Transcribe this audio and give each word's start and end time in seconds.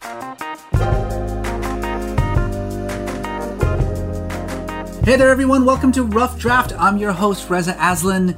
Hey 0.00 0.10
there, 5.16 5.30
everyone. 5.30 5.64
Welcome 5.64 5.90
to 5.92 6.04
Rough 6.04 6.38
Draft. 6.38 6.72
I'm 6.78 6.98
your 6.98 7.10
host, 7.12 7.50
Reza 7.50 7.76
Aslan. 7.80 8.36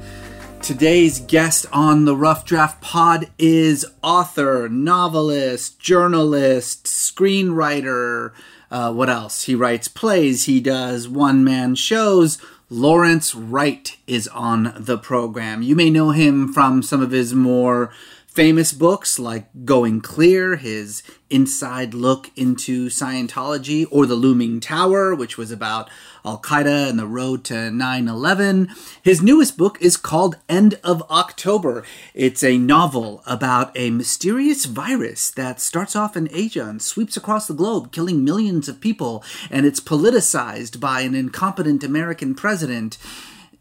Today's 0.63 1.19
guest 1.19 1.67
on 1.71 2.05
the 2.05 2.15
Rough 2.15 2.45
Draft 2.45 2.81
pod 2.81 3.29
is 3.37 3.85
author, 4.01 4.67
novelist, 4.69 5.79
journalist, 5.79 6.85
screenwriter. 6.85 8.31
Uh, 8.71 8.91
what 8.91 9.09
else? 9.09 9.43
He 9.43 9.53
writes 9.53 9.87
plays, 9.87 10.45
he 10.45 10.59
does 10.59 11.07
one 11.07 11.43
man 11.43 11.75
shows. 11.75 12.39
Lawrence 12.69 13.35
Wright 13.35 13.97
is 14.07 14.29
on 14.29 14.73
the 14.77 14.97
program. 14.97 15.61
You 15.61 15.75
may 15.75 15.89
know 15.89 16.11
him 16.11 16.51
from 16.53 16.81
some 16.81 17.01
of 17.01 17.11
his 17.11 17.35
more 17.35 17.91
famous 18.33 18.71
books 18.71 19.19
like 19.19 19.49
Going 19.65 19.99
Clear, 19.99 20.55
his 20.55 21.03
inside 21.29 21.93
look 21.93 22.31
into 22.37 22.87
Scientology, 22.87 23.85
or 23.91 24.05
The 24.05 24.15
Looming 24.15 24.61
Tower, 24.61 25.13
which 25.13 25.37
was 25.37 25.51
about 25.51 25.89
Al 26.23 26.39
Qaeda 26.39 26.89
and 26.89 26.97
the 26.97 27.07
road 27.07 27.43
to 27.45 27.69
9 27.69 28.07
11. 28.07 28.69
His 29.03 29.21
newest 29.21 29.57
book 29.57 29.77
is 29.81 29.97
called 29.97 30.37
End 30.47 30.79
of 30.81 31.03
October. 31.11 31.83
It's 32.13 32.41
a 32.41 32.57
novel 32.57 33.21
about 33.25 33.75
a 33.75 33.89
mysterious 33.89 34.63
virus 34.63 35.29
that 35.31 35.59
starts 35.59 35.93
off 35.93 36.15
in 36.15 36.29
Asia 36.31 36.65
and 36.65 36.81
sweeps 36.81 37.17
across 37.17 37.47
the 37.47 37.53
globe, 37.53 37.91
killing 37.91 38.23
millions 38.23 38.69
of 38.69 38.79
people, 38.79 39.25
and 39.49 39.65
it's 39.65 39.81
politicized 39.81 40.79
by 40.79 41.01
an 41.01 41.15
incompetent 41.15 41.83
American 41.83 42.33
president. 42.33 42.97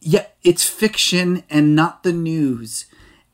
Yet 0.01 0.37
it's 0.45 0.65
fiction 0.65 1.43
and 1.51 1.75
not 1.75 2.05
the 2.05 2.13
news. 2.13 2.87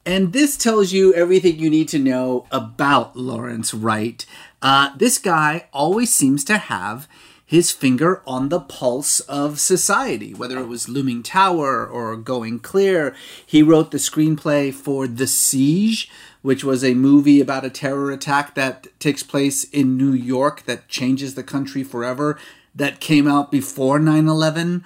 And 0.07 0.33
this 0.33 0.57
tells 0.57 0.93
you 0.93 1.13
everything 1.15 1.59
you 1.59 1.69
need 1.69 1.89
to 1.89 1.99
know 1.99 2.47
about 2.53 3.17
Lawrence 3.17 3.75
Wright. 3.75 4.25
Uh, 4.63 4.97
this 4.97 5.19
guy 5.19 5.67
always 5.73 6.15
seems 6.15 6.45
to 6.45 6.59
have 6.59 7.09
his 7.45 7.73
finger 7.73 8.23
on 8.25 8.49
the 8.49 8.61
pulse 8.61 9.19
of 9.21 9.59
society, 9.59 10.33
whether 10.33 10.61
it 10.61 10.69
was 10.69 10.89
Looming 10.89 11.25
Tower 11.25 11.85
or 11.85 12.17
Going 12.17 12.61
Clear. 12.61 13.17
He 13.45 13.65
wrote 13.65 13.91
the 13.91 13.99
screenplay 13.99 14.73
for 14.73 15.09
The 15.09 15.27
Siege, 15.27 16.09
which 16.41 16.63
was 16.63 16.85
a 16.85 16.95
movie 16.95 17.41
about 17.41 17.65
a 17.65 17.71
terror 17.71 18.13
attack 18.13 18.55
that 18.55 18.87
takes 19.01 19.25
place 19.25 19.65
in 19.65 19.97
New 19.97 20.13
York 20.13 20.67
that 20.67 20.87
changes 20.87 21.35
the 21.35 21.43
country 21.43 21.83
forever, 21.83 22.39
that 22.77 23.01
came 23.01 23.27
out 23.27 23.51
before 23.51 23.99
9 23.99 24.29
11. 24.29 24.85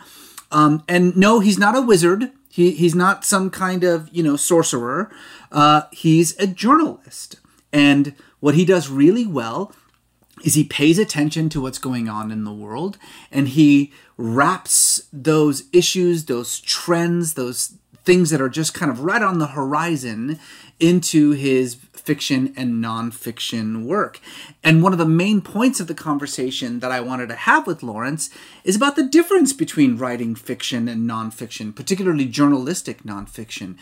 Um, 0.51 0.83
and 0.89 1.15
no, 1.15 1.41
he's 1.41 1.59
not 1.59 1.77
a 1.77 1.83
wizard. 1.83 2.33
He, 2.51 2.73
he's 2.73 2.95
not 2.95 3.25
some 3.25 3.49
kind 3.49 3.85
of, 3.85 4.09
you 4.13 4.23
know, 4.23 4.37
sorcerer. 4.37 5.11
Uh, 5.53 5.83
he's 5.93 6.37
a 6.39 6.47
journalist. 6.47 7.37
And 7.73 8.15
what 8.41 8.57
he 8.57 8.65
does 8.65 8.89
really 8.89 9.27
well 9.27 9.73
is 10.45 10.55
he 10.55 10.65
pays 10.65 10.99
attention 10.99 11.49
to 11.51 11.61
what's 11.61 11.79
going 11.79 12.09
on 12.09 12.31
in 12.31 12.45
the 12.45 12.53
world 12.53 12.99
and 13.31 13.49
he 13.49 13.93
wraps 14.17 15.03
those 15.13 15.65
issues, 15.73 16.25
those 16.25 16.61
trends, 16.61 17.35
those 17.35 17.75
things 18.05 18.31
that 18.31 18.41
are 18.41 18.49
just 18.49 18.75
kind 18.75 18.91
of 18.91 19.01
right 19.01 19.23
on 19.23 19.39
the 19.39 19.49
horizon 19.49 20.39
into 20.79 21.33
his 21.33 21.77
fiction 22.11 22.53
and 22.57 22.83
nonfiction 22.83 23.85
work. 23.85 24.19
And 24.65 24.83
one 24.83 24.91
of 24.91 24.99
the 24.99 25.05
main 25.05 25.41
points 25.41 25.79
of 25.79 25.87
the 25.87 25.95
conversation 25.95 26.81
that 26.81 26.91
I 26.91 27.01
wanted 27.01 27.29
to 27.29 27.37
have 27.37 27.69
with 27.69 27.85
Lawrence 27.85 28.31
is 28.65 28.75
about 28.75 28.97
the 28.97 29.05
difference 29.05 29.53
between 29.53 29.97
writing 29.97 30.35
fiction 30.35 30.89
and 30.89 31.09
nonfiction, 31.09 31.73
particularly 31.73 32.25
journalistic 32.25 33.05
nonfiction. 33.05 33.77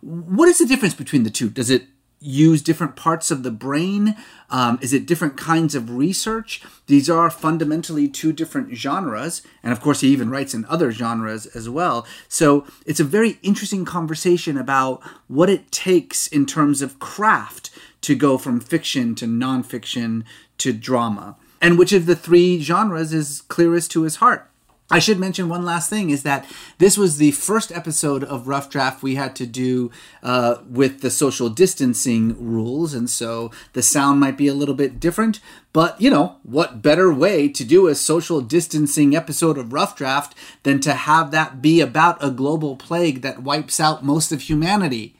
What 0.00 0.48
is 0.48 0.58
the 0.58 0.66
difference 0.66 0.94
between 0.94 1.24
the 1.24 1.30
two? 1.30 1.50
Does 1.50 1.70
it 1.70 1.86
use 2.22 2.62
different 2.62 2.96
parts 2.96 3.30
of 3.30 3.42
the 3.42 3.50
brain? 3.50 4.16
Um, 4.50 4.78
is 4.80 4.92
it 4.92 5.06
different 5.06 5.36
kinds 5.36 5.74
of 5.74 5.90
research? 5.90 6.62
These 6.86 7.10
are 7.10 7.30
fundamentally 7.30 8.08
two 8.08 8.32
different 8.32 8.74
genres. 8.74 9.42
And 9.62 9.72
of 9.72 9.80
course, 9.80 10.00
he 10.00 10.08
even 10.08 10.30
writes 10.30 10.54
in 10.54 10.64
other 10.66 10.92
genres 10.92 11.46
as 11.46 11.68
well. 11.68 12.06
So 12.28 12.66
it's 12.86 13.00
a 13.00 13.04
very 13.04 13.38
interesting 13.42 13.84
conversation 13.84 14.56
about 14.56 15.02
what 15.26 15.50
it 15.50 15.72
takes 15.72 16.26
in 16.26 16.46
terms 16.46 16.82
of 16.82 16.98
craft 16.98 17.70
to 18.02 18.14
go 18.14 18.38
from 18.38 18.60
fiction 18.60 19.14
to 19.16 19.26
nonfiction 19.26 20.24
to 20.58 20.72
drama. 20.72 21.36
And 21.60 21.78
which 21.78 21.92
of 21.92 22.06
the 22.06 22.16
three 22.16 22.60
genres 22.60 23.12
is 23.12 23.42
clearest 23.42 23.90
to 23.92 24.02
his 24.02 24.16
heart? 24.16 24.48
I 24.92 24.98
should 24.98 25.18
mention 25.18 25.48
one 25.48 25.64
last 25.64 25.88
thing 25.88 26.10
is 26.10 26.22
that 26.24 26.44
this 26.76 26.98
was 26.98 27.16
the 27.16 27.30
first 27.30 27.72
episode 27.72 28.22
of 28.22 28.46
Rough 28.46 28.68
Draft 28.68 29.02
we 29.02 29.14
had 29.14 29.34
to 29.36 29.46
do 29.46 29.90
uh, 30.22 30.56
with 30.68 31.00
the 31.00 31.10
social 31.10 31.48
distancing 31.48 32.36
rules, 32.38 32.92
and 32.92 33.08
so 33.08 33.50
the 33.72 33.80
sound 33.80 34.20
might 34.20 34.36
be 34.36 34.48
a 34.48 34.54
little 34.54 34.74
bit 34.74 35.00
different. 35.00 35.40
But, 35.72 35.98
you 35.98 36.10
know, 36.10 36.36
what 36.42 36.82
better 36.82 37.10
way 37.10 37.48
to 37.48 37.64
do 37.64 37.88
a 37.88 37.94
social 37.94 38.42
distancing 38.42 39.16
episode 39.16 39.56
of 39.56 39.72
Rough 39.72 39.96
Draft 39.96 40.34
than 40.62 40.78
to 40.80 40.92
have 40.92 41.30
that 41.30 41.62
be 41.62 41.80
about 41.80 42.22
a 42.22 42.30
global 42.30 42.76
plague 42.76 43.22
that 43.22 43.42
wipes 43.42 43.80
out 43.80 44.04
most 44.04 44.30
of 44.30 44.42
humanity? 44.42 45.16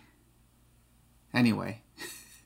Anyway, 1.32 1.80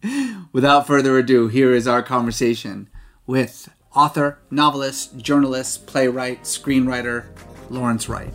without 0.52 0.86
further 0.86 1.18
ado, 1.18 1.48
here 1.48 1.74
is 1.74 1.88
our 1.88 2.04
conversation 2.04 2.88
with 3.26 3.68
author, 3.96 4.38
novelist, 4.50 5.16
journalist, 5.16 5.86
playwright, 5.86 6.42
screenwriter, 6.42 7.24
Lawrence 7.70 8.08
Wright. 8.08 8.32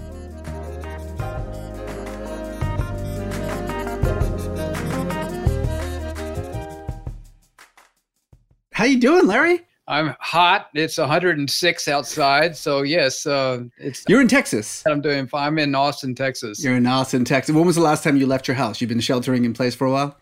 How 8.73 8.85
you 8.85 8.99
doing, 8.99 9.27
Larry? 9.27 9.61
I'm 9.88 10.16
hot. 10.19 10.69
It's 10.73 10.97
106 10.97 11.88
outside, 11.88 12.55
so 12.55 12.81
yes, 12.81 13.28
uh, 13.28 13.63
it's. 13.78 14.03
You're 14.07 14.22
in 14.22 14.28
Texas. 14.28 14.83
I'm 14.88 15.01
doing. 15.01 15.28
Fine. 15.28 15.47
I'm 15.47 15.59
in 15.59 15.75
Austin, 15.75 16.16
Texas. 16.16 16.63
You're 16.63 16.78
in 16.78 16.88
Austin, 16.88 17.25
Texas. 17.25 17.53
When 17.53 17.66
was 17.66 17.75
the 17.75 17.81
last 17.81 18.03
time 18.03 18.17
you 18.17 18.25
left 18.25 18.47
your 18.47 18.55
house? 18.55 18.79
You've 18.81 18.89
been 18.89 19.01
sheltering 19.01 19.43
in 19.45 19.53
place 19.53 19.75
for 19.75 19.85
a 19.85 19.91
while. 19.91 20.17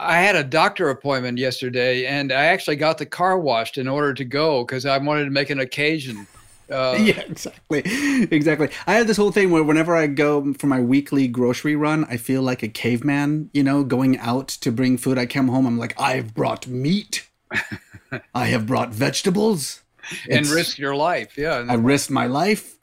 I 0.00 0.20
had 0.20 0.34
a 0.34 0.42
doctor 0.42 0.88
appointment 0.88 1.38
yesterday, 1.38 2.06
and 2.06 2.32
I 2.32 2.46
actually 2.46 2.76
got 2.76 2.96
the 2.98 3.06
car 3.06 3.38
washed 3.38 3.76
in 3.76 3.86
order 3.86 4.14
to 4.14 4.24
go 4.24 4.64
because 4.64 4.86
I 4.86 4.96
wanted 4.96 5.24
to 5.26 5.30
make 5.30 5.50
an 5.50 5.60
occasion. 5.60 6.26
Uh, 6.70 6.96
yeah, 7.00 7.18
exactly, 7.22 7.82
exactly. 8.30 8.68
I 8.86 8.94
have 8.94 9.08
this 9.08 9.16
whole 9.16 9.32
thing 9.32 9.50
where 9.50 9.64
whenever 9.64 9.96
I 9.96 10.06
go 10.06 10.54
for 10.54 10.68
my 10.68 10.78
weekly 10.80 11.26
grocery 11.26 11.74
run, 11.74 12.04
I 12.04 12.16
feel 12.16 12.42
like 12.42 12.62
a 12.62 12.68
caveman. 12.68 13.50
You 13.52 13.64
know, 13.64 13.82
going 13.82 14.16
out 14.18 14.46
to 14.46 14.70
bring 14.70 14.96
food. 14.96 15.18
I 15.18 15.26
come 15.26 15.48
home, 15.48 15.66
I'm 15.66 15.78
like, 15.78 16.00
I've 16.00 16.32
brought 16.32 16.68
meat. 16.68 17.28
I 18.36 18.46
have 18.46 18.68
brought 18.68 18.90
vegetables. 18.90 19.82
and 20.30 20.46
risk 20.46 20.78
your 20.78 20.94
life. 20.94 21.36
Yeah, 21.36 21.66
I 21.68 21.74
risked 21.74 22.12
my 22.12 22.26
life 22.26 22.76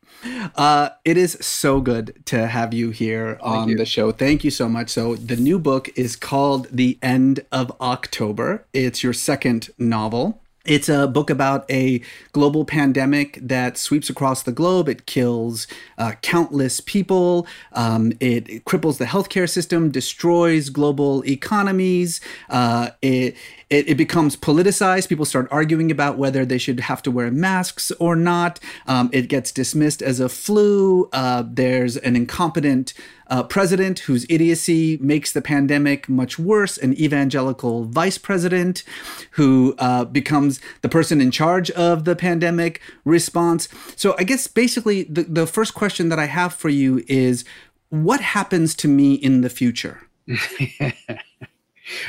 uh, 0.56 0.90
it 1.06 1.18
is 1.18 1.38
so 1.42 1.82
good 1.82 2.22
to 2.26 2.48
have 2.48 2.74
you 2.74 2.90
here 2.90 3.38
on 3.42 3.70
you. 3.70 3.78
the 3.78 3.86
show. 3.86 4.12
Thank 4.12 4.44
you 4.44 4.52
so 4.52 4.68
much. 4.68 4.90
So, 4.90 5.16
the 5.16 5.36
new 5.36 5.60
book 5.60 5.90
is 5.96 6.16
called 6.16 6.68
The 6.72 6.98
End 7.02 7.46
of 7.52 7.72
October. 7.82 8.66
It's 8.74 9.04
your 9.04 9.14
second 9.14 9.70
novel. 9.78 10.42
It's 10.68 10.90
a 10.90 11.08
book 11.08 11.30
about 11.30 11.70
a 11.72 12.02
global 12.34 12.66
pandemic 12.66 13.40
that 13.42 13.78
sweeps 13.78 14.10
across 14.10 14.44
the 14.44 14.52
globe. 14.52 14.90
It 14.90 15.06
kills 15.06 15.66
uh, 15.98 16.12
countless 16.22 16.82
people. 16.82 17.48
Um, 17.72 18.12
it, 18.20 18.50
it, 18.50 18.66
cripples 18.66 18.98
the 18.98 19.06
healthcare 19.06 19.50
system, 19.50 19.90
destroys 19.92 20.70
global 20.70 21.26
economies. 21.26 22.20
Uh, 22.50 22.90
it, 23.02 23.38
it, 23.70 23.88
it, 23.88 23.96
becomes 23.96 24.36
politicized. 24.36 25.08
People 25.08 25.24
start 25.24 25.48
arguing 25.52 25.90
about 25.90 26.18
whether 26.18 26.46
they 26.46 26.58
should 26.58 26.82
have 26.82 27.02
to 27.04 27.12
wear 27.12 27.32
masks 27.32 27.92
or 28.00 28.18
not. 28.18 28.60
Um, 28.88 29.10
it 29.14 29.30
gets 29.30 29.54
dismissed 29.54 30.02
as 30.02 30.20
a 30.20 30.28
flu. 30.28 31.08
Uh, 31.14 31.46
there's 31.48 31.96
an 31.96 32.18
incompetent 32.18 32.94
uh, 33.30 33.44
president 33.44 34.00
whose 34.00 34.26
idiocy 34.30 34.98
makes 35.02 35.32
the 35.32 35.42
pandemic 35.42 36.08
much 36.10 36.40
worse, 36.40 36.78
an 36.78 36.94
evangelical 37.00 37.86
vice 37.86 38.18
president 38.18 38.84
who 39.32 39.76
uh, 39.78 40.06
becomes 40.06 40.60
the 40.82 40.90
person 40.90 41.22
in 41.22 41.32
charge 41.32 41.70
of 41.72 42.06
the 42.06 42.16
pandemic 42.16 42.82
response. 43.06 43.68
So, 43.96 44.16
I 44.18 44.24
guess 44.24 44.48
basically 44.48 45.04
the, 45.04 45.24
the 45.24 45.48
first 45.48 45.74
question 45.74 46.10
that 46.10 46.20
I 46.20 46.26
have 46.26 46.54
for 46.54 46.70
you 46.70 47.04
is 47.08 47.44
what 47.90 48.22
happens 48.22 48.76
to 48.76 48.88
me 48.88 49.14
in 49.14 49.42
the 49.42 49.50
future? 49.50 50.08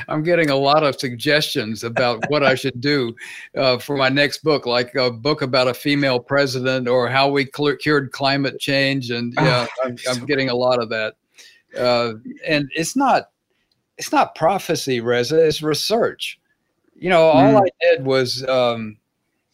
I'm 0.08 0.22
getting 0.22 0.50
a 0.50 0.56
lot 0.56 0.82
of 0.82 0.98
suggestions 0.98 1.84
about 1.84 2.24
what 2.28 2.42
I 2.42 2.54
should 2.54 2.80
do 2.80 3.14
uh, 3.56 3.78
for 3.78 3.96
my 3.96 4.08
next 4.08 4.42
book, 4.42 4.66
like 4.66 4.94
a 4.94 5.10
book 5.10 5.42
about 5.42 5.68
a 5.68 5.74
female 5.74 6.20
president 6.20 6.88
or 6.88 7.08
how 7.08 7.28
we 7.28 7.48
cl- 7.54 7.76
cured 7.76 8.12
climate 8.12 8.58
change. 8.58 9.10
And 9.10 9.34
yeah, 9.36 9.66
oh, 9.68 9.84
I'm, 9.84 9.96
I'm, 10.08 10.26
getting 10.26 10.50
a 10.50 10.54
lot 10.54 10.82
of 10.82 10.88
that. 10.90 11.14
Uh, 11.76 12.14
and 12.46 12.68
it's 12.74 12.96
not 12.96 13.30
it's 13.98 14.12
not 14.12 14.34
prophecy, 14.34 15.00
Reza. 15.00 15.44
It's 15.44 15.62
research. 15.62 16.38
You 16.94 17.10
know, 17.10 17.22
all 17.22 17.52
mm. 17.52 17.66
I 17.66 17.68
did 17.80 18.04
was 18.04 18.44
um, 18.48 18.96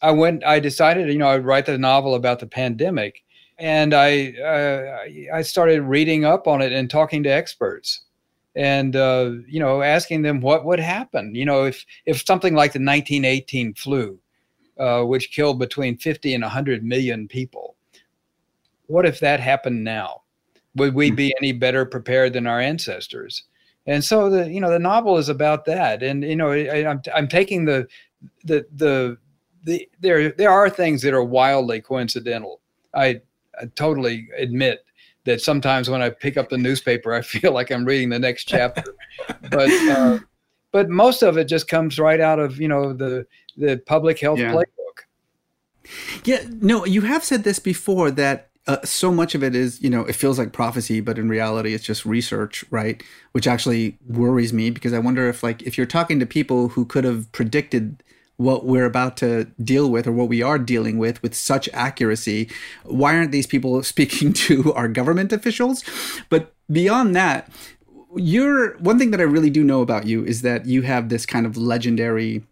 I 0.01 0.11
went. 0.11 0.43
I 0.43 0.59
decided, 0.59 1.07
you 1.09 1.17
know, 1.17 1.27
I'd 1.27 1.45
write 1.45 1.65
the 1.65 1.77
novel 1.77 2.15
about 2.15 2.39
the 2.39 2.47
pandemic, 2.47 3.23
and 3.57 3.93
I 3.93 4.33
uh, 4.33 5.35
I 5.35 5.41
started 5.41 5.81
reading 5.81 6.25
up 6.25 6.47
on 6.47 6.61
it 6.61 6.71
and 6.71 6.89
talking 6.89 7.23
to 7.23 7.29
experts 7.29 8.04
and 8.55 8.95
uh, 8.95 9.31
you 9.47 9.59
know 9.59 9.81
asking 9.81 10.21
them 10.21 10.39
what 10.41 10.65
would 10.65 10.79
happen 10.79 11.35
you 11.35 11.45
know 11.45 11.65
if 11.65 11.85
if 12.05 12.25
something 12.25 12.53
like 12.53 12.73
the 12.73 12.79
1918 12.79 13.73
flu 13.73 14.17
uh, 14.77 15.03
which 15.03 15.31
killed 15.31 15.57
between 15.57 15.97
50 15.97 16.33
and 16.33 16.43
100 16.43 16.83
million 16.83 17.27
people 17.27 17.75
what 18.87 19.05
if 19.05 19.19
that 19.19 19.39
happened 19.39 19.83
now? 19.83 20.21
Would 20.75 20.93
we 20.93 21.09
hmm. 21.09 21.15
be 21.15 21.33
any 21.41 21.51
better 21.51 21.85
prepared 21.85 22.33
than 22.33 22.47
our 22.47 22.59
ancestors? 22.59 23.43
And 23.87 24.03
so 24.03 24.29
the 24.29 24.49
you 24.49 24.59
know 24.59 24.71
the 24.71 24.79
novel 24.79 25.17
is 25.17 25.29
about 25.29 25.65
that 25.65 26.01
and 26.01 26.23
you 26.23 26.35
know 26.35 26.51
I, 26.51 26.89
I'm, 26.89 27.01
I'm 27.13 27.27
taking 27.27 27.65
the 27.65 27.87
the 28.43 28.65
the 28.75 29.17
the 29.63 29.87
there 29.99 30.31
there 30.31 30.49
are 30.49 30.69
things 30.69 31.03
that 31.03 31.13
are 31.13 31.23
wildly 31.23 31.81
coincidental. 31.81 32.61
I, 32.95 33.21
I 33.59 33.65
totally 33.75 34.27
admit 34.37 34.83
that 35.25 35.41
sometimes 35.41 35.89
when 35.89 36.01
I 36.01 36.09
pick 36.09 36.37
up 36.37 36.49
the 36.49 36.57
newspaper, 36.57 37.13
I 37.13 37.21
feel 37.33 37.51
like 37.51 37.71
I'm 37.71 37.85
reading 37.85 38.09
the 38.09 38.19
next 38.19 38.45
chapter. 38.45 38.83
but 39.49 39.69
uh, 39.89 40.19
but 40.71 40.89
most 40.89 41.21
of 41.21 41.37
it 41.37 41.45
just 41.45 41.67
comes 41.67 41.99
right 41.99 42.19
out 42.19 42.39
of 42.39 42.59
you 42.59 42.67
know 42.67 42.93
the 42.93 43.25
the 43.57 43.81
public 43.85 44.19
health 44.19 44.39
yeah. 44.39 44.53
playbook. 44.53 44.65
Yeah, 46.23 46.43
no, 46.49 46.85
you 46.85 47.01
have 47.01 47.23
said 47.23 47.43
this 47.43 47.59
before 47.59 48.09
that 48.11 48.49
uh, 48.67 48.83
so 48.83 49.11
much 49.11 49.35
of 49.35 49.43
it 49.43 49.55
is 49.55 49.81
you 49.81 49.89
know 49.89 50.01
it 50.01 50.15
feels 50.15 50.39
like 50.39 50.51
prophecy, 50.51 50.99
but 50.99 51.19
in 51.19 51.29
reality 51.29 51.73
it's 51.73 51.85
just 51.85 52.05
research, 52.05 52.65
right? 52.71 53.03
Which 53.31 53.47
actually 53.47 53.97
worries 54.07 54.53
me 54.53 54.69
because 54.69 54.93
I 54.93 54.99
wonder 54.99 55.29
if 55.29 55.43
like 55.43 55.61
if 55.63 55.77
you're 55.77 55.85
talking 55.85 56.19
to 56.19 56.25
people 56.25 56.69
who 56.69 56.85
could 56.85 57.03
have 57.03 57.31
predicted 57.31 58.03
what 58.37 58.65
we're 58.65 58.85
about 58.85 59.17
to 59.17 59.45
deal 59.63 59.89
with 59.89 60.07
or 60.07 60.11
what 60.11 60.27
we 60.27 60.41
are 60.41 60.59
dealing 60.59 60.97
with 60.97 61.21
with 61.21 61.33
such 61.33 61.69
accuracy. 61.73 62.49
Why 62.83 63.15
aren't 63.15 63.31
these 63.31 63.47
people 63.47 63.81
speaking 63.95 64.33
to 64.33 64.73
our 64.73 64.87
government 64.87 65.31
officials? 65.31 65.83
But 66.29 66.53
beyond 66.71 67.15
that 67.15 67.49
you're 68.17 68.77
one 68.77 68.97
thing 68.97 69.11
that 69.11 69.19
i 69.19 69.23
really 69.23 69.49
do 69.49 69.61
know 69.61 69.81
about 69.81 70.05
you 70.05 70.23
is 70.23 70.41
that 70.41 70.65
you 70.65 70.83
have 70.83 71.09
this 71.09 71.25
kind 71.25 71.45
of 71.45 71.57
legendary 71.57 72.43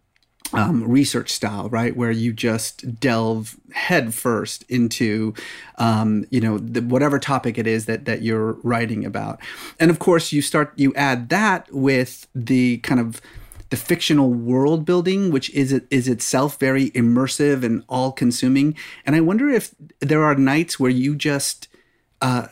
um, 0.53 0.88
research 0.88 1.31
style, 1.31 1.68
right, 1.69 1.95
where 1.95 2.12
you 2.12 2.31
just 2.31 3.00
delve 3.00 3.57
headfirst 3.74 4.63
into, 4.69 5.33
um, 5.77 6.25
you 6.29 6.39
know, 6.39 6.57
the, 6.57 6.81
whatever 6.81 7.19
topic 7.19 7.57
it 7.57 7.65
is 7.68 7.86
that 7.86 8.06
that 8.06 8.21
you're 8.21 8.53
writing 8.63 9.03
about, 9.06 9.39
and 9.79 9.89
of 9.89 10.00
course 10.00 10.31
you 10.31 10.41
start 10.41 10.71
you 10.75 10.94
add 10.95 11.29
that 11.29 11.71
with 11.71 12.27
the 12.36 12.77
kind 12.79 13.00
of 13.00 13.19
the 13.73 13.77
fictional 13.77 14.31
world 14.31 14.85
building, 14.85 15.31
which 15.31 15.49
is 15.49 15.73
is 15.89 16.07
itself 16.07 16.59
very 16.59 16.91
immersive 16.91 17.63
and 17.63 17.83
all 17.89 18.11
consuming. 18.11 18.75
And 19.03 19.15
I 19.15 19.19
wonder 19.19 19.49
if 19.49 19.73
there 19.99 20.23
are 20.23 20.35
nights 20.35 20.79
where 20.79 20.91
you 20.91 21.15
just 21.15 21.67
uh, 22.21 22.49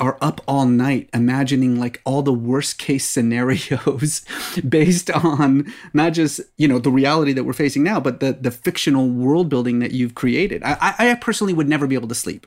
are 0.00 0.16
up 0.22 0.40
all 0.48 0.64
night 0.64 1.10
imagining 1.12 1.78
like 1.78 2.00
all 2.06 2.22
the 2.22 2.32
worst 2.32 2.78
case 2.78 3.04
scenarios 3.14 4.24
based 4.66 5.10
on 5.10 5.70
not 5.92 6.14
just 6.14 6.40
you 6.56 6.66
know 6.66 6.78
the 6.78 6.90
reality 6.90 7.34
that 7.34 7.44
we're 7.44 7.52
facing 7.52 7.82
now, 7.82 8.00
but 8.00 8.20
the 8.20 8.32
the 8.32 8.50
fictional 8.50 9.10
world 9.10 9.50
building 9.50 9.80
that 9.80 9.90
you've 9.90 10.14
created. 10.14 10.62
I, 10.64 10.94
I 10.98 11.14
personally 11.16 11.52
would 11.52 11.68
never 11.68 11.86
be 11.86 11.96
able 11.96 12.08
to 12.08 12.14
sleep. 12.14 12.46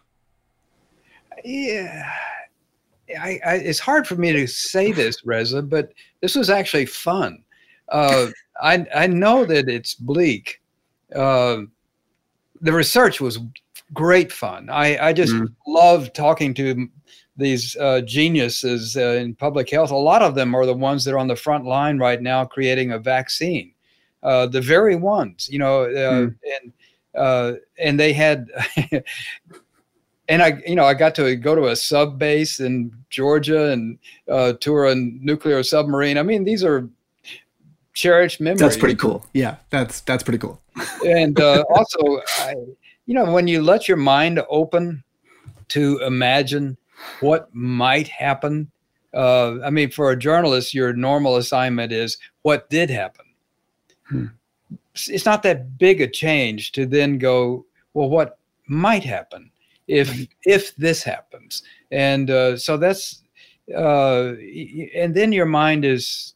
Yeah. 1.43 2.11
I, 3.21 3.39
I, 3.45 3.55
it's 3.57 3.77
hard 3.77 4.07
for 4.07 4.15
me 4.15 4.33
to 4.33 4.47
say 4.47 4.91
this, 4.91 5.23
Reza, 5.23 5.61
but 5.61 5.93
this 6.21 6.33
was 6.33 6.49
actually 6.49 6.87
fun 6.87 7.44
uh, 7.89 8.27
I 8.61 8.85
I 8.95 9.07
know 9.07 9.45
that 9.45 9.69
it's 9.69 9.95
bleak. 9.95 10.61
Uh, 11.13 11.63
the 12.61 12.73
research 12.73 13.21
was 13.21 13.39
great 13.93 14.31
fun. 14.31 14.69
I 14.69 15.07
I 15.07 15.13
just 15.13 15.33
mm. 15.33 15.47
love 15.67 16.13
talking 16.13 16.53
to 16.55 16.87
these 17.37 17.75
uh, 17.77 18.01
geniuses 18.01 18.95
uh, 18.95 19.17
in 19.19 19.35
public 19.35 19.69
health. 19.69 19.91
A 19.91 19.95
lot 19.95 20.21
of 20.21 20.35
them 20.35 20.55
are 20.55 20.65
the 20.65 20.73
ones 20.73 21.03
that 21.03 21.13
are 21.13 21.19
on 21.19 21.27
the 21.27 21.35
front 21.35 21.65
line 21.65 21.97
right 21.97 22.21
now 22.21 22.45
creating 22.45 22.91
a 22.91 22.99
vaccine. 22.99 23.73
Uh, 24.23 24.47
the 24.47 24.61
very 24.61 24.95
ones, 24.95 25.47
you 25.51 25.59
know, 25.59 25.85
mm. 25.85 26.35
and 26.61 26.73
uh 27.15 27.53
and 27.77 27.99
they 27.99 28.13
had. 28.13 28.47
and 30.27 30.41
I, 30.41 30.61
you 30.65 30.75
know, 30.75 30.85
I 30.85 30.93
got 30.93 31.13
to 31.15 31.35
go 31.35 31.55
to 31.55 31.67
a 31.67 31.75
sub 31.75 32.17
base 32.17 32.59
in 32.59 32.91
Georgia 33.09 33.71
and 33.71 33.99
uh, 34.29 34.53
tour 34.53 34.85
a 34.85 34.95
nuclear 34.95 35.61
submarine. 35.61 36.17
I 36.17 36.23
mean, 36.23 36.43
these 36.43 36.63
are 36.63 36.89
cherished 37.95 38.39
memory. 38.39 38.59
That's 38.59 38.77
pretty 38.77 38.95
cool. 38.95 39.25
Yeah, 39.33 39.55
that's 39.71 40.01
that's 40.01 40.21
pretty 40.21 40.37
cool. 40.37 40.61
and 41.05 41.39
uh, 41.39 41.63
also, 41.69 42.21
I, 42.39 42.53
you 43.07 43.15
know, 43.15 43.31
when 43.31 43.47
you 43.47 43.63
let 43.63 43.87
your 43.87 43.97
mind 43.97 44.39
open 44.49 45.03
to 45.69 45.99
imagine 45.99 46.77
what 47.19 47.53
might 47.53 48.07
happen. 48.07 48.71
Uh, 49.13 49.61
I 49.63 49.69
mean, 49.69 49.89
for 49.91 50.11
a 50.11 50.17
journalist, 50.17 50.73
your 50.73 50.93
normal 50.93 51.37
assignment 51.37 51.91
is 51.91 52.17
what 52.41 52.69
did 52.69 52.89
happen. 52.89 53.25
Hmm. 54.07 54.25
It's 55.07 55.25
not 55.25 55.43
that 55.43 55.77
big 55.77 56.01
a 56.01 56.07
change 56.07 56.71
to 56.73 56.85
then 56.85 57.17
go, 57.17 57.65
well, 57.93 58.09
what 58.09 58.37
might 58.67 59.03
happen 59.03 59.51
if 59.87 60.27
if 60.43 60.75
this 60.75 61.03
happens, 61.03 61.63
and 61.91 62.29
uh, 62.29 62.57
so 62.57 62.77
that's 62.77 63.21
uh, 63.75 64.33
and 64.95 65.13
then 65.13 65.31
your 65.31 65.45
mind 65.45 65.85
is 65.85 66.34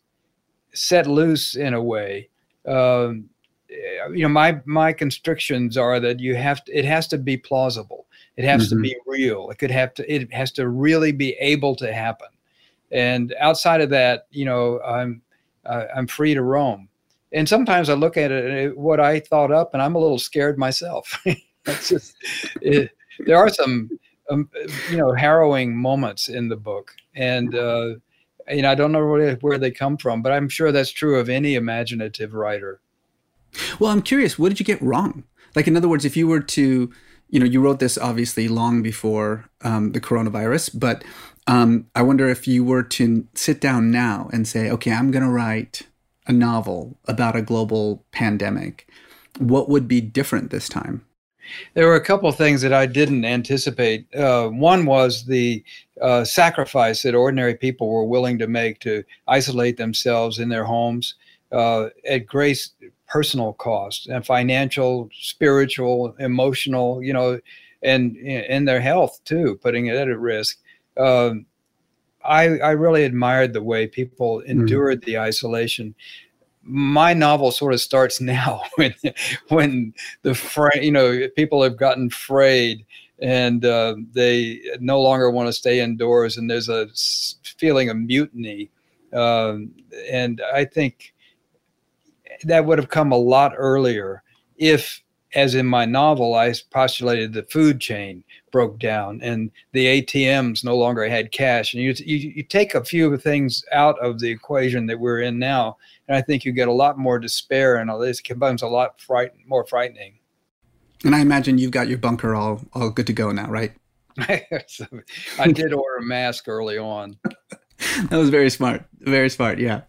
set 0.79 1.07
loose 1.07 1.55
in 1.55 1.73
a 1.73 1.81
way. 1.81 2.29
Um, 2.67 3.29
you 3.69 4.23
know, 4.23 4.29
my 4.29 4.59
my 4.65 4.93
constrictions 4.93 5.77
are 5.77 5.99
that 5.99 6.19
you 6.19 6.35
have 6.35 6.63
to. 6.65 6.77
It 6.77 6.85
has 6.85 7.07
to 7.07 7.17
be 7.17 7.37
plausible. 7.37 8.07
It 8.35 8.45
has 8.45 8.67
mm-hmm. 8.67 8.77
to 8.77 8.81
be 8.81 8.95
real. 9.05 9.49
It 9.49 9.57
could 9.57 9.71
have 9.71 9.93
to. 9.95 10.11
It 10.11 10.31
has 10.33 10.51
to 10.53 10.69
really 10.69 11.11
be 11.11 11.33
able 11.39 11.75
to 11.77 11.93
happen. 11.93 12.29
And 12.91 13.35
outside 13.39 13.81
of 13.81 13.89
that, 13.91 14.27
you 14.31 14.45
know, 14.45 14.79
I'm 14.81 15.21
uh, 15.65 15.85
I'm 15.95 16.07
free 16.07 16.33
to 16.33 16.41
roam. 16.41 16.87
And 17.31 17.47
sometimes 17.47 17.89
I 17.89 17.93
look 17.93 18.17
at 18.17 18.31
it, 18.31 18.75
what 18.75 18.99
I 18.99 19.19
thought 19.19 19.51
up, 19.51 19.73
and 19.73 19.83
I'm 19.83 19.95
a 19.95 19.99
little 19.99 20.17
scared 20.17 20.57
myself. 20.57 21.23
Just. 21.65 22.15
It, 22.61 22.89
there 23.25 23.37
are 23.37 23.49
some, 23.49 23.89
um, 24.31 24.49
you 24.89 24.97
know, 24.97 25.13
harrowing 25.13 25.75
moments 25.75 26.29
in 26.29 26.47
the 26.47 26.55
book, 26.55 26.95
and 27.15 27.53
uh, 27.53 27.95
you 28.49 28.61
know, 28.61 28.71
I 28.71 28.75
don't 28.75 28.91
know 28.91 29.05
where, 29.05 29.35
where 29.35 29.57
they 29.57 29.71
come 29.71 29.97
from, 29.97 30.21
but 30.21 30.31
I'm 30.31 30.49
sure 30.49 30.71
that's 30.71 30.91
true 30.91 31.19
of 31.19 31.29
any 31.29 31.55
imaginative 31.55 32.33
writer. 32.33 32.81
Well, 33.79 33.91
I'm 33.91 34.01
curious, 34.01 34.37
what 34.37 34.49
did 34.49 34.59
you 34.59 34.65
get 34.65 34.81
wrong? 34.81 35.23
Like, 35.55 35.67
in 35.67 35.75
other 35.75 35.89
words, 35.89 36.05
if 36.05 36.15
you 36.15 36.27
were 36.27 36.41
to, 36.41 36.91
you 37.29 37.39
know, 37.39 37.45
you 37.45 37.61
wrote 37.61 37.79
this 37.79 37.97
obviously 37.97 38.47
long 38.47 38.81
before 38.81 39.49
um, 39.61 39.91
the 39.93 40.01
coronavirus, 40.01 40.79
but 40.79 41.03
um, 41.47 41.87
I 41.95 42.03
wonder 42.03 42.29
if 42.29 42.47
you 42.47 42.63
were 42.63 42.83
to 42.83 43.27
sit 43.33 43.59
down 43.59 43.89
now 43.89 44.29
and 44.31 44.47
say, 44.47 44.69
okay, 44.69 44.91
I'm 44.91 45.09
going 45.09 45.23
to 45.23 45.31
write 45.31 45.83
a 46.27 46.31
novel 46.31 46.99
about 47.05 47.35
a 47.35 47.41
global 47.41 48.05
pandemic, 48.11 48.87
what 49.39 49.67
would 49.67 49.87
be 49.87 49.99
different 49.99 50.51
this 50.51 50.69
time? 50.69 51.03
There 51.73 51.87
were 51.87 51.95
a 51.95 52.03
couple 52.03 52.29
of 52.29 52.35
things 52.35 52.61
that 52.61 52.73
I 52.73 52.85
didn't 52.85 53.25
anticipate. 53.25 54.13
Uh, 54.15 54.49
one 54.49 54.85
was 54.85 55.25
the 55.25 55.63
uh, 56.01 56.23
sacrifice 56.23 57.03
that 57.03 57.15
ordinary 57.15 57.55
people 57.55 57.89
were 57.89 58.05
willing 58.05 58.39
to 58.39 58.47
make 58.47 58.79
to 58.79 59.03
isolate 59.27 59.77
themselves 59.77 60.39
in 60.39 60.49
their 60.49 60.63
homes 60.63 61.15
uh, 61.51 61.87
at 62.07 62.25
great 62.25 62.69
personal 63.07 63.53
cost 63.53 64.07
and 64.07 64.25
financial, 64.25 65.09
spiritual, 65.13 66.15
emotional, 66.19 67.01
you 67.01 67.13
know, 67.13 67.39
and 67.81 68.15
in 68.17 68.65
their 68.65 68.81
health 68.81 69.19
too, 69.25 69.59
putting 69.61 69.87
it 69.87 69.95
at 69.95 70.19
risk. 70.19 70.59
Um, 70.97 71.45
I, 72.23 72.59
I 72.59 72.71
really 72.71 73.03
admired 73.05 73.53
the 73.53 73.63
way 73.63 73.87
people 73.87 74.39
mm-hmm. 74.39 74.51
endured 74.51 75.01
mm. 75.01 75.05
the 75.05 75.19
isolation 75.19 75.95
my 76.69 77.13
novel 77.13 77.51
sort 77.51 77.73
of 77.73 77.81
starts 77.81 78.21
now 78.35 78.61
when 78.75 78.93
when 79.49 79.93
the 80.21 80.35
fra- 80.35 80.81
you 80.81 80.91
know 80.91 81.27
people 81.35 81.61
have 81.63 81.77
gotten 81.77 82.09
frayed 82.09 82.85
and 83.21 83.65
uh, 83.65 83.95
they 84.13 84.61
no 84.79 85.01
longer 85.01 85.29
want 85.29 85.47
to 85.47 85.53
stay 85.53 85.81
indoors 85.81 86.37
and 86.37 86.49
there's 86.49 86.69
a 86.69 86.87
feeling 87.43 87.89
of 87.89 87.97
mutiny 87.97 88.69
um, 89.13 89.71
and 90.09 90.41
i 90.53 90.63
think 90.63 91.13
that 92.43 92.65
would 92.65 92.77
have 92.77 92.89
come 92.89 93.11
a 93.11 93.17
lot 93.17 93.53
earlier 93.57 94.23
if 94.57 95.01
as 95.35 95.55
in 95.55 95.65
my 95.65 95.85
novel, 95.85 96.35
I 96.35 96.53
postulated 96.71 97.33
the 97.33 97.43
food 97.43 97.79
chain 97.79 98.23
broke 98.51 98.79
down 98.79 99.21
and 99.21 99.51
the 99.73 100.01
ATMs 100.01 100.63
no 100.63 100.75
longer 100.75 101.07
had 101.07 101.31
cash. 101.31 101.73
And 101.73 101.83
you, 101.83 101.93
you, 101.97 102.31
you 102.35 102.43
take 102.43 102.73
a 102.73 102.83
few 102.83 103.05
of 103.05 103.11
the 103.11 103.17
things 103.17 103.63
out 103.71 103.99
of 103.99 104.19
the 104.19 104.29
equation 104.29 104.87
that 104.87 104.99
we're 104.99 105.21
in 105.21 105.37
now, 105.37 105.77
and 106.07 106.17
I 106.17 106.21
think 106.21 106.45
you 106.45 106.51
get 106.51 106.67
a 106.67 106.73
lot 106.73 106.97
more 106.97 107.19
despair 107.19 107.77
and 107.77 107.89
all 107.89 107.99
this 107.99 108.21
becomes 108.21 108.61
a 108.61 108.67
lot 108.67 108.99
fright, 108.99 109.31
more 109.47 109.65
frightening. 109.65 110.15
And 111.05 111.15
I 111.15 111.19
imagine 111.19 111.57
you've 111.57 111.71
got 111.71 111.87
your 111.87 111.97
bunker 111.97 112.35
all 112.35 112.61
all 112.73 112.89
good 112.89 113.07
to 113.07 113.13
go 113.13 113.31
now, 113.31 113.49
right? 113.49 113.73
I 114.19 115.51
did 115.51 115.71
order 115.71 115.97
a 115.99 116.03
mask 116.03 116.47
early 116.47 116.77
on. 116.77 117.17
that 118.09 118.17
was 118.17 118.29
very 118.29 118.49
smart. 118.49 118.83
Very 118.99 119.29
smart. 119.29 119.59
Yeah. 119.59 119.81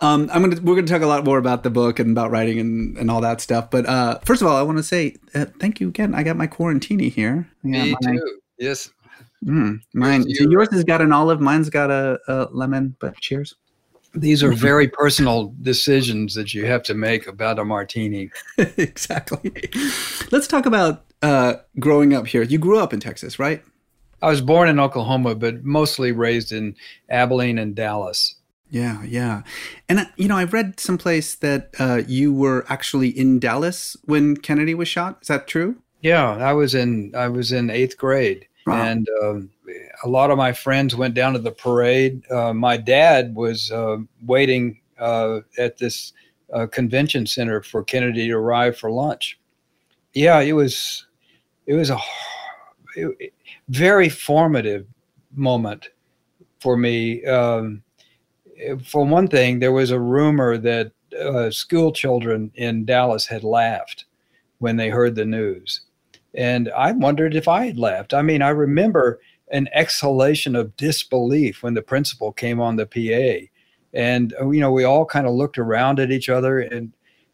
Um, 0.00 0.28
I'm 0.32 0.42
gonna 0.42 0.60
we're 0.62 0.74
gonna 0.74 0.86
talk 0.86 1.02
a 1.02 1.06
lot 1.06 1.24
more 1.24 1.38
about 1.38 1.62
the 1.62 1.70
book 1.70 1.98
and 1.98 2.10
about 2.10 2.30
writing 2.30 2.58
and, 2.58 2.98
and 2.98 3.10
all 3.10 3.20
that 3.22 3.40
stuff. 3.40 3.70
But 3.70 3.86
uh, 3.86 4.18
first 4.24 4.42
of 4.42 4.48
all, 4.48 4.56
I 4.56 4.62
want 4.62 4.78
to 4.78 4.84
say 4.84 5.16
uh, 5.34 5.46
thank 5.58 5.80
you 5.80 5.88
again. 5.88 6.14
I 6.14 6.22
got 6.22 6.36
my 6.36 6.46
quarantini 6.46 7.10
here. 7.10 7.48
Me 7.62 7.94
my, 8.02 8.12
too. 8.12 8.40
Yes. 8.58 8.90
Mm, 9.44 9.80
mine. 9.94 10.22
So 10.34 10.48
yours 10.48 10.68
has 10.72 10.84
got 10.84 11.00
an 11.00 11.12
olive. 11.12 11.40
Mine's 11.40 11.70
got 11.70 11.90
a, 11.90 12.18
a 12.28 12.48
lemon. 12.52 12.94
But 13.00 13.16
cheers 13.16 13.54
these 14.14 14.42
are 14.42 14.52
very 14.52 14.88
personal 14.88 15.54
decisions 15.62 16.34
that 16.34 16.52
you 16.52 16.66
have 16.66 16.82
to 16.82 16.94
make 16.94 17.26
about 17.26 17.58
a 17.58 17.64
martini. 17.64 18.30
exactly. 18.58 19.52
Let's 20.30 20.46
talk 20.46 20.66
about 20.66 21.04
uh, 21.22 21.54
growing 21.78 22.12
up 22.12 22.26
here. 22.26 22.42
You 22.42 22.58
grew 22.58 22.78
up 22.78 22.92
in 22.92 23.00
Texas, 23.00 23.38
right? 23.38 23.62
I 24.22 24.30
was 24.30 24.40
born 24.40 24.68
in 24.68 24.78
Oklahoma, 24.78 25.34
but 25.34 25.64
mostly 25.64 26.12
raised 26.12 26.52
in 26.52 26.76
Abilene 27.10 27.58
and 27.58 27.74
Dallas. 27.74 28.36
Yeah, 28.70 29.02
yeah. 29.02 29.42
And, 29.88 29.98
uh, 29.98 30.04
you 30.16 30.28
know, 30.28 30.38
I 30.38 30.44
read 30.44 30.80
someplace 30.80 31.34
that 31.34 31.70
uh, 31.78 32.02
you 32.06 32.32
were 32.32 32.64
actually 32.70 33.08
in 33.08 33.38
Dallas 33.38 33.96
when 34.04 34.36
Kennedy 34.36 34.74
was 34.74 34.88
shot. 34.88 35.18
Is 35.20 35.28
that 35.28 35.46
true? 35.46 35.76
Yeah, 36.00 36.30
I 36.36 36.52
was 36.52 36.74
in 36.74 37.12
I 37.14 37.28
was 37.28 37.52
in 37.52 37.70
eighth 37.70 37.96
grade, 37.96 38.46
wow. 38.66 38.82
and 38.82 39.06
um, 39.22 39.50
a 40.02 40.08
lot 40.08 40.32
of 40.32 40.36
my 40.36 40.52
friends 40.52 40.96
went 40.96 41.14
down 41.14 41.34
to 41.34 41.38
the 41.38 41.52
parade. 41.52 42.28
Uh, 42.28 42.52
my 42.52 42.76
dad 42.76 43.36
was 43.36 43.70
uh, 43.70 43.98
waiting 44.26 44.80
uh, 44.98 45.40
at 45.58 45.78
this 45.78 46.12
uh, 46.52 46.66
convention 46.66 47.26
center 47.26 47.62
for 47.62 47.84
Kennedy 47.84 48.26
to 48.28 48.34
arrive 48.34 48.76
for 48.76 48.90
lunch. 48.90 49.38
Yeah, 50.12 50.40
it 50.40 50.54
was 50.54 51.06
it 51.66 51.74
was 51.74 51.90
a 51.90 51.98
it, 52.96 53.32
very 53.72 54.08
formative 54.08 54.86
moment 55.34 55.88
for 56.60 56.76
me. 56.76 57.24
Um, 57.24 57.82
for 58.84 59.04
one 59.04 59.28
thing, 59.28 59.58
there 59.58 59.72
was 59.72 59.90
a 59.90 59.98
rumor 59.98 60.58
that 60.58 60.92
uh, 61.18 61.50
school 61.50 61.92
children 61.92 62.50
in 62.54 62.84
Dallas 62.84 63.26
had 63.26 63.44
laughed 63.44 64.04
when 64.58 64.76
they 64.76 64.90
heard 64.90 65.14
the 65.14 65.24
news. 65.24 65.82
And 66.34 66.70
I 66.70 66.92
wondered 66.92 67.34
if 67.34 67.48
I 67.48 67.66
had 67.66 67.78
laughed. 67.78 68.14
I 68.14 68.22
mean, 68.22 68.42
I 68.42 68.50
remember 68.50 69.20
an 69.50 69.68
exhalation 69.74 70.54
of 70.54 70.76
disbelief 70.76 71.62
when 71.62 71.74
the 71.74 71.82
principal 71.82 72.32
came 72.32 72.60
on 72.60 72.76
the 72.76 72.86
PA. 72.86 73.46
And, 73.92 74.34
uh, 74.40 74.48
you 74.50 74.60
know, 74.60 74.72
we 74.72 74.84
all 74.84 75.04
kind 75.04 75.26
of 75.26 75.34
looked 75.34 75.58
around 75.58 75.98
at 75.98 76.10
each 76.10 76.28
other. 76.28 76.60
And, 76.60 76.92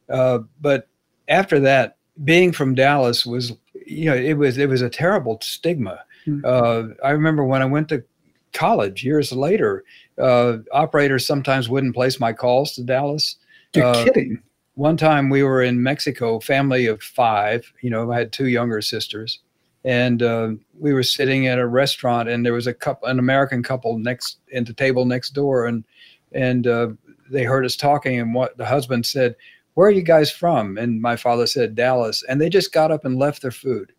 uh, 0.09 0.41
but 0.61 0.89
after 1.29 1.61
that, 1.61 1.97
being 2.25 2.51
from 2.51 2.75
Dallas 2.75 3.25
was, 3.25 3.53
you 3.87 4.07
know, 4.07 4.17
it 4.17 4.35
was, 4.35 4.59
it 4.59 4.69
was 4.69 4.83
a 4.83 4.91
terrible 4.91 5.39
stigma. 5.41 6.01
Mm-hmm. 6.29 6.45
Uh, 6.45 6.95
I 7.05 7.11
remember 7.11 7.45
when 7.45 7.63
I 7.63 7.67
went 7.67 7.89
to 7.91 8.05
college 8.53 9.05
years 9.05 9.33
later, 9.33 9.85
uh, 10.21 10.59
operators 10.73 11.27
sometimes 11.27 11.69
wouldn't 11.69 11.95
place 11.95 12.21
my 12.21 12.33
calls 12.33 12.75
to 12.75 12.85
Dallas. 12.85 13.37
You're 13.75 13.87
uh, 13.87 14.05
kidding. 14.05 14.43
One 14.75 14.97
time 14.97 15.29
we 15.29 15.43
were 15.43 15.63
in 15.63 15.83
Mexico, 15.83 16.39
family 16.39 16.87
of 16.87 17.03
five, 17.03 17.73
you 17.81 17.91
know, 17.91 18.13
I 18.13 18.19
had 18.19 18.33
two 18.33 18.47
younger 18.47 18.81
sisters 18.81 19.41
and 19.85 20.23
uh, 20.23 20.51
we 20.79 20.93
were 20.93 21.03
sitting 21.03 21.47
at 21.47 21.59
a 21.59 21.67
restaurant 21.67 22.29
and 22.29 22.45
there 22.45 22.53
was 22.53 22.67
a 22.67 22.75
couple 22.75 23.09
an 23.09 23.19
american 23.19 23.63
couple 23.63 23.99
next 23.99 24.39
at 24.55 24.67
the 24.67 24.73
table 24.73 25.05
next 25.05 25.31
door 25.31 25.67
and 25.67 25.85
and 26.33 26.67
uh, 26.67 26.89
they 27.31 27.45
heard 27.45 27.65
us 27.65 27.77
talking 27.77 28.21
and 28.21 28.35
what 28.35 28.57
the 28.57 28.67
husband 28.67 29.07
said 29.07 29.35
where 29.75 29.89
are 29.89 29.93
you 29.93 30.03
guys 30.03 30.31
from 30.31 30.77
and 30.79 31.01
my 31.01 31.17
father 31.17 31.47
said 31.47 31.75
dallas 31.75 32.23
and 32.29 32.41
they 32.41 32.49
just 32.49 32.73
got 32.73 32.91
up 32.91 33.05
and 33.05 33.19
left 33.19 33.43
their 33.43 33.51
food 33.51 33.93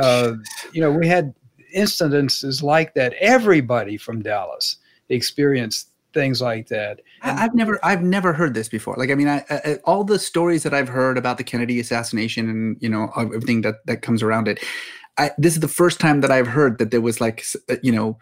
uh, 0.00 0.32
you 0.72 0.80
know 0.80 0.90
we 0.90 1.06
had 1.06 1.34
incidences 1.76 2.62
like 2.62 2.94
that 2.94 3.12
everybody 3.14 3.96
from 3.96 4.22
dallas 4.22 4.76
experienced 5.08 5.90
things 6.14 6.40
like 6.40 6.68
that. 6.68 7.00
And 7.22 7.38
I've 7.38 7.54
never, 7.54 7.78
I've 7.82 8.02
never 8.02 8.32
heard 8.32 8.54
this 8.54 8.68
before. 8.68 8.94
Like, 8.96 9.10
I 9.10 9.14
mean, 9.14 9.28
I, 9.28 9.44
I, 9.50 9.74
all 9.84 10.04
the 10.04 10.18
stories 10.18 10.62
that 10.62 10.74
I've 10.74 10.88
heard 10.88 11.18
about 11.18 11.38
the 11.38 11.44
Kennedy 11.44 11.80
assassination 11.80 12.48
and 12.48 12.76
you 12.80 12.88
know 12.88 13.10
everything 13.16 13.62
that 13.62 13.86
that 13.86 14.02
comes 14.02 14.22
around 14.22 14.48
it, 14.48 14.62
I, 15.18 15.30
this 15.38 15.54
is 15.54 15.60
the 15.60 15.68
first 15.68 16.00
time 16.00 16.20
that 16.20 16.30
I've 16.30 16.46
heard 16.46 16.78
that 16.78 16.90
there 16.90 17.00
was 17.00 17.20
like 17.20 17.44
uh, 17.68 17.76
you 17.82 17.92
know 17.92 18.18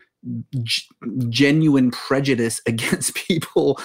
g- 0.62 0.82
genuine 1.28 1.90
prejudice 1.90 2.60
against 2.66 3.14
people 3.14 3.80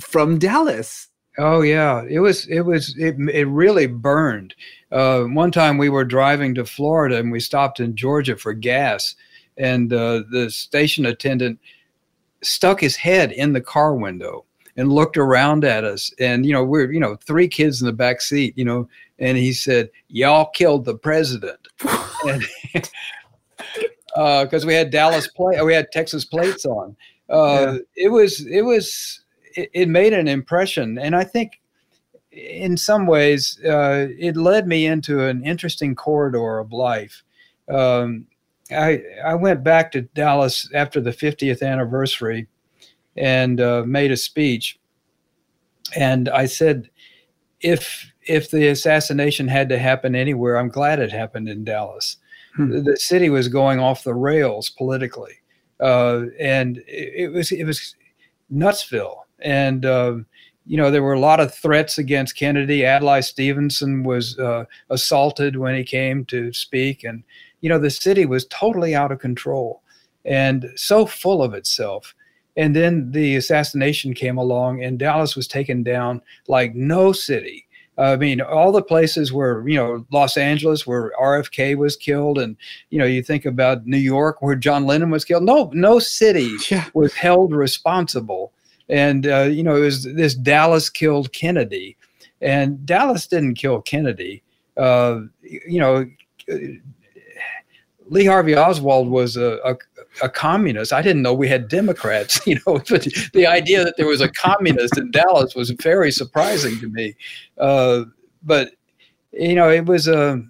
from 0.00 0.38
Dallas. 0.38 1.08
Oh 1.38 1.62
yeah, 1.62 2.04
it 2.08 2.20
was 2.20 2.46
it 2.48 2.62
was 2.62 2.94
it 2.98 3.16
it 3.32 3.46
really 3.46 3.86
burned. 3.86 4.54
Uh, 4.92 5.24
one 5.24 5.50
time 5.50 5.78
we 5.78 5.88
were 5.88 6.04
driving 6.04 6.54
to 6.54 6.66
Florida 6.66 7.18
and 7.18 7.32
we 7.32 7.40
stopped 7.40 7.80
in 7.80 7.96
Georgia 7.96 8.36
for 8.36 8.52
gas, 8.52 9.16
and 9.56 9.92
uh, 9.92 10.22
the 10.30 10.50
station 10.50 11.06
attendant 11.06 11.58
stuck 12.42 12.80
his 12.80 12.96
head 12.96 13.32
in 13.32 13.52
the 13.52 13.60
car 13.60 13.94
window 13.94 14.44
and 14.76 14.92
looked 14.92 15.16
around 15.16 15.64
at 15.64 15.84
us. 15.84 16.12
And 16.20 16.44
you 16.44 16.52
know 16.52 16.62
we're 16.62 16.92
you 16.92 17.00
know 17.00 17.16
three 17.16 17.48
kids 17.48 17.80
in 17.80 17.86
the 17.86 17.92
back 17.92 18.20
seat, 18.20 18.56
you 18.56 18.66
know, 18.66 18.88
and 19.18 19.38
he 19.38 19.52
said, 19.54 19.90
"Y'all 20.08 20.50
killed 20.50 20.84
the 20.84 20.98
president." 20.98 21.68
because 21.78 22.90
uh, 24.64 24.66
we 24.66 24.74
had 24.74 24.90
Dallas 24.90 25.26
play, 25.28 25.60
we 25.62 25.72
had 25.72 25.90
Texas 25.90 26.24
plates 26.24 26.66
on. 26.66 26.94
Uh, 27.30 27.76
yeah. 27.76 27.78
It 27.96 28.08
was 28.08 28.46
it 28.46 28.62
was 28.62 29.22
it, 29.56 29.70
it, 29.72 29.88
made 29.88 30.12
an 30.12 30.28
impression, 30.28 30.98
and 30.98 31.16
I 31.16 31.24
think 31.24 31.61
in 32.32 32.76
some 32.76 33.06
ways 33.06 33.58
uh, 33.64 34.08
it 34.18 34.36
led 34.36 34.66
me 34.66 34.86
into 34.86 35.24
an 35.24 35.44
interesting 35.44 35.94
corridor 35.94 36.58
of 36.58 36.72
life. 36.72 37.22
Um, 37.70 38.26
I 38.70 39.02
I 39.24 39.34
went 39.34 39.62
back 39.62 39.92
to 39.92 40.02
Dallas 40.02 40.68
after 40.74 41.00
the 41.00 41.10
50th 41.10 41.62
anniversary 41.62 42.46
and 43.16 43.60
uh, 43.60 43.84
made 43.86 44.10
a 44.10 44.16
speech, 44.16 44.78
and 45.94 46.28
I 46.28 46.46
said, 46.46 46.88
if 47.60 48.10
if 48.26 48.50
the 48.50 48.68
assassination 48.68 49.48
had 49.48 49.68
to 49.68 49.78
happen 49.78 50.14
anywhere, 50.14 50.56
I'm 50.56 50.68
glad 50.68 51.00
it 51.00 51.12
happened 51.12 51.48
in 51.48 51.64
Dallas. 51.64 52.16
Hmm. 52.56 52.84
The 52.84 52.96
city 52.96 53.30
was 53.30 53.48
going 53.48 53.78
off 53.78 54.04
the 54.04 54.14
rails 54.14 54.70
politically, 54.70 55.34
uh, 55.80 56.22
and 56.38 56.78
it, 56.86 57.12
it, 57.14 57.32
was 57.32 57.52
it 57.52 57.64
was 57.64 57.94
Nutsville, 58.52 59.18
and 59.40 59.84
uh, 59.84 60.16
you 60.66 60.76
know 60.76 60.90
there 60.90 61.02
were 61.02 61.12
a 61.12 61.20
lot 61.20 61.40
of 61.40 61.54
threats 61.54 61.98
against 61.98 62.36
Kennedy. 62.36 62.84
Adlai 62.84 63.20
Stevenson 63.20 64.02
was 64.02 64.38
uh, 64.38 64.64
assaulted 64.90 65.56
when 65.56 65.74
he 65.74 65.84
came 65.84 66.24
to 66.26 66.52
speak, 66.52 67.04
and 67.04 67.22
you 67.60 67.68
know 67.68 67.78
the 67.78 67.90
city 67.90 68.26
was 68.26 68.46
totally 68.46 68.94
out 68.94 69.12
of 69.12 69.18
control 69.18 69.82
and 70.24 70.70
so 70.76 71.04
full 71.04 71.42
of 71.42 71.54
itself. 71.54 72.14
And 72.56 72.76
then 72.76 73.12
the 73.12 73.36
assassination 73.36 74.14
came 74.14 74.36
along, 74.36 74.84
and 74.84 74.98
Dallas 74.98 75.34
was 75.34 75.48
taken 75.48 75.82
down 75.82 76.20
like 76.48 76.74
no 76.74 77.12
city 77.12 77.66
I 77.98 78.16
mean, 78.16 78.40
all 78.40 78.72
the 78.72 78.82
places 78.82 79.32
where, 79.32 79.66
you 79.68 79.76
know, 79.76 80.06
Los 80.10 80.36
Angeles, 80.38 80.86
where 80.86 81.12
RFK 81.20 81.76
was 81.76 81.96
killed, 81.96 82.38
and, 82.38 82.56
you 82.88 82.98
know, 82.98 83.04
you 83.04 83.22
think 83.22 83.44
about 83.44 83.86
New 83.86 83.98
York, 83.98 84.40
where 84.40 84.56
John 84.56 84.86
Lennon 84.86 85.10
was 85.10 85.24
killed. 85.24 85.42
No, 85.42 85.70
no 85.74 85.98
city 85.98 86.56
yeah. 86.70 86.86
was 86.94 87.12
held 87.14 87.52
responsible. 87.52 88.52
And, 88.88 89.26
uh, 89.26 89.42
you 89.42 89.62
know, 89.62 89.76
it 89.76 89.80
was 89.80 90.04
this 90.04 90.34
Dallas 90.34 90.90
killed 90.90 91.32
Kennedy. 91.32 91.96
And 92.40 92.84
Dallas 92.84 93.26
didn't 93.26 93.54
kill 93.54 93.80
Kennedy. 93.82 94.42
Uh, 94.76 95.20
you 95.42 95.78
know, 95.78 96.06
Lee 98.08 98.26
Harvey 98.26 98.56
Oswald 98.56 99.08
was 99.08 99.36
a, 99.36 99.58
a, 99.64 99.76
a, 100.22 100.28
communist. 100.28 100.92
I 100.92 101.02
didn't 101.02 101.22
know 101.22 101.32
we 101.32 101.48
had 101.48 101.68
Democrats. 101.68 102.40
You 102.46 102.58
know, 102.66 102.82
but 102.88 103.06
the 103.32 103.46
idea 103.46 103.84
that 103.84 103.96
there 103.96 104.06
was 104.06 104.20
a 104.20 104.28
communist 104.28 104.98
in 104.98 105.10
Dallas 105.10 105.54
was 105.54 105.70
very 105.70 106.10
surprising 106.10 106.78
to 106.80 106.88
me. 106.88 107.14
Uh, 107.58 108.04
but 108.42 108.72
you 109.32 109.54
know, 109.54 109.70
it 109.70 109.86
was 109.86 110.08
a 110.08 110.42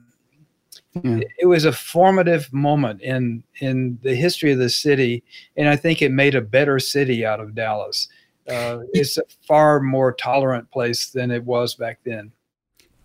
yeah. 1.04 1.20
it 1.38 1.46
was 1.46 1.64
a 1.64 1.72
formative 1.72 2.52
moment 2.52 3.00
in 3.02 3.42
in 3.60 3.98
the 4.02 4.14
history 4.14 4.52
of 4.52 4.58
the 4.58 4.70
city, 4.70 5.22
and 5.56 5.68
I 5.68 5.76
think 5.76 6.02
it 6.02 6.10
made 6.10 6.34
a 6.34 6.40
better 6.40 6.78
city 6.78 7.24
out 7.24 7.40
of 7.40 7.54
Dallas. 7.54 8.08
Uh, 8.48 8.80
it's 8.92 9.18
a 9.18 9.22
far 9.46 9.80
more 9.80 10.12
tolerant 10.12 10.70
place 10.70 11.10
than 11.10 11.30
it 11.30 11.44
was 11.44 11.74
back 11.74 12.00
then. 12.04 12.32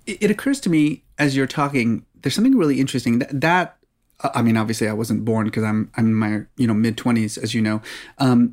It, 0.05 0.31
occurs 0.31 0.59
to 0.61 0.69
me 0.69 1.03
as 1.17 1.35
you're 1.35 1.47
talking. 1.47 2.05
There's 2.21 2.33
something 2.33 2.57
really 2.57 2.79
interesting 2.79 3.19
that, 3.19 3.41
that 3.41 3.77
I 4.21 4.41
mean, 4.41 4.57
obviously, 4.57 4.87
I 4.87 4.93
wasn't 4.93 5.25
born 5.25 5.45
because 5.45 5.63
I'm 5.63 5.91
I'm 5.95 6.07
in 6.07 6.13
my 6.13 6.41
you 6.55 6.65
know 6.65 6.73
mid 6.73 6.97
twenties, 6.97 7.37
as 7.37 7.53
you 7.53 7.61
know. 7.61 7.81
Um, 8.17 8.51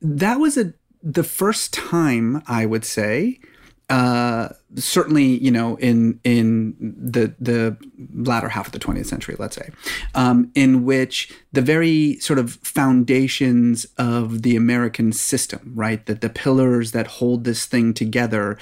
that 0.00 0.38
was 0.38 0.58
a 0.58 0.74
the 1.02 1.24
first 1.24 1.72
time 1.72 2.42
I 2.46 2.66
would 2.66 2.84
say 2.84 3.40
uh, 3.88 4.50
certainly, 4.76 5.38
you 5.38 5.50
know, 5.50 5.76
in 5.76 6.20
in 6.24 6.74
the 6.80 7.34
the 7.38 7.76
latter 8.14 8.48
half 8.48 8.66
of 8.66 8.72
the 8.72 8.78
20th 8.78 9.06
century, 9.06 9.36
let's 9.38 9.56
say, 9.56 9.70
um, 10.14 10.50
in 10.54 10.84
which 10.84 11.32
the 11.52 11.62
very 11.62 12.18
sort 12.20 12.38
of 12.38 12.54
foundations 12.62 13.86
of 13.98 14.42
the 14.42 14.56
American 14.56 15.12
system, 15.12 15.72
right, 15.74 16.04
that 16.06 16.20
the 16.20 16.30
pillars 16.30 16.92
that 16.92 17.06
hold 17.06 17.44
this 17.44 17.66
thing 17.66 17.94
together, 17.94 18.58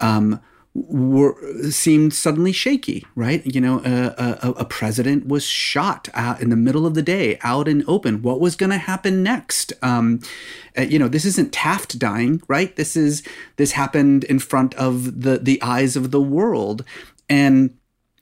um, 0.00 0.40
were 0.72 1.34
seemed 1.70 2.14
suddenly 2.14 2.52
shaky, 2.52 3.04
right? 3.16 3.44
You 3.44 3.60
know, 3.60 3.82
a, 3.84 4.14
a, 4.46 4.50
a 4.52 4.64
president 4.64 5.26
was 5.26 5.44
shot 5.44 6.08
in 6.40 6.50
the 6.50 6.56
middle 6.56 6.86
of 6.86 6.94
the 6.94 7.02
day, 7.02 7.38
out 7.42 7.66
in 7.66 7.82
open. 7.88 8.22
What 8.22 8.40
was 8.40 8.54
going 8.54 8.70
to 8.70 8.78
happen 8.78 9.22
next? 9.22 9.72
Um, 9.82 10.20
uh, 10.78 10.82
you 10.82 10.98
know, 10.98 11.08
this 11.08 11.24
isn't 11.24 11.52
Taft 11.52 11.98
dying, 11.98 12.40
right? 12.46 12.74
This 12.76 12.96
is 12.96 13.24
this 13.56 13.72
happened 13.72 14.24
in 14.24 14.38
front 14.38 14.74
of 14.74 15.22
the 15.22 15.38
the 15.38 15.60
eyes 15.60 15.96
of 15.96 16.12
the 16.12 16.20
world, 16.20 16.84
and 17.28 17.76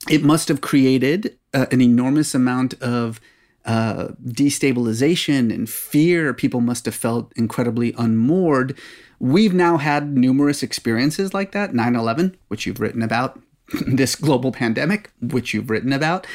it 0.08 0.22
must 0.24 0.48
have 0.48 0.62
created 0.62 1.38
uh, 1.52 1.66
an 1.70 1.82
enormous 1.82 2.34
amount 2.34 2.80
of 2.80 3.20
uh, 3.66 4.08
destabilization 4.24 5.52
and 5.52 5.68
fear. 5.68 6.32
People 6.32 6.62
must 6.62 6.86
have 6.86 6.94
felt 6.94 7.30
incredibly 7.36 7.92
unmoored 7.98 8.78
We've 9.18 9.54
now 9.54 9.78
had 9.78 10.16
numerous 10.16 10.62
experiences 10.62 11.34
like 11.34 11.52
that 11.52 11.74
9 11.74 11.96
11, 11.96 12.36
which 12.48 12.66
you've 12.66 12.80
written 12.80 13.02
about, 13.02 13.40
this 13.86 14.14
global 14.14 14.52
pandemic, 14.52 15.10
which 15.20 15.52
you've 15.52 15.70
written 15.70 15.92
about. 15.92 16.26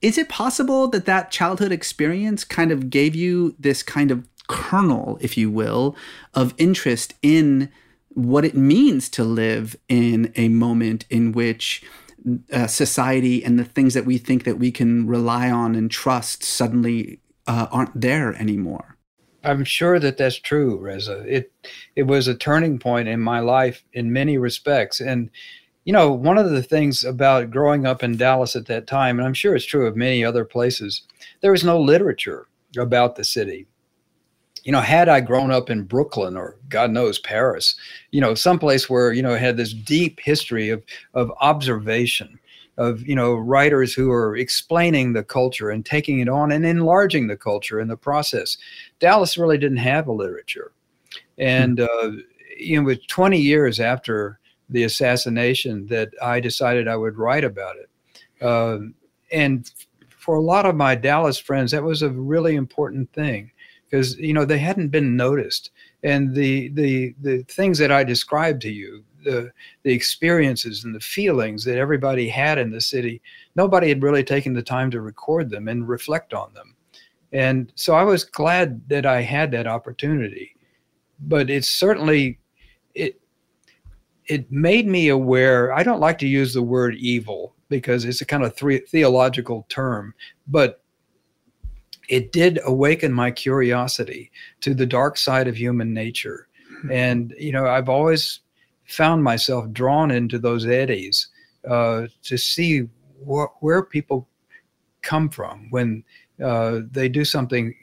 Is 0.00 0.16
it 0.16 0.28
possible 0.28 0.88
that 0.88 1.04
that 1.04 1.30
childhood 1.30 1.72
experience 1.72 2.44
kind 2.44 2.72
of 2.72 2.88
gave 2.88 3.14
you 3.14 3.54
this 3.58 3.82
kind 3.82 4.10
of 4.10 4.26
kernel, 4.48 5.18
if 5.20 5.36
you 5.36 5.50
will, 5.50 5.94
of 6.32 6.54
interest 6.56 7.14
in 7.22 7.70
what 8.08 8.44
it 8.44 8.56
means 8.56 9.08
to 9.10 9.24
live 9.24 9.76
in 9.88 10.32
a 10.36 10.48
moment 10.48 11.04
in 11.10 11.32
which 11.32 11.82
uh, 12.52 12.66
society 12.66 13.44
and 13.44 13.58
the 13.58 13.64
things 13.64 13.94
that 13.94 14.04
we 14.04 14.18
think 14.18 14.44
that 14.44 14.58
we 14.58 14.70
can 14.70 15.06
rely 15.06 15.50
on 15.50 15.74
and 15.74 15.90
trust 15.90 16.42
suddenly 16.42 17.20
uh, 17.46 17.66
aren't 17.70 17.98
there 17.98 18.34
anymore? 18.34 18.96
I'm 19.42 19.64
sure 19.64 19.98
that 19.98 20.16
that's 20.16 20.36
true, 20.36 20.76
Reza. 20.76 21.24
It 21.26 21.52
it 21.96 22.04
was 22.04 22.28
a 22.28 22.34
turning 22.34 22.78
point 22.78 23.08
in 23.08 23.20
my 23.20 23.40
life 23.40 23.84
in 23.92 24.12
many 24.12 24.38
respects, 24.38 25.00
and 25.00 25.30
you 25.84 25.92
know, 25.92 26.12
one 26.12 26.38
of 26.38 26.50
the 26.50 26.62
things 26.62 27.04
about 27.04 27.50
growing 27.50 27.86
up 27.86 28.02
in 28.02 28.16
Dallas 28.16 28.54
at 28.54 28.66
that 28.66 28.86
time, 28.86 29.18
and 29.18 29.26
I'm 29.26 29.34
sure 29.34 29.54
it's 29.54 29.64
true 29.64 29.86
of 29.86 29.96
many 29.96 30.24
other 30.24 30.44
places, 30.44 31.02
there 31.40 31.52
was 31.52 31.64
no 31.64 31.80
literature 31.80 32.46
about 32.78 33.16
the 33.16 33.24
city. 33.24 33.66
You 34.62 34.72
know, 34.72 34.80
had 34.82 35.08
I 35.08 35.20
grown 35.20 35.50
up 35.50 35.70
in 35.70 35.84
Brooklyn 35.84 36.36
or 36.36 36.58
God 36.68 36.90
knows 36.90 37.18
Paris, 37.18 37.76
you 38.10 38.20
know, 38.20 38.34
someplace 38.34 38.90
where 38.90 39.12
you 39.12 39.22
know 39.22 39.36
had 39.36 39.56
this 39.56 39.72
deep 39.72 40.20
history 40.20 40.68
of 40.68 40.82
of 41.14 41.32
observation 41.40 42.39
of 42.80 43.06
you 43.06 43.14
know 43.14 43.34
writers 43.34 43.92
who 43.92 44.10
are 44.10 44.34
explaining 44.34 45.12
the 45.12 45.22
culture 45.22 45.68
and 45.68 45.84
taking 45.84 46.18
it 46.18 46.28
on 46.28 46.50
and 46.50 46.64
enlarging 46.64 47.26
the 47.26 47.36
culture 47.36 47.78
in 47.78 47.88
the 47.88 47.96
process. 47.96 48.56
Dallas 48.98 49.36
really 49.36 49.58
didn't 49.58 49.76
have 49.76 50.08
a 50.08 50.12
literature, 50.12 50.72
and 51.38 51.78
hmm. 51.78 51.84
uh, 51.84 52.10
you 52.58 52.78
know, 52.78 52.84
with 52.84 53.06
20 53.06 53.38
years 53.38 53.80
after 53.80 54.38
the 54.70 54.84
assassination, 54.84 55.86
that 55.88 56.10
I 56.22 56.40
decided 56.40 56.88
I 56.88 56.96
would 56.96 57.18
write 57.18 57.44
about 57.44 57.76
it, 57.76 57.90
uh, 58.42 58.78
and 59.30 59.70
for 60.08 60.36
a 60.36 60.42
lot 60.42 60.64
of 60.64 60.74
my 60.74 60.94
Dallas 60.94 61.38
friends, 61.38 61.72
that 61.72 61.82
was 61.82 62.02
a 62.02 62.10
really 62.10 62.56
important 62.56 63.12
thing 63.12 63.52
because 63.90 64.16
you 64.16 64.32
know 64.32 64.46
they 64.46 64.58
hadn't 64.58 64.88
been 64.88 65.16
noticed 65.16 65.70
and 66.02 66.34
the 66.34 66.68
the 66.68 67.14
the 67.20 67.42
things 67.42 67.78
that 67.78 67.92
I 67.92 68.04
described 68.04 68.62
to 68.62 68.70
you 68.70 69.04
the 69.24 69.52
the 69.82 69.92
experiences 69.92 70.84
and 70.84 70.94
the 70.94 71.00
feelings 71.00 71.64
that 71.64 71.78
everybody 71.78 72.28
had 72.28 72.58
in 72.58 72.70
the 72.70 72.80
city 72.80 73.20
nobody 73.56 73.88
had 73.88 74.02
really 74.02 74.24
taken 74.24 74.52
the 74.52 74.62
time 74.62 74.90
to 74.90 75.00
record 75.00 75.50
them 75.50 75.68
and 75.68 75.88
reflect 75.88 76.34
on 76.34 76.52
them. 76.54 76.74
And 77.32 77.72
so 77.74 77.94
i 77.94 78.02
was 78.02 78.24
glad 78.24 78.88
that 78.88 79.06
i 79.06 79.22
had 79.22 79.50
that 79.52 79.66
opportunity. 79.66 80.54
But 81.20 81.50
it's 81.50 81.68
certainly 81.68 82.38
it 82.94 83.20
it 84.26 84.50
made 84.50 84.86
me 84.86 85.08
aware 85.08 85.72
i 85.72 85.82
don't 85.82 86.00
like 86.00 86.18
to 86.18 86.26
use 86.26 86.54
the 86.54 86.62
word 86.62 86.94
evil 86.96 87.54
because 87.68 88.04
it's 88.04 88.20
a 88.20 88.26
kind 88.26 88.44
of 88.44 88.54
three, 88.56 88.80
theological 88.80 89.66
term 89.68 90.14
but 90.46 90.82
it 92.08 92.32
did 92.32 92.58
awaken 92.64 93.12
my 93.12 93.30
curiosity 93.30 94.30
to 94.60 94.74
the 94.74 94.84
dark 94.84 95.16
side 95.16 95.46
of 95.46 95.56
human 95.56 95.94
nature. 95.94 96.48
Hmm. 96.82 96.92
and 96.92 97.34
you 97.38 97.52
know 97.52 97.66
i've 97.66 97.88
always 97.88 98.40
found 98.90 99.22
myself 99.22 99.70
drawn 99.72 100.10
into 100.10 100.38
those 100.38 100.66
eddies 100.66 101.28
uh, 101.68 102.06
to 102.22 102.36
see 102.36 102.88
wh- 103.26 103.62
where 103.62 103.82
people 103.82 104.28
come 105.02 105.28
from 105.28 105.68
when 105.70 106.04
uh, 106.42 106.80
they 106.90 107.08
do 107.08 107.24
something 107.24 107.74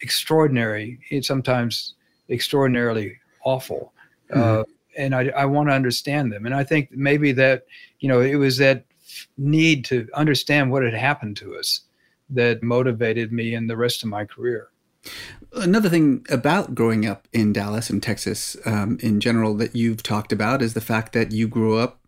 extraordinary, 0.00 0.98
sometimes 1.22 1.94
extraordinarily 2.28 3.16
awful. 3.44 3.92
Uh, 4.32 4.36
mm-hmm. 4.36 4.60
Uh, 4.60 4.64
and 4.98 5.14
I, 5.14 5.28
I 5.28 5.44
want 5.46 5.68
to 5.70 5.74
understand 5.74 6.32
them. 6.32 6.44
And 6.44 6.54
I 6.54 6.64
think 6.64 6.90
maybe 6.92 7.32
that, 7.32 7.64
you 8.00 8.08
know, 8.08 8.20
it 8.20 8.34
was 8.36 8.58
that 8.58 8.84
need 9.38 9.84
to 9.86 10.06
understand 10.14 10.70
what 10.70 10.82
had 10.82 10.94
happened 10.94 11.36
to 11.38 11.56
us 11.56 11.82
that 12.30 12.62
motivated 12.62 13.32
me 13.32 13.54
in 13.54 13.66
the 13.66 13.76
rest 13.76 14.02
of 14.02 14.08
my 14.08 14.24
career. 14.24 14.68
Another 15.54 15.88
thing 15.88 16.24
about 16.30 16.74
growing 16.74 17.04
up 17.06 17.28
in 17.32 17.52
Dallas 17.52 17.90
and 17.90 18.02
Texas 18.02 18.56
um, 18.64 18.98
in 19.00 19.20
general 19.20 19.54
that 19.54 19.76
you've 19.76 20.02
talked 20.02 20.32
about 20.32 20.62
is 20.62 20.74
the 20.74 20.80
fact 20.80 21.12
that 21.12 21.32
you 21.32 21.46
grew 21.46 21.76
up, 21.76 22.00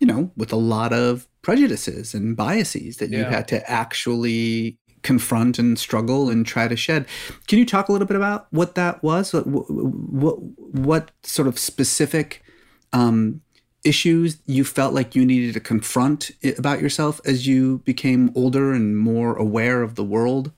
you 0.00 0.06
know, 0.06 0.32
with 0.36 0.52
a 0.52 0.56
lot 0.56 0.92
of 0.92 1.28
prejudices 1.42 2.12
and 2.12 2.36
biases 2.36 2.96
that 2.96 3.10
you 3.10 3.24
had 3.24 3.46
to 3.48 3.70
actually 3.70 4.78
confront 5.02 5.58
and 5.58 5.78
struggle 5.78 6.28
and 6.28 6.44
try 6.44 6.66
to 6.66 6.76
shed. 6.76 7.06
Can 7.46 7.58
you 7.58 7.66
talk 7.66 7.88
a 7.88 7.92
little 7.92 8.06
bit 8.06 8.16
about 8.16 8.48
what 8.50 8.74
that 8.74 9.02
was? 9.02 9.32
What 9.32 9.46
what, 9.46 10.40
what 10.40 11.10
sort 11.22 11.48
of 11.48 11.58
specific 11.58 12.42
um, 12.92 13.40
issues 13.84 14.38
you 14.46 14.64
felt 14.64 14.92
like 14.92 15.14
you 15.14 15.24
needed 15.24 15.54
to 15.54 15.60
confront 15.60 16.30
about 16.58 16.82
yourself 16.82 17.20
as 17.24 17.46
you 17.46 17.78
became 17.84 18.32
older 18.34 18.72
and 18.72 18.98
more 18.98 19.36
aware 19.36 19.82
of 19.82 19.94
the 19.94 20.04
world? 20.04 20.52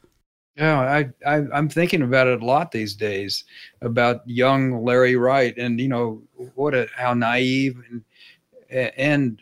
Yeah, 0.57 0.81
I, 0.81 1.11
I 1.27 1.45
I'm 1.53 1.69
thinking 1.69 2.03
about 2.03 2.27
it 2.27 2.43
a 2.43 2.45
lot 2.45 2.73
these 2.73 2.95
days 2.95 3.45
about 3.83 4.29
young 4.29 4.85
Larry 4.85 5.17
Wright, 5.17 5.57
and 5.57 5.81
you 5.81 5.89
know 5.89 6.23
what 6.55 6.75
a 6.75 6.89
how 6.97 7.15
naive 7.15 7.77
and 7.89 8.93
and 8.97 9.41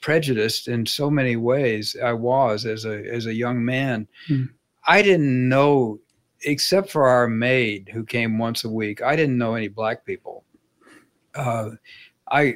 prejudiced 0.00 0.68
in 0.68 0.86
so 0.86 1.10
many 1.10 1.36
ways 1.36 1.96
I 2.02 2.12
was 2.12 2.66
as 2.66 2.84
a 2.84 3.02
as 3.10 3.26
a 3.26 3.34
young 3.34 3.64
man. 3.64 4.08
Hmm. 4.26 4.44
I 4.86 5.02
didn't 5.02 5.48
know, 5.48 6.00
except 6.44 6.90
for 6.90 7.06
our 7.06 7.28
maid 7.28 7.90
who 7.92 8.04
came 8.04 8.38
once 8.38 8.64
a 8.64 8.70
week. 8.70 9.02
I 9.02 9.14
didn't 9.14 9.38
know 9.38 9.54
any 9.54 9.68
black 9.68 10.04
people. 10.04 10.44
Uh, 11.34 11.70
I, 12.30 12.54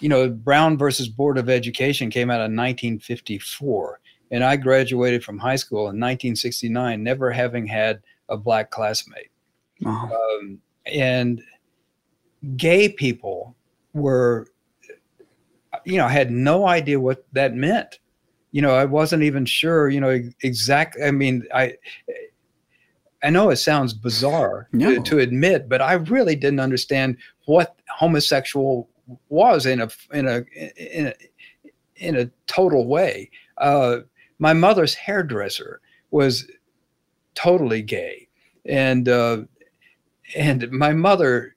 you 0.00 0.08
know, 0.08 0.28
Brown 0.28 0.76
versus 0.76 1.08
Board 1.08 1.38
of 1.38 1.48
Education 1.48 2.10
came 2.10 2.28
out 2.30 2.36
in 2.36 2.56
1954 2.56 4.00
and 4.30 4.44
I 4.44 4.56
graduated 4.56 5.24
from 5.24 5.38
high 5.38 5.56
school 5.56 5.82
in 5.82 6.00
1969, 6.00 7.02
never 7.02 7.30
having 7.30 7.66
had 7.66 8.02
a 8.28 8.36
black 8.36 8.70
classmate. 8.70 9.30
Um, 9.84 10.60
and 10.86 11.42
gay 12.56 12.88
people 12.88 13.54
were, 13.92 14.48
you 15.84 15.96
know, 15.98 16.06
I 16.06 16.10
had 16.10 16.30
no 16.30 16.66
idea 16.66 17.00
what 17.00 17.26
that 17.32 17.54
meant. 17.54 17.98
You 18.52 18.62
know, 18.62 18.74
I 18.74 18.84
wasn't 18.84 19.24
even 19.24 19.44
sure, 19.44 19.88
you 19.88 20.00
know, 20.00 20.20
exactly. 20.42 21.02
I 21.02 21.10
mean, 21.10 21.44
I, 21.52 21.74
I 23.22 23.30
know 23.30 23.50
it 23.50 23.56
sounds 23.56 23.92
bizarre 23.94 24.68
no. 24.72 24.94
to, 24.94 25.02
to, 25.02 25.18
admit, 25.18 25.68
but 25.68 25.82
I 25.82 25.94
really 25.94 26.36
didn't 26.36 26.60
understand 26.60 27.16
what 27.46 27.76
homosexual 27.88 28.88
was 29.28 29.66
in 29.66 29.80
a 29.80 29.88
in 30.12 30.28
a 30.28 30.44
in 30.76 31.06
a 31.08 31.14
in 31.96 32.16
a 32.16 32.30
total 32.46 32.86
way. 32.86 33.30
Uh, 33.58 34.00
my 34.38 34.52
mother's 34.52 34.94
hairdresser 34.94 35.80
was 36.10 36.46
totally 37.34 37.82
gay, 37.82 38.28
and 38.64 39.08
uh, 39.08 39.42
and 40.36 40.70
my 40.70 40.92
mother, 40.92 41.54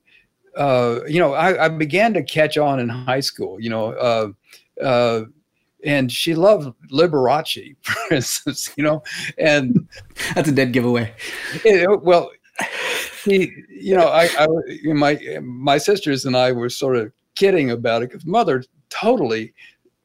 uh, 0.55 0.99
you 1.07 1.19
know, 1.19 1.33
I, 1.33 1.65
I, 1.65 1.69
began 1.69 2.13
to 2.13 2.23
catch 2.23 2.57
on 2.57 2.79
in 2.79 2.89
high 2.89 3.19
school. 3.19 3.59
You 3.59 3.69
know, 3.69 3.93
uh, 3.93 4.83
uh 4.83 5.25
and 5.83 6.11
she 6.11 6.35
loved 6.35 6.73
Liberace, 6.91 7.75
for 7.81 8.13
instance. 8.13 8.71
You 8.77 8.83
know, 8.83 9.03
and 9.37 9.87
that's 10.35 10.49
a 10.49 10.51
dead 10.51 10.73
giveaway. 10.73 11.13
It, 11.63 12.01
well, 12.01 12.31
he, 13.23 13.51
you 13.69 13.95
know, 13.95 14.07
I, 14.07 14.29
I, 14.37 14.47
my 14.93 15.19
my 15.41 15.77
sisters 15.77 16.25
and 16.25 16.35
I 16.35 16.51
were 16.51 16.69
sort 16.69 16.97
of 16.97 17.11
kidding 17.35 17.71
about 17.71 18.01
it 18.01 18.09
because 18.09 18.25
mother 18.25 18.63
totally 18.89 19.53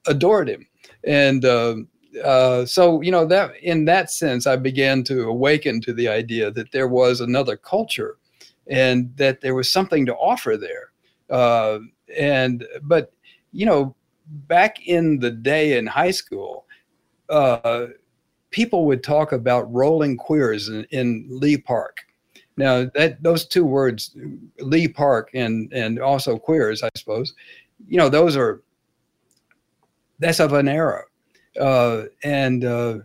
adored 0.07 0.49
him, 0.49 0.67
and 1.05 1.45
um, 1.45 1.89
uh, 2.25 2.67
so 2.67 3.01
you 3.01 3.11
know 3.11 3.25
that 3.27 3.57
in 3.63 3.85
that 3.87 4.11
sense, 4.11 4.47
I 4.47 4.57
began 4.57 5.03
to 5.05 5.29
awaken 5.29 5.81
to 5.83 5.93
the 5.93 6.09
idea 6.09 6.51
that 6.51 6.73
there 6.73 6.89
was 6.89 7.21
another 7.21 7.57
culture, 7.57 8.19
and 8.67 9.15
that 9.17 9.41
there 9.41 9.55
was 9.55 9.71
something 9.71 10.07
to 10.07 10.15
offer 10.17 10.57
there. 10.57 10.93
Uh, 11.31 11.81
and 12.17 12.67
but 12.83 13.13
you 13.53 13.67
know, 13.67 13.95
back 14.27 14.87
in 14.87 15.19
the 15.19 15.31
day 15.31 15.79
in 15.79 15.87
high 15.87 16.11
school, 16.11 16.67
uh, 17.29 17.87
people 18.51 18.85
would 18.87 19.03
talk 19.03 19.33
about 19.33 19.73
rolling 19.73 20.17
queers 20.17 20.69
in, 20.69 20.85
in 20.91 21.27
Lee 21.29 21.59
Park. 21.59 21.99
Now 22.57 22.85
that 22.95 23.23
those 23.23 23.47
two 23.47 23.65
words, 23.65 24.15
Lee 24.59 24.89
Park 24.89 25.31
and 25.33 25.73
and 25.73 25.99
also 25.99 26.39
queers, 26.39 26.83
I 26.83 26.91
suppose, 26.95 27.35
you 27.89 27.97
know, 27.97 28.11
those 28.11 28.37
are 28.37 28.63
that's 30.19 30.41
of 30.41 30.53
an 30.53 30.69
era, 30.69 31.05
uh, 31.61 32.05
and 32.23 32.65
uh, 32.65 32.99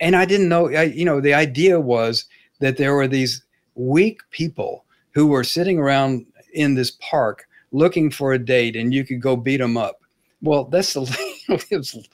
and 0.00 0.16
I 0.16 0.24
didn't 0.24 0.48
know. 0.48 0.68
I, 0.68 0.84
you 0.84 1.04
know, 1.04 1.20
the 1.20 1.34
idea 1.34 1.80
was 1.80 2.26
that 2.60 2.76
there 2.76 2.94
were 2.94 3.08
these 3.08 3.42
weak 3.74 4.20
people 4.30 4.84
who 5.12 5.26
were 5.26 5.44
sitting 5.44 5.78
around 5.78 6.26
in 6.52 6.74
this 6.74 6.92
park 7.00 7.46
looking 7.72 8.10
for 8.10 8.32
a 8.32 8.38
date, 8.38 8.76
and 8.76 8.92
you 8.92 9.04
could 9.04 9.20
go 9.20 9.36
beat 9.36 9.58
them 9.58 9.76
up. 9.76 10.00
Well, 10.42 10.64
that's 10.64 10.92
the. 10.92 11.00
was, 11.70 12.08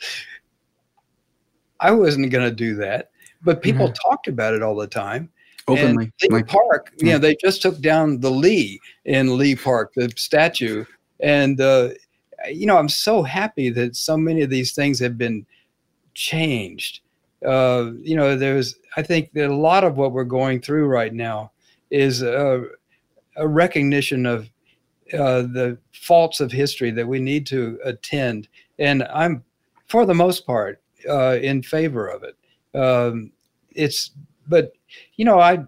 I 1.80 1.90
wasn't 1.90 2.30
going 2.30 2.48
to 2.48 2.54
do 2.54 2.74
that, 2.76 3.10
but 3.42 3.62
people 3.62 3.86
mm-hmm. 3.86 4.08
talked 4.08 4.28
about 4.28 4.54
it 4.54 4.62
all 4.62 4.76
the 4.76 4.86
time. 4.86 5.30
Openly, 5.66 6.12
and 6.22 6.32
Lee 6.32 6.42
Park, 6.42 6.92
yeah. 6.98 7.06
you 7.06 7.12
know, 7.12 7.18
they 7.18 7.36
just 7.36 7.62
took 7.62 7.80
down 7.80 8.20
the 8.20 8.30
Lee 8.30 8.80
in 9.06 9.38
Lee 9.38 9.56
Park, 9.56 9.92
the 9.94 10.12
statue, 10.14 10.84
and 11.20 11.58
uh, 11.58 11.88
you 12.50 12.66
know, 12.66 12.76
I'm 12.76 12.88
so 12.88 13.22
happy 13.22 13.70
that 13.70 13.96
so 13.96 14.16
many 14.16 14.42
of 14.42 14.50
these 14.50 14.74
things 14.74 14.98
have 15.00 15.16
been 15.16 15.46
changed. 16.14 17.00
Uh, 17.44 17.92
you 18.00 18.16
know, 18.16 18.36
there's, 18.36 18.76
I 18.96 19.02
think 19.02 19.32
that 19.32 19.50
a 19.50 19.54
lot 19.54 19.84
of 19.84 19.96
what 19.96 20.12
we're 20.12 20.24
going 20.24 20.60
through 20.60 20.86
right 20.86 21.12
now 21.12 21.52
is 21.90 22.22
a, 22.22 22.64
a 23.36 23.46
recognition 23.46 24.26
of 24.26 24.48
uh, 25.12 25.42
the 25.42 25.78
faults 25.92 26.40
of 26.40 26.50
history 26.50 26.90
that 26.90 27.06
we 27.06 27.18
need 27.18 27.46
to 27.46 27.78
attend. 27.84 28.48
And 28.78 29.02
I'm, 29.04 29.44
for 29.86 30.06
the 30.06 30.14
most 30.14 30.46
part, 30.46 30.80
uh, 31.08 31.38
in 31.42 31.62
favor 31.62 32.08
of 32.08 32.24
it. 32.24 32.36
Um, 32.78 33.30
it's, 33.72 34.12
but 34.48 34.72
you 35.16 35.24
know, 35.24 35.38
I, 35.38 35.64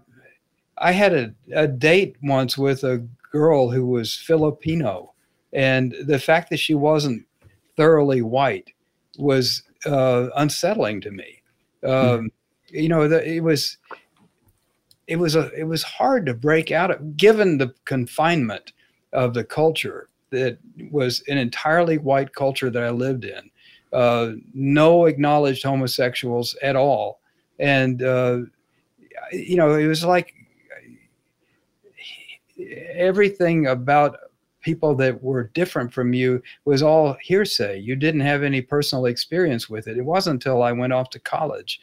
I 0.79 0.91
had 0.91 1.13
a, 1.13 1.33
a 1.53 1.67
date 1.67 2.15
once 2.23 2.57
with 2.57 2.83
a 2.83 3.05
girl 3.31 3.69
who 3.69 3.85
was 3.85 4.15
Filipino, 4.15 5.13
and 5.57 5.95
the 6.05 6.19
fact 6.19 6.49
that 6.51 6.59
she 6.59 6.75
wasn't 6.75 7.25
thoroughly 7.75 8.21
white 8.21 8.71
was 9.17 9.63
uh, 9.85 10.27
unsettling 10.35 11.01
to 11.01 11.11
me. 11.11 11.41
Um. 11.83 12.31
You 12.69 12.89
know, 12.89 13.07
the, 13.07 13.25
it 13.25 13.39
was 13.39 13.77
it 15.07 15.15
was 15.15 15.35
a 15.35 15.49
it 15.53 15.63
was 15.63 15.83
hard 15.83 16.25
to 16.25 16.33
break 16.33 16.69
out 16.69 16.91
of, 16.91 17.15
given 17.15 17.57
the 17.57 17.73
confinement 17.85 18.73
of 19.13 19.33
the 19.33 19.45
culture 19.45 20.09
that 20.31 20.57
was 20.91 21.23
an 21.29 21.37
entirely 21.37 21.97
white 21.97 22.33
culture 22.33 22.69
that 22.69 22.83
I 22.83 22.89
lived 22.89 23.23
in. 23.23 23.49
Uh, 23.93 24.33
no 24.53 25.05
acknowledged 25.05 25.63
homosexuals 25.63 26.57
at 26.61 26.75
all, 26.75 27.21
and 27.57 28.03
uh, 28.03 28.39
you 29.31 29.55
know, 29.55 29.75
it 29.75 29.87
was 29.87 30.03
like 30.03 30.33
everything 32.93 33.67
about 33.67 34.17
people 34.67 34.93
that 34.93 35.23
were 35.23 35.45
different 35.53 35.93
from 35.93 36.13
you 36.13 36.43
was 36.65 36.83
all 36.83 37.15
hearsay. 37.21 37.79
You 37.79 37.95
didn't 37.95 38.19
have 38.19 38.43
any 38.43 38.61
personal 38.61 39.05
experience 39.05 39.69
with 39.69 39.87
it. 39.87 39.97
It 39.97 40.03
wasn't 40.03 40.43
until 40.43 40.61
I 40.61 40.73
went 40.73 40.91
off 40.91 41.09
to 41.11 41.19
college 41.19 41.79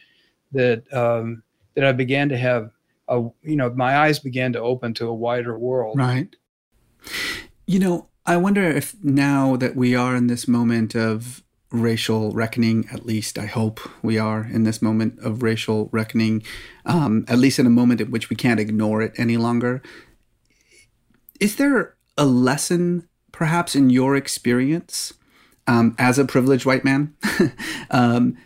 that 0.53 0.83
um, 0.92 1.42
that 1.75 1.85
I 1.87 1.92
began 1.92 2.29
to 2.29 2.37
have 2.37 2.73
a 3.09 3.16
you 3.42 3.57
know 3.57 3.70
my 3.70 3.97
eyes 3.97 4.18
began 4.18 4.53
to 4.53 4.61
open 4.61 4.92
to 4.94 5.09
a 5.09 5.14
wider 5.14 5.59
world. 5.59 5.99
Right. 5.99 6.37
You 7.66 7.79
know, 7.79 8.09
I 8.27 8.37
wonder 8.37 8.64
if 8.64 8.94
now 9.03 9.57
that 9.57 9.75
we 9.75 9.94
are 9.94 10.14
in 10.14 10.27
this 10.27 10.47
moment 10.47 10.94
of 10.94 11.42
racial 11.70 12.33
reckoning, 12.33 12.87
at 12.92 13.07
least 13.07 13.38
I 13.38 13.47
hope 13.47 13.81
we 14.03 14.18
are 14.18 14.44
in 14.44 14.64
this 14.64 14.83
moment 14.83 15.18
of 15.20 15.42
racial 15.42 15.88
reckoning, 15.90 16.42
um, 16.85 17.25
at 17.29 17.38
least 17.38 17.59
in 17.59 17.66
a 17.66 17.70
moment 17.81 18.03
in 18.03 18.11
which 18.11 18.29
we 18.29 18.37
can't 18.37 18.61
ignore 18.61 19.01
it 19.01 19.14
any 19.16 19.38
longer. 19.38 19.83
Is 21.40 21.57
there 21.57 21.94
a 22.16 22.24
lesson, 22.24 23.09
perhaps, 23.33 23.74
in 23.74 23.90
your 23.90 24.16
experience 24.16 25.12
um, 25.66 25.94
as 25.98 26.18
a 26.18 26.24
privileged 26.24 26.66
white 26.66 26.85
man 26.85 27.14
um, 27.90 28.37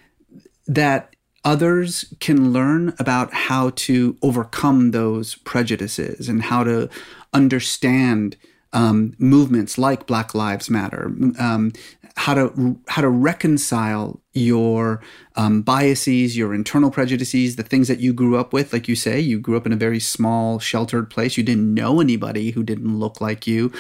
that 0.67 1.15
others 1.45 2.13
can 2.21 2.53
learn 2.53 2.95
about 2.99 3.33
how 3.33 3.71
to 3.71 4.17
overcome 4.23 4.91
those 4.91 5.37
prejudices 5.37 6.29
and 6.29 6.43
how 6.43 6.65
to 6.65 6.89
understand 7.33 8.37
um, 8.73 9.15
movements 9.19 9.79
like 9.79 10.07
Black 10.07 10.35
Lives 10.35 10.69
Matter, 10.69 11.13
um, 11.39 11.73
how 12.19 12.35
to 12.35 12.77
how 12.89 13.01
to 13.01 13.09
reconcile 13.09 14.21
your 14.33 15.01
um, 15.37 15.63
biases, 15.63 16.37
your 16.37 16.53
internal 16.53 16.91
prejudices, 16.91 17.55
the 17.55 17.63
things 17.63 17.87
that 17.87 18.01
you 18.01 18.13
grew 18.13 18.37
up 18.37 18.53
with. 18.53 18.73
Like 18.73 18.89
you 18.89 18.97
say, 18.97 19.21
you 19.21 19.39
grew 19.39 19.57
up 19.57 19.67
in 19.67 19.73
a 19.73 19.77
very 19.77 20.01
small, 20.01 20.59
sheltered 20.59 21.11
place. 21.11 21.37
You 21.37 21.45
didn't 21.45 21.73
know 21.73 22.01
anybody 22.01 22.51
who 22.51 22.65
didn't 22.65 22.99
look 22.99 23.21
like 23.21 23.47
you. 23.47 23.71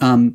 Um, 0.00 0.34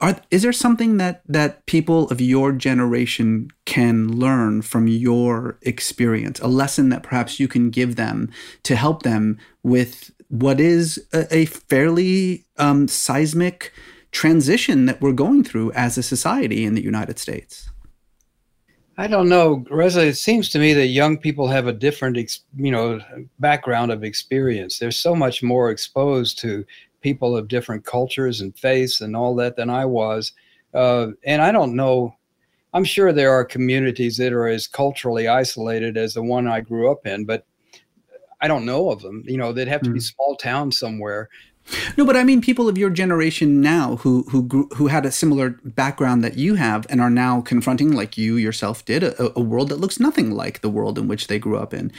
are, 0.00 0.20
is 0.32 0.42
there 0.42 0.52
something 0.52 0.96
that 0.96 1.22
that 1.28 1.64
people 1.66 2.08
of 2.08 2.20
your 2.20 2.50
generation 2.50 3.50
can 3.66 4.08
learn 4.08 4.60
from 4.60 4.88
your 4.88 5.60
experience? 5.62 6.40
A 6.40 6.48
lesson 6.48 6.88
that 6.88 7.04
perhaps 7.04 7.38
you 7.38 7.46
can 7.46 7.70
give 7.70 7.94
them 7.94 8.32
to 8.64 8.74
help 8.74 9.04
them 9.04 9.38
with 9.62 10.10
what 10.26 10.58
is 10.58 11.06
a, 11.12 11.32
a 11.32 11.44
fairly 11.44 12.46
um, 12.56 12.88
seismic 12.88 13.72
transition 14.12 14.86
that 14.86 15.00
we're 15.00 15.12
going 15.12 15.44
through 15.44 15.72
as 15.72 15.96
a 15.96 16.02
society 16.02 16.64
in 16.64 16.74
the 16.74 16.82
United 16.82 17.18
States? 17.18 17.70
I 18.98 19.06
don't 19.06 19.30
know, 19.30 19.64
Reza. 19.70 20.06
It 20.06 20.16
seems 20.16 20.50
to 20.50 20.58
me 20.58 20.74
that 20.74 20.88
young 20.88 21.16
people 21.16 21.48
have 21.48 21.66
a 21.66 21.72
different, 21.72 22.18
you 22.56 22.70
know, 22.70 23.00
background 23.38 23.90
of 23.92 24.04
experience. 24.04 24.78
They're 24.78 24.90
so 24.90 25.14
much 25.14 25.42
more 25.42 25.70
exposed 25.70 26.38
to 26.40 26.66
people 27.00 27.34
of 27.34 27.48
different 27.48 27.86
cultures 27.86 28.42
and 28.42 28.54
faiths 28.58 29.00
and 29.00 29.16
all 29.16 29.34
that 29.36 29.56
than 29.56 29.70
I 29.70 29.86
was. 29.86 30.32
Uh, 30.74 31.12
and 31.24 31.40
I 31.40 31.50
don't 31.50 31.74
know. 31.74 32.14
I'm 32.74 32.84
sure 32.84 33.12
there 33.12 33.32
are 33.32 33.44
communities 33.44 34.18
that 34.18 34.34
are 34.34 34.46
as 34.46 34.66
culturally 34.66 35.28
isolated 35.28 35.96
as 35.96 36.14
the 36.14 36.22
one 36.22 36.46
I 36.46 36.60
grew 36.60 36.90
up 36.90 37.06
in, 37.06 37.24
but 37.24 37.46
I 38.40 38.48
don't 38.48 38.66
know 38.66 38.90
of 38.90 39.00
them. 39.00 39.22
You 39.26 39.38
know, 39.38 39.52
they'd 39.52 39.68
have 39.68 39.82
to 39.82 39.90
be 39.90 39.98
hmm. 39.98 40.04
small 40.04 40.36
towns 40.36 40.78
somewhere 40.78 41.28
no, 41.96 42.04
but 42.04 42.16
I 42.16 42.24
mean 42.24 42.40
people 42.40 42.68
of 42.68 42.78
your 42.78 42.90
generation 42.90 43.60
now 43.60 43.96
who 43.96 44.24
who 44.30 44.42
grew, 44.42 44.68
who 44.76 44.88
had 44.88 45.06
a 45.06 45.10
similar 45.10 45.50
background 45.64 46.24
that 46.24 46.36
you 46.36 46.54
have 46.54 46.86
and 46.88 47.00
are 47.00 47.10
now 47.10 47.40
confronting, 47.40 47.92
like 47.92 48.16
you 48.18 48.36
yourself 48.36 48.84
did, 48.84 49.02
a, 49.02 49.38
a 49.38 49.42
world 49.42 49.68
that 49.68 49.80
looks 49.80 50.00
nothing 50.00 50.30
like 50.32 50.60
the 50.60 50.70
world 50.70 50.98
in 50.98 51.08
which 51.08 51.26
they 51.26 51.38
grew 51.38 51.56
up 51.56 51.74
in. 51.74 51.92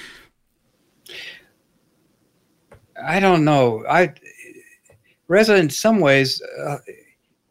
I 3.04 3.20
don't 3.20 3.44
know. 3.44 3.84
I, 3.90 4.14
Reza, 5.28 5.56
in 5.56 5.70
some 5.70 6.00
ways, 6.00 6.42
uh, 6.64 6.78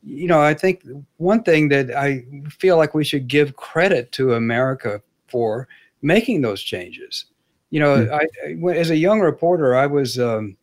you 0.02 0.26
know, 0.26 0.40
I 0.40 0.54
think 0.54 0.83
one 1.16 1.42
thing 1.42 1.68
that 1.70 1.90
I 1.90 2.24
feel 2.48 2.76
like 2.76 2.94
we 2.94 3.04
should 3.04 3.26
give 3.28 3.56
credit 3.56 4.12
to 4.12 4.35
America 4.35 5.02
for 5.28 5.68
making 6.02 6.42
those 6.42 6.62
changes. 6.62 7.26
You 7.70 7.80
know, 7.80 7.96
mm-hmm. 7.96 8.66
I, 8.66 8.70
as 8.72 8.90
a 8.90 8.96
young 8.96 9.20
reporter, 9.20 9.76
I 9.76 9.87
was. 9.87 10.18
Um, 10.18 10.56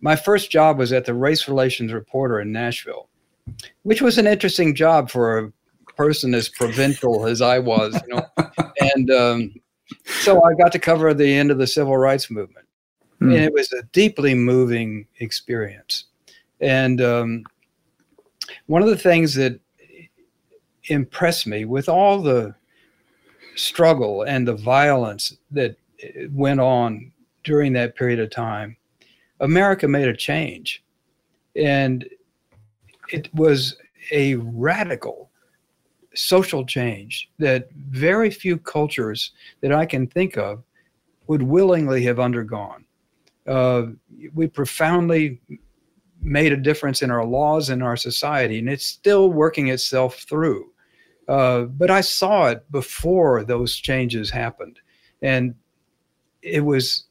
my 0.00 0.16
first 0.16 0.50
job 0.50 0.78
was 0.78 0.92
at 0.92 1.04
the 1.04 1.14
Race 1.14 1.48
Relations 1.48 1.92
Reporter 1.92 2.40
in 2.40 2.52
Nashville, 2.52 3.08
which 3.82 4.00
was 4.00 4.18
an 4.18 4.26
interesting 4.26 4.74
job 4.74 5.10
for 5.10 5.38
a 5.38 5.52
person 5.96 6.34
as 6.34 6.48
provincial 6.48 7.26
as 7.26 7.42
I 7.42 7.58
was, 7.58 8.00
you 8.06 8.14
know. 8.14 8.26
and 8.94 9.10
um, 9.10 9.54
so 10.22 10.42
I 10.42 10.54
got 10.54 10.72
to 10.72 10.78
cover 10.78 11.12
the 11.12 11.34
end 11.34 11.50
of 11.50 11.58
the 11.58 11.66
civil 11.66 11.96
rights 11.96 12.30
movement, 12.30 12.66
mm. 13.20 13.34
and 13.34 13.44
it 13.44 13.52
was 13.52 13.72
a 13.72 13.82
deeply 13.92 14.34
moving 14.34 15.06
experience. 15.18 16.04
And 16.60 17.00
um, 17.00 17.44
one 18.66 18.82
of 18.82 18.88
the 18.88 18.96
things 18.96 19.34
that 19.34 19.60
impressed 20.84 21.46
me 21.46 21.64
with 21.64 21.88
all 21.88 22.22
the 22.22 22.54
struggle 23.56 24.22
and 24.22 24.46
the 24.46 24.54
violence 24.54 25.36
that 25.50 25.76
went 26.30 26.60
on 26.60 27.12
during 27.44 27.72
that 27.72 27.96
period 27.96 28.20
of 28.20 28.30
time 28.30 28.77
America 29.40 29.88
made 29.88 30.08
a 30.08 30.16
change. 30.16 30.84
And 31.56 32.08
it 33.10 33.32
was 33.34 33.76
a 34.12 34.36
radical 34.36 35.30
social 36.14 36.64
change 36.64 37.30
that 37.38 37.68
very 37.72 38.30
few 38.30 38.58
cultures 38.58 39.32
that 39.60 39.72
I 39.72 39.86
can 39.86 40.06
think 40.06 40.36
of 40.36 40.62
would 41.26 41.42
willingly 41.42 42.02
have 42.04 42.18
undergone. 42.18 42.84
Uh, 43.46 43.86
we 44.34 44.46
profoundly 44.46 45.40
made 46.20 46.52
a 46.52 46.56
difference 46.56 47.02
in 47.02 47.10
our 47.10 47.24
laws 47.24 47.70
and 47.70 47.82
our 47.82 47.96
society, 47.96 48.58
and 48.58 48.68
it's 48.68 48.86
still 48.86 49.30
working 49.30 49.68
itself 49.68 50.20
through. 50.28 50.72
Uh, 51.28 51.62
but 51.62 51.90
I 51.90 52.00
saw 52.00 52.46
it 52.48 52.70
before 52.70 53.44
those 53.44 53.76
changes 53.76 54.30
happened, 54.30 54.80
and 55.22 55.54
it 56.42 56.64
was 56.64 57.07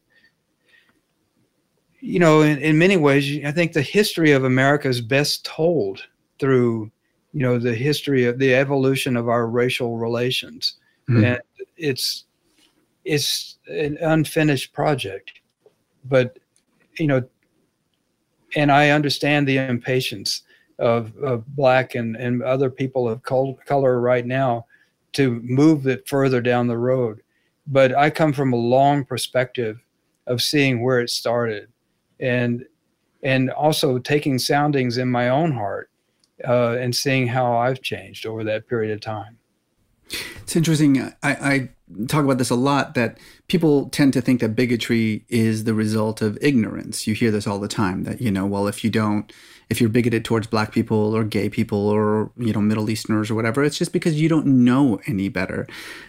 you 2.00 2.20
know, 2.20 2.42
in, 2.42 2.60
in 2.60 2.78
many 2.78 2.98
ways, 2.98 3.44
I 3.46 3.52
think 3.52 3.74
the 3.74 3.82
history 3.82 4.32
of 4.32 4.44
America 4.44 4.88
is 4.88 5.02
best 5.02 5.46
told 5.46 6.04
through, 6.40 6.92
you 7.34 7.42
know, 7.42 7.58
the 7.58 7.76
history 7.76 8.26
of 8.26 8.40
the 8.40 8.54
evolution 8.54 9.18
of 9.18 9.30
our 9.30 9.48
racial 9.48 9.98
relations, 9.98 10.76
mm. 11.10 11.26
and 11.26 11.42
it's 11.76 12.26
it's 13.06 13.58
an 13.68 13.98
unfinished 14.02 14.74
project, 14.74 15.32
but 16.06 16.38
you 17.00 17.08
know, 17.08 17.24
and 18.56 18.72
I 18.72 18.90
understand 18.90 19.48
the 19.48 19.58
impatience 19.58 20.44
of, 20.80 21.16
of 21.18 21.46
black 21.56 21.96
and, 21.96 22.16
and 22.16 22.44
other 22.44 22.70
people 22.70 23.10
of 23.10 23.24
color 23.24 24.00
right 24.00 24.26
now 24.26 24.66
to 25.14 25.42
move 25.44 25.88
it 25.88 26.08
further 26.08 26.42
down 26.42 26.68
the 26.68 26.78
road. 26.78 27.22
But 27.66 27.96
I 27.96 28.10
come 28.10 28.34
from 28.34 28.54
a 28.54 28.58
long 28.58 29.04
perspective 29.04 29.80
of 30.28 30.42
seeing 30.42 30.84
where 30.84 31.00
it 31.00 31.10
started 31.10 31.70
and 32.20 32.66
and 33.24 33.50
also 33.50 33.98
taking 33.98 34.38
soundings 34.40 34.98
in 34.98 35.10
my 35.10 35.30
own 35.30 35.52
heart 35.52 35.90
uh, 36.48 36.78
and 36.80 36.96
seeing 36.96 37.28
how 37.28 37.58
I've 37.58 37.82
changed 37.82 38.26
over 38.26 38.44
that 38.44 38.68
period 38.68 38.94
of 38.94 39.02
time. 39.02 39.38
It's 40.42 40.56
interesting. 40.56 41.02
I, 41.02 41.14
I, 41.24 41.70
talk 42.08 42.26
about 42.26 42.38
this 42.38 42.50
a 42.50 42.56
lot 42.56 42.96
that 42.96 43.18
people 43.48 43.88
tend 43.90 44.12
to 44.12 44.22
think 44.22 44.42
that 44.42 44.50
bigotry 44.50 45.26
is 45.30 45.64
the 45.64 45.74
result 45.74 46.22
of 46.22 46.38
ignorance. 46.42 47.08
You 47.08 47.14
hear 47.14 47.32
this 47.32 47.48
all 47.48 47.60
the 47.60 47.68
time 47.68 48.04
that, 48.04 48.20
you 48.22 48.30
know, 48.30 48.46
well, 48.46 48.68
if 48.68 48.84
you 48.84 48.90
don't, 48.90 49.32
if 49.70 49.80
you're 49.80 49.90
bigoted 49.90 50.26
towards 50.26 50.48
black 50.48 50.74
people 50.74 51.16
or 51.16 51.24
gay 51.24 51.50
people 51.50 51.88
or, 51.88 52.32
you 52.38 52.52
know, 52.52 52.62
Middle 52.62 52.90
Easterners 52.90 53.32
or 53.32 53.36
whatever, 53.36 53.64
it's 53.64 53.78
just 53.78 53.94
because 53.94 54.20
you 54.20 54.28
don't 54.28 54.46
know 54.46 55.00
any 55.08 55.30
better. 55.30 55.66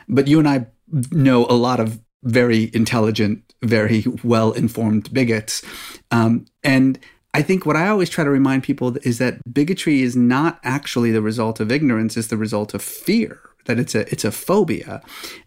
But 0.09 0.27
you 0.27 0.41
and 0.41 0.49
I 0.49 0.67
know 1.13 1.47
a 1.47 1.55
lot 1.55 1.79
of 1.79 2.01
very 2.25 2.71
intelligent, 2.75 3.48
very 3.63 4.05
well 4.23 4.53
informed 4.53 5.13
bigots. 5.13 5.63
Um, 6.11 6.47
and 6.63 6.99
I 7.35 7.43
think 7.43 7.67
what 7.67 7.77
I 7.77 7.89
always 7.89 8.11
try 8.11 8.25
to 8.25 8.31
remind 8.31 8.63
people 8.63 8.97
is 9.03 9.19
that 9.19 9.53
bigotry 9.53 10.03
is 10.03 10.17
not 10.17 10.59
actually 10.65 11.13
the 11.13 11.23
result 11.23 11.61
of 11.61 11.71
ignorance, 11.71 12.17
it's 12.17 12.29
the 12.29 12.37
result 12.37 12.75
of 12.75 12.83
fear 12.83 13.41
that 13.69 13.79
it's 13.79 13.95
a 13.95 14.01
it's 14.11 14.25
a 14.25 14.33
phobia 14.33 15.01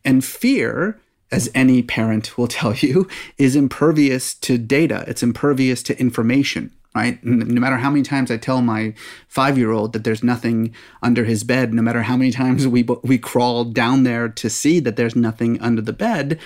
and 0.06 0.24
fear 0.24 0.98
as 1.32 1.50
any 1.54 1.84
parent 1.84 2.38
will 2.38 2.48
tell 2.60 2.74
you 2.74 3.08
is 3.38 3.56
impervious 3.56 4.34
to 4.34 4.58
data 4.58 5.04
it's 5.08 5.22
impervious 5.22 5.84
to 5.84 6.00
information 6.00 6.72
right 6.96 7.24
no 7.24 7.60
matter 7.60 7.78
how 7.78 7.90
many 7.90 8.04
times 8.04 8.32
i 8.32 8.38
tell 8.38 8.62
my 8.62 8.94
5-year-old 9.34 9.92
that 9.94 10.04
there's 10.04 10.24
nothing 10.24 10.74
under 11.02 11.26
his 11.26 11.44
bed 11.44 11.74
no 11.74 11.82
matter 11.82 12.04
how 12.04 12.16
many 12.16 12.32
times 12.32 12.68
we 12.68 12.84
we 13.04 13.18
crawl 13.18 13.66
down 13.66 14.04
there 14.04 14.30
to 14.30 14.50
see 14.50 14.80
that 14.80 14.96
there's 14.96 15.16
nothing 15.16 15.60
under 15.62 15.82
the 15.82 15.94
bed 15.94 16.40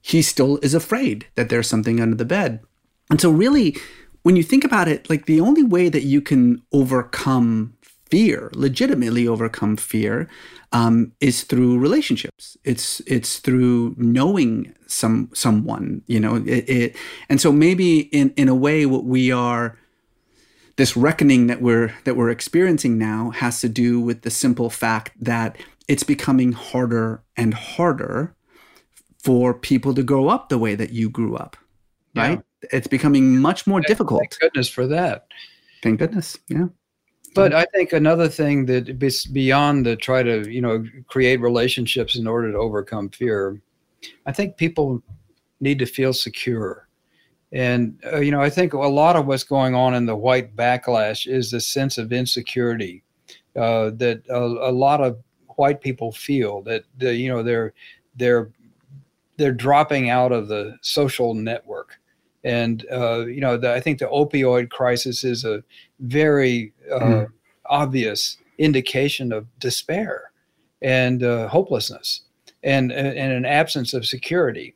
he 0.00 0.22
still 0.22 0.58
is 0.62 0.74
afraid 0.74 1.26
that 1.34 1.48
there's 1.48 1.68
something 1.68 2.00
under 2.00 2.16
the 2.16 2.24
bed 2.24 2.60
and 3.10 3.20
so 3.20 3.30
really 3.30 3.76
when 4.22 4.36
you 4.36 4.42
think 4.42 4.64
about 4.64 4.88
it 4.88 5.08
like 5.08 5.26
the 5.26 5.40
only 5.40 5.62
way 5.62 5.88
that 5.88 6.04
you 6.04 6.20
can 6.20 6.60
overcome 6.72 7.74
fear 8.10 8.50
legitimately 8.54 9.26
overcome 9.26 9.76
fear 9.76 10.28
um, 10.72 11.12
is 11.20 11.42
through 11.42 11.78
relationships. 11.78 12.56
It's 12.64 13.00
it's 13.00 13.38
through 13.38 13.94
knowing 13.96 14.74
some 14.86 15.30
someone, 15.34 16.02
you 16.06 16.20
know. 16.20 16.36
It, 16.36 16.68
it, 16.68 16.96
and 17.28 17.40
so 17.40 17.52
maybe 17.52 18.00
in 18.00 18.30
in 18.36 18.48
a 18.48 18.54
way, 18.54 18.86
what 18.86 19.04
we 19.04 19.32
are 19.32 19.76
this 20.76 20.96
reckoning 20.96 21.48
that 21.48 21.60
we're 21.60 21.94
that 22.04 22.16
we're 22.16 22.30
experiencing 22.30 22.98
now 22.98 23.30
has 23.30 23.60
to 23.60 23.68
do 23.68 24.00
with 24.00 24.22
the 24.22 24.30
simple 24.30 24.70
fact 24.70 25.12
that 25.20 25.56
it's 25.88 26.04
becoming 26.04 26.52
harder 26.52 27.22
and 27.36 27.54
harder 27.54 28.34
for 29.22 29.54
people 29.54 29.94
to 29.94 30.02
grow 30.02 30.28
up 30.28 30.48
the 30.48 30.58
way 30.58 30.74
that 30.74 30.90
you 30.90 31.10
grew 31.10 31.36
up. 31.36 31.56
Right? 32.14 32.40
It's 32.72 32.88
becoming 32.88 33.38
much 33.38 33.66
more 33.66 33.80
difficult. 33.80 34.20
Thank 34.22 34.40
goodness 34.40 34.68
for 34.68 34.86
that. 34.88 35.26
Thank 35.82 35.98
goodness. 35.98 36.38
Yeah. 36.48 36.66
But 37.34 37.54
I 37.54 37.64
think 37.66 37.92
another 37.92 38.28
thing 38.28 38.66
that 38.66 38.98
beyond 39.32 39.86
the 39.86 39.96
try 39.96 40.22
to 40.22 40.50
you 40.50 40.60
know 40.60 40.84
create 41.06 41.40
relationships 41.40 42.16
in 42.16 42.26
order 42.26 42.50
to 42.50 42.58
overcome 42.58 43.08
fear, 43.10 43.60
I 44.26 44.32
think 44.32 44.56
people 44.56 45.02
need 45.60 45.78
to 45.78 45.86
feel 45.86 46.12
secure. 46.12 46.88
And 47.52 48.00
uh, 48.12 48.18
you 48.18 48.32
know, 48.32 48.40
I 48.40 48.50
think 48.50 48.72
a 48.72 48.78
lot 48.78 49.16
of 49.16 49.26
what's 49.26 49.44
going 49.44 49.74
on 49.74 49.94
in 49.94 50.06
the 50.06 50.16
white 50.16 50.56
backlash 50.56 51.26
is 51.26 51.50
the 51.50 51.60
sense 51.60 51.98
of 51.98 52.12
insecurity 52.12 53.04
uh, 53.56 53.90
that 53.94 54.22
a, 54.28 54.38
a, 54.38 54.72
lot 54.72 55.00
of 55.00 55.18
white 55.56 55.80
people 55.80 56.12
feel 56.12 56.62
that 56.62 56.84
the, 56.98 57.14
you 57.14 57.28
know 57.28 57.42
they're 57.42 57.72
they're 58.16 58.50
they're 59.40 59.52
dropping 59.52 60.10
out 60.10 60.30
of 60.30 60.48
the 60.48 60.76
social 60.82 61.34
network 61.34 61.98
and 62.44 62.86
uh, 62.90 63.26
you 63.26 63.40
know, 63.40 63.56
the, 63.56 63.72
I 63.72 63.80
think 63.80 63.98
the 63.98 64.06
opioid 64.06 64.70
crisis 64.70 65.24
is 65.24 65.44
a 65.44 65.62
very 66.00 66.72
uh, 66.90 66.98
mm. 66.98 67.26
obvious 67.66 68.38
indication 68.58 69.32
of 69.32 69.46
despair 69.58 70.30
and 70.82 71.22
uh, 71.22 71.48
hopelessness, 71.48 72.22
and 72.62 72.92
and 72.92 73.32
an 73.32 73.44
absence 73.44 73.92
of 73.92 74.06
security. 74.06 74.74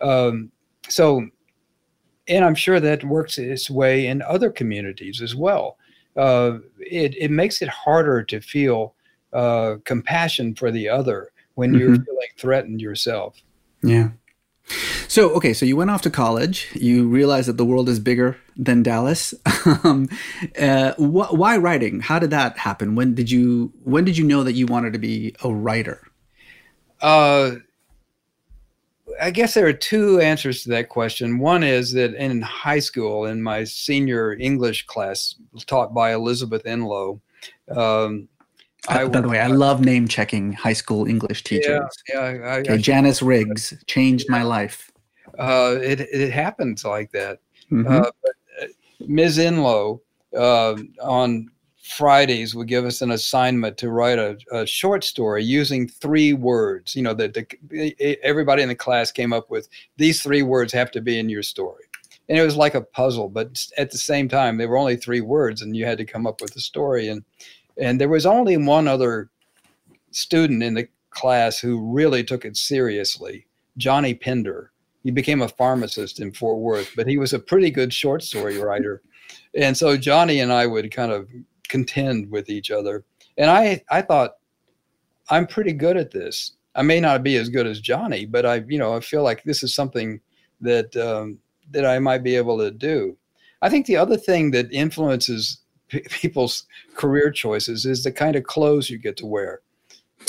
Um, 0.00 0.52
so, 0.88 1.28
and 2.28 2.44
I'm 2.44 2.54
sure 2.54 2.78
that 2.78 3.02
works 3.04 3.38
its 3.38 3.68
way 3.68 4.06
in 4.06 4.22
other 4.22 4.50
communities 4.50 5.20
as 5.20 5.34
well. 5.34 5.78
Uh, 6.16 6.58
it 6.78 7.16
it 7.18 7.32
makes 7.32 7.62
it 7.62 7.68
harder 7.68 8.22
to 8.22 8.40
feel 8.40 8.94
uh, 9.32 9.76
compassion 9.84 10.54
for 10.54 10.70
the 10.70 10.88
other 10.88 11.32
when 11.54 11.70
mm-hmm. 11.70 11.80
you're 11.80 11.96
feeling 11.96 12.28
threatened 12.38 12.80
yourself. 12.80 13.42
Yeah. 13.82 14.10
So, 15.08 15.30
okay, 15.34 15.52
so 15.52 15.66
you 15.66 15.76
went 15.76 15.90
off 15.90 16.02
to 16.02 16.10
college. 16.10 16.70
You 16.74 17.08
realized 17.08 17.48
that 17.48 17.58
the 17.58 17.64
world 17.64 17.88
is 17.88 17.98
bigger 17.98 18.38
than 18.56 18.82
Dallas. 18.82 19.34
um, 19.84 20.08
uh, 20.58 20.92
wh- 20.94 21.34
why 21.34 21.56
writing? 21.58 22.00
How 22.00 22.18
did 22.18 22.30
that 22.30 22.56
happen? 22.56 22.94
When 22.94 23.14
did 23.14 23.30
you 23.30 23.72
When 23.84 24.04
did 24.04 24.16
you 24.16 24.24
know 24.24 24.44
that 24.44 24.52
you 24.52 24.66
wanted 24.66 24.92
to 24.94 24.98
be 24.98 25.34
a 25.42 25.52
writer? 25.52 26.06
Uh, 27.00 27.56
I 29.20 29.30
guess 29.30 29.54
there 29.54 29.66
are 29.66 29.72
two 29.72 30.20
answers 30.20 30.62
to 30.62 30.70
that 30.70 30.88
question. 30.88 31.38
One 31.38 31.62
is 31.62 31.92
that 31.92 32.14
in 32.14 32.40
high 32.40 32.78
school, 32.78 33.26
in 33.26 33.42
my 33.42 33.64
senior 33.64 34.32
English 34.34 34.86
class 34.86 35.34
taught 35.66 35.92
by 35.92 36.14
Elizabeth 36.14 36.64
Enlow, 36.64 37.20
um, 37.68 38.28
I, 38.88 39.06
by 39.06 39.20
the 39.20 39.28
way, 39.28 39.40
I 39.40 39.46
love 39.46 39.80
name 39.80 40.08
checking 40.08 40.52
high 40.52 40.72
school 40.72 41.06
English 41.06 41.44
teachers. 41.44 41.88
Yeah, 42.08 42.32
yeah. 42.32 42.46
I, 42.46 42.58
okay, 42.58 42.74
I, 42.74 42.76
Janice 42.78 43.22
Riggs 43.22 43.74
changed 43.86 44.28
my 44.28 44.42
life. 44.42 44.90
Uh, 45.38 45.76
it 45.80 46.00
it 46.00 46.32
happens 46.32 46.84
like 46.84 47.12
that. 47.12 47.38
Mm-hmm. 47.70 47.86
Uh, 47.86 48.10
uh, 48.60 48.66
Ms. 49.06 49.38
Enlow 49.38 50.00
uh, 50.36 50.76
on 51.00 51.48
Fridays 51.82 52.54
would 52.54 52.68
give 52.68 52.84
us 52.84 53.02
an 53.02 53.12
assignment 53.12 53.78
to 53.78 53.90
write 53.90 54.18
a, 54.18 54.36
a 54.52 54.66
short 54.66 55.04
story 55.04 55.44
using 55.44 55.88
three 55.88 56.32
words. 56.32 56.96
You 56.96 57.02
know, 57.02 57.14
that 57.14 57.54
everybody 58.22 58.62
in 58.62 58.68
the 58.68 58.74
class 58.74 59.12
came 59.12 59.32
up 59.32 59.48
with 59.48 59.68
these 59.96 60.22
three 60.22 60.42
words 60.42 60.72
have 60.72 60.90
to 60.92 61.00
be 61.00 61.18
in 61.18 61.28
your 61.28 61.42
story. 61.44 61.84
And 62.28 62.38
it 62.38 62.44
was 62.44 62.56
like 62.56 62.74
a 62.74 62.80
puzzle, 62.80 63.28
but 63.28 63.66
at 63.76 63.90
the 63.90 63.98
same 63.98 64.28
time, 64.28 64.56
there 64.56 64.68
were 64.68 64.78
only 64.78 64.96
three 64.96 65.20
words, 65.20 65.60
and 65.60 65.76
you 65.76 65.84
had 65.84 65.98
to 65.98 66.04
come 66.04 66.26
up 66.26 66.40
with 66.40 66.54
a 66.56 66.60
story. 66.60 67.08
And 67.08 67.24
and 67.78 68.00
there 68.00 68.08
was 68.08 68.26
only 68.26 68.56
one 68.56 68.88
other 68.88 69.30
student 70.10 70.62
in 70.62 70.74
the 70.74 70.88
class 71.10 71.58
who 71.58 71.92
really 71.92 72.24
took 72.24 72.44
it 72.44 72.56
seriously, 72.56 73.46
Johnny 73.76 74.14
Pender. 74.14 74.72
He 75.02 75.10
became 75.10 75.42
a 75.42 75.48
pharmacist 75.48 76.20
in 76.20 76.32
Fort 76.32 76.58
Worth, 76.58 76.92
but 76.94 77.06
he 77.06 77.18
was 77.18 77.32
a 77.32 77.38
pretty 77.38 77.70
good 77.70 77.92
short 77.92 78.22
story 78.22 78.58
writer. 78.58 79.02
And 79.54 79.76
so 79.76 79.96
Johnny 79.96 80.40
and 80.40 80.52
I 80.52 80.66
would 80.66 80.90
kind 80.92 81.10
of 81.12 81.28
contend 81.68 82.30
with 82.30 82.48
each 82.48 82.70
other. 82.70 83.04
And 83.36 83.50
I, 83.50 83.82
I 83.90 84.02
thought, 84.02 84.32
I'm 85.28 85.46
pretty 85.46 85.72
good 85.72 85.96
at 85.96 86.10
this. 86.10 86.52
I 86.74 86.82
may 86.82 87.00
not 87.00 87.22
be 87.22 87.36
as 87.36 87.48
good 87.48 87.66
as 87.66 87.80
Johnny, 87.80 88.26
but 88.26 88.46
I, 88.46 88.62
you 88.68 88.78
know, 88.78 88.94
I 88.94 89.00
feel 89.00 89.22
like 89.22 89.42
this 89.44 89.62
is 89.62 89.74
something 89.74 90.20
that 90.60 90.96
um, 90.96 91.38
that 91.70 91.86
I 91.86 91.98
might 91.98 92.22
be 92.22 92.36
able 92.36 92.58
to 92.58 92.70
do. 92.70 93.16
I 93.62 93.68
think 93.68 93.86
the 93.86 93.96
other 93.96 94.16
thing 94.16 94.50
that 94.52 94.72
influences 94.72 95.61
people's 96.10 96.64
career 96.94 97.30
choices 97.30 97.86
is 97.86 98.04
the 98.04 98.12
kind 98.12 98.36
of 98.36 98.44
clothes 98.44 98.90
you 98.90 98.98
get 98.98 99.16
to 99.18 99.26
wear. 99.26 99.60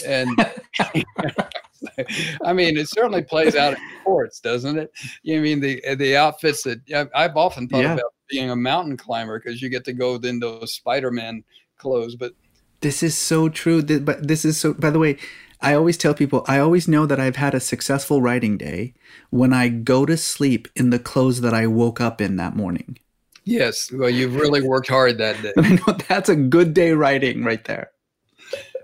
And 0.05 0.29
I 2.45 2.53
mean, 2.53 2.77
it 2.77 2.89
certainly 2.89 3.23
plays 3.23 3.55
out 3.55 3.73
in 3.73 3.79
sports, 4.01 4.39
doesn't 4.39 4.77
it? 4.77 4.91
You 5.23 5.41
mean 5.41 5.59
the 5.59 5.81
the 5.95 6.15
outfits 6.15 6.63
that 6.63 7.09
I've 7.13 7.37
often 7.37 7.67
thought 7.67 7.83
yeah. 7.83 7.93
about 7.93 8.13
being 8.29 8.49
a 8.49 8.55
mountain 8.55 8.97
climber 8.97 9.39
because 9.39 9.61
you 9.61 9.69
get 9.69 9.85
to 9.85 9.93
go 9.93 10.15
in 10.15 10.39
those 10.39 10.73
Spider-Man 10.73 11.43
clothes. 11.77 12.15
But 12.15 12.33
this 12.81 13.03
is 13.03 13.17
so 13.17 13.49
true. 13.49 13.81
But 13.81 14.27
this 14.27 14.45
is 14.45 14.59
so. 14.59 14.73
By 14.73 14.89
the 14.89 14.99
way, 14.99 15.17
I 15.61 15.73
always 15.73 15.97
tell 15.97 16.13
people 16.13 16.43
I 16.47 16.59
always 16.59 16.87
know 16.87 17.05
that 17.05 17.19
I've 17.19 17.37
had 17.37 17.53
a 17.53 17.59
successful 17.59 18.21
writing 18.21 18.57
day 18.57 18.93
when 19.29 19.53
I 19.53 19.69
go 19.69 20.05
to 20.05 20.17
sleep 20.17 20.67
in 20.75 20.89
the 20.89 20.99
clothes 20.99 21.41
that 21.41 21.53
I 21.53 21.67
woke 21.67 22.01
up 22.01 22.21
in 22.21 22.37
that 22.37 22.55
morning. 22.55 22.97
Yes. 23.45 23.91
Well, 23.91 24.09
you've 24.09 24.35
really 24.35 24.61
worked 24.61 24.87
hard 24.87 25.17
that 25.17 25.41
day. 25.41 25.53
Know 25.57 25.93
that's 26.07 26.29
a 26.29 26.35
good 26.35 26.73
day 26.73 26.93
writing 26.93 27.43
right 27.43 27.63
there. 27.65 27.91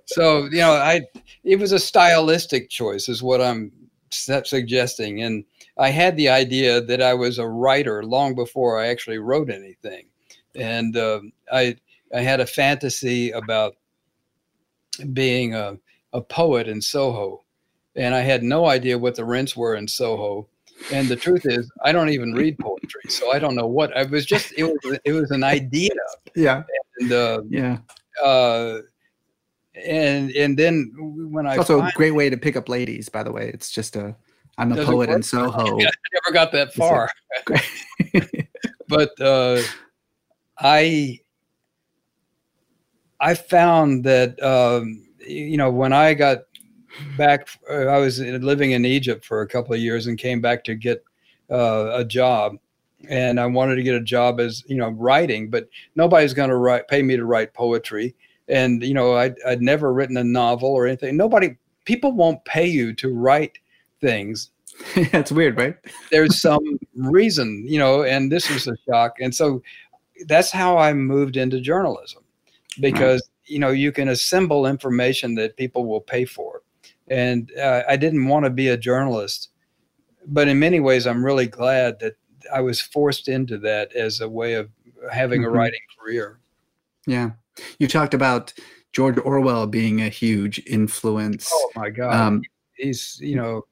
So, 0.05 0.45
you 0.45 0.57
know, 0.57 0.73
I 0.73 1.01
it 1.43 1.59
was 1.59 1.71
a 1.71 1.79
stylistic 1.79 2.69
choice 2.69 3.07
is 3.07 3.23
what 3.23 3.41
I'm 3.41 3.71
suggesting. 4.11 5.21
And 5.21 5.45
I 5.77 5.89
had 5.89 6.17
the 6.17 6.29
idea 6.29 6.81
that 6.81 7.01
I 7.01 7.13
was 7.13 7.37
a 7.37 7.47
writer 7.47 8.03
long 8.03 8.35
before 8.35 8.79
I 8.79 8.87
actually 8.87 9.19
wrote 9.19 9.49
anything, 9.49 10.07
and 10.55 10.95
uh, 10.97 11.21
I 11.51 11.77
I 12.13 12.21
had 12.21 12.39
a 12.39 12.45
fantasy 12.45 13.31
about 13.31 13.75
being 15.13 15.55
a, 15.55 15.77
a 16.11 16.21
poet 16.21 16.67
in 16.67 16.81
Soho, 16.81 17.43
and 17.95 18.13
I 18.13 18.21
had 18.21 18.43
no 18.43 18.65
idea 18.65 18.97
what 18.97 19.15
the 19.15 19.25
rents 19.25 19.55
were 19.55 19.75
in 19.75 19.87
Soho. 19.87 20.47
And 20.91 21.07
the 21.07 21.15
truth 21.15 21.45
is, 21.45 21.69
I 21.83 21.91
don't 21.91 22.09
even 22.09 22.33
read 22.33 22.57
poetry, 22.57 23.01
so 23.09 23.31
I 23.31 23.39
don't 23.39 23.55
know 23.55 23.67
what. 23.67 23.95
I 23.95 24.03
was 24.03 24.25
just 24.25 24.53
it 24.57 24.63
was 24.63 24.99
it 25.05 25.11
was 25.13 25.31
an 25.31 25.43
idea. 25.43 25.91
Yeah. 26.35 26.63
And 26.99 27.11
uh, 27.11 27.41
Yeah. 27.49 27.77
uh, 28.23 28.79
and 29.75 30.31
and 30.31 30.57
then 30.57 30.91
when 31.31 31.45
I 31.45 31.51
It's 31.55 31.69
also 31.69 31.81
a 31.81 31.91
great 31.95 32.11
way 32.11 32.29
to 32.29 32.37
pick 32.37 32.55
up 32.55 32.69
ladies, 32.69 33.09
by 33.09 33.23
the 33.23 33.31
way. 33.31 33.49
It's 33.53 33.69
just 33.71 33.95
a 33.95 34.15
I'm 34.57 34.71
a 34.71 34.83
poet 34.83 35.09
in? 35.09 35.23
Soho. 35.23 35.79
Yeah, 35.79 35.87
I 35.87 36.09
never 36.13 36.33
got 36.33 36.51
that 36.51 36.73
far. 36.73 37.09
but 38.89 39.19
uh, 39.21 39.61
I 40.59 41.19
I 43.19 43.33
found 43.35 44.03
that 44.05 44.41
um, 44.43 45.07
you 45.19 45.57
know 45.57 45.71
when 45.71 45.93
I 45.93 46.13
got 46.13 46.39
back, 47.17 47.49
uh, 47.69 47.85
I 47.85 47.97
was 47.97 48.19
living 48.19 48.71
in 48.71 48.85
Egypt 48.85 49.25
for 49.25 49.41
a 49.41 49.47
couple 49.47 49.73
of 49.73 49.79
years 49.79 50.07
and 50.07 50.17
came 50.17 50.41
back 50.41 50.63
to 50.65 50.75
get 50.75 51.03
uh, 51.51 51.91
a 51.93 52.05
job, 52.05 52.57
and 53.09 53.39
I 53.39 53.45
wanted 53.45 53.75
to 53.75 53.83
get 53.83 53.95
a 53.95 54.01
job 54.01 54.39
as 54.39 54.63
you 54.67 54.77
know 54.77 54.89
writing, 54.89 55.49
but 55.49 55.67
nobody's 55.95 56.33
going 56.33 56.49
to 56.49 56.57
write 56.57 56.87
pay 56.87 57.01
me 57.01 57.15
to 57.15 57.25
write 57.25 57.53
poetry, 57.53 58.15
and 58.47 58.83
you 58.83 58.93
know 58.93 59.15
I'd, 59.15 59.35
I'd 59.45 59.61
never 59.61 59.93
written 59.93 60.17
a 60.17 60.23
novel 60.23 60.69
or 60.69 60.87
anything. 60.87 61.17
Nobody, 61.17 61.55
people 61.85 62.11
won't 62.11 62.43
pay 62.45 62.67
you 62.67 62.93
to 62.95 63.13
write 63.13 63.57
things 64.01 64.51
That's 65.11 65.31
weird, 65.31 65.57
right? 65.57 65.75
there's 66.11 66.41
some 66.41 66.79
reason, 66.95 67.63
you 67.67 67.79
know, 67.79 68.03
and 68.03 68.31
this 68.31 68.49
was 68.49 68.67
a 68.67 68.75
shock. 68.87 69.15
And 69.19 69.33
so 69.33 69.61
that's 70.25 70.51
how 70.51 70.77
I 70.77 70.93
moved 70.93 71.37
into 71.37 71.59
journalism 71.59 72.23
because, 72.79 73.27
you 73.45 73.59
know, 73.59 73.69
you 73.69 73.91
can 73.91 74.09
assemble 74.09 74.65
information 74.65 75.35
that 75.35 75.57
people 75.57 75.85
will 75.85 76.01
pay 76.01 76.25
for. 76.25 76.61
And 77.09 77.51
uh, 77.57 77.83
I 77.87 77.95
didn't 77.97 78.27
want 78.27 78.45
to 78.45 78.49
be 78.49 78.67
a 78.69 78.77
journalist, 78.77 79.49
but 80.27 80.47
in 80.47 80.59
many 80.59 80.79
ways, 80.79 81.07
I'm 81.07 81.25
really 81.25 81.47
glad 81.47 81.99
that 81.99 82.13
I 82.53 82.61
was 82.61 82.79
forced 82.81 83.27
into 83.27 83.57
that 83.59 83.93
as 83.95 84.21
a 84.21 84.29
way 84.29 84.53
of 84.53 84.69
having 85.11 85.41
Mhm. 85.41 85.47
a 85.47 85.49
writing 85.49 85.79
career. 85.99 86.39
Yeah. 87.07 87.31
You 87.79 87.87
talked 87.87 88.13
about 88.13 88.53
George 88.93 89.17
Orwell 89.17 89.67
being 89.67 90.01
a 90.01 90.09
huge 90.09 90.61
influence. 90.67 91.49
Oh 91.53 91.71
my 91.75 91.89
God. 91.89 92.13
Um, 92.13 92.41
He's, 92.75 93.19
you 93.21 93.35
know, 93.35 93.65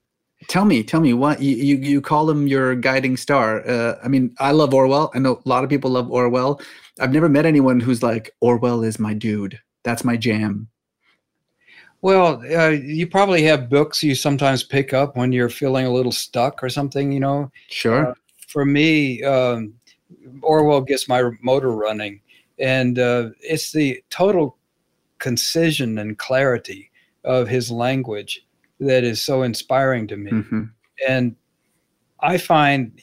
Tell 0.50 0.66
me, 0.66 0.84
tell 0.84 1.02
me 1.02 1.14
what 1.14 1.42
you, 1.42 1.56
you, 1.56 1.78
you 1.78 2.00
call 2.00 2.30
him 2.30 2.46
your 2.46 2.76
guiding 2.76 3.18
star. 3.18 3.68
Uh, 3.68 3.96
I 4.04 4.08
mean, 4.08 4.36
I 4.40 4.52
love 4.52 4.72
Orwell. 4.72 5.10
I 5.16 5.20
know 5.20 5.42
a 5.44 5.50
lot 5.50 5.64
of 5.64 5.70
people 5.70 5.90
love 5.90 6.12
Orwell. 6.12 6.62
I've 7.00 7.12
never 7.12 7.28
met 7.28 7.48
anyone 7.48 7.80
who's 7.80 8.04
like, 8.04 8.30
Orwell 8.40 8.84
is 8.84 9.00
my 9.00 9.16
dude. 9.16 9.60
That's 9.84 10.04
my 10.04 10.16
jam. 10.16 10.68
Well, 12.02 12.44
uh, 12.56 12.70
you 12.70 13.08
probably 13.08 13.44
have 13.44 13.70
books 13.70 14.04
you 14.04 14.14
sometimes 14.16 14.64
pick 14.64 14.94
up 14.94 15.18
when 15.18 15.32
you're 15.32 15.50
feeling 15.50 15.86
a 15.86 15.92
little 15.92 16.12
stuck 16.12 16.64
or 16.64 16.70
something, 16.70 17.12
you 17.12 17.20
know. 17.20 17.52
Sure. 17.70 18.16
For 18.48 18.66
me, 18.66 19.24
um, 19.24 19.74
Orwell 20.42 20.82
gets 20.82 21.10
my 21.10 21.32
motor 21.42 21.72
running, 21.72 22.22
and 22.60 23.00
uh, 23.00 23.30
it's 23.42 23.72
the 23.72 24.04
total 24.10 24.58
concision 25.20 25.98
and 25.98 26.18
clarity 26.18 26.92
of 27.24 27.48
his 27.48 27.72
language 27.72 28.46
that 28.80 29.04
is 29.04 29.22
so 29.22 29.42
inspiring 29.42 30.08
to 30.08 30.18
me. 30.18 30.32
hmm 30.32 30.64
And 31.08 31.36
I 32.20 32.38
find, 32.38 33.00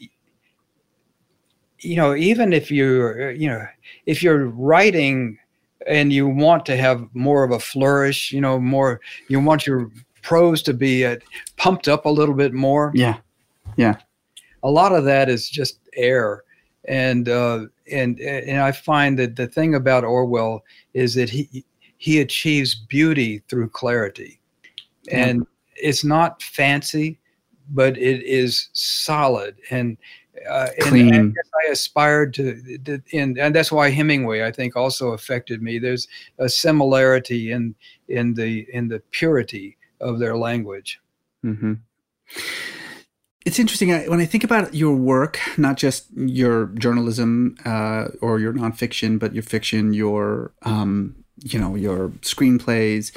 you 1.80 1.96
know, 1.96 2.14
even 2.14 2.52
if 2.52 2.70
you're, 2.70 3.32
you 3.32 3.48
know, 3.48 3.66
if 4.06 4.22
you're 4.22 4.46
writing 4.46 5.38
and 5.86 6.12
you 6.12 6.26
want 6.26 6.66
to 6.66 6.76
have 6.76 7.06
more 7.14 7.44
of 7.44 7.50
a 7.50 7.58
flourish, 7.58 8.32
you 8.32 8.40
know, 8.40 8.58
more, 8.58 9.00
you 9.28 9.40
want 9.40 9.66
your 9.66 9.90
prose 10.22 10.62
to 10.62 10.74
be 10.74 11.04
uh, 11.04 11.16
pumped 11.56 11.88
up 11.88 12.06
a 12.06 12.10
little 12.10 12.34
bit 12.34 12.52
more. 12.52 12.92
Yeah. 12.94 13.18
Yeah. 13.76 13.96
A 14.62 14.70
lot 14.70 14.92
of 14.92 15.04
that 15.04 15.28
is 15.28 15.48
just 15.48 15.78
air. 15.94 16.42
And, 16.86 17.28
uh, 17.28 17.66
and, 17.90 18.18
and 18.20 18.60
I 18.60 18.72
find 18.72 19.18
that 19.18 19.36
the 19.36 19.46
thing 19.46 19.74
about 19.74 20.04
Orwell 20.04 20.64
is 20.94 21.14
that 21.14 21.30
he, 21.30 21.64
he 21.98 22.20
achieves 22.20 22.74
beauty 22.74 23.42
through 23.48 23.70
clarity. 23.70 24.40
Yeah. 25.04 25.26
And 25.26 25.46
it's 25.76 26.04
not 26.04 26.42
fancy, 26.42 27.18
but 27.70 27.96
it 27.98 28.22
is 28.22 28.68
solid 28.72 29.56
and 29.70 29.96
uh, 30.48 30.68
and 30.84 30.96
I 31.14 31.66
I 31.66 31.70
aspired 31.70 32.34
to, 32.34 32.78
to 32.84 33.00
and, 33.12 33.38
and 33.38 33.54
that's 33.54 33.70
why 33.72 33.90
Hemingway 33.90 34.42
I 34.44 34.50
think 34.50 34.76
also 34.76 35.10
affected 35.10 35.62
me. 35.62 35.78
There's 35.78 36.08
a 36.38 36.48
similarity 36.48 37.52
in 37.52 37.74
in 38.08 38.34
the 38.34 38.66
in 38.72 38.88
the 38.88 39.00
purity 39.10 39.76
of 40.00 40.18
their 40.18 40.36
language. 40.36 41.00
hmm 41.42 41.74
It's 43.46 43.58
interesting 43.58 43.92
I- 43.92 44.08
when 44.08 44.20
I 44.20 44.26
think 44.26 44.44
about 44.44 44.74
your 44.74 44.94
work, 44.96 45.38
not 45.56 45.76
just 45.76 46.06
your 46.16 46.66
journalism 46.78 47.56
uh, 47.64 48.08
or 48.20 48.40
your 48.40 48.52
nonfiction, 48.54 49.18
but 49.18 49.34
your 49.34 49.42
fiction, 49.42 49.92
your 49.94 50.52
um, 50.62 51.14
you 51.44 51.58
know 51.60 51.74
your 51.74 52.08
screenplays. 52.22 53.12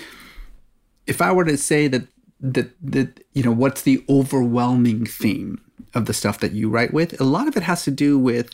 If 1.05 1.21
I 1.21 1.31
were 1.31 1.45
to 1.45 1.57
say 1.57 1.87
that 1.87 2.07
that 2.41 2.69
that 2.81 3.23
you 3.33 3.43
know 3.43 3.51
what's 3.51 3.81
the 3.81 4.03
overwhelming 4.09 5.05
theme 5.05 5.61
of 5.93 6.05
the 6.05 6.13
stuff 6.13 6.39
that 6.39 6.53
you 6.53 6.69
write 6.69 6.93
with, 6.93 7.19
a 7.19 7.23
lot 7.23 7.47
of 7.47 7.57
it 7.57 7.63
has 7.63 7.83
to 7.83 7.91
do 7.91 8.17
with 8.17 8.53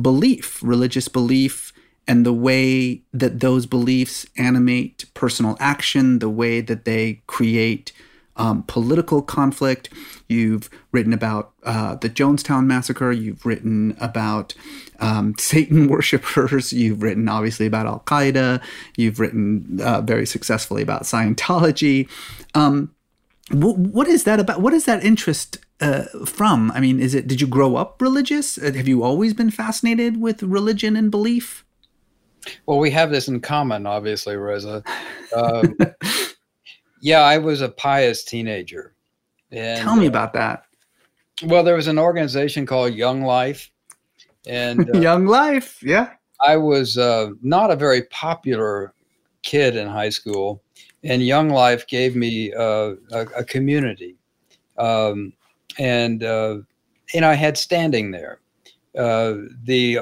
belief, 0.00 0.62
religious 0.62 1.08
belief, 1.08 1.72
and 2.06 2.26
the 2.26 2.32
way 2.32 3.02
that 3.12 3.40
those 3.40 3.66
beliefs 3.66 4.26
animate 4.36 5.06
personal 5.14 5.56
action, 5.58 6.18
the 6.18 6.28
way 6.28 6.60
that 6.60 6.84
they 6.84 7.22
create 7.26 7.92
um, 8.36 8.64
political 8.66 9.22
conflict. 9.22 9.88
You've 10.28 10.68
written 10.92 11.12
about 11.12 11.52
uh, 11.62 11.96
the 11.96 12.10
Jonestown 12.10 12.66
Massacre. 12.66 13.12
You've 13.12 13.46
written 13.46 13.96
about 14.00 14.54
um, 15.00 15.34
Satan 15.38 15.88
worshippers. 15.88 16.72
You've 16.72 17.02
written, 17.02 17.28
obviously, 17.28 17.66
about 17.66 17.86
Al 17.86 18.00
Qaeda. 18.00 18.60
You've 18.96 19.20
written 19.20 19.80
uh, 19.80 20.00
very 20.00 20.26
successfully 20.26 20.82
about 20.82 21.02
Scientology. 21.02 22.08
Um, 22.54 22.94
wh- 23.50 23.78
what 23.78 24.08
is 24.08 24.24
that 24.24 24.40
about? 24.40 24.60
What 24.60 24.74
is 24.74 24.84
that 24.86 25.04
interest 25.04 25.58
uh, 25.80 26.04
from? 26.24 26.70
I 26.72 26.80
mean, 26.80 27.00
is 27.00 27.14
it? 27.14 27.26
Did 27.26 27.40
you 27.40 27.46
grow 27.46 27.76
up 27.76 28.00
religious? 28.00 28.58
Uh, 28.58 28.72
Have 28.72 28.88
you 28.88 29.02
always 29.02 29.34
been 29.34 29.50
fascinated 29.50 30.20
with 30.20 30.42
religion 30.42 30.96
and 30.96 31.10
belief? 31.10 31.64
Well, 32.66 32.78
we 32.78 32.90
have 32.90 33.10
this 33.10 33.28
in 33.28 33.40
common, 33.40 33.86
obviously, 33.86 34.36
Reza. 34.36 34.82
Um, 35.34 35.76
yeah, 37.00 37.20
I 37.20 37.38
was 37.38 37.60
a 37.60 37.68
pious 37.68 38.24
teenager. 38.24 38.94
And, 39.50 39.80
Tell 39.80 39.96
me 39.96 40.06
uh, 40.06 40.10
about 40.10 40.32
that. 40.34 40.64
Well, 41.42 41.64
there 41.64 41.76
was 41.76 41.88
an 41.88 41.98
organization 41.98 42.66
called 42.66 42.94
Young 42.94 43.22
Life, 43.22 43.70
and 44.46 44.88
uh, 44.94 44.98
Young 45.00 45.26
life, 45.26 45.82
yeah. 45.82 46.10
I 46.40 46.56
was 46.56 46.98
uh, 46.98 47.30
not 47.42 47.70
a 47.70 47.76
very 47.76 48.02
popular 48.04 48.92
kid 49.42 49.76
in 49.76 49.88
high 49.88 50.10
school, 50.10 50.62
and 51.02 51.24
Young 51.24 51.48
Life 51.48 51.86
gave 51.86 52.16
me 52.16 52.52
uh, 52.52 52.94
a, 53.12 53.20
a 53.36 53.44
community, 53.44 54.16
um, 54.78 55.32
and 55.78 56.22
uh, 56.22 56.58
and 57.14 57.24
I 57.24 57.34
had 57.34 57.56
standing 57.56 58.10
there. 58.10 58.40
Uh, 58.96 59.34
the 59.64 59.98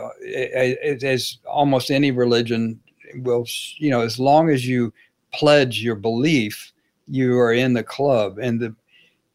as 1.03 1.39
almost 1.47 1.91
any 1.91 2.11
religion 2.11 2.79
will, 3.17 3.47
you 3.79 3.91
know, 3.91 4.03
as 4.03 4.19
long 4.19 4.51
as 4.51 4.67
you 4.67 4.93
pledge 5.33 5.83
your 5.83 5.95
belief, 5.95 6.73
you 7.09 7.39
are 7.39 7.53
in 7.53 7.73
the 7.73 7.83
club. 7.83 8.39
And 8.39 8.61
the 8.61 8.75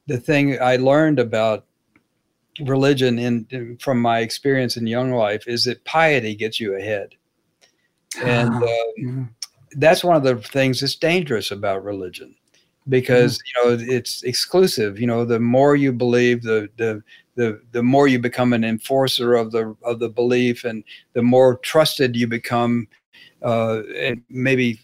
the 0.07 0.19
thing 0.19 0.61
I 0.61 0.77
learned 0.77 1.19
about 1.19 1.65
religion 2.61 3.19
in, 3.19 3.77
from 3.79 4.01
my 4.01 4.19
experience 4.19 4.77
in 4.77 4.87
young 4.87 5.11
life 5.11 5.47
is 5.47 5.63
that 5.65 5.83
piety 5.85 6.35
gets 6.35 6.59
you 6.59 6.75
ahead 6.75 7.15
and 8.23 8.63
uh, 8.63 9.25
that's 9.73 10.03
one 10.03 10.15
of 10.15 10.23
the 10.23 10.37
things 10.37 10.81
that's 10.81 10.95
dangerous 10.95 11.51
about 11.51 11.83
religion 11.83 12.35
because 12.89 13.39
you 13.45 13.63
know 13.69 13.77
it's 13.79 14.23
exclusive 14.23 14.99
you 14.99 15.07
know 15.07 15.25
the 15.25 15.39
more 15.39 15.75
you 15.75 15.91
believe 15.91 16.43
the 16.43 16.69
the 16.77 17.01
the, 17.35 17.61
the 17.71 17.83
more 17.83 18.07
you 18.07 18.17
become 18.19 18.51
an 18.53 18.63
enforcer 18.63 19.35
of 19.35 19.51
the 19.51 19.75
of 19.83 19.99
the 19.99 20.09
belief 20.09 20.63
and 20.63 20.83
the 21.13 21.21
more 21.21 21.57
trusted 21.57 22.15
you 22.15 22.27
become 22.27 22.87
uh, 23.43 23.81
and 23.95 24.23
maybe 24.29 24.79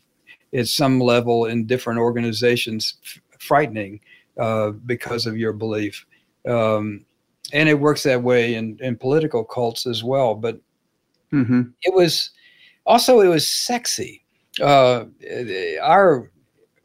at 0.54 0.68
some 0.68 1.00
level 1.00 1.46
in 1.46 1.66
different 1.66 2.00
organizations 2.00 2.96
f- 3.04 3.22
frightening 3.40 4.00
uh, 4.38 4.70
because 4.86 5.26
of 5.26 5.36
your 5.38 5.52
belief. 5.54 6.06
Um, 6.48 7.06
and 7.54 7.68
it 7.68 7.80
works 7.80 8.04
that 8.04 8.22
way 8.22 8.56
in, 8.56 8.78
in 8.82 8.96
political 8.98 9.44
cults 9.44 9.88
as 9.88 10.04
well 10.04 10.36
but 10.36 10.60
Mhm. 11.34 11.74
it 11.82 11.94
was 11.94 12.32
also 12.86 13.22
it 13.22 13.28
was 13.30 13.48
sexy. 13.48 14.24
Uh 14.62 15.06
our 15.82 16.32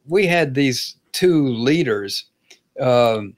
we 0.07 0.27
had 0.27 0.55
these 0.55 0.97
two 1.13 1.49
leaders 1.49 2.27
um 2.81 3.35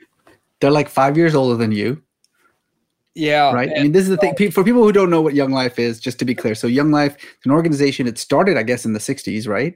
They're 0.60 0.70
like 0.70 0.88
five 0.88 1.16
years 1.16 1.34
older 1.34 1.56
than 1.56 1.72
you. 1.72 2.02
Yeah. 3.14 3.52
Right. 3.52 3.70
I 3.76 3.82
mean, 3.82 3.92
this 3.92 4.04
is 4.04 4.10
the 4.10 4.16
thing 4.18 4.50
for 4.50 4.62
people 4.62 4.82
who 4.82 4.92
don't 4.92 5.10
know 5.10 5.20
what 5.20 5.34
Young 5.34 5.50
Life 5.50 5.78
is, 5.78 6.00
just 6.00 6.18
to 6.20 6.24
be 6.24 6.34
clear. 6.34 6.54
So, 6.54 6.66
Young 6.66 6.90
Life 6.90 7.16
is 7.16 7.44
an 7.44 7.50
organization. 7.50 8.06
It 8.06 8.18
started, 8.18 8.56
I 8.56 8.62
guess, 8.62 8.84
in 8.84 8.92
the 8.92 9.00
60s, 9.00 9.48
right? 9.48 9.74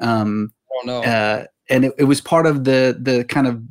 Um, 0.00 0.52
I 0.82 0.86
don't 0.86 0.86
know. 0.86 1.02
Uh, 1.02 1.46
and 1.70 1.86
it, 1.86 1.94
it, 1.98 2.04
was 2.04 2.20
part 2.20 2.46
of 2.46 2.64
the 2.64 2.96
the 3.00 3.24
kind 3.24 3.46
of 3.46 3.62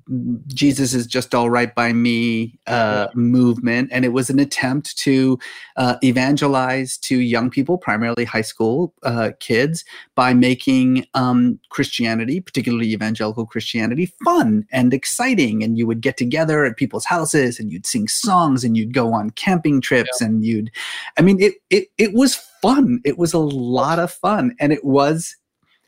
Jesus 0.48 0.94
is 0.94 1.06
just 1.06 1.36
all 1.36 1.50
right 1.50 1.74
by 1.76 1.94
me 1.94 2.60
uh, 2.66 3.08
movement, 3.14 3.90
and 3.92 4.04
it 4.04 4.10
was 4.10 4.30
an 4.30 4.40
attempt 4.40 4.98
to 5.00 5.38
uh, 5.78 5.98
evangelize 6.04 6.98
to 7.00 7.20
young 7.20 7.50
people, 7.50 7.78
primarily 7.78 8.26
high 8.26 8.42
school 8.42 8.94
uh, 9.04 9.32
kids, 9.40 9.86
by 10.16 10.34
making 10.34 11.06
um, 11.14 11.60
Christianity, 11.70 12.42
particularly 12.42 12.92
evangelical 12.94 13.46
Christianity, 13.46 14.12
fun 14.24 14.66
and 14.72 14.94
exciting. 14.94 15.64
And 15.64 15.78
you 15.78 15.86
would 15.86 16.02
get 16.02 16.18
together 16.18 16.66
at 16.66 16.78
people's 16.78 17.06
houses, 17.06 17.60
and 17.60 17.72
you'd 17.72 17.86
sing 17.86 18.08
songs, 18.08 18.64
and 18.64 18.76
you'd 18.76 18.94
go 18.94 19.14
on 19.14 19.30
camping 19.32 19.82
trips, 19.82 20.20
yeah. 20.20 20.28
and 20.28 20.44
you'd, 20.44 20.72
I 21.18 21.22
mean, 21.22 21.40
it 21.40 21.56
it 21.70 21.90
it 22.00 22.14
was 22.14 22.36
fun. 22.62 23.02
It 23.06 23.20
was 23.20 23.34
a 23.34 23.40
lot 23.40 24.00
of 24.00 24.12
fun, 24.12 24.56
and 24.60 24.74
it 24.74 24.84
was 24.84 25.36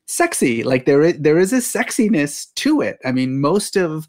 sexy. 0.06 0.64
Like 0.64 0.86
there 0.86 1.02
is, 1.02 1.18
there 1.20 1.38
is 1.38 1.54
a 1.54 1.58
sexiness 1.58 2.54
to 2.56 2.82
it. 2.82 3.00
I 3.06 3.12
mean, 3.12 3.40
most 3.40 3.76
of 3.76 4.08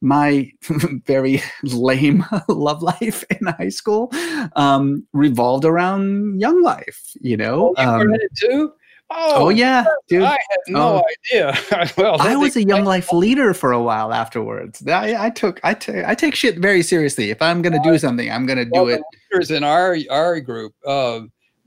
my 0.00 0.50
very 1.06 1.42
lame 1.62 2.24
love 2.48 2.82
life 2.82 3.24
in 3.30 3.46
high 3.46 3.68
school 3.68 4.10
um, 4.56 5.06
revolved 5.12 5.64
around 5.64 6.40
young 6.40 6.62
life. 6.62 7.12
You 7.20 7.36
know, 7.36 7.74
oh, 7.76 8.00
um, 8.00 8.08
too. 8.36 8.72
Oh, 9.12 9.46
oh, 9.46 9.48
yeah, 9.48 9.84
dude! 10.06 10.22
I 10.22 10.38
had 10.50 10.60
no 10.68 11.02
oh. 11.02 11.02
idea. 11.32 11.92
well, 11.96 12.22
I 12.22 12.36
was 12.36 12.54
a 12.54 12.62
young 12.62 12.84
life 12.84 13.12
leader 13.12 13.52
for 13.54 13.72
a 13.72 13.82
while 13.82 14.12
afterwards. 14.12 14.86
I, 14.86 15.26
I 15.26 15.30
took 15.30 15.58
I, 15.64 15.74
t- 15.74 16.04
I 16.06 16.14
take 16.14 16.36
shit 16.36 16.58
very 16.58 16.84
seriously. 16.84 17.30
If 17.30 17.42
I'm 17.42 17.60
to 17.72 17.80
do 17.82 17.98
something, 17.98 18.30
I'm 18.30 18.46
to 18.58 18.64
do 18.66 18.86
it. 18.86 19.02
Leaders 19.32 19.50
in 19.50 19.64
our 19.64 19.96
our 20.12 20.38
group, 20.38 20.74
uh, 20.86 21.22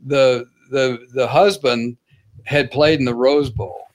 the 0.05 0.45
the 0.71 1.05
the 1.13 1.28
husband 1.28 1.97
had 2.43 2.71
played 2.71 2.99
in 2.99 3.05
the 3.05 3.15
Rose 3.15 3.49
Bowl. 3.49 3.87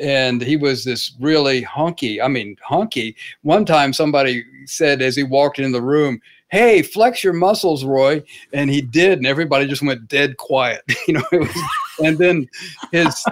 And 0.00 0.42
he 0.42 0.56
was 0.56 0.84
this 0.84 1.12
really 1.20 1.62
hunky, 1.62 2.20
I 2.20 2.26
mean, 2.26 2.56
hunky. 2.62 3.16
One 3.42 3.64
time 3.64 3.92
somebody 3.92 4.44
said 4.66 5.00
as 5.00 5.14
he 5.14 5.22
walked 5.22 5.58
in 5.60 5.72
the 5.72 5.82
room, 5.82 6.20
Hey, 6.50 6.82
flex 6.82 7.24
your 7.24 7.32
muscles, 7.32 7.84
Roy. 7.84 8.22
And 8.52 8.70
he 8.70 8.80
did. 8.80 9.18
And 9.18 9.26
everybody 9.26 9.66
just 9.66 9.82
went 9.82 10.08
dead 10.08 10.36
quiet. 10.36 10.82
you 11.08 11.14
know, 11.14 11.24
was, 11.32 11.56
and 12.02 12.18
then 12.18 12.48
his 12.92 13.24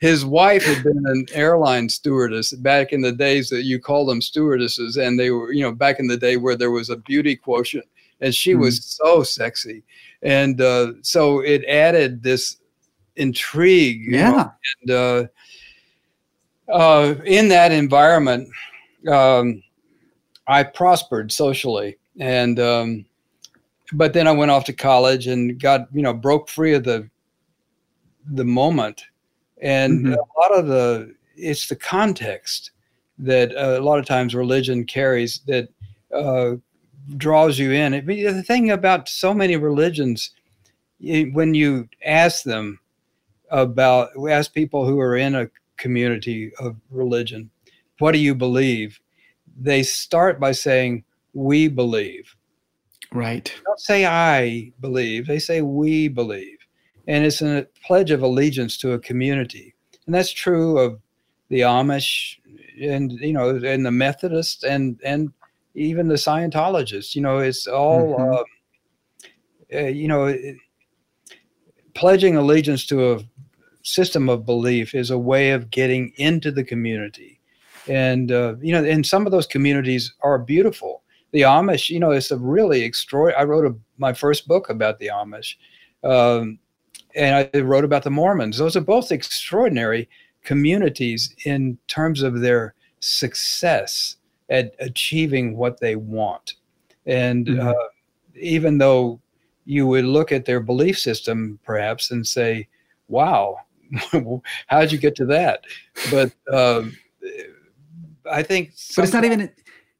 his 0.00 0.24
wife 0.24 0.64
had 0.64 0.82
been 0.84 1.04
an 1.06 1.26
airline 1.32 1.88
stewardess 1.88 2.52
back 2.52 2.92
in 2.92 3.00
the 3.00 3.12
days 3.12 3.48
that 3.48 3.64
you 3.64 3.80
call 3.80 4.06
them 4.06 4.20
stewardesses 4.20 4.96
and 4.96 5.18
they 5.18 5.30
were 5.30 5.52
you 5.52 5.62
know 5.62 5.72
back 5.72 5.98
in 5.98 6.06
the 6.06 6.16
day 6.16 6.36
where 6.36 6.56
there 6.56 6.70
was 6.70 6.90
a 6.90 6.96
beauty 6.96 7.34
quotient 7.34 7.84
and 8.20 8.34
she 8.34 8.54
mm 8.54 8.60
was 8.60 8.84
so 8.84 9.22
sexy 9.22 9.82
and 10.22 10.60
uh, 10.60 10.92
so 11.02 11.40
it 11.40 11.64
added 11.66 12.22
this 12.22 12.57
intrigue. 13.18 14.06
Yeah. 14.08 14.30
Know? 14.30 14.52
And 14.82 14.90
uh, 14.90 16.72
uh, 16.72 17.14
in 17.24 17.48
that 17.48 17.72
environment, 17.72 18.48
um, 19.10 19.62
I 20.46 20.62
prospered 20.62 21.30
socially, 21.30 21.98
and 22.18 22.58
um, 22.58 23.04
but 23.92 24.12
then 24.12 24.26
I 24.26 24.32
went 24.32 24.50
off 24.50 24.64
to 24.64 24.72
college 24.72 25.26
and 25.26 25.60
got 25.60 25.88
you 25.92 26.02
know 26.02 26.14
broke 26.14 26.48
free 26.48 26.74
of 26.74 26.84
the 26.84 27.08
the 28.32 28.44
moment, 28.44 29.04
and 29.60 30.06
mm-hmm. 30.06 30.14
a 30.14 30.40
lot 30.40 30.58
of 30.58 30.66
the 30.66 31.14
it's 31.36 31.68
the 31.68 31.76
context 31.76 32.72
that 33.18 33.54
uh, 33.56 33.78
a 33.78 33.82
lot 33.82 33.98
of 33.98 34.06
times 34.06 34.34
religion 34.34 34.84
carries 34.84 35.40
that 35.46 35.68
uh, 36.14 36.52
draws 37.16 37.58
you 37.58 37.72
in. 37.72 37.94
I 37.94 38.00
mean, 38.00 38.24
the 38.24 38.42
thing 38.42 38.70
about 38.70 39.08
so 39.08 39.34
many 39.34 39.56
religions, 39.56 40.30
when 41.00 41.54
you 41.54 41.88
ask 42.04 42.44
them, 42.44 42.78
about 43.50 44.18
we 44.18 44.32
ask 44.32 44.52
people 44.52 44.86
who 44.86 45.00
are 45.00 45.16
in 45.16 45.34
a 45.34 45.50
community 45.76 46.52
of 46.58 46.76
religion, 46.90 47.50
what 47.98 48.12
do 48.12 48.18
you 48.18 48.34
believe? 48.34 49.00
They 49.60 49.82
start 49.82 50.38
by 50.38 50.52
saying, 50.52 51.04
we 51.32 51.68
believe. 51.68 52.34
Right. 53.12 53.44
They 53.44 53.62
don't 53.64 53.80
say 53.80 54.06
I 54.06 54.72
believe, 54.80 55.26
they 55.26 55.38
say 55.38 55.62
we 55.62 56.08
believe. 56.08 56.58
And 57.06 57.24
it's 57.24 57.40
a 57.40 57.66
pledge 57.84 58.10
of 58.10 58.22
allegiance 58.22 58.76
to 58.78 58.92
a 58.92 58.98
community. 58.98 59.74
And 60.06 60.14
that's 60.14 60.32
true 60.32 60.78
of 60.78 61.00
the 61.48 61.60
Amish 61.60 62.36
and 62.80 63.12
you 63.12 63.32
know 63.32 63.56
and 63.56 63.84
the 63.84 63.90
Methodists 63.90 64.62
and 64.62 65.00
and 65.04 65.32
even 65.74 66.08
the 66.08 66.14
Scientologists. 66.14 67.14
You 67.14 67.22
know, 67.22 67.38
it's 67.38 67.66
all 67.66 68.18
mm-hmm. 68.18 69.76
uh, 69.76 69.80
uh, 69.80 69.86
you 69.86 70.08
know 70.08 70.34
pledging 71.94 72.36
allegiance 72.36 72.86
to 72.86 73.12
a 73.12 73.20
system 73.88 74.28
of 74.28 74.46
belief 74.46 74.94
is 74.94 75.10
a 75.10 75.18
way 75.18 75.50
of 75.50 75.70
getting 75.70 76.12
into 76.16 76.50
the 76.50 76.64
community. 76.64 77.40
And, 77.88 78.30
uh, 78.30 78.56
you 78.60 78.72
know, 78.72 78.84
and 78.84 79.04
some 79.06 79.26
of 79.26 79.32
those 79.32 79.46
communities 79.46 80.12
are 80.20 80.38
beautiful. 80.38 81.02
The 81.32 81.42
Amish, 81.42 81.88
you 81.88 82.00
know, 82.00 82.10
it's 82.10 82.30
a 82.30 82.36
really 82.36 82.82
extraordinary. 82.82 83.40
I 83.40 83.44
wrote 83.44 83.66
a, 83.66 83.74
my 83.96 84.12
first 84.12 84.46
book 84.46 84.70
about 84.70 84.98
the 84.98 85.08
Amish. 85.08 85.56
Um, 86.04 86.58
and 87.14 87.48
I 87.54 87.58
wrote 87.60 87.84
about 87.84 88.04
the 88.04 88.10
Mormons. 88.10 88.58
Those 88.58 88.76
are 88.76 88.82
both 88.82 89.10
extraordinary 89.10 90.08
communities 90.44 91.34
in 91.44 91.78
terms 91.88 92.22
of 92.22 92.40
their 92.40 92.74
success 93.00 94.16
at 94.50 94.74
achieving 94.78 95.56
what 95.56 95.80
they 95.80 95.96
want. 95.96 96.54
And 97.06 97.46
mm-hmm. 97.46 97.68
uh, 97.68 97.88
even 98.34 98.78
though 98.78 99.20
you 99.64 99.86
would 99.86 100.04
look 100.04 100.32
at 100.32 100.44
their 100.44 100.60
belief 100.60 100.98
system 100.98 101.58
perhaps 101.64 102.10
and 102.10 102.26
say, 102.26 102.68
wow, 103.08 103.56
how 104.66 104.80
did 104.80 104.92
you 104.92 104.98
get 104.98 105.14
to 105.16 105.26
that? 105.26 105.64
But 106.10 106.32
um, 106.52 106.96
I 108.30 108.42
think, 108.42 108.74
but 108.96 109.04
it's 109.04 109.12
not 109.12 109.24
even 109.24 109.50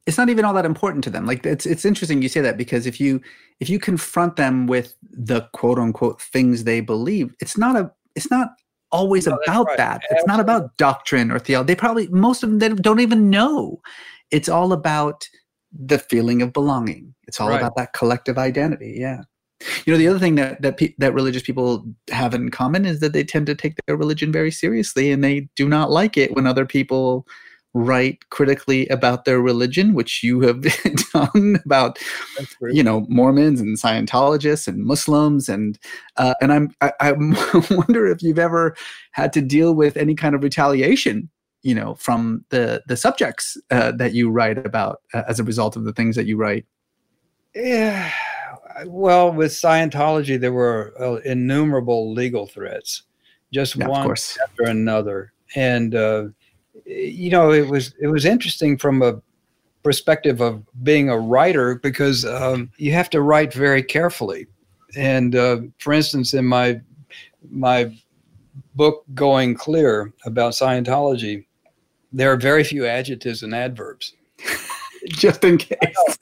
it's 0.06 0.16
not 0.16 0.30
even 0.30 0.44
all 0.46 0.54
that 0.54 0.64
important 0.64 1.04
to 1.04 1.10
them. 1.10 1.26
Like 1.26 1.44
it's 1.44 1.66
it's 1.66 1.84
interesting 1.84 2.22
you 2.22 2.30
say 2.30 2.40
that 2.40 2.56
because 2.56 2.86
if 2.86 2.98
you 2.98 3.20
if 3.60 3.68
you 3.68 3.78
confront 3.78 4.36
them 4.36 4.66
with 4.66 4.94
the 5.02 5.42
quote 5.52 5.78
unquote 5.78 6.20
things 6.20 6.64
they 6.64 6.80
believe, 6.80 7.34
it's 7.40 7.58
not 7.58 7.76
a 7.76 7.90
it's 8.14 8.30
not 8.30 8.48
always 8.90 9.26
no, 9.26 9.36
about 9.46 9.66
right. 9.66 9.76
that. 9.76 10.02
It's 10.10 10.26
not 10.26 10.40
about 10.40 10.76
doctrine 10.78 11.30
or 11.30 11.38
theology. 11.38 11.66
They 11.66 11.76
probably 11.76 12.08
most 12.08 12.42
of 12.42 12.48
them 12.48 12.58
they 12.58 12.68
don't 12.70 13.00
even 13.00 13.28
know. 13.28 13.80
It's 14.30 14.48
all 14.48 14.72
about 14.72 15.28
the 15.72 15.98
feeling 15.98 16.40
of 16.42 16.52
belonging. 16.52 17.14
It's 17.26 17.40
all 17.40 17.50
right. 17.50 17.58
about 17.58 17.76
that 17.76 17.92
collective 17.92 18.38
identity. 18.38 18.96
Yeah. 18.98 19.22
You 19.84 19.92
know, 19.92 19.98
the 19.98 20.06
other 20.06 20.18
thing 20.18 20.36
that 20.36 20.62
that 20.62 20.76
pe- 20.76 20.94
that 20.98 21.14
religious 21.14 21.42
people 21.42 21.84
have 22.10 22.32
in 22.32 22.50
common 22.50 22.86
is 22.86 23.00
that 23.00 23.12
they 23.12 23.24
tend 23.24 23.46
to 23.46 23.54
take 23.54 23.74
their 23.86 23.96
religion 23.96 24.30
very 24.30 24.52
seriously, 24.52 25.10
and 25.10 25.24
they 25.24 25.48
do 25.56 25.68
not 25.68 25.90
like 25.90 26.16
it 26.16 26.34
when 26.34 26.46
other 26.46 26.64
people 26.64 27.26
write 27.74 28.28
critically 28.30 28.86
about 28.88 29.24
their 29.24 29.40
religion, 29.40 29.94
which 29.94 30.22
you 30.22 30.40
have 30.40 30.62
done 31.12 31.60
about, 31.64 31.98
you 32.70 32.82
know, 32.82 33.04
Mormons 33.08 33.60
and 33.60 33.76
Scientologists 33.76 34.66
and 34.68 34.84
Muslims, 34.84 35.48
and 35.48 35.78
uh, 36.16 36.34
and 36.40 36.52
I'm 36.52 36.70
I, 36.80 36.92
I 37.00 37.12
wonder 37.70 38.06
if 38.06 38.22
you've 38.22 38.38
ever 38.38 38.76
had 39.12 39.32
to 39.32 39.40
deal 39.42 39.74
with 39.74 39.96
any 39.96 40.14
kind 40.14 40.34
of 40.34 40.42
retaliation 40.42 41.30
you 41.62 41.74
know 41.74 41.96
from 41.96 42.44
the 42.50 42.80
the 42.86 42.96
subjects 42.96 43.56
uh, 43.72 43.90
that 43.90 44.14
you 44.14 44.30
write 44.30 44.64
about 44.64 45.00
uh, 45.12 45.24
as 45.26 45.40
a 45.40 45.44
result 45.44 45.74
of 45.74 45.84
the 45.84 45.92
things 45.92 46.14
that 46.14 46.26
you 46.26 46.36
write. 46.36 46.64
Yeah 47.56 48.12
well, 48.86 49.32
with 49.32 49.52
Scientology, 49.52 50.38
there 50.38 50.52
were 50.52 50.94
uh, 51.00 51.16
innumerable 51.24 52.12
legal 52.12 52.46
threats, 52.46 53.02
just 53.52 53.76
yeah, 53.76 53.88
one 53.88 54.10
after 54.10 54.64
another, 54.64 55.32
and 55.54 55.94
uh, 55.94 56.24
you 56.84 57.30
know 57.30 57.52
it 57.52 57.68
was 57.68 57.94
it 58.00 58.08
was 58.08 58.24
interesting 58.24 58.78
from 58.78 59.02
a 59.02 59.20
perspective 59.82 60.40
of 60.40 60.62
being 60.82 61.08
a 61.08 61.18
writer 61.18 61.76
because 61.76 62.24
um, 62.24 62.70
you 62.76 62.92
have 62.92 63.10
to 63.10 63.22
write 63.22 63.52
very 63.52 63.82
carefully. 63.82 64.46
And 64.96 65.34
uh, 65.34 65.60
for 65.78 65.92
instance, 65.92 66.34
in 66.34 66.44
my 66.44 66.80
my 67.50 67.96
book 68.74 69.04
"Going 69.14 69.54
Clear" 69.54 70.12
about 70.24 70.52
Scientology, 70.52 71.46
there 72.12 72.32
are 72.32 72.36
very 72.36 72.64
few 72.64 72.86
adjectives 72.86 73.42
and 73.42 73.54
adverbs. 73.54 74.14
Just 75.08 75.44
in 75.44 75.58
case. 75.58 75.78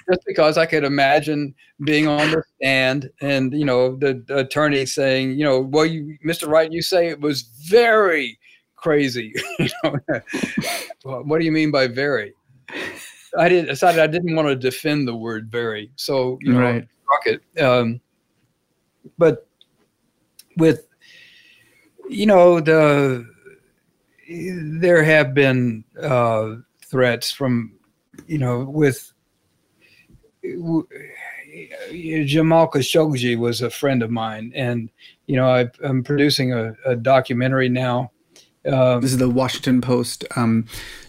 just 0.08 0.20
because 0.26 0.58
I 0.58 0.66
could 0.66 0.84
imagine 0.84 1.54
being 1.84 2.06
on 2.06 2.30
the 2.30 2.42
stand 2.56 3.10
and 3.20 3.52
you 3.52 3.64
know 3.64 3.96
the, 3.96 4.22
the, 4.26 4.38
attorney 4.38 4.86
saying, 4.86 5.32
you 5.32 5.44
know, 5.44 5.60
well, 5.60 5.86
you, 5.86 6.16
Mr. 6.24 6.48
Wright, 6.48 6.72
you 6.72 6.82
say 6.82 7.08
it 7.08 7.20
was 7.20 7.42
very 7.42 8.38
crazy. 8.76 9.34
what 11.02 11.38
do 11.38 11.44
you 11.44 11.52
mean 11.52 11.70
by 11.70 11.86
very? 11.86 12.34
I 13.38 13.48
did 13.48 13.66
decided 13.66 14.00
I 14.00 14.06
didn't 14.06 14.34
want 14.34 14.48
to 14.48 14.56
defend 14.56 15.06
the 15.06 15.14
word 15.16 15.50
very, 15.50 15.90
so 15.96 16.38
you 16.40 16.52
know, 16.52 16.60
right. 16.60 16.88
rocket. 17.10 17.42
Um, 17.60 18.00
but 19.18 19.46
with 20.56 20.86
you 22.08 22.26
know 22.26 22.60
the 22.60 23.26
there 24.28 25.04
have 25.04 25.34
been 25.34 25.84
uh, 26.00 26.56
threats 26.84 27.30
from 27.30 27.75
you 28.26 28.38
know, 28.38 28.64
with 28.64 29.12
Jamal 30.42 30.86
Khashoggi 32.70 33.36
was 33.36 33.62
a 33.62 33.70
friend 33.70 34.02
of 34.02 34.10
mine, 34.10 34.52
and 34.54 34.90
you 35.26 35.36
know 35.36 35.48
I, 35.48 35.70
am 35.82 36.02
producing 36.02 36.52
a, 36.52 36.74
a, 36.84 36.96
documentary 36.96 37.68
now. 37.68 38.12
Um, 38.66 39.00
this 39.00 39.12
is 39.12 39.18
the 39.18 39.30
Washington 39.30 39.80
Post 39.80 40.24
um, 40.36 40.66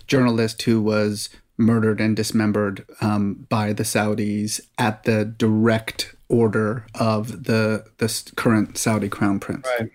journalist 0.07 0.61
who 0.63 0.81
was 0.81 1.29
murdered 1.57 1.99
and 1.99 2.15
dismembered 2.15 2.85
um, 3.01 3.45
by 3.49 3.73
the 3.73 3.83
Saudis 3.83 4.61
at 4.77 5.03
the 5.03 5.25
direct 5.25 6.15
order 6.29 6.85
of 6.95 7.45
the 7.45 7.85
the 7.97 8.31
current 8.35 8.77
Saudi 8.77 9.09
crown 9.09 9.39
prince. 9.39 9.67
Right. 9.79 9.89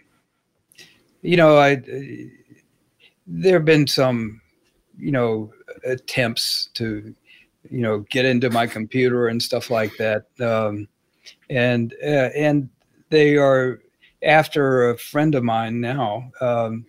You 1.22 1.36
know, 1.36 1.56
I 1.56 1.82
there 3.26 3.54
have 3.54 3.64
been 3.64 3.86
some, 3.86 4.41
you 5.02 5.10
know, 5.10 5.52
attempts 5.84 6.70
to, 6.74 7.12
you 7.68 7.80
know, 7.80 8.00
get 8.10 8.24
into 8.24 8.50
my 8.50 8.68
computer 8.68 9.26
and 9.26 9.42
stuff 9.42 9.68
like 9.68 9.96
that, 9.96 10.26
um, 10.40 10.86
and 11.50 11.94
uh, 12.04 12.30
and 12.36 12.68
they 13.10 13.36
are 13.36 13.80
after 14.22 14.90
a 14.90 14.98
friend 14.98 15.34
of 15.34 15.42
mine 15.42 15.80
now, 15.80 16.30
um, 16.40 16.86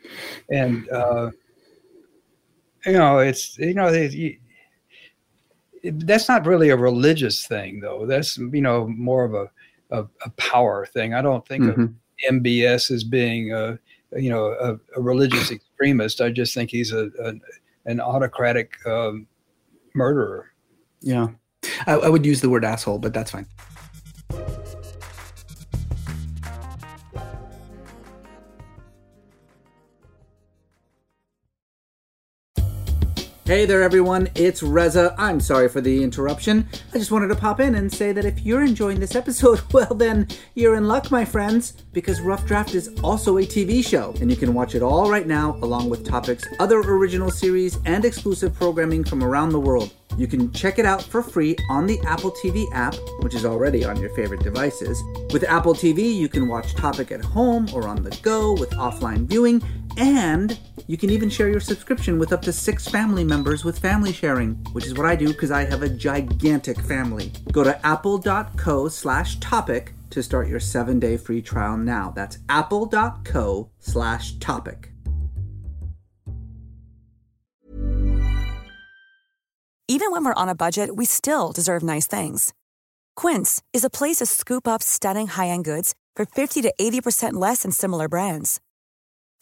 and 0.51 0.87
uh, 0.91 1.31
you 2.85 2.93
know, 2.93 3.17
it's 3.17 3.57
you 3.57 3.73
know, 3.73 3.91
they, 3.91 4.37
that's 5.83 6.29
not 6.29 6.45
really 6.45 6.69
a 6.69 6.77
religious 6.77 7.47
thing 7.47 7.79
though. 7.79 8.05
That's 8.05 8.37
you 8.37 8.61
know 8.61 8.87
more 8.87 9.25
of 9.25 9.33
a 9.33 9.49
a, 9.89 10.07
a 10.25 10.29
power 10.37 10.85
thing. 10.85 11.15
I 11.15 11.21
don't 11.23 11.47
think 11.47 11.63
mm-hmm. 11.63 11.81
of 11.81 11.93
mbs 12.31 12.91
as 12.91 13.03
being 13.03 13.51
a 13.51 13.79
you 14.15 14.29
know 14.29 14.45
a, 14.59 14.77
a, 14.95 15.01
religious 15.01 15.51
extremist. 15.51 16.21
I 16.21 16.29
just 16.29 16.53
think 16.53 16.69
he's 16.69 16.91
a, 16.91 17.09
a 17.19 17.33
an 17.85 17.99
autocratic 17.99 18.77
um, 18.85 19.27
murderer. 19.93 20.51
Yeah. 21.01 21.29
I, 21.87 21.93
I 21.93 22.09
would 22.09 22.25
use 22.25 22.41
the 22.41 22.49
word 22.49 22.65
asshole 22.65 22.99
but 22.99 23.13
that's 23.13 23.31
fine 23.31 23.47
Hey 33.53 33.67
there, 33.67 33.83
everyone. 33.83 34.29
It's 34.33 34.63
Reza. 34.63 35.13
I'm 35.15 35.39
sorry 35.39 35.69
for 35.69 35.79
the 35.79 36.03
interruption. 36.03 36.67
I 36.91 36.97
just 36.97 37.11
wanted 37.11 37.27
to 37.27 37.35
pop 37.35 37.59
in 37.59 37.75
and 37.75 37.93
say 37.93 38.11
that 38.11 38.25
if 38.25 38.41
you're 38.41 38.63
enjoying 38.63 38.99
this 38.99 39.13
episode, 39.13 39.61
well, 39.71 39.93
then 39.93 40.27
you're 40.55 40.73
in 40.75 40.87
luck, 40.87 41.11
my 41.11 41.23
friends, 41.23 41.73
because 41.93 42.19
Rough 42.19 42.47
Draft 42.47 42.73
is 42.73 42.89
also 43.03 43.37
a 43.37 43.43
TV 43.43 43.85
show, 43.85 44.15
and 44.19 44.31
you 44.31 44.35
can 44.35 44.55
watch 44.55 44.73
it 44.73 44.81
all 44.81 45.07
right 45.07 45.27
now, 45.27 45.59
along 45.61 45.91
with 45.91 46.03
Topic's, 46.03 46.47
other 46.59 46.79
original 46.79 47.29
series, 47.29 47.77
and 47.85 48.05
exclusive 48.05 48.55
programming 48.55 49.03
from 49.03 49.23
around 49.23 49.49
the 49.49 49.59
world. 49.59 49.93
You 50.17 50.27
can 50.27 50.51
check 50.51 50.79
it 50.79 50.85
out 50.85 51.03
for 51.03 51.21
free 51.21 51.55
on 51.69 51.87
the 51.87 51.99
Apple 52.07 52.31
TV 52.31 52.65
app, 52.73 52.95
which 53.21 53.35
is 53.35 53.45
already 53.45 53.83
on 53.83 53.99
your 53.99 54.13
favorite 54.15 54.41
devices. 54.41 55.01
With 55.31 55.43
Apple 55.43 55.73
TV, 55.73 56.13
you 56.13 56.29
can 56.29 56.47
watch 56.47 56.75
Topic 56.75 57.11
at 57.11 57.23
home 57.23 57.67
or 57.73 57.87
on 57.87 58.03
the 58.03 58.17
go 58.21 58.53
with 58.53 58.69
offline 58.71 59.27
viewing, 59.27 59.61
and 59.97 60.59
you 60.87 60.97
can 60.97 61.09
even 61.09 61.29
share 61.29 61.49
your 61.49 61.59
subscription 61.59 62.19
with 62.19 62.33
up 62.33 62.41
to 62.43 62.53
six 62.53 62.87
family 62.87 63.23
members 63.23 63.63
with 63.63 63.79
family 63.79 64.13
sharing, 64.13 64.55
which 64.73 64.85
is 64.85 64.93
what 64.93 65.05
I 65.05 65.15
do 65.15 65.27
because 65.27 65.51
I 65.51 65.65
have 65.65 65.83
a 65.83 65.89
gigantic 65.89 66.79
family. 66.81 67.31
Go 67.51 67.63
to 67.63 67.85
apple.co 67.85 68.87
slash 68.87 69.39
topic 69.39 69.93
to 70.09 70.23
start 70.23 70.47
your 70.47 70.59
seven 70.59 70.99
day 70.99 71.17
free 71.17 71.41
trial 71.41 71.77
now. 71.77 72.11
That's 72.15 72.37
apple.co 72.49 73.69
slash 73.79 74.37
topic. 74.39 74.89
Even 79.89 80.11
when 80.11 80.25
we're 80.25 80.33
on 80.33 80.49
a 80.49 80.55
budget, 80.55 80.95
we 80.95 81.05
still 81.05 81.51
deserve 81.51 81.83
nice 81.83 82.07
things. 82.07 82.53
Quince 83.15 83.61
is 83.73 83.83
a 83.83 83.89
place 83.89 84.17
to 84.17 84.25
scoop 84.25 84.67
up 84.67 84.81
stunning 84.81 85.27
high 85.27 85.49
end 85.49 85.65
goods 85.65 85.93
for 86.15 86.25
50 86.25 86.61
to 86.61 86.73
80% 86.79 87.33
less 87.33 87.63
than 87.63 87.71
similar 87.71 88.07
brands. 88.07 88.59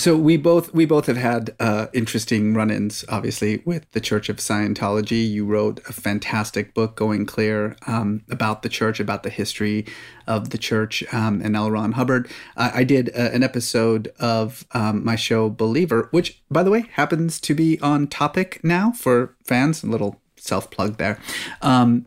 So 0.00 0.16
we 0.16 0.38
both 0.38 0.72
we 0.72 0.86
both 0.86 1.04
have 1.08 1.18
had 1.18 1.54
uh, 1.60 1.88
interesting 1.92 2.54
run-ins, 2.54 3.04
obviously, 3.10 3.60
with 3.66 3.84
the 3.90 4.00
Church 4.00 4.30
of 4.30 4.38
Scientology. 4.38 5.30
You 5.30 5.44
wrote 5.44 5.78
a 5.86 5.92
fantastic 5.92 6.72
book, 6.72 6.96
Going 6.96 7.26
Clear, 7.26 7.76
um, 7.86 8.22
about 8.30 8.62
the 8.62 8.70
church, 8.70 8.98
about 8.98 9.24
the 9.24 9.28
history 9.28 9.84
of 10.26 10.50
the 10.50 10.56
church, 10.56 11.04
um, 11.12 11.42
and 11.42 11.54
L. 11.54 11.70
Ron 11.70 11.92
Hubbard. 11.92 12.30
I, 12.56 12.80
I 12.80 12.84
did 12.84 13.10
uh, 13.10 13.28
an 13.34 13.42
episode 13.42 14.10
of 14.18 14.64
um, 14.72 15.04
my 15.04 15.16
show 15.16 15.50
Believer, 15.50 16.08
which, 16.12 16.42
by 16.50 16.62
the 16.62 16.70
way, 16.70 16.86
happens 16.92 17.38
to 17.40 17.52
be 17.52 17.78
on 17.80 18.06
topic 18.06 18.58
now 18.64 18.92
for 18.92 19.36
fans. 19.44 19.84
A 19.84 19.86
little 19.86 20.18
self-plug 20.36 20.96
there. 20.96 21.18
Um, 21.60 22.06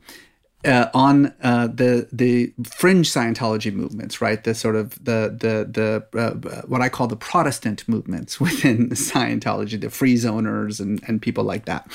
uh, 0.66 0.90
on 0.94 1.34
uh, 1.42 1.68
the 1.68 2.08
the 2.12 2.54
fringe 2.66 3.12
Scientology 3.12 3.74
movements, 3.74 4.22
right? 4.22 4.44
The 4.44 4.56
sort 4.56 4.76
of 4.76 4.92
the 5.04 5.36
the 5.38 6.06
the 6.12 6.20
uh, 6.20 6.62
what 6.68 6.82
I 6.82 6.90
call 6.90 7.08
the 7.08 7.16
Protestant 7.16 7.88
movements 7.88 8.40
within 8.40 8.90
Scientology, 8.90 9.80
the 9.80 9.90
free 9.90 10.16
zoners 10.16 10.80
and 10.80 11.02
and 11.08 11.22
people 11.22 11.44
like 11.44 11.66
that. 11.66 11.90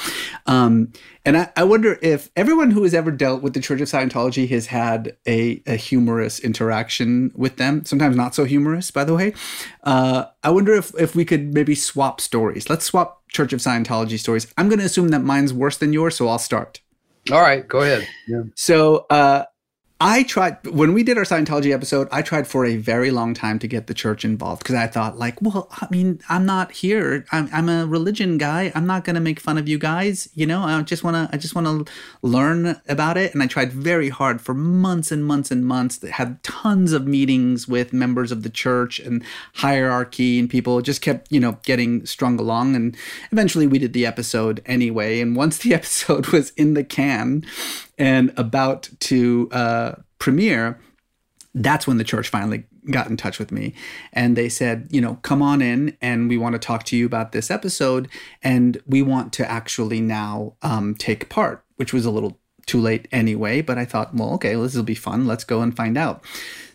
Um, 0.47 0.93
and 1.25 1.37
I, 1.37 1.53
I, 1.57 1.65
wonder 1.65 1.99
if 2.01 2.31
everyone 2.37 2.71
who 2.71 2.85
has 2.85 2.95
ever 2.95 3.11
dealt 3.11 3.43
with 3.43 3.53
the 3.53 3.61
Church 3.61 3.81
of 3.83 3.89
Scientology 3.89 4.49
has 4.49 4.67
had 4.67 5.17
a, 5.27 5.63
a 5.67 5.77
humorous 5.77 6.41
interaction 6.41 7.33
with 7.35 7.57
them. 7.57 7.85
Sometimes 7.85 8.17
not 8.17 8.35
so 8.35 8.45
humorous, 8.45 8.91
by 8.91 9.05
the 9.05 9.15
way. 9.15 9.35
Uh, 9.85 10.25
I 10.43 10.51
wonder 10.51 10.73
if 10.75 10.93
if 10.99 11.15
we 11.15 11.25
could 11.25 11.53
maybe 11.53 11.75
swap 11.75 12.21
stories. 12.21 12.71
Let's 12.71 12.85
swap 12.85 13.29
Church 13.29 13.53
of 13.53 13.61
Scientology 13.61 14.19
stories. 14.19 14.53
I'm 14.57 14.69
going 14.69 14.79
to 14.79 14.85
assume 14.85 15.09
that 15.09 15.21
mine's 15.21 15.53
worse 15.53 15.77
than 15.77 15.93
yours, 15.93 16.17
so 16.17 16.29
I'll 16.29 16.39
start. 16.39 16.81
All 17.31 17.41
right, 17.41 17.67
go 17.67 17.81
ahead. 17.81 18.09
Yeah. 18.27 18.43
So, 18.55 19.07
uh, 19.11 19.45
I 20.01 20.23
tried 20.23 20.65
when 20.65 20.93
we 20.93 21.03
did 21.03 21.19
our 21.19 21.25
Scientology 21.25 21.75
episode. 21.75 22.07
I 22.13 22.23
tried 22.23 22.47
for 22.47 22.65
a 22.65 22.77
very 22.77 23.11
long 23.11 23.35
time 23.35 23.59
to 23.59 23.67
get 23.67 23.89
the 23.89 23.95
church 23.95 24.25
involved 24.25 24.63
because 24.63 24.77
I 24.77 24.87
thought, 24.87 25.19
like, 25.19 25.43
well, 25.43 25.67
I 25.73 25.89
mean, 25.91 26.21
I'm 26.29 26.47
not 26.47 26.71
here. 26.71 27.27
I'm, 27.33 27.49
I'm 27.53 27.69
a 27.69 27.85
religion 27.85 28.39
guy. 28.39 28.71
I'm 28.77 28.87
not 28.87 29.05
gonna 29.05 29.19
make 29.19 29.41
fun 29.41 29.59
of 29.59 29.69
you 29.69 29.77
guys. 29.77 30.29
You 30.35 30.47
know, 30.47 30.63
I 30.63 30.81
just 30.83 31.03
wanna, 31.03 31.29
I 31.33 31.37
just 31.37 31.57
wanna 31.57 31.85
learn 32.23 32.81
about 32.89 33.17
it. 33.17 33.35
And 33.35 33.43
I 33.43 33.49
tried 33.49 33.73
very 33.73 34.09
hard 34.09 34.41
for 34.41 34.55
months 34.55 35.11
and 35.11 35.25
months 35.25 35.51
and 35.51 35.67
months. 35.67 35.99
That 35.99 36.13
had 36.13 36.45
tons 36.45 36.93
of 36.93 37.09
meetings 37.09 37.67
with 37.67 37.93
members 37.93 38.31
of 38.31 38.45
the 38.45 38.51
church 38.51 39.01
and 39.01 39.25
hierarchy 39.55 40.39
and 40.39 40.49
people. 40.49 40.81
Just 40.81 41.03
kept, 41.03 41.33
you 41.33 41.41
know, 41.41 41.59
getting 41.65 42.07
strung 42.07 42.39
along. 42.39 42.77
And 42.77 42.97
eventually, 43.33 43.67
we 43.67 43.81
did 43.81 43.95
the 43.95 44.07
episode 44.07 44.63
anyway. 44.65 45.21
And 45.21 45.35
once 45.35 45.59
the 45.59 45.75
episode 45.79 46.29
was 46.29 46.51
in 46.51 46.75
the 46.75 46.85
can, 46.85 47.45
and 47.99 48.33
about 48.37 48.89
to 49.01 49.49
uh, 49.53 49.93
premiere, 50.19 50.79
that's 51.55 51.87
when 51.87 51.99
the 51.99 52.05
church 52.05 52.29
finally 52.29 52.65
got 52.91 53.09
in 53.09 53.17
touch 53.17 53.39
with 53.39 53.53
me 53.53 53.75
and 54.13 54.37
they 54.37 54.49
said, 54.49 54.89
you 54.91 55.01
know, 55.01 55.17
come 55.23 55.43
on 55.43 55.61
in 55.61 55.97
and 56.01 56.29
we 56.29 56.39
want 56.39 56.55
to 56.55 56.59
talk 56.59 56.85
to 56.85 56.97
you 56.97 57.05
about 57.05 57.33
this 57.33 57.51
episode 57.51 58.09
and 58.43 58.81
we 58.87 59.03
want 59.03 59.33
to 59.35 59.51
actually 59.51 60.01
now 60.01 60.55
um, 60.63 60.95
take 60.95 61.29
part, 61.29 61.65
which 61.77 61.93
was 61.93 62.07
a 62.07 62.11
little 62.11 62.39
too 62.67 62.81
late 62.81 63.09
anyway. 63.11 63.61
But 63.61 63.79
I 63.79 63.85
thought, 63.85 64.15
well, 64.15 64.35
okay, 64.35 64.55
this 64.55 64.75
will 64.75 64.83
be 64.83 64.95
fun. 64.95 65.27
Let's 65.27 65.45
go 65.45 65.61
and 65.61 65.75
find 65.75 65.99
out. 65.99 66.23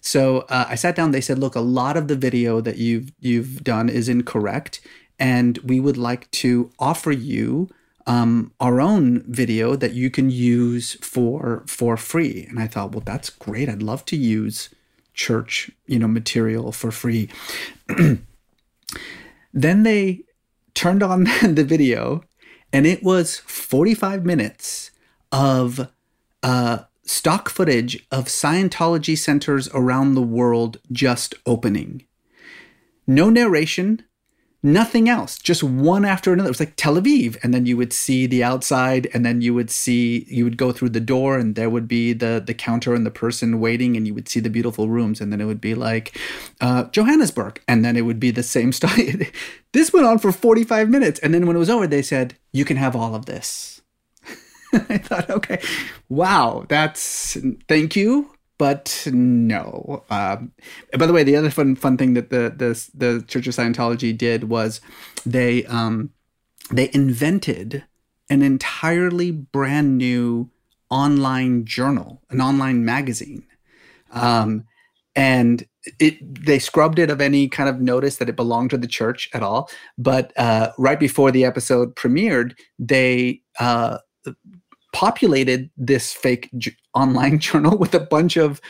So 0.02 0.40
uh, 0.50 0.66
I 0.68 0.76
sat 0.76 0.96
down. 0.96 1.12
They 1.12 1.22
said, 1.22 1.40
look, 1.40 1.56
a 1.56 1.62
lot 1.62 1.96
of 1.96 2.08
the 2.08 2.16
video 2.16 2.60
that 2.62 2.78
you've 2.78 3.14
you've 3.20 3.64
done 3.64 3.88
is 3.88 4.10
incorrect, 4.10 4.82
and 5.18 5.58
we 5.60 5.80
would 5.80 5.98
like 5.98 6.30
to 6.32 6.72
offer 6.78 7.12
you 7.12 7.70
um, 8.06 8.52
our 8.60 8.82
own 8.82 9.24
video 9.32 9.76
that 9.76 9.94
you 9.94 10.10
can 10.10 10.30
use 10.30 10.94
for 11.02 11.64
for 11.68 11.98
free. 11.98 12.46
And 12.50 12.60
I 12.60 12.68
thought, 12.68 12.92
well, 12.92 13.04
that's 13.06 13.30
great. 13.30 13.70
I'd 13.70 13.84
love 13.84 14.06
to 14.06 14.16
use 14.16 14.70
church, 15.14 15.72
you 15.86 16.00
know, 16.00 16.08
material 16.08 16.72
for 16.72 16.92
free. 16.92 17.30
then 19.54 19.84
they 19.84 20.24
turned 20.74 21.04
on 21.04 21.24
the 21.42 21.66
video, 21.66 22.24
and 22.72 22.86
it 22.86 23.04
was 23.04 23.38
45 23.40 24.26
minutes 24.26 24.92
of 25.32 25.90
uh, 26.42 26.80
stock 27.04 27.50
footage 27.50 28.06
of 28.12 28.26
Scientology 28.26 29.18
centers 29.18 29.70
around 29.74 30.16
the 30.16 30.22
world 30.22 30.78
just 30.92 31.36
opening. 31.46 32.04
No 33.06 33.30
narration, 33.30 34.04
nothing 34.64 35.10
else 35.10 35.38
just 35.38 35.62
one 35.62 36.06
after 36.06 36.32
another. 36.32 36.48
It 36.48 36.52
was 36.52 36.60
like 36.62 36.74
tel 36.78 36.96
aviv 36.96 37.38
and 37.44 37.54
then 37.54 37.66
you 37.66 37.76
would 37.76 37.92
see 37.92 38.26
the 38.26 38.44
outside 38.44 39.10
and 39.14 39.26
then 39.26 39.42
you 39.42 39.54
would 39.54 39.70
see 39.70 40.26
you 40.30 40.46
would 40.46 40.58
go 40.58 40.72
through 40.72 40.90
the 40.90 41.02
door 41.02 41.38
and 41.38 41.56
there 41.56 41.70
would 41.70 41.88
be 41.88 42.14
the 42.14 42.42
the 42.44 42.54
counter 42.54 42.96
and 42.96 43.06
the 43.06 43.12
person 43.12 43.60
waiting 43.60 43.98
and 43.98 44.08
you 44.08 44.14
would 44.14 44.30
see 44.30 44.40
the 44.40 44.50
beautiful 44.50 44.88
rooms 44.88 45.20
and 45.20 45.34
then 45.34 45.42
it 45.42 45.46
would 45.46 45.60
be 45.60 45.76
like 45.76 46.18
uh, 46.62 46.86
johannesburg 46.86 47.62
and 47.68 47.84
then 47.84 47.98
it 47.98 48.02
would 48.02 48.20
be 48.20 48.32
the 48.32 48.44
same 48.44 48.72
style 48.80 49.20
this 49.74 49.92
went 49.92 50.06
on 50.06 50.18
for 50.18 50.32
45 50.32 50.90
minutes 50.90 51.20
and 51.20 51.34
then 51.34 51.46
when 51.46 51.58
it 51.58 51.60
was 51.60 51.70
over 51.70 51.86
they 51.86 52.02
said 52.02 52.38
you 52.54 52.64
can 52.64 52.78
have 52.78 52.96
all 52.96 53.16
of 53.16 53.26
this. 53.26 53.82
I 54.74 54.98
thought 54.98 55.30
okay 55.30 55.62
wow 56.08 56.66
that's 56.70 57.38
thank 57.68 57.96
you 57.96 58.32
but 58.64 59.10
no. 59.12 60.06
Um, 60.10 60.54
by 60.98 61.06
the 61.06 61.12
way, 61.12 61.26
the 61.26 61.36
other 61.36 61.50
fun 61.50 61.76
fun 61.76 61.98
thing 61.98 62.14
that 62.14 62.30
the 62.30 62.54
the 62.56 62.90
the 62.94 63.22
Church 63.28 63.46
of 63.46 63.54
Scientology 63.54 64.18
did 64.18 64.46
was 64.46 64.80
they 65.26 65.66
um, 65.66 66.12
they 66.72 66.90
invented 66.94 67.84
an 68.30 68.42
entirely 68.42 69.32
brand 69.32 69.98
new 69.98 70.50
online 70.90 71.66
journal, 71.66 72.22
an 72.30 72.40
online 72.40 72.86
magazine, 72.86 73.46
um, 74.14 74.64
and 75.14 75.68
it 76.00 76.46
they 76.46 76.58
scrubbed 76.58 77.00
it 77.00 77.10
of 77.10 77.20
any 77.20 77.50
kind 77.50 77.68
of 77.68 77.82
notice 77.82 78.16
that 78.16 78.30
it 78.30 78.38
belonged 78.38 78.70
to 78.70 78.78
the 78.78 78.88
church 78.88 79.30
at 79.34 79.44
all. 79.44 79.70
But 79.98 80.32
uh, 80.38 80.70
right 80.78 81.02
before 81.02 81.32
the 81.32 81.44
episode 81.44 81.98
premiered, 81.98 82.54
they 82.80 83.42
uh, 83.60 83.98
populated 84.94 85.70
this 85.76 86.14
fake 86.14 86.50
j- 86.58 86.76
online 86.94 87.40
journal 87.48 87.78
with 87.78 87.94
a 87.94 88.00
bunch 88.00 88.38
of 88.38 88.62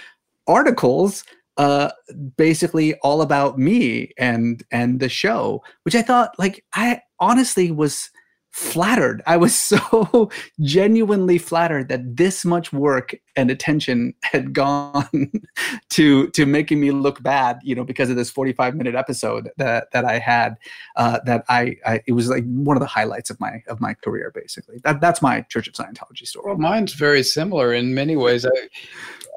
articles 0.48 1.24
uh 1.58 1.92
basically 2.36 2.96
all 2.96 3.22
about 3.22 3.60
me 3.60 4.12
and 4.18 4.64
and 4.72 5.00
the 5.00 5.08
show 5.08 5.64
which 5.84 5.96
i 5.96 6.02
thought 6.02 6.34
like 6.40 6.66
i 6.74 7.00
honestly 7.20 7.72
was 7.72 8.10
flattered. 8.54 9.24
I 9.26 9.36
was 9.36 9.56
so 9.72 10.30
genuinely 10.62 11.38
flattered 11.38 11.90
that 11.90 12.16
this 12.16 12.46
much 12.46 12.72
work 12.72 13.16
and 13.36 13.50
attention 13.50 14.14
had 14.22 14.54
gone 14.54 15.32
to 15.90 16.30
to 16.30 16.46
making 16.46 16.80
me 16.80 16.92
look 16.92 17.22
bad, 17.22 17.60
you 17.64 17.76
know, 17.76 17.84
because 17.84 18.10
of 18.10 18.16
this 18.16 18.30
45 18.30 18.76
minute 18.76 18.96
episode 18.96 19.50
that 19.58 19.92
that 19.92 20.06
I 20.06 20.20
had. 20.20 20.56
Uh, 20.96 21.20
that 21.26 21.44
I, 21.50 21.78
I 21.86 22.02
it 22.06 22.14
was 22.14 22.30
like 22.30 22.46
one 22.46 22.78
of 22.78 22.82
the 22.82 22.88
highlights 22.88 23.30
of 23.30 23.40
my 23.40 23.64
of 23.68 23.82
my 23.82 23.94
career, 23.96 24.32
basically. 24.34 24.80
That 24.84 25.02
that's 25.02 25.22
my 25.22 25.42
Church 25.42 25.68
of 25.68 25.74
Scientology 25.74 26.28
story. 26.28 26.46
Well, 26.48 26.58
mine's 26.58 26.94
very 26.94 27.24
similar 27.24 27.74
in 27.74 27.94
many 27.94 28.16
ways. 28.16 28.46
I, 28.46 28.50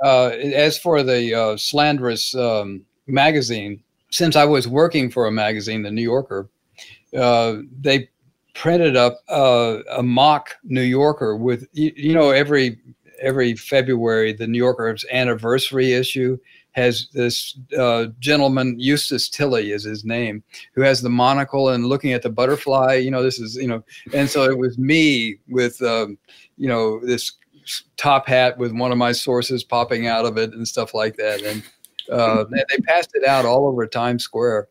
uh, 0.04 0.28
as 0.28 0.76
for 0.76 1.02
the 1.02 1.34
uh, 1.34 1.56
slanderous 1.56 2.34
um, 2.34 2.84
magazine, 3.06 3.82
since 4.10 4.36
I 4.36 4.44
was 4.44 4.68
working 4.68 5.10
for 5.10 5.26
a 5.26 5.32
magazine, 5.32 5.82
The 5.82 5.90
New 5.90 6.02
Yorker, 6.02 6.50
uh, 7.16 7.56
they 7.80 8.10
printed 8.56 8.96
up 8.96 9.20
a 9.28 10.02
mock 10.02 10.56
New 10.64 10.82
Yorker 10.82 11.36
with 11.36 11.68
you, 11.72 11.92
you, 11.94 12.14
know 12.14 12.30
every 12.30 12.80
every 13.20 13.54
February 13.54 14.32
the 14.32 14.46
New 14.46 14.58
Yorker's 14.58 15.04
anniversary 15.12 15.92
issue 15.92 16.38
has 16.72 17.08
this 17.12 17.58
uh, 17.78 18.06
gentleman 18.18 18.74
Eustace 18.78 19.28
Tilley 19.28 19.72
is 19.72 19.84
his 19.84 20.04
name 20.04 20.42
who 20.74 20.80
has 20.80 21.02
the 21.02 21.10
monocle 21.10 21.70
and 21.70 21.86
looking 21.86 22.12
at 22.12 22.22
the 22.22 22.30
butterfly. 22.30 22.94
You 22.94 23.10
know 23.10 23.22
this 23.22 23.38
is 23.38 23.56
you 23.56 23.68
know 23.68 23.84
and 24.14 24.28
so 24.28 24.44
it 24.44 24.56
was 24.56 24.78
me 24.78 25.36
with 25.48 25.80
um, 25.82 26.16
you 26.56 26.68
know 26.68 26.98
this 27.04 27.32
top 27.96 28.26
hat 28.26 28.56
with 28.56 28.72
one 28.72 28.90
of 28.90 28.98
my 28.98 29.12
sources 29.12 29.64
popping 29.64 30.06
out 30.06 30.24
of 30.24 30.38
it 30.38 30.52
and 30.52 30.66
stuff 30.66 30.94
like 30.94 31.16
that 31.16 31.42
and 31.42 31.62
uh, 32.10 32.44
they 32.44 32.78
passed 32.84 33.10
it 33.14 33.26
out 33.26 33.44
all 33.44 33.66
over 33.66 33.86
Times 33.86 34.24
Square. 34.24 34.68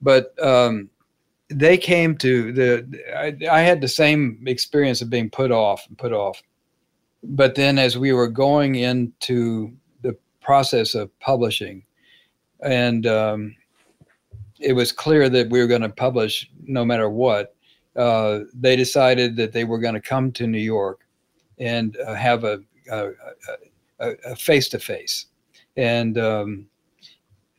But 0.00 0.34
um, 0.44 0.90
they 1.52 1.76
came 1.76 2.16
to 2.18 2.52
the 2.52 3.02
I, 3.16 3.36
I, 3.50 3.60
had 3.60 3.80
the 3.80 3.88
same 3.88 4.42
experience 4.46 5.02
of 5.02 5.10
being 5.10 5.30
put 5.30 5.50
off 5.50 5.86
and 5.88 5.96
put 5.96 6.12
off. 6.12 6.42
But 7.22 7.54
then 7.54 7.78
as 7.78 7.96
we 7.96 8.12
were 8.12 8.28
going 8.28 8.74
into 8.74 9.72
the 10.02 10.16
process 10.40 10.94
of 10.94 11.16
publishing 11.20 11.84
and 12.62 13.06
um, 13.06 13.56
it 14.60 14.72
was 14.72 14.92
clear 14.92 15.28
that 15.28 15.50
we 15.50 15.60
were 15.60 15.66
going 15.66 15.82
to 15.82 15.88
publish 15.88 16.50
no 16.64 16.84
matter 16.84 17.08
what 17.08 17.54
uh, 17.96 18.40
they 18.54 18.76
decided 18.76 19.36
that 19.36 19.52
they 19.52 19.64
were 19.64 19.78
going 19.78 19.94
to 19.94 20.00
come 20.00 20.32
to 20.32 20.46
new 20.46 20.58
york 20.58 21.00
and 21.58 21.96
uh, 21.98 22.14
have 22.14 22.44
a, 22.44 22.60
a 22.90 24.36
face-to-face. 24.36 25.26
And 25.76 26.18
um, 26.18 26.66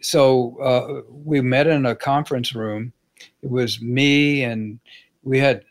so 0.02 0.58
uh, 0.62 1.02
we 1.10 1.42
met 1.42 1.68
in 1.68 1.86
a 1.86 1.96
conference 1.96 2.54
room 2.54 2.94
it 3.42 3.50
was 3.50 3.82
me 3.82 4.44
and 4.44 4.80
we 5.24 5.40
had 5.40 5.64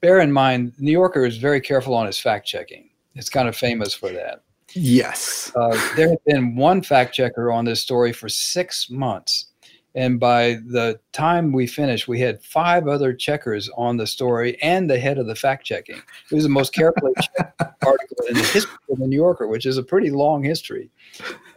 bear 0.00 0.20
in 0.20 0.32
mind 0.32 0.72
new 0.78 0.92
yorker 0.92 1.24
is 1.24 1.38
very 1.38 1.60
careful 1.60 1.94
on 1.94 2.06
his 2.06 2.18
fact 2.18 2.46
checking. 2.46 2.90
It's 3.14 3.30
kind 3.30 3.48
of 3.48 3.56
famous 3.56 3.94
for 3.94 4.10
that. 4.10 4.42
Yes. 4.74 5.50
Uh, 5.56 5.70
there 5.96 6.10
had 6.10 6.24
been 6.26 6.54
one 6.54 6.82
fact 6.82 7.14
checker 7.14 7.50
on 7.50 7.64
this 7.64 7.80
story 7.80 8.12
for 8.12 8.28
six 8.28 8.90
months. 8.90 9.46
And 9.94 10.20
by 10.20 10.58
the 10.66 11.00
time 11.12 11.52
we 11.52 11.66
finished 11.66 12.06
we 12.06 12.20
had 12.20 12.42
five 12.42 12.86
other 12.86 13.14
checkers 13.14 13.70
on 13.78 13.96
the 13.96 14.06
story 14.06 14.60
and 14.62 14.90
the 14.90 14.98
head 14.98 15.16
of 15.16 15.26
the 15.26 15.34
fact 15.34 15.64
checking. 15.64 15.96
It 16.30 16.34
was 16.34 16.44
the 16.44 16.50
most 16.50 16.74
carefully 16.74 17.12
checked 17.14 17.62
article 17.86 18.26
in 18.28 18.34
the 18.34 18.42
history 18.42 18.76
of 18.90 18.98
the 18.98 19.06
new 19.06 19.16
yorker 19.16 19.46
which 19.46 19.64
is 19.64 19.78
a 19.78 19.82
pretty 19.82 20.10
long 20.10 20.44
history. 20.44 20.90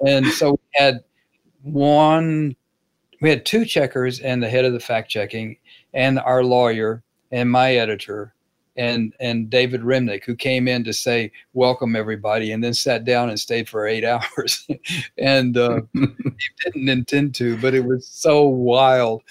And 0.08 0.26
so 0.28 0.52
we 0.52 0.60
had 0.72 1.02
one 1.64 2.56
we 3.22 3.30
had 3.30 3.45
two 3.45 3.65
checkers 3.65 4.20
and 4.20 4.41
the 4.41 4.49
head 4.49 4.65
of 4.65 4.74
the 4.74 4.80
fact 4.80 5.09
checking 5.09 5.57
and 5.93 6.20
our 6.20 6.43
lawyer 6.43 7.03
and 7.32 7.51
my 7.51 7.76
editor 7.76 8.34
and 8.78 9.13
and 9.20 9.49
David 9.49 9.82
Remnick 9.82 10.24
who 10.24 10.36
came 10.36 10.67
in 10.67 10.84
to 10.86 10.93
say 10.93 11.32
welcome 11.53 11.95
everybody 11.95 12.51
and 12.51 12.63
then 12.63 12.74
sat 12.74 13.03
down 13.03 13.30
and 13.30 13.39
stayed 13.39 13.67
for 13.67 13.86
eight 13.86 14.05
hours. 14.05 14.67
And 15.17 15.57
uh, 15.57 15.82
he 15.93 16.07
didn't 16.63 16.89
intend 16.89 17.36
to 17.36 17.57
but 17.57 17.74
it 17.74 17.86
was 17.86 18.07
so 18.07 18.47
wild. 18.47 19.22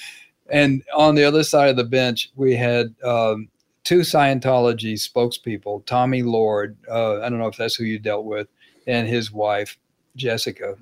And 0.50 0.82
on 0.94 1.14
the 1.14 1.24
other 1.24 1.42
side 1.42 1.68
of 1.68 1.76
the 1.76 1.84
bench 1.84 2.30
we 2.36 2.54
had 2.56 2.94
um, 3.04 3.48
two 3.84 4.00
Scientology 4.00 4.94
spokespeople 4.94 5.86
Tommy 5.86 6.22
Lord 6.22 6.76
uh, 6.90 7.20
I 7.20 7.28
don't 7.28 7.38
know 7.38 7.48
if 7.48 7.56
that's 7.56 7.76
who 7.76 7.84
you 7.84 7.98
dealt 7.98 8.24
with 8.24 8.48
and 8.86 9.08
his 9.08 9.32
wife 9.32 9.78
Jessica 10.16 10.76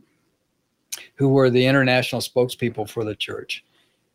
who 1.17 1.29
were 1.29 1.51
the 1.51 1.67
international 1.67 2.21
spokespeople 2.21 2.89
for 2.89 3.05
the 3.05 3.15
church. 3.15 3.65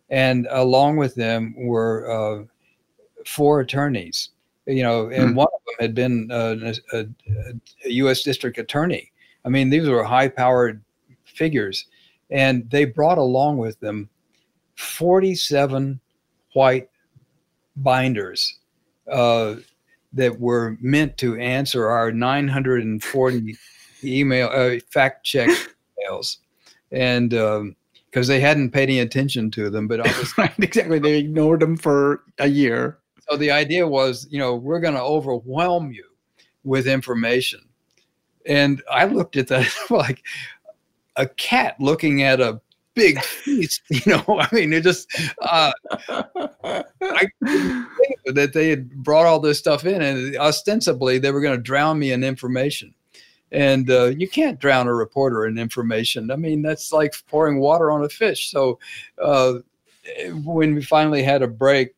And 0.10 0.48
along 0.52 0.98
with 0.98 1.16
them 1.16 1.56
were 1.58 2.10
uh, 2.10 2.44
four 3.26 3.60
attorneys, 3.62 4.30
you 4.66 4.84
know, 4.84 5.10
and 5.10 5.32
mm. 5.32 5.36
one 5.36 5.48
of 5.48 5.62
them 5.66 5.76
had 5.80 5.96
been 5.96 6.32
uh, 6.32 6.74
a, 6.94 7.06
a, 7.86 7.90
U.S. 7.90 8.24
district 8.24 8.58
attorney. 8.58 9.12
I 9.46 9.50
mean, 9.50 9.70
these 9.70 9.88
were 9.88 10.04
high 10.04 10.28
powered 10.28 10.82
figures. 11.24 11.86
And 12.30 12.70
they 12.70 12.86
brought 12.86 13.18
along 13.18 13.58
with 13.58 13.80
them 13.80 14.10
47 14.76 16.00
white 16.54 16.90
binders 17.78 18.60
uh, 19.12 19.56
that 20.14 20.40
were 20.40 20.78
meant 20.82 21.18
to 21.18 21.38
answer 21.38 21.88
our 21.88 22.12
940 22.12 23.58
email 24.04 24.50
uh, 24.52 24.80
fact 24.92 25.26
check 25.26 25.50
emails 26.00 26.38
and 26.92 27.30
because 27.30 27.60
um, 27.60 27.76
they 28.28 28.40
hadn't 28.40 28.72
paid 28.72 28.84
any 28.84 29.00
attention 29.00 29.52
to 29.52 29.70
them, 29.70 29.88
but 29.88 30.00
obviously, 30.00 30.34
right, 30.44 30.54
exactly, 30.60 31.00
they 31.00 31.18
ignored 31.18 31.60
them 31.60 31.78
for 31.78 32.24
a 32.40 32.48
year. 32.48 33.00
So 33.30 33.38
the 33.38 33.52
idea 33.52 33.88
was, 33.88 34.28
you 34.30 34.40
know, 34.40 34.56
we're 34.56 34.80
going 34.80 34.96
to 34.96 35.02
overwhelm 35.02 35.92
you 35.92 36.06
with 36.64 36.88
information, 36.88 37.62
and 38.46 38.82
I 38.90 39.06
looked 39.06 39.38
at 39.38 39.48
that 39.48 39.72
like 39.90 40.24
a 41.16 41.28
cat 41.28 41.76
looking 41.80 42.24
at 42.24 42.42
a 42.42 42.62
big 42.94 43.22
feast. 43.22 43.82
You 43.90 44.02
know, 44.14 44.40
I 44.40 44.48
mean, 44.54 44.74
it 44.74 44.84
just 44.84 45.08
uh, 45.42 45.72
I 47.02 47.28
that 48.26 48.52
they 48.54 48.70
had 48.70 48.92
brought 49.04 49.26
all 49.26 49.40
this 49.40 49.60
stuff 49.60 49.86
in, 49.86 50.02
and 50.02 50.36
ostensibly 50.38 51.20
they 51.20 51.32
were 51.32 51.42
going 51.42 51.58
to 51.58 51.62
drown 51.62 52.00
me 52.00 52.12
in 52.12 52.24
information 52.24 52.94
and 53.52 53.90
uh, 53.90 54.06
you 54.06 54.28
can't 54.28 54.60
drown 54.60 54.88
a 54.88 54.94
reporter 54.94 55.46
in 55.46 55.58
information. 55.58 56.32
I 56.32 56.36
mean, 56.36 56.62
that's 56.62 56.92
like 56.92 57.14
pouring 57.28 57.60
water 57.60 57.92
on 57.92 58.04
a 58.04 58.10
fish. 58.10 58.50
So 58.50 58.80
uh, 59.22 59.56
when 60.44 60.76
we 60.76 60.82
finally 60.82 61.24
had 61.24 61.42
a 61.42 61.48
break, 61.48 61.94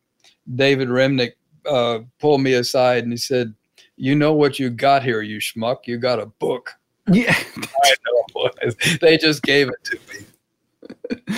David 0.56 0.89
Remnick 0.89 1.34
uh, 1.66 1.99
pulled 2.20 2.41
me 2.41 2.54
aside 2.54 3.04
and 3.04 3.14
he 3.14 3.18
said, 3.18 3.54
"You 3.95 4.16
know 4.16 4.34
what 4.34 4.60
you 4.60 4.70
got 4.70 5.04
here, 5.04 5.22
you 5.22 5.38
schmuck? 5.38 5.86
You 5.86 5.97
got 5.97 6.20
a 6.20 6.26
book." 6.26 6.74
Yeah, 7.12 7.36
I 7.58 7.93
know. 8.06 8.49
They 9.01 9.18
just 9.18 9.43
gave 9.43 9.70
it 9.70 9.84
to 9.84 9.99
me. 10.10 11.36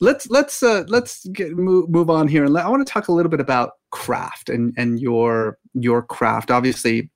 let's 0.00 0.28
let's 0.28 0.62
uh, 0.62 0.84
let's 0.88 1.26
get, 1.28 1.52
move, 1.52 1.88
move 1.88 2.10
on 2.10 2.28
here, 2.28 2.44
and 2.44 2.56
I 2.56 2.68
want 2.68 2.86
to 2.86 2.90
talk 2.90 3.08
a 3.08 3.12
little 3.12 3.30
bit 3.30 3.40
about 3.40 3.72
craft 3.90 4.48
and 4.48 4.74
and 4.76 5.00
your 5.00 5.58
your 5.74 6.02
craft. 6.02 6.50
Obviously, 6.50 7.10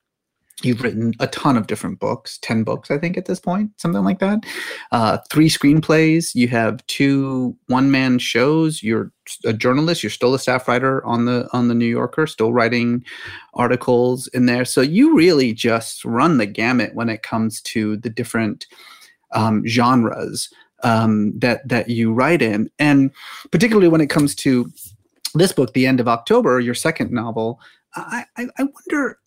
You've 0.63 0.83
written 0.83 1.15
a 1.21 1.29
ton 1.29 1.57
of 1.57 1.69
different 1.69 2.01
books, 2.01 2.37
10 2.43 2.65
books, 2.65 2.91
I 2.91 2.99
think, 2.99 3.17
at 3.17 3.27
this 3.27 3.39
point, 3.39 3.71
something 3.77 4.03
like 4.03 4.19
that. 4.19 4.41
Uh, 4.91 5.19
three 5.31 5.49
screenplays. 5.49 6.35
You 6.35 6.49
have 6.49 6.85
two 6.89 7.57
one 7.69 7.93
man 7.93 8.19
shows. 8.19 8.83
You're 8.83 9.13
a 9.45 9.53
journalist. 9.53 10.03
You're 10.03 10.11
still 10.11 10.35
a 10.35 10.39
staff 10.39 10.67
writer 10.67 11.05
on 11.05 11.27
the 11.27 11.49
on 11.53 11.69
the 11.69 11.75
New 11.75 11.87
Yorker, 11.87 12.27
still 12.27 12.53
writing 12.53 13.05
articles 13.55 14.27
in 14.29 14.47
there. 14.47 14.65
So 14.65 14.81
you 14.81 15.17
really 15.17 15.53
just 15.53 16.05
run 16.05 16.39
the 16.39 16.47
gamut 16.47 16.95
when 16.95 17.09
it 17.09 17.23
comes 17.23 17.61
to 17.63 17.97
the 17.99 18.11
different 18.11 18.67
um, 19.33 19.65
genres 19.65 20.49
um, 20.83 21.39
that 21.39 21.69
that 21.69 21.89
you 21.89 22.13
write 22.13 22.43
in, 22.43 22.69
and 22.81 23.13
particularly 23.53 23.89
when 23.89 24.01
it 24.01 24.11
comes 24.11 24.35
to 24.37 24.73
this 25.35 25.53
book, 25.53 25.73
The 25.73 25.87
End 25.87 26.01
of 26.01 26.09
October, 26.09 26.59
your 26.59 26.75
second 26.75 27.13
novel. 27.13 27.61
I, 27.95 28.25
I, 28.37 28.47
I 28.59 28.63
wonder 28.65 29.19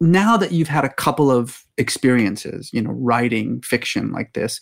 now 0.00 0.36
that 0.36 0.52
you've 0.52 0.68
had 0.68 0.84
a 0.84 0.92
couple 0.92 1.30
of 1.30 1.64
experiences, 1.78 2.70
you 2.72 2.82
know, 2.82 2.90
writing 2.90 3.62
fiction 3.62 4.12
like 4.12 4.34
this, 4.34 4.60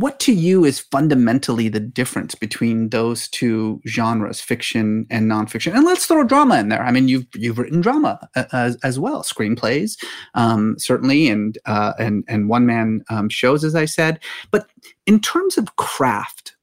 what 0.00 0.18
to 0.18 0.32
you 0.32 0.64
is 0.64 0.80
fundamentally 0.80 1.68
the 1.68 1.78
difference 1.78 2.34
between 2.34 2.88
those 2.88 3.28
two 3.28 3.82
genres, 3.86 4.40
fiction 4.40 5.06
and 5.10 5.30
nonfiction? 5.30 5.74
And 5.74 5.84
let's 5.84 6.06
throw 6.06 6.24
drama 6.24 6.58
in 6.58 6.70
there. 6.70 6.82
I 6.82 6.90
mean, 6.90 7.06
you've 7.06 7.26
you've 7.34 7.58
written 7.58 7.82
drama 7.82 8.26
uh, 8.34 8.44
as, 8.52 8.76
as 8.82 8.98
well, 8.98 9.22
screenplays, 9.22 10.02
um, 10.34 10.76
certainly, 10.78 11.28
and 11.28 11.58
uh, 11.66 11.92
and 11.98 12.24
and 12.28 12.48
one 12.48 12.64
man 12.64 13.04
um, 13.10 13.28
shows, 13.28 13.62
as 13.62 13.74
I 13.74 13.84
said. 13.84 14.20
But 14.50 14.70
in 15.06 15.20
terms 15.20 15.58
of 15.58 15.76
craft, 15.76 16.56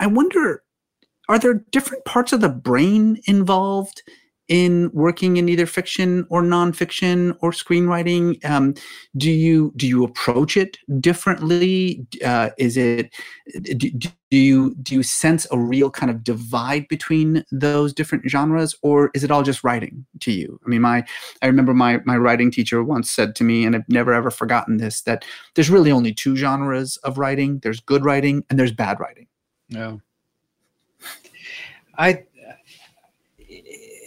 I 0.00 0.08
wonder, 0.08 0.64
are 1.28 1.38
there 1.38 1.64
different 1.70 2.04
parts 2.04 2.32
of 2.32 2.40
the 2.40 2.48
brain 2.48 3.20
involved? 3.26 4.02
In 4.48 4.90
working 4.92 5.36
in 5.36 5.48
either 5.48 5.66
fiction 5.66 6.26
or 6.28 6.42
nonfiction 6.42 7.36
or 7.40 7.50
screenwriting? 7.50 8.44
Um, 8.44 8.74
do 9.16 9.30
you 9.30 9.72
do 9.76 9.86
you 9.86 10.04
approach 10.04 10.56
it 10.56 10.76
differently? 11.00 12.06
Uh, 12.24 12.50
is 12.58 12.76
it 12.76 13.14
do, 13.62 13.90
do 13.90 14.10
you 14.30 14.74
do 14.82 14.94
you 14.94 15.02
sense 15.02 15.46
a 15.50 15.58
real 15.58 15.90
kind 15.90 16.10
of 16.10 16.24
divide 16.24 16.88
between 16.88 17.44
those 17.52 17.92
different 17.92 18.28
genres, 18.28 18.76
or 18.82 19.10
is 19.14 19.24
it 19.24 19.30
all 19.30 19.42
just 19.42 19.64
writing 19.64 20.04
to 20.20 20.32
you? 20.32 20.60
I 20.66 20.68
mean, 20.68 20.82
my 20.82 21.04
I 21.40 21.46
remember 21.46 21.72
my 21.72 22.00
my 22.04 22.16
writing 22.16 22.50
teacher 22.50 22.82
once 22.82 23.10
said 23.10 23.34
to 23.36 23.44
me, 23.44 23.64
and 23.64 23.74
I've 23.74 23.88
never 23.88 24.12
ever 24.12 24.30
forgotten 24.30 24.76
this, 24.76 25.02
that 25.02 25.24
there's 25.54 25.70
really 25.70 25.90
only 25.90 26.12
two 26.12 26.36
genres 26.36 26.96
of 26.98 27.18
writing. 27.18 27.60
There's 27.60 27.80
good 27.80 28.04
writing 28.04 28.44
and 28.50 28.58
there's 28.58 28.72
bad 28.72 29.00
writing. 29.00 29.26
Yeah. 29.68 29.96
I 31.96 32.24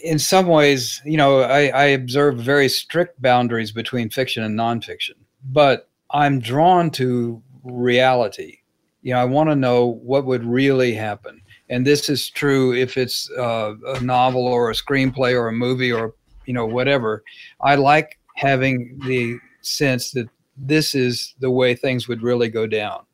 in 0.02 0.18
some 0.18 0.46
ways, 0.46 1.00
you 1.04 1.16
know, 1.16 1.40
I, 1.40 1.68
I 1.68 1.84
observe 1.86 2.36
very 2.38 2.68
strict 2.68 3.20
boundaries 3.20 3.72
between 3.72 4.10
fiction 4.10 4.42
and 4.42 4.58
nonfiction, 4.58 5.14
but 5.44 5.88
I'm 6.10 6.40
drawn 6.40 6.90
to 6.92 7.42
reality. 7.64 8.58
You 9.02 9.14
know, 9.14 9.20
I 9.20 9.24
want 9.24 9.50
to 9.50 9.56
know 9.56 9.98
what 10.02 10.26
would 10.26 10.44
really 10.44 10.94
happen. 10.94 11.40
And 11.70 11.86
this 11.86 12.08
is 12.08 12.30
true 12.30 12.74
if 12.74 12.96
it's 12.96 13.30
uh, 13.32 13.74
a 13.86 14.00
novel 14.00 14.46
or 14.46 14.70
a 14.70 14.74
screenplay 14.74 15.34
or 15.34 15.48
a 15.48 15.52
movie 15.52 15.92
or, 15.92 16.14
you 16.46 16.54
know, 16.54 16.66
whatever. 16.66 17.22
I 17.60 17.74
like 17.74 18.18
having 18.36 18.98
the 19.06 19.38
sense 19.60 20.12
that 20.12 20.28
this 20.56 20.94
is 20.94 21.34
the 21.40 21.50
way 21.50 21.74
things 21.74 22.08
would 22.08 22.22
really 22.22 22.48
go 22.48 22.66
down. 22.66 23.04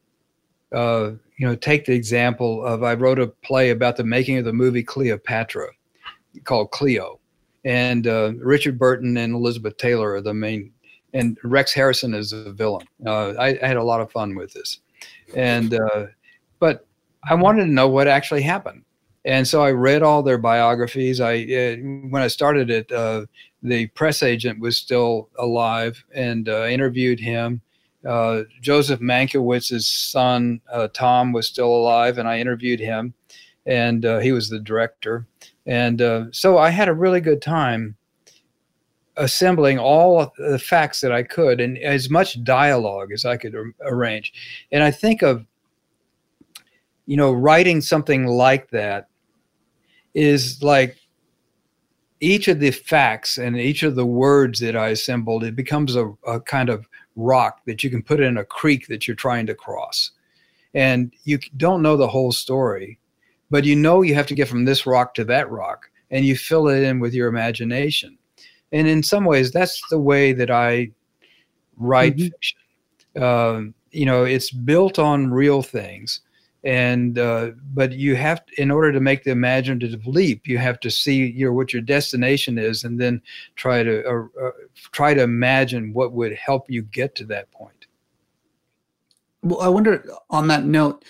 Uh, 0.72 1.12
you 1.37 1.47
know, 1.47 1.55
take 1.55 1.85
the 1.85 1.95
example 1.95 2.64
of 2.64 2.82
I 2.82 2.95
wrote 2.95 3.18
a 3.18 3.26
play 3.26 3.70
about 3.70 3.97
the 3.97 4.05
making 4.05 4.39
of 4.39 4.45
the 4.45 4.53
movie 4.53 4.82
Cleopatra 4.82 5.68
called 6.43 6.70
Cleo, 6.70 7.20
and 7.64 8.07
uh, 8.07 8.32
Richard 8.37 8.78
Burton 8.78 9.16
and 9.16 9.35
Elizabeth 9.35 9.76
Taylor 9.76 10.14
are 10.14 10.20
the 10.20 10.35
main, 10.35 10.72
and 11.12 11.39
Rex 11.43 11.72
Harrison 11.72 12.14
is 12.14 12.30
the 12.30 12.53
villain. 12.53 12.87
Uh, 13.07 13.30
I, 13.30 13.59
I, 13.62 13.66
had 13.66 13.76
a 13.76 13.85
lot 13.85 14.01
of 14.01 14.11
fun 14.12 14.35
with 14.35 14.53
this, 14.53 14.80
and 15.35 15.74
uh, 15.74 16.07
but 16.59 16.87
I 17.28 17.35
wanted 17.35 17.64
to 17.64 17.70
know 17.70 17.89
what 17.89 18.07
actually 18.07 18.43
happened, 18.43 18.85
and 19.24 19.47
so 19.49 19.62
I 19.62 19.70
read 19.70 20.03
all 20.03 20.22
their 20.22 20.39
biographies. 20.39 21.20
I 21.20 21.37
uh, 21.37 21.76
when 22.11 22.22
I 22.22 22.28
started 22.28 22.70
it, 22.70 22.93
uh, 22.93 23.26
the 23.62 23.87
press 23.89 24.22
agent 24.22 24.61
was 24.61 24.76
still 24.76 25.30
alive, 25.39 26.05
and 26.14 26.49
uh, 26.49 26.66
interviewed 26.66 27.20
him. 27.20 27.61
Joseph 28.61 29.01
Mankiewicz's 29.01 29.87
son 29.87 30.61
Tom 30.93 31.32
was 31.32 31.47
still 31.47 31.74
alive, 31.74 32.18
and 32.18 32.28
I 32.28 32.39
interviewed 32.39 32.80
him, 32.80 33.14
and 33.64 34.05
he 34.22 34.32
was 34.32 34.51
the 34.51 34.61
director 34.61 35.26
and 35.66 36.02
uh, 36.02 36.24
so 36.32 36.58
I 36.58 36.70
had 36.70 36.88
a 36.88 36.94
really 36.94 37.20
good 37.20 37.42
time 37.42 37.96
assembling 39.16 39.78
all 39.78 40.32
the 40.38 40.58
facts 40.58 41.00
that 41.00 41.12
I 41.12 41.22
could 41.22 41.60
and 41.60 41.78
as 41.78 42.10
much 42.10 42.42
dialogue 42.42 43.12
as 43.12 43.24
I 43.24 43.36
could 43.36 43.54
ar- 43.54 43.74
arrange. 43.82 44.32
And 44.72 44.82
I 44.82 44.90
think 44.90 45.22
of, 45.22 45.46
you 47.06 47.16
know, 47.16 47.32
writing 47.32 47.80
something 47.80 48.26
like 48.26 48.70
that 48.70 49.08
is 50.14 50.62
like 50.62 50.96
each 52.20 52.48
of 52.48 52.60
the 52.60 52.70
facts 52.70 53.38
and 53.38 53.56
each 53.56 53.82
of 53.82 53.94
the 53.94 54.06
words 54.06 54.60
that 54.60 54.76
I 54.76 54.88
assembled, 54.88 55.44
it 55.44 55.54
becomes 55.54 55.94
a, 55.94 56.12
a 56.26 56.40
kind 56.40 56.68
of 56.68 56.88
rock 57.16 57.60
that 57.66 57.84
you 57.84 57.90
can 57.90 58.02
put 58.02 58.20
in 58.20 58.38
a 58.38 58.44
creek 58.44 58.88
that 58.88 59.06
you're 59.06 59.14
trying 59.14 59.46
to 59.46 59.54
cross. 59.54 60.10
And 60.72 61.12
you 61.24 61.38
don't 61.56 61.82
know 61.82 61.96
the 61.96 62.08
whole 62.08 62.32
story, 62.32 62.98
but 63.51 63.64
you 63.64 63.76
know 63.76 64.03
you 64.03 64.14
have 64.14 64.26
to 64.26 64.34
get 64.34 64.49
from 64.49 64.64
this 64.64 64.86
rock 64.86 65.14
to 65.14 65.24
that 65.24 65.51
rock 65.51 65.90
and 66.11 66.24
you 66.24 66.36
fill 66.36 66.68
it 66.68 66.82
in 66.82 67.01
with 67.01 67.14
your 67.14 67.28
imagination. 67.28 68.16
And 68.72 68.88
in 68.88 69.03
some 69.03 69.24
ways 69.24 69.53
that's 69.53 69.80
the 69.90 69.99
way 69.99 70.32
that 70.32 70.51
i 70.51 70.90
write 71.76 72.16
mm-hmm. 72.16 72.28
fiction. 72.28 72.59
Uh, 73.20 73.62
you 73.95 74.05
know 74.05 74.24
it's 74.24 74.51
built 74.51 74.99
on 74.99 75.30
real 75.30 75.62
things 75.62 76.20
and 76.64 77.18
uh, 77.18 77.51
but 77.74 77.92
you 77.92 78.16
have 78.16 78.45
to, 78.47 78.61
in 78.61 78.70
order 78.70 78.90
to 78.90 79.01
make 79.01 79.22
the 79.22 79.30
imaginative 79.30 80.07
leap 80.07 80.47
you 80.47 80.59
have 80.59 80.80
to 80.80 80.90
see 80.90 81.30
your 81.30 81.53
what 81.53 81.72
your 81.72 81.82
destination 81.82 82.59
is 82.59 82.84
and 82.84 83.01
then 83.01 83.22
try 83.55 83.82
to 83.82 84.05
uh, 84.07 84.47
uh 84.47 84.51
try 84.92 85.14
to 85.14 85.22
imagine 85.22 85.92
what 85.92 86.12
would 86.12 86.34
help 86.34 86.68
you 86.68 86.82
get 86.82 87.14
to 87.14 87.24
that 87.24 87.51
point. 87.53 87.86
Well 89.42 89.61
i 89.61 89.68
wonder 89.68 90.05
on 90.30 90.49
that 90.49 90.64
note 90.64 91.05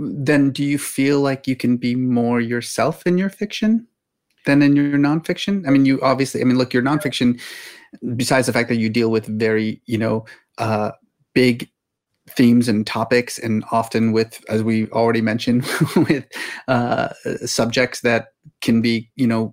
then 0.00 0.50
do 0.50 0.64
you 0.64 0.78
feel 0.78 1.20
like 1.20 1.46
you 1.46 1.56
can 1.56 1.76
be 1.76 1.94
more 1.94 2.40
yourself 2.40 3.06
in 3.06 3.18
your 3.18 3.30
fiction 3.30 3.86
than 4.46 4.62
in 4.62 4.74
your 4.74 4.98
nonfiction? 4.98 5.66
I 5.66 5.70
mean, 5.70 5.84
you 5.84 6.00
obviously, 6.00 6.40
I 6.40 6.44
mean, 6.44 6.58
look, 6.58 6.72
your 6.72 6.82
nonfiction, 6.82 7.40
besides 8.16 8.46
the 8.46 8.52
fact 8.52 8.68
that 8.68 8.76
you 8.76 8.88
deal 8.88 9.10
with 9.10 9.26
very, 9.26 9.80
you 9.86 9.98
know, 9.98 10.24
uh, 10.58 10.92
big 11.34 11.68
themes 12.28 12.68
and 12.68 12.86
topics, 12.86 13.38
and 13.38 13.64
often 13.72 14.12
with, 14.12 14.42
as 14.48 14.62
we 14.62 14.86
already 14.90 15.20
mentioned, 15.20 15.66
with 15.96 16.24
uh, 16.68 17.08
subjects 17.44 18.00
that 18.02 18.28
can 18.60 18.80
be, 18.80 19.10
you 19.16 19.26
know, 19.26 19.52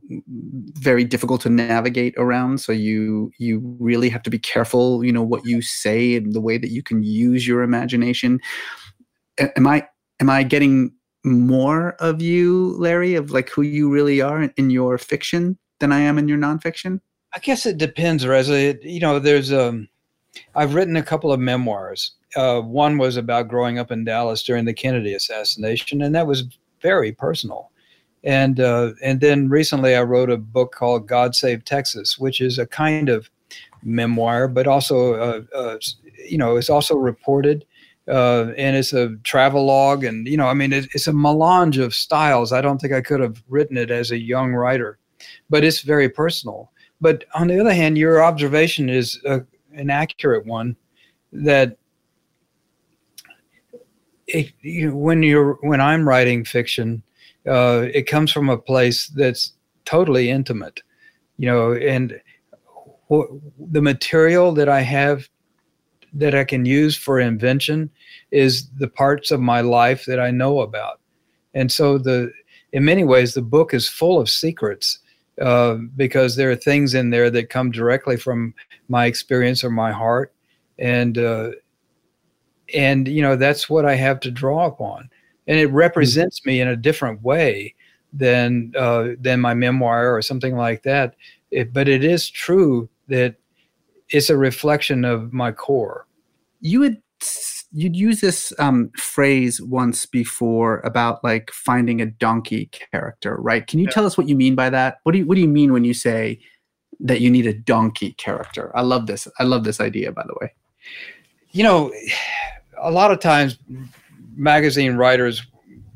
very 0.79 1.03
difficult 1.03 1.41
to 1.41 1.49
navigate 1.49 2.13
around. 2.17 2.59
So 2.59 2.71
you 2.71 3.31
you 3.39 3.75
really 3.79 4.09
have 4.09 4.21
to 4.23 4.29
be 4.29 4.39
careful, 4.39 5.03
you 5.03 5.11
know, 5.11 5.23
what 5.23 5.45
you 5.45 5.61
say 5.61 6.15
and 6.15 6.33
the 6.33 6.41
way 6.41 6.57
that 6.57 6.69
you 6.69 6.83
can 6.83 7.03
use 7.03 7.47
your 7.47 7.63
imagination. 7.63 8.39
Am 9.39 9.67
I 9.67 9.87
am 10.19 10.29
I 10.29 10.43
getting 10.43 10.93
more 11.23 11.91
of 11.93 12.21
you, 12.21 12.75
Larry, 12.77 13.15
of 13.15 13.31
like 13.31 13.49
who 13.49 13.61
you 13.61 13.89
really 13.89 14.21
are 14.21 14.43
in 14.43 14.69
your 14.69 14.97
fiction 14.97 15.57
than 15.79 15.91
I 15.91 15.99
am 15.99 16.17
in 16.17 16.27
your 16.27 16.37
nonfiction? 16.37 17.01
I 17.33 17.39
guess 17.39 17.65
it 17.65 17.77
depends, 17.77 18.25
Reza. 18.25 18.77
You 18.81 18.99
know, 18.99 19.19
there's 19.19 19.51
um, 19.51 19.87
I've 20.55 20.73
written 20.73 20.95
a 20.95 21.03
couple 21.03 21.31
of 21.31 21.39
memoirs. 21.39 22.13
Uh, 22.35 22.61
one 22.61 22.97
was 22.97 23.17
about 23.17 23.47
growing 23.47 23.79
up 23.79 23.91
in 23.91 24.03
Dallas 24.03 24.43
during 24.43 24.65
the 24.65 24.73
Kennedy 24.73 25.13
assassination, 25.13 26.01
and 26.01 26.13
that 26.15 26.27
was 26.27 26.43
very 26.81 27.11
personal. 27.11 27.71
And 28.23 28.59
uh, 28.59 28.91
and 29.03 29.21
then 29.21 29.49
recently, 29.49 29.95
I 29.95 30.01
wrote 30.03 30.29
a 30.29 30.37
book 30.37 30.73
called 30.73 31.07
"God 31.07 31.35
Save 31.35 31.65
Texas," 31.65 32.17
which 32.17 32.41
is 32.41 32.57
a 32.57 32.65
kind 32.65 33.09
of 33.09 33.29
memoir, 33.83 34.47
but 34.47 34.67
also, 34.67 35.13
uh, 35.13 35.41
uh 35.55 35.77
you 36.27 36.37
know, 36.37 36.57
it's 36.57 36.69
also 36.69 36.95
reported 36.95 37.65
uh, 38.07 38.51
and 38.57 38.75
it's 38.75 38.93
a 38.93 39.15
travel 39.23 39.65
log 39.65 40.03
and 40.03 40.27
you 40.27 40.37
know 40.37 40.47
i 40.47 40.53
mean 40.53 40.71
it, 40.73 40.87
it's 40.93 41.07
a 41.07 41.13
melange 41.13 41.77
of 41.77 41.93
styles. 41.93 42.51
I 42.53 42.61
don't 42.61 42.79
think 42.79 42.93
i 42.93 43.01
could 43.01 43.19
have 43.19 43.43
written 43.47 43.77
it 43.77 43.91
as 43.91 44.11
a 44.11 44.17
young 44.17 44.53
writer 44.53 44.99
but 45.49 45.63
it's 45.63 45.81
very 45.81 46.09
personal. 46.09 46.71
But 47.01 47.25
on 47.33 47.47
the 47.47 47.59
other 47.59 47.73
hand 47.73 47.97
your 47.97 48.23
observation 48.23 48.89
is 48.89 49.19
a, 49.25 49.41
an 49.73 49.89
accurate 49.89 50.45
one 50.45 50.75
that 51.31 51.77
it, 54.27 54.51
you 54.61 54.95
when 54.95 55.23
you're 55.23 55.53
when 55.61 55.81
i'm 55.81 56.07
writing 56.07 56.43
fiction 56.43 57.01
uh, 57.47 57.85
it 57.93 58.07
comes 58.07 58.31
from 58.31 58.49
a 58.49 58.57
place 58.57 59.07
that's 59.07 59.53
totally 59.85 60.29
intimate 60.29 60.81
you 61.37 61.49
know 61.49 61.73
and 61.73 62.19
the 63.09 63.81
material 63.81 64.51
that 64.51 64.67
i 64.67 64.81
have 64.81 65.29
that 66.19 66.35
I 66.35 66.43
can 66.43 66.65
use 66.65 66.95
for 66.95 67.19
invention 67.19 67.89
is 68.31 68.69
the 68.71 68.87
parts 68.87 69.31
of 69.31 69.39
my 69.39 69.61
life 69.61 70.05
that 70.05 70.19
I 70.19 70.31
know 70.31 70.59
about. 70.59 70.99
And 71.53 71.71
so 71.71 71.97
the 71.97 72.31
in 72.73 72.83
many 72.83 73.03
ways 73.03 73.33
the 73.33 73.41
book 73.41 73.73
is 73.73 73.87
full 73.87 74.19
of 74.19 74.29
secrets 74.29 74.99
uh, 75.41 75.75
because 75.95 76.35
there 76.35 76.51
are 76.51 76.55
things 76.55 76.93
in 76.93 77.11
there 77.11 77.29
that 77.29 77.49
come 77.49 77.71
directly 77.71 78.17
from 78.17 78.53
my 78.89 79.05
experience 79.05 79.63
or 79.63 79.69
my 79.69 79.91
heart, 79.91 80.33
and 80.79 81.17
uh, 81.17 81.51
and 82.73 83.07
you 83.07 83.21
know 83.21 83.35
that's 83.35 83.69
what 83.69 83.85
I 83.85 83.95
have 83.95 84.19
to 84.21 84.31
draw 84.31 84.65
upon, 84.65 85.09
and 85.47 85.59
it 85.59 85.67
represents 85.67 86.45
me 86.45 86.59
in 86.59 86.67
a 86.67 86.75
different 86.75 87.21
way 87.21 87.75
than 88.11 88.73
uh, 88.77 89.09
than 89.19 89.39
my 89.39 89.53
memoir 89.53 90.15
or 90.15 90.21
something 90.21 90.55
like 90.55 90.83
that. 90.83 91.15
It, 91.51 91.71
but 91.71 91.87
it 91.87 92.03
is 92.03 92.29
true 92.29 92.89
that 93.07 93.35
it's 94.09 94.29
a 94.29 94.37
reflection 94.37 95.05
of 95.05 95.33
my 95.33 95.51
core. 95.51 96.06
You 96.59 96.79
would 96.81 96.97
you'd 97.71 97.95
use 97.95 98.21
this 98.21 98.53
um, 98.59 98.89
phrase 98.97 99.61
once 99.61 100.05
before 100.05 100.79
about 100.79 101.23
like 101.23 101.51
finding 101.51 102.01
a 102.01 102.05
donkey 102.05 102.69
character, 102.91 103.37
right? 103.37 103.65
Can 103.67 103.79
you 103.79 103.85
yeah. 103.85 103.91
tell 103.91 104.05
us 104.05 104.17
what 104.17 104.27
you 104.27 104.35
mean 104.35 104.55
by 104.55 104.69
that? 104.69 104.97
What 105.03 105.11
do 105.11 105.19
you 105.19 105.25
what 105.25 105.35
do 105.35 105.41
you 105.41 105.47
mean 105.47 105.73
when 105.73 105.83
you 105.83 105.93
say 105.93 106.39
that 106.99 107.21
you 107.21 107.29
need 107.29 107.45
a 107.45 107.53
donkey 107.53 108.13
character? 108.13 108.71
I 108.75 108.81
love 108.81 109.07
this. 109.07 109.27
I 109.39 109.43
love 109.43 109.63
this 109.63 109.79
idea, 109.79 110.11
by 110.11 110.23
the 110.25 110.35
way. 110.41 110.53
You 111.51 111.63
know, 111.63 111.93
a 112.77 112.91
lot 112.91 113.11
of 113.11 113.19
times 113.19 113.57
magazine 114.35 114.95
writers 114.95 115.45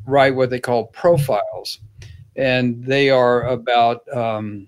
write 0.05 0.35
what 0.35 0.49
they 0.49 0.59
call 0.59 0.87
profiles, 0.87 1.79
and 2.35 2.83
they 2.83 3.09
are 3.09 3.43
about 3.43 4.01
um, 4.15 4.67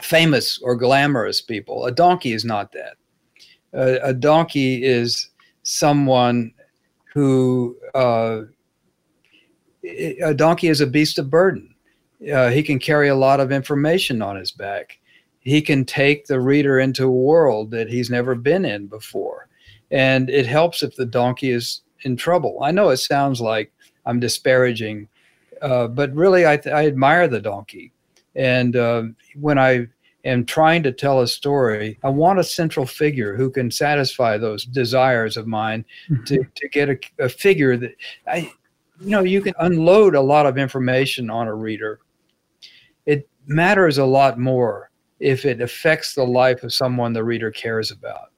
famous 0.00 0.58
or 0.62 0.76
glamorous 0.76 1.40
people. 1.40 1.84
A 1.86 1.92
donkey 1.92 2.32
is 2.32 2.44
not 2.44 2.72
that. 2.72 2.96
Uh, 3.74 3.98
a 4.02 4.14
donkey 4.14 4.84
is 4.84 5.30
someone 5.62 6.52
who 7.12 7.76
uh, 7.94 8.42
a 10.22 10.34
donkey 10.34 10.68
is 10.68 10.80
a 10.80 10.86
beast 10.86 11.18
of 11.18 11.30
burden. 11.30 11.74
Uh, 12.32 12.50
he 12.50 12.62
can 12.62 12.78
carry 12.78 13.08
a 13.08 13.14
lot 13.14 13.40
of 13.40 13.52
information 13.52 14.22
on 14.22 14.36
his 14.36 14.50
back. 14.50 14.98
He 15.40 15.60
can 15.60 15.84
take 15.84 16.26
the 16.26 16.40
reader 16.40 16.80
into 16.80 17.04
a 17.04 17.10
world 17.10 17.70
that 17.72 17.88
he's 17.88 18.10
never 18.10 18.34
been 18.34 18.64
in 18.64 18.86
before. 18.86 19.48
And 19.90 20.30
it 20.30 20.46
helps 20.46 20.82
if 20.82 20.96
the 20.96 21.04
donkey 21.04 21.50
is 21.50 21.82
in 22.02 22.16
trouble. 22.16 22.60
I 22.62 22.70
know 22.70 22.88
it 22.90 22.96
sounds 22.96 23.40
like 23.40 23.72
I'm 24.06 24.20
disparaging, 24.20 25.08
uh, 25.60 25.88
but 25.88 26.14
really, 26.14 26.46
I, 26.46 26.54
I, 26.66 26.86
admire 26.86 27.28
the 27.28 27.40
donkey. 27.40 27.92
And 28.34 28.74
uh, 28.76 29.04
when 29.38 29.58
I 29.58 29.88
am 30.24 30.44
trying 30.44 30.82
to 30.82 30.92
tell 30.92 31.20
a 31.20 31.28
story, 31.28 31.98
I 32.02 32.08
want 32.08 32.38
a 32.38 32.44
central 32.44 32.86
figure 32.86 33.36
who 33.36 33.50
can 33.50 33.70
satisfy 33.70 34.38
those 34.38 34.64
desires 34.64 35.36
of 35.36 35.46
mine 35.46 35.84
mm-hmm. 36.08 36.24
to, 36.24 36.44
to 36.54 36.68
get 36.68 36.88
a, 36.88 36.98
a 37.18 37.28
figure 37.28 37.76
that 37.76 37.94
I, 38.26 38.52
you 39.00 39.10
know, 39.10 39.22
you 39.22 39.40
can 39.40 39.54
unload 39.58 40.14
a 40.14 40.20
lot 40.20 40.46
of 40.46 40.58
information 40.58 41.30
on 41.30 41.46
a 41.46 41.54
reader. 41.54 42.00
It 43.06 43.28
matters 43.46 43.98
a 43.98 44.04
lot 44.04 44.38
more 44.38 44.90
if 45.20 45.44
it 45.44 45.60
affects 45.60 46.14
the 46.14 46.24
life 46.24 46.62
of 46.62 46.72
someone 46.72 47.12
the 47.12 47.24
reader 47.24 47.50
cares 47.50 47.90
about. 47.90 48.30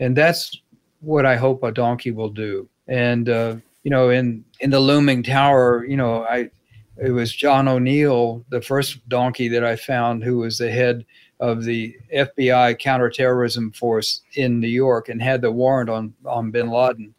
And 0.00 0.16
that's 0.16 0.60
what 1.00 1.26
I 1.26 1.36
hope 1.36 1.62
a 1.62 1.72
donkey 1.72 2.10
will 2.10 2.30
do. 2.30 2.68
And, 2.88 3.28
uh, 3.28 3.56
you 3.84 3.90
know, 3.90 4.10
in, 4.10 4.44
in 4.60 4.70
the 4.70 4.80
looming 4.80 5.22
tower, 5.22 5.84
you 5.84 5.96
know, 5.96 6.24
I, 6.24 6.50
it 6.96 7.10
was 7.10 7.32
John 7.32 7.68
O'Neill, 7.68 8.44
the 8.50 8.60
first 8.60 9.06
donkey 9.08 9.48
that 9.48 9.64
I 9.64 9.76
found, 9.76 10.22
who 10.22 10.38
was 10.38 10.58
the 10.58 10.70
head 10.70 11.06
of 11.40 11.64
the 11.64 11.96
FBI 12.14 12.78
counterterrorism 12.78 13.72
force 13.72 14.22
in 14.36 14.60
New 14.60 14.68
York 14.68 15.08
and 15.08 15.20
had 15.20 15.40
the 15.40 15.50
warrant 15.50 15.90
on 15.90 16.14
on 16.24 16.50
Bin 16.50 16.70
Laden, 16.70 17.14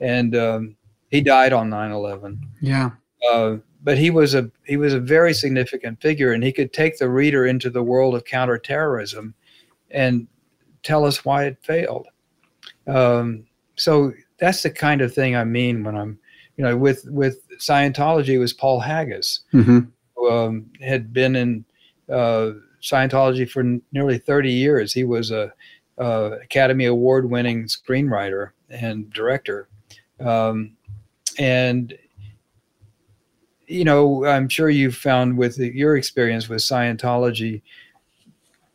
and 0.00 0.34
um, 0.34 0.76
he 1.10 1.20
died 1.20 1.52
on 1.52 1.70
9/11. 1.70 2.38
Yeah. 2.60 2.90
Uh, 3.30 3.56
but 3.82 3.98
he 3.98 4.10
was 4.10 4.34
a 4.34 4.50
he 4.64 4.76
was 4.76 4.94
a 4.94 5.00
very 5.00 5.32
significant 5.34 6.00
figure, 6.00 6.32
and 6.32 6.42
he 6.42 6.52
could 6.52 6.72
take 6.72 6.98
the 6.98 7.08
reader 7.08 7.46
into 7.46 7.70
the 7.70 7.82
world 7.82 8.14
of 8.14 8.24
counterterrorism, 8.24 9.34
and 9.90 10.26
tell 10.82 11.04
us 11.04 11.24
why 11.24 11.44
it 11.44 11.58
failed. 11.62 12.06
Um, 12.86 13.46
so 13.76 14.12
that's 14.38 14.62
the 14.62 14.70
kind 14.70 15.00
of 15.00 15.14
thing 15.14 15.36
I 15.36 15.44
mean 15.44 15.84
when 15.84 15.96
I'm, 15.96 16.18
you 16.60 16.66
know, 16.66 16.76
with 16.76 17.06
with 17.06 17.38
Scientology 17.56 18.38
was 18.38 18.52
Paul 18.52 18.80
Haggis, 18.80 19.40
mm-hmm. 19.50 19.78
who 20.14 20.30
um, 20.30 20.66
had 20.82 21.10
been 21.10 21.34
in 21.34 21.64
uh, 22.12 22.50
Scientology 22.82 23.48
for 23.48 23.64
nearly 23.92 24.18
30 24.18 24.52
years. 24.52 24.92
He 24.92 25.02
was 25.02 25.30
a, 25.30 25.54
a 25.96 26.32
Academy 26.42 26.84
Award 26.84 27.30
winning 27.30 27.64
screenwriter 27.64 28.50
and 28.68 29.10
director. 29.10 29.70
Um, 30.22 30.76
and, 31.38 31.96
you 33.66 33.84
know, 33.84 34.26
I'm 34.26 34.50
sure 34.50 34.68
you've 34.68 34.96
found 34.96 35.38
with 35.38 35.56
your 35.56 35.96
experience 35.96 36.50
with 36.50 36.58
Scientology, 36.58 37.62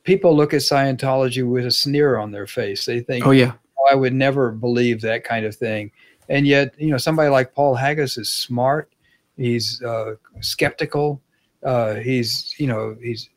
people 0.02 0.36
look 0.36 0.56
at 0.56 0.62
Scientology 0.62 1.48
with 1.48 1.68
a 1.68 1.72
sneer 1.72 2.18
on 2.18 2.32
their 2.32 2.48
face. 2.48 2.84
They 2.84 3.02
think, 3.02 3.28
oh, 3.28 3.32
yeah. 3.32 3.54
Oh, 3.78 3.90
I 3.92 3.94
would 3.94 4.14
never 4.14 4.50
believe 4.50 5.02
that 5.02 5.24
kind 5.24 5.46
of 5.46 5.56
thing. 5.56 5.92
And 6.30 6.47
yet, 6.47 6.73
you 6.78 6.89
know, 6.89 6.97
somebody 6.97 7.30
like 7.30 7.53
Paul 7.53 7.76
Haggis 7.76 8.17
is 8.17 8.30
smart. 8.30 8.91
He's 9.38 9.82
uh, 9.84 10.15
skeptical. 10.41 11.21
Uh, 11.63 11.95
he's, 11.95 12.53
you 12.57 12.67
know, 12.67 12.95
he's 13.01 13.30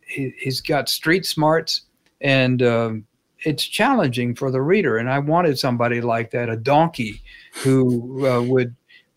he, 0.00 0.32
has 0.44 0.60
got 0.60 0.88
street 0.88 1.26
smarts 1.26 1.82
and 2.20 2.62
um, 2.62 3.04
it's 3.40 3.64
challenging 3.64 4.34
for 4.34 4.50
the 4.50 4.60
reader. 4.60 4.98
And 4.98 5.08
I 5.08 5.18
wanted 5.18 5.58
somebody 5.58 6.00
like 6.00 6.30
that, 6.32 6.48
a 6.48 6.56
donkey, 6.56 7.22
who 7.62 8.26
uh, 8.26 8.42
would 8.42 8.74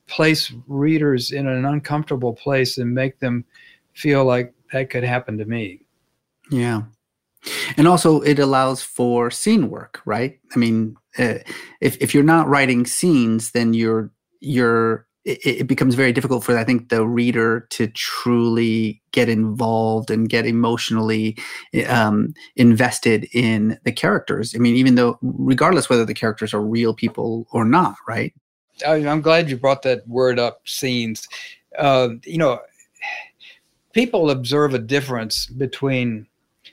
place 0.08 0.54
readers 0.68 1.32
in 1.32 1.48
an 1.48 1.66
uncomfortable 1.66 2.34
place 2.34 2.78
and 2.78 2.94
make 2.94 3.20
them 3.20 3.46
feel 3.94 4.26
like 4.26 4.54
that 4.72 4.90
could 4.90 5.04
happen 5.04 5.38
to 5.38 5.46
me. 5.46 5.82
Yeah. 6.50 6.84
And 7.78 7.88
also, 7.88 8.22
it 8.22 8.40
allows 8.40 8.84
for 8.84 9.32
scene 9.32 9.70
work, 9.70 10.02
right? 10.06 10.40
I 10.56 10.60
mean, 10.60 10.96
uh, 11.18 11.40
if 11.80 11.98
if 12.02 12.14
you're 12.14 12.24
not 12.24 12.48
writing 12.48 12.86
scenes, 12.86 13.52
then 13.52 13.74
you're 13.74 14.12
you're 14.40 15.08
it, 15.26 15.40
it, 15.46 15.68
becomes 15.68 15.96
very 15.96 16.12
difficult 16.12 16.44
for 16.44 16.58
I 16.58 16.64
think 16.64 16.90
the 16.90 17.06
reader 17.06 17.68
to 17.72 17.88
truly 17.88 19.02
get 19.12 19.30
involved 19.30 20.10
and 20.10 20.30
get 20.30 20.48
emotionally 20.48 21.38
um, 21.88 22.34
invested 22.56 23.28
in 23.34 23.80
the 23.84 23.92
characters. 23.92 24.56
I 24.56 24.58
mean, 24.58 24.76
even 24.76 24.96
though 24.96 25.20
regardless 25.22 25.90
whether 25.90 26.06
the 26.06 26.14
characters 26.14 26.54
are 26.54 26.62
real 26.62 26.94
people 26.94 27.48
or 27.52 27.66
not, 27.66 27.96
right? 28.08 28.34
I'm 28.86 29.22
glad 29.22 29.50
you 29.50 29.58
brought 29.58 29.84
that 29.84 30.08
word 30.08 30.40
up. 30.40 30.62
Scenes, 30.66 31.28
uh, 31.78 32.10
you 32.24 32.38
know, 32.38 32.60
people 33.94 34.32
observe 34.32 34.74
a 34.74 34.80
difference 34.80 35.46
between 35.46 36.26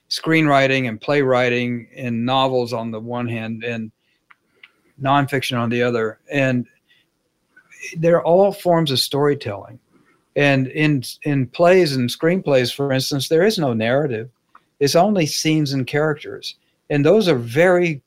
screenwriting 0.09 0.89
and 0.89 1.01
playwriting 1.01 1.89
and 1.97 2.25
novels 2.25 2.73
on 2.73 2.91
the 2.91 3.01
one 3.01 3.29
hand 3.29 3.65
and 3.65 3.91
nonfiction 5.01 5.59
on 5.59 5.71
the 5.71 5.83
other, 5.83 6.19
and 6.31 6.67
they're 7.97 8.23
all 8.23 8.53
forms 8.53 8.91
of 8.91 8.99
storytelling. 8.99 9.79
And 10.37 10.69
in 10.69 11.03
in 11.23 11.47
plays 11.49 11.97
and 11.97 12.09
screenplays, 12.09 12.75
for 12.75 12.93
instance, 12.93 13.29
there 13.29 13.45
is 13.45 13.59
no 13.59 13.73
narrative. 13.73 14.31
It's 14.81 14.95
only 14.95 15.27
scenes 15.27 15.73
and 15.73 15.87
characters. 15.87 16.55
And 16.91 17.05
those 17.05 17.29
are 17.29 17.37
very 17.37 18.01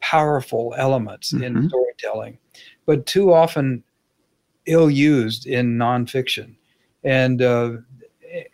powerful 0.00 0.74
elements 0.76 1.32
mm-hmm. 1.32 1.44
in 1.44 1.68
storytelling, 1.68 2.38
but 2.86 3.06
too 3.06 3.32
often 3.32 3.82
ill 4.66 4.90
used 4.90 5.46
in 5.46 5.76
nonfiction. 5.78 6.54
And 7.02 7.42
uh, 7.42 7.72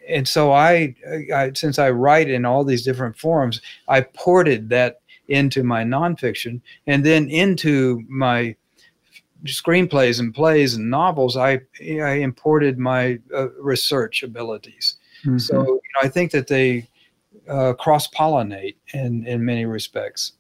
and 0.09 0.29
so 0.29 0.53
I, 0.53 0.95
I, 1.35 1.53
since 1.55 1.79
I 1.79 1.91
write 1.91 2.29
in 2.29 2.45
all 2.45 2.65
these 2.65 2.85
different 2.85 3.19
forms, 3.19 3.61
I 3.89 4.03
ported 4.03 4.69
that 4.71 5.01
into 5.29 5.63
my 5.63 5.85
nonfiction 5.85 6.61
and 6.87 7.05
then 7.05 7.29
into 7.29 8.05
my 8.09 8.57
screenplays 9.45 10.21
and 10.21 10.35
plays 10.35 10.75
and 10.75 10.91
novels, 10.91 11.37
I 11.37 11.61
I 11.81 12.15
imported 12.15 12.79
my 12.79 13.19
uh, 13.35 13.51
research 13.53 14.23
abilities. 14.23 14.97
Mm-hmm. 15.25 15.39
So 15.39 15.63
you 15.63 15.75
know, 15.75 16.03
I 16.03 16.09
think 16.09 16.33
that 16.33 16.49
they 16.49 16.89
uh, 17.49 17.73
cross 17.75 18.09
pollinate 18.09 18.77
in 18.93 19.27
in 19.27 19.45
many 19.45 19.65
respects. 19.65 20.33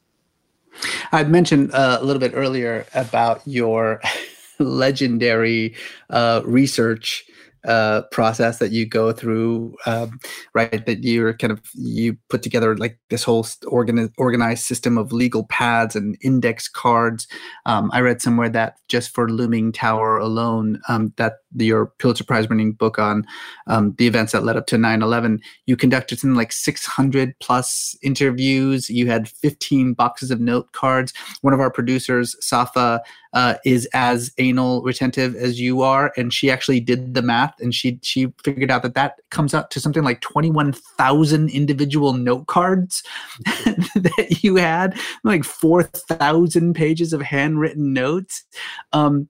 I'd 1.12 1.30
mentioned 1.30 1.72
uh, 1.72 1.98
a 2.00 2.04
little 2.04 2.20
bit 2.20 2.32
earlier 2.34 2.86
about 2.94 3.42
your 3.46 4.00
legendary 4.58 5.74
uh, 6.10 6.42
research 6.44 7.24
uh, 7.64 8.02
process 8.10 8.58
that 8.58 8.70
you 8.70 8.86
go 8.86 9.12
through, 9.12 9.76
um, 9.86 10.18
right? 10.54 10.84
That 10.86 11.04
you're 11.04 11.34
kind 11.34 11.52
of 11.52 11.60
you 11.74 12.16
put 12.28 12.42
together 12.42 12.76
like 12.76 12.98
this 13.10 13.22
whole 13.22 13.44
organi- 13.64 14.12
organized 14.16 14.64
system 14.64 14.96
of 14.96 15.12
legal 15.12 15.44
pads 15.44 15.94
and 15.94 16.16
index 16.22 16.68
cards. 16.68 17.26
Um, 17.66 17.90
I 17.92 18.00
read 18.00 18.22
somewhere 18.22 18.48
that 18.50 18.76
just 18.88 19.14
for 19.14 19.30
Looming 19.30 19.72
Tower 19.72 20.18
alone, 20.18 20.80
um, 20.88 21.12
that 21.16 21.34
your 21.56 21.86
Pulitzer 21.98 22.24
Prize 22.24 22.48
winning 22.48 22.72
book 22.72 22.98
on 22.98 23.26
um, 23.66 23.94
the 23.98 24.06
events 24.06 24.32
that 24.32 24.44
led 24.44 24.56
up 24.56 24.66
to 24.68 24.76
9/11, 24.76 25.40
you 25.66 25.76
conducted 25.76 26.18
something 26.18 26.36
like 26.36 26.52
600 26.52 27.34
plus 27.40 27.96
interviews. 28.02 28.88
You 28.88 29.08
had 29.08 29.28
15 29.28 29.94
boxes 29.94 30.30
of 30.30 30.40
note 30.40 30.72
cards. 30.72 31.12
One 31.42 31.52
of 31.52 31.60
our 31.60 31.70
producers, 31.70 32.36
Safa, 32.40 33.02
uh, 33.32 33.54
is 33.64 33.88
as 33.92 34.32
anal 34.38 34.82
retentive 34.82 35.36
as 35.36 35.60
you 35.60 35.82
are, 35.82 36.12
and 36.16 36.32
she 36.32 36.50
actually 36.50 36.80
did 36.80 37.14
the 37.14 37.22
math 37.22 37.49
and 37.60 37.74
she 37.74 37.98
she 38.02 38.32
figured 38.44 38.70
out 38.70 38.82
that 38.82 38.94
that 38.94 39.14
comes 39.30 39.54
up 39.54 39.70
to 39.70 39.80
something 39.80 40.02
like 40.02 40.20
twenty 40.20 40.50
one 40.50 40.72
thousand 40.72 41.50
individual 41.50 42.12
note 42.12 42.46
cards 42.46 43.02
that 43.46 44.38
you 44.42 44.56
had, 44.56 44.98
like 45.24 45.44
four 45.44 45.82
thousand 45.82 46.74
pages 46.74 47.12
of 47.12 47.22
handwritten 47.22 47.92
notes. 47.92 48.44
Um, 48.92 49.28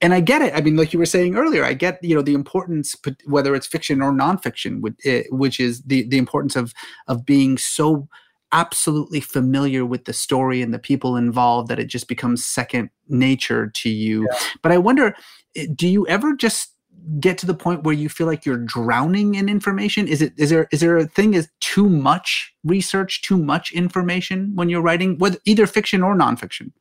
and 0.00 0.12
I 0.12 0.20
get 0.20 0.42
it. 0.42 0.54
I 0.54 0.60
mean, 0.60 0.76
like 0.76 0.92
you 0.92 0.98
were 0.98 1.06
saying 1.06 1.36
earlier, 1.36 1.64
I 1.64 1.72
get 1.72 2.02
you 2.02 2.14
know 2.14 2.22
the 2.22 2.34
importance, 2.34 2.94
whether 3.24 3.54
it's 3.54 3.66
fiction 3.66 4.02
or 4.02 4.12
nonfiction, 4.12 4.82
eh, 5.04 5.24
which 5.30 5.58
is 5.58 5.82
the 5.82 6.06
the 6.08 6.18
importance 6.18 6.56
of 6.56 6.74
of 7.08 7.24
being 7.24 7.58
so 7.58 8.08
absolutely 8.52 9.20
familiar 9.20 9.84
with 9.84 10.04
the 10.04 10.12
story 10.12 10.62
and 10.62 10.72
the 10.72 10.78
people 10.78 11.16
involved 11.16 11.68
that 11.68 11.78
it 11.78 11.86
just 11.86 12.08
becomes 12.08 12.44
second 12.44 12.90
nature 13.08 13.70
to 13.74 13.90
you. 13.90 14.26
Yeah. 14.30 14.38
But 14.62 14.72
I 14.72 14.78
wonder, 14.78 15.14
eh, 15.56 15.66
do 15.74 15.88
you 15.88 16.06
ever 16.06 16.34
just 16.34 16.72
get 17.20 17.38
to 17.38 17.46
the 17.46 17.54
point 17.54 17.84
where 17.84 17.94
you 17.94 18.08
feel 18.08 18.26
like 18.26 18.44
you're 18.44 18.56
drowning 18.56 19.34
in 19.34 19.48
information? 19.48 20.08
Is 20.08 20.22
it 20.22 20.32
is 20.36 20.50
there 20.50 20.68
is 20.72 20.80
there 20.80 20.96
a 20.96 21.06
thing 21.06 21.34
is 21.34 21.48
too 21.60 21.88
much 21.88 22.54
research, 22.64 23.22
too 23.22 23.38
much 23.38 23.72
information 23.72 24.52
when 24.54 24.68
you're 24.68 24.82
writing, 24.82 25.18
whether 25.18 25.38
either 25.44 25.66
fiction 25.66 26.02
or 26.02 26.14
nonfiction? 26.14 26.72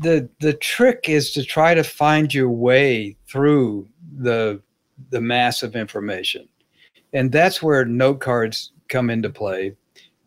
the 0.00 0.28
the 0.40 0.52
trick 0.54 1.08
is 1.08 1.32
to 1.32 1.44
try 1.44 1.74
to 1.74 1.82
find 1.82 2.32
your 2.32 2.50
way 2.50 3.16
through 3.28 3.88
the 4.18 4.60
the 5.10 5.20
mass 5.20 5.62
of 5.62 5.76
information 5.76 6.48
and 7.12 7.32
that's 7.32 7.62
where 7.62 7.84
note 7.84 8.20
cards 8.20 8.72
come 8.88 9.10
into 9.10 9.30
play 9.30 9.74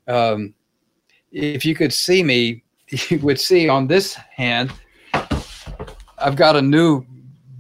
um, 0.08 0.54
if 1.32 1.66
you 1.66 1.76
could 1.76 1.94
see 1.94 2.24
me 2.24 2.64
you 3.10 3.20
would 3.20 3.40
see 3.40 3.70
on 3.70 3.88
this 3.88 4.14
hand 4.14 4.72
i've 6.18 6.36
got 6.36 6.56
a 6.56 6.62
new 6.62 7.06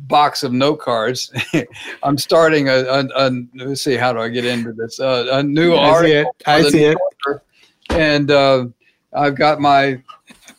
box 0.09 0.43
of 0.43 0.51
note 0.51 0.79
cards 0.79 1.31
i'm 2.03 2.17
starting 2.17 2.67
a, 2.67 2.73
a, 2.73 3.07
a, 3.15 3.31
let's 3.55 3.83
see 3.83 3.95
how 3.95 4.11
do 4.11 4.19
i 4.19 4.27
get 4.27 4.43
into 4.43 4.73
this 4.73 4.99
uh, 4.99 5.27
a 5.31 5.43
new 5.43 5.73
I 5.75 5.89
article 5.89 6.01
see 6.03 6.13
it. 6.13 6.27
i 6.47 6.69
see 6.69 6.83
it 6.83 6.97
and 7.91 8.29
uh, 8.29 8.65
i've 9.13 9.35
got 9.35 9.61
my 9.61 10.01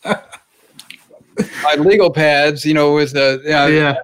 my 1.63 1.75
legal 1.75 2.11
pads, 2.11 2.65
you 2.65 2.75
know, 2.75 2.95
with 2.95 3.13
the 3.13 3.41
you 3.45 3.51
know, 3.51 3.67
yeah, 3.67 3.95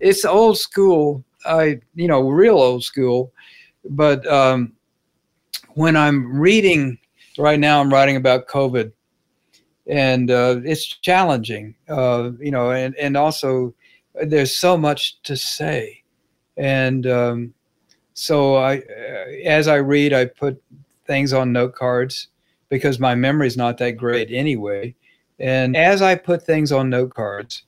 it's 0.00 0.24
old 0.24 0.58
school. 0.58 1.24
I 1.44 1.80
you 1.94 2.08
know 2.08 2.28
real 2.28 2.58
old 2.58 2.84
school, 2.84 3.32
but 3.88 4.26
um, 4.26 4.72
when 5.74 5.96
I'm 5.96 6.38
reading 6.38 6.98
right 7.38 7.58
now, 7.58 7.80
I'm 7.80 7.92
writing 7.92 8.16
about 8.16 8.48
COVID, 8.48 8.92
and 9.86 10.30
uh, 10.30 10.60
it's 10.64 10.86
challenging. 10.86 11.74
Uh, 11.88 12.32
you 12.38 12.50
know, 12.50 12.72
and 12.72 12.94
and 12.96 13.16
also 13.16 13.74
there's 14.24 14.56
so 14.56 14.76
much 14.76 15.20
to 15.22 15.36
say, 15.36 16.02
and 16.56 17.06
um, 17.06 17.54
so 18.14 18.56
I 18.56 18.78
uh, 18.78 19.26
as 19.44 19.68
I 19.68 19.76
read, 19.76 20.12
I 20.12 20.26
put 20.26 20.62
things 21.06 21.32
on 21.32 21.52
note 21.52 21.74
cards 21.74 22.28
because 22.68 22.98
my 23.00 23.14
memory's 23.14 23.56
not 23.56 23.78
that 23.78 23.92
great 23.92 24.30
anyway 24.30 24.94
and 25.40 25.74
as 25.74 26.02
I 26.02 26.16
put 26.16 26.44
things 26.44 26.70
on 26.70 26.90
note 26.90 27.14
cards, 27.14 27.64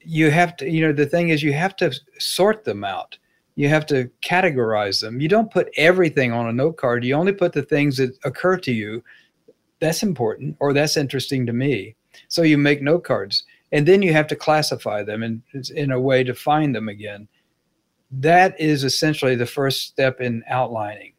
you 0.00 0.30
have 0.30 0.56
to, 0.58 0.70
you 0.70 0.80
know, 0.80 0.92
the 0.92 1.06
thing 1.06 1.30
is, 1.30 1.42
you 1.42 1.52
have 1.52 1.76
to 1.76 1.92
sort 2.18 2.64
them 2.64 2.84
out. 2.84 3.18
You 3.56 3.68
have 3.68 3.84
to 3.86 4.08
categorize 4.24 5.00
them. 5.00 5.20
You 5.20 5.28
don't 5.28 5.50
put 5.50 5.70
everything 5.76 6.32
on 6.32 6.48
a 6.48 6.52
note 6.52 6.76
card. 6.76 7.04
You 7.04 7.14
only 7.14 7.32
put 7.32 7.52
the 7.52 7.62
things 7.62 7.96
that 7.96 8.16
occur 8.24 8.56
to 8.58 8.72
you. 8.72 9.02
That's 9.80 10.02
important 10.02 10.56
or 10.60 10.72
that's 10.72 10.96
interesting 10.96 11.44
to 11.46 11.52
me. 11.52 11.96
So 12.28 12.42
you 12.42 12.56
make 12.56 12.80
note 12.80 13.04
cards 13.04 13.44
and 13.72 13.88
then 13.88 14.02
you 14.02 14.12
have 14.12 14.26
to 14.28 14.36
classify 14.36 15.02
them 15.02 15.22
in, 15.22 15.42
in 15.74 15.90
a 15.90 16.00
way 16.00 16.22
to 16.22 16.34
find 16.34 16.74
them 16.74 16.88
again. 16.88 17.26
That 18.10 18.58
is 18.60 18.84
essentially 18.84 19.34
the 19.34 19.46
first 19.46 19.86
step 19.86 20.20
in 20.20 20.44
outlining 20.48 21.14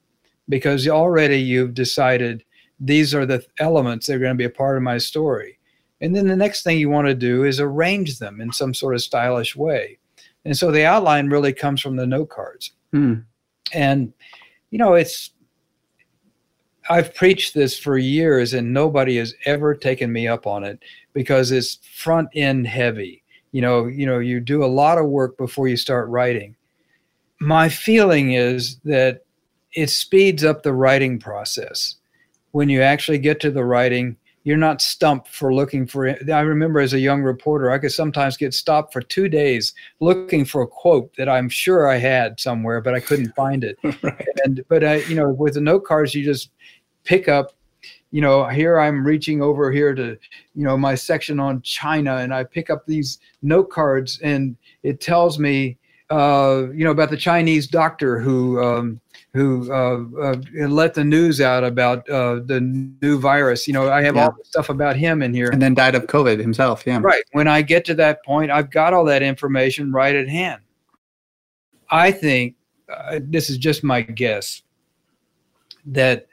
because 0.47 0.87
already 0.87 1.37
you've 1.41 1.73
decided 1.73 2.43
these 2.79 3.15
are 3.15 3.25
the 3.25 3.43
elements 3.59 4.05
that 4.05 4.15
are 4.15 4.19
going 4.19 4.33
to 4.33 4.37
be 4.37 4.43
a 4.43 4.49
part 4.49 4.77
of 4.77 4.83
my 4.83 4.99
story. 4.99 5.57
And 5.99 6.15
then 6.15 6.27
the 6.27 6.35
next 6.35 6.63
thing 6.63 6.77
you 6.77 6.89
want 6.89 7.07
to 7.07 7.15
do 7.15 7.43
is 7.43 7.59
arrange 7.59 8.19
them 8.19 8.39
in 8.39 8.51
some 8.51 8.73
sort 8.73 8.93
of 8.93 9.01
stylish 9.01 9.55
way. 9.55 9.97
And 10.45 10.55
so 10.55 10.71
the 10.71 10.85
outline 10.85 11.29
really 11.29 11.53
comes 11.53 11.81
from 11.81 11.95
the 11.95 12.05
note 12.05 12.29
cards. 12.29 12.73
Mm. 12.93 13.23
And, 13.71 14.13
you 14.69 14.77
know, 14.77 14.93
it's, 14.93 15.31
I've 16.89 17.15
preached 17.15 17.53
this 17.53 17.79
for 17.79 17.97
years 17.97 18.53
and 18.53 18.73
nobody 18.73 19.17
has 19.17 19.33
ever 19.45 19.73
taken 19.73 20.11
me 20.11 20.27
up 20.27 20.45
on 20.45 20.65
it 20.65 20.83
because 21.13 21.51
it's 21.51 21.79
front 21.95 22.29
end 22.35 22.67
heavy. 22.67 23.23
You 23.51 23.61
know, 23.61 23.85
you 23.85 24.05
know, 24.05 24.19
you 24.19 24.39
do 24.39 24.63
a 24.63 24.65
lot 24.65 24.97
of 24.97 25.05
work 25.07 25.37
before 25.37 25.67
you 25.67 25.77
start 25.77 26.09
writing. 26.09 26.55
My 27.39 27.69
feeling 27.69 28.33
is 28.33 28.77
that 28.85 29.25
it 29.73 29.89
speeds 29.89 30.43
up 30.43 30.63
the 30.63 30.73
writing 30.73 31.19
process 31.19 31.95
when 32.53 32.69
you 32.69 32.81
actually 32.81 33.17
get 33.17 33.39
to 33.41 33.51
the 33.51 33.65
writing, 33.65 34.15
you're 34.43 34.57
not 34.57 34.81
stumped 34.81 35.27
for 35.27 35.53
looking 35.53 35.87
for 35.87 36.05
it. 36.05 36.29
I 36.29 36.41
remember 36.41 36.79
as 36.79 36.93
a 36.93 36.99
young 36.99 37.23
reporter, 37.23 37.71
I 37.71 37.79
could 37.79 37.91
sometimes 37.91 38.37
get 38.37 38.53
stopped 38.53 38.93
for 38.93 39.01
two 39.01 39.27
days 39.27 39.73
looking 39.99 40.45
for 40.45 40.61
a 40.61 40.67
quote 40.67 41.15
that 41.17 41.27
I'm 41.27 41.49
sure 41.49 41.87
I 41.87 41.97
had 41.97 42.39
somewhere, 42.39 42.79
but 42.79 42.93
I 42.93 42.99
couldn't 42.99 43.33
find 43.35 43.63
it. 43.63 43.77
right. 44.03 44.27
And 44.43 44.63
but 44.69 44.83
I, 44.83 44.97
you 45.05 45.15
know, 45.15 45.29
with 45.29 45.55
the 45.55 45.61
note 45.61 45.83
cards, 45.85 46.13
you 46.13 46.23
just 46.23 46.51
pick 47.03 47.27
up. 47.27 47.53
You 48.13 48.21
know, 48.21 48.45
here 48.45 48.79
I'm 48.79 49.03
reaching 49.03 49.41
over 49.41 49.71
here 49.71 49.95
to, 49.95 50.17
you 50.53 50.63
know, 50.63 50.77
my 50.77 50.93
section 50.93 51.39
on 51.39 51.63
China, 51.63 52.17
and 52.17 52.31
I 52.31 52.43
pick 52.43 52.69
up 52.69 52.85
these 52.85 53.17
note 53.41 53.71
cards, 53.71 54.19
and 54.21 54.55
it 54.83 55.01
tells 55.01 55.39
me, 55.39 55.77
uh, 56.11 56.67
you 56.75 56.83
know, 56.83 56.91
about 56.91 57.09
the 57.09 57.17
Chinese 57.17 57.65
doctor 57.65 58.19
who 58.19 58.61
um, 58.63 59.01
who 59.33 59.73
uh, 59.73 60.03
uh, 60.21 60.67
let 60.67 60.93
the 60.93 61.03
news 61.03 61.41
out 61.41 61.63
about 61.63 62.07
uh, 62.07 62.35
the 62.45 62.61
new 63.01 63.19
virus. 63.19 63.67
You 63.67 63.73
know, 63.73 63.91
I 63.91 64.03
have 64.03 64.15
yeah. 64.15 64.25
all 64.25 64.35
the 64.37 64.45
stuff 64.45 64.69
about 64.69 64.95
him 64.95 65.23
in 65.23 65.33
here. 65.33 65.49
And 65.49 65.59
then 65.59 65.73
died 65.73 65.95
of 65.95 66.05
COVID 66.05 66.39
himself. 66.39 66.83
Yeah. 66.85 66.99
Right. 67.01 67.23
When 67.31 67.47
I 67.47 67.63
get 67.63 67.83
to 67.85 67.95
that 67.95 68.23
point, 68.23 68.51
I've 68.51 68.69
got 68.69 68.93
all 68.93 69.05
that 69.05 69.23
information 69.23 69.91
right 69.91 70.15
at 70.15 70.29
hand. 70.29 70.61
I 71.89 72.11
think 72.11 72.57
uh, 72.87 73.21
this 73.23 73.49
is 73.49 73.57
just 73.57 73.83
my 73.83 74.01
guess 74.03 74.61
that 75.87 76.27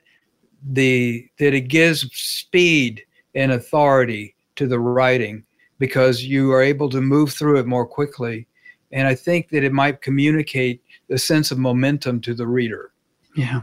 the 0.62 1.26
that 1.38 1.54
it 1.54 1.68
gives 1.68 2.00
speed 2.12 3.02
and 3.34 3.52
authority 3.52 4.34
to 4.56 4.66
the 4.66 4.78
writing 4.78 5.44
because 5.78 6.24
you 6.24 6.52
are 6.52 6.62
able 6.62 6.88
to 6.90 7.00
move 7.00 7.32
through 7.32 7.58
it 7.58 7.66
more 7.66 7.86
quickly 7.86 8.46
and 8.92 9.08
i 9.08 9.14
think 9.14 9.48
that 9.48 9.64
it 9.64 9.72
might 9.72 10.02
communicate 10.02 10.82
a 11.10 11.18
sense 11.18 11.50
of 11.50 11.58
momentum 11.58 12.20
to 12.22 12.34
the 12.34 12.46
reader. 12.46 12.92
Yeah. 13.36 13.62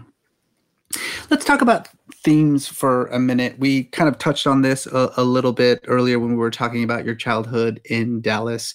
Let's 1.29 1.45
talk 1.45 1.61
about 1.61 1.89
themes 2.23 2.67
for 2.67 3.07
a 3.07 3.19
minute. 3.19 3.57
We 3.59 3.85
kind 3.85 4.07
of 4.07 4.17
touched 4.17 4.47
on 4.47 4.61
this 4.61 4.85
a, 4.85 5.11
a, 5.17 5.23
little 5.23 5.51
bit 5.51 5.83
earlier 5.87 6.19
when 6.19 6.31
we 6.31 6.37
were 6.37 6.51
talking 6.51 6.83
about 6.83 7.05
your 7.05 7.15
childhood 7.15 7.81
in 7.89 8.21
Dallas. 8.21 8.73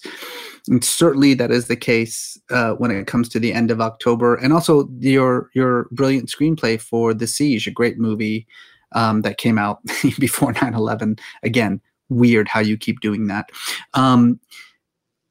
And 0.67 0.83
certainly 0.83 1.33
that 1.33 1.51
is 1.51 1.67
the 1.67 1.75
case 1.75 2.39
uh, 2.49 2.73
when 2.73 2.89
it 2.91 3.07
comes 3.07 3.27
to 3.29 3.39
the 3.39 3.53
end 3.53 3.69
of 3.69 3.81
October, 3.81 4.35
and 4.35 4.53
also 4.53 4.87
your 4.99 5.49
your 5.53 5.87
brilliant 5.91 6.29
screenplay 6.29 6.79
for 6.79 7.13
The 7.13 7.27
Siege, 7.27 7.67
a 7.67 7.71
great 7.71 7.97
movie 7.97 8.47
um, 8.93 9.21
that 9.23 9.37
came 9.37 9.57
out 9.57 9.83
before 10.19 10.53
9/11. 10.53 11.19
Again, 11.43 11.81
weird 12.09 12.47
how 12.47 12.61
you 12.61 12.77
keep 12.77 13.01
doing 13.01 13.27
that. 13.27 13.49
Um, 13.93 14.39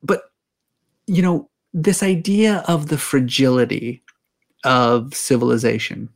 but 0.02 0.24
you 1.06 1.22
know, 1.22 1.48
this 1.72 2.02
idea 2.02 2.62
of 2.68 2.88
the 2.88 2.98
fragility 2.98 4.02
of 4.64 5.14
civilization, 5.14 6.08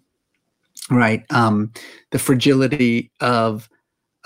right? 0.90 1.24
Um, 1.30 1.72
the 2.10 2.18
fragility 2.18 3.10
of 3.20 3.68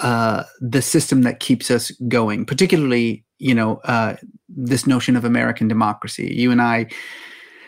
uh, 0.00 0.44
the 0.60 0.82
system 0.82 1.22
that 1.22 1.40
keeps 1.40 1.70
us 1.70 1.90
going, 2.08 2.44
particularly, 2.44 3.24
you 3.38 3.54
know, 3.54 3.76
uh, 3.84 4.16
this 4.48 4.86
notion 4.86 5.16
of 5.16 5.24
American 5.24 5.68
democracy. 5.68 6.32
You 6.34 6.50
and 6.50 6.60
I 6.60 6.86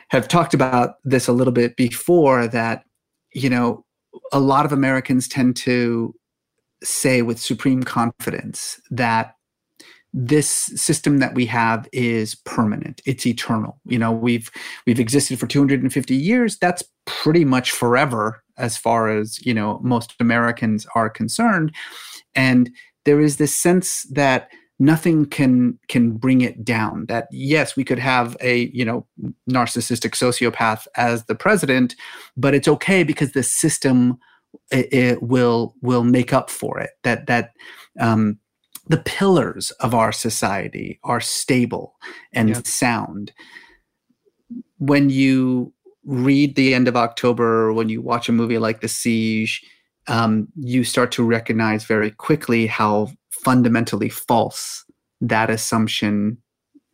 have 0.09 0.28
talked 0.28 0.55
about 0.55 0.97
this 1.05 1.28
a 1.28 1.33
little 1.33 1.53
bit 1.53 1.76
before 1.76 2.47
that, 2.49 2.85
you 3.33 3.49
know, 3.49 3.85
a 4.33 4.41
lot 4.41 4.66
of 4.66 4.72
Americans 4.72 5.28
tend 5.28 5.57
to 5.57 6.14
say 6.83 7.22
with 7.22 7.41
supreme 7.41 7.83
confidence 7.85 8.80
that 8.91 9.37
this 10.12 10.49
system 10.51 11.18
that 11.18 11.35
we 11.35 11.47
have 11.47 11.89
is 11.93 12.35
permanent. 12.35 13.01
It's 13.07 13.24
eternal. 13.24 13.78
You 13.87 13.99
know 13.99 14.12
we've 14.12 14.51
we've 14.87 15.01
existed 15.01 15.39
for 15.39 15.47
250 15.47 16.14
years. 16.14 16.59
That's 16.59 16.83
pretty 17.07 17.45
much 17.45 17.70
forever 17.70 18.43
as 18.59 18.76
far 18.76 19.09
as 19.09 19.45
you 19.45 19.55
know 19.55 19.80
most 19.83 20.14
americans 20.20 20.87
are 20.95 21.11
concerned 21.11 21.74
and 22.35 22.70
there 23.05 23.20
is 23.20 23.37
this 23.37 23.57
sense 23.57 24.05
that 24.11 24.49
nothing 24.78 25.26
can 25.26 25.78
can 25.89 26.12
bring 26.12 26.41
it 26.41 26.64
down 26.64 27.07
that 27.07 27.28
yes 27.30 27.76
we 27.76 27.85
could 27.85 27.99
have 27.99 28.37
a 28.41 28.70
you 28.72 28.85
know 28.85 29.07
narcissistic 29.49 30.12
sociopath 30.12 30.87
as 30.97 31.24
the 31.26 31.35
president 31.35 31.95
but 32.37 32.55
it's 32.55 32.68
okay 32.68 33.05
because 33.05 33.33
the 33.33 33.43
system 33.43 34.18
it, 34.70 34.93
it 34.93 35.22
will 35.22 35.74
will 35.83 36.05
make 36.05 36.33
up 36.33 36.51
for 36.51 36.80
it 36.80 36.91
that 37.05 37.26
that 37.26 37.51
um 38.01 38.39
the 38.89 38.99
pillars 38.99 39.70
of 39.72 39.95
our 39.95 40.12
society 40.12 40.99
are 41.05 41.20
stable 41.20 41.95
and 42.33 42.51
yeah. 42.51 42.61
sound. 42.64 43.33
when 44.78 45.09
you 45.09 45.72
read 46.05 46.57
the 46.57 46.74
end 46.74 46.89
of 46.89 46.97
October, 46.97 47.72
when 47.72 47.89
you 47.89 48.03
watch 48.03 48.28
a 48.28 48.33
movie 48.33 48.59
like 48.59 48.80
The 48.80 48.89
Siege, 48.89 49.64
um, 50.09 50.48
you 50.57 50.84
start 50.84 51.12
to 51.12 51.24
recognize 51.24 51.84
very 51.84 52.11
quickly 52.11 52.66
how 52.66 53.09
fundamentally 53.30 54.09
false 54.09 54.84
that 55.20 55.50
assumption 55.50 56.38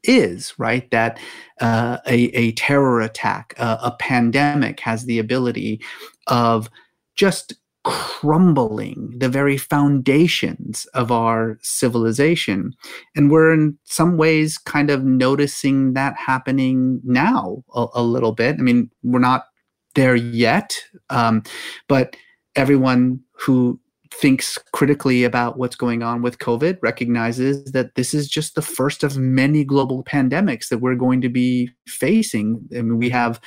is, 0.05 0.55
right? 0.59 0.91
That 0.91 1.19
uh, 1.61 1.99
a, 2.07 2.25
a 2.37 2.53
terror 2.53 3.01
attack, 3.01 3.55
uh, 3.59 3.79
a 3.83 3.93
pandemic 3.93 4.81
has 4.81 5.05
the 5.05 5.19
ability 5.19 5.81
of 6.27 6.71
just 7.17 7.55
crumbling 7.85 9.15
the 9.17 9.29
very 9.29 9.57
foundations 9.57 10.85
of 10.95 11.11
our 11.11 11.59
civilization. 11.63 12.75
And 13.17 13.31
we're 13.31 13.53
in 13.53 13.79
some 13.85 14.19
ways 14.19 14.59
kind 14.59 14.91
of 14.91 15.05
noticing 15.05 15.95
that 15.95 16.15
happening 16.17 17.01
now 17.03 17.65
a, 17.75 17.87
a 17.95 18.03
little 18.03 18.33
bit. 18.33 18.57
I 18.59 18.63
mean, 18.63 18.91
we're 19.03 19.21
not 19.21 19.47
there 19.95 20.17
yet, 20.17 20.77
um, 21.09 21.43
but 21.89 22.15
everyone 22.57 23.21
who 23.33 23.81
thinks 24.13 24.59
critically 24.73 25.25
about 25.25 25.59
what's 25.59 25.77
going 25.77 26.03
on 26.03 26.23
with 26.23 26.39
COVID 26.39 26.79
recognizes 26.83 27.65
that 27.73 27.95
this 27.95 28.15
is 28.15 28.29
just 28.29 28.55
the 28.55 28.63
first 28.63 29.05
of 29.05 29.17
many 29.17 29.65
global 29.65 30.03
pandemics 30.03 30.69
that 30.69 30.79
we're 30.79 30.95
going 30.95 31.21
to 31.21 31.29
be 31.29 31.71
facing. 31.87 32.61
I 32.73 32.83
mean, 32.83 32.99
we 32.99 33.11
have 33.11 33.41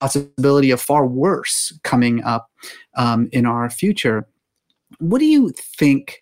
possibility 0.00 0.70
of 0.70 0.80
far 0.80 1.06
worse 1.06 1.72
coming 1.82 2.22
up 2.24 2.50
um, 2.96 3.28
in 3.32 3.46
our 3.46 3.70
future. 3.70 4.28
What 4.98 5.18
do 5.18 5.24
you 5.24 5.52
think 5.78 6.20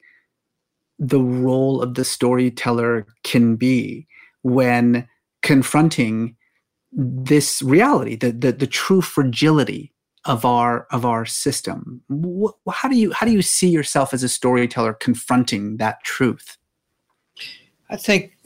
the 0.99 1.21
role 1.21 1.83
of 1.83 1.95
the 1.95 2.05
storyteller 2.05 3.07
can 3.25 3.57
be 3.57 4.07
when 4.43 5.09
confronting 5.43 6.37
this 6.93 7.61
reality, 7.62 8.15
the, 8.15 8.31
the, 8.31 8.53
the 8.53 8.67
true 8.67 9.01
fragility 9.01 9.93
of 10.25 10.45
our 10.45 10.87
of 10.91 11.05
our 11.05 11.25
system? 11.27 12.03
how 12.70 12.89
do 12.89 12.97
you 12.97 13.12
how 13.12 13.27
do 13.27 13.33
you 13.33 13.43
see 13.43 13.68
yourself 13.68 14.14
as 14.14 14.22
a 14.22 14.29
storyteller 14.29 14.95
confronting 14.95 15.77
that 15.79 16.03
truth? 16.05 16.57
I 17.91 17.97
think, 17.97 18.37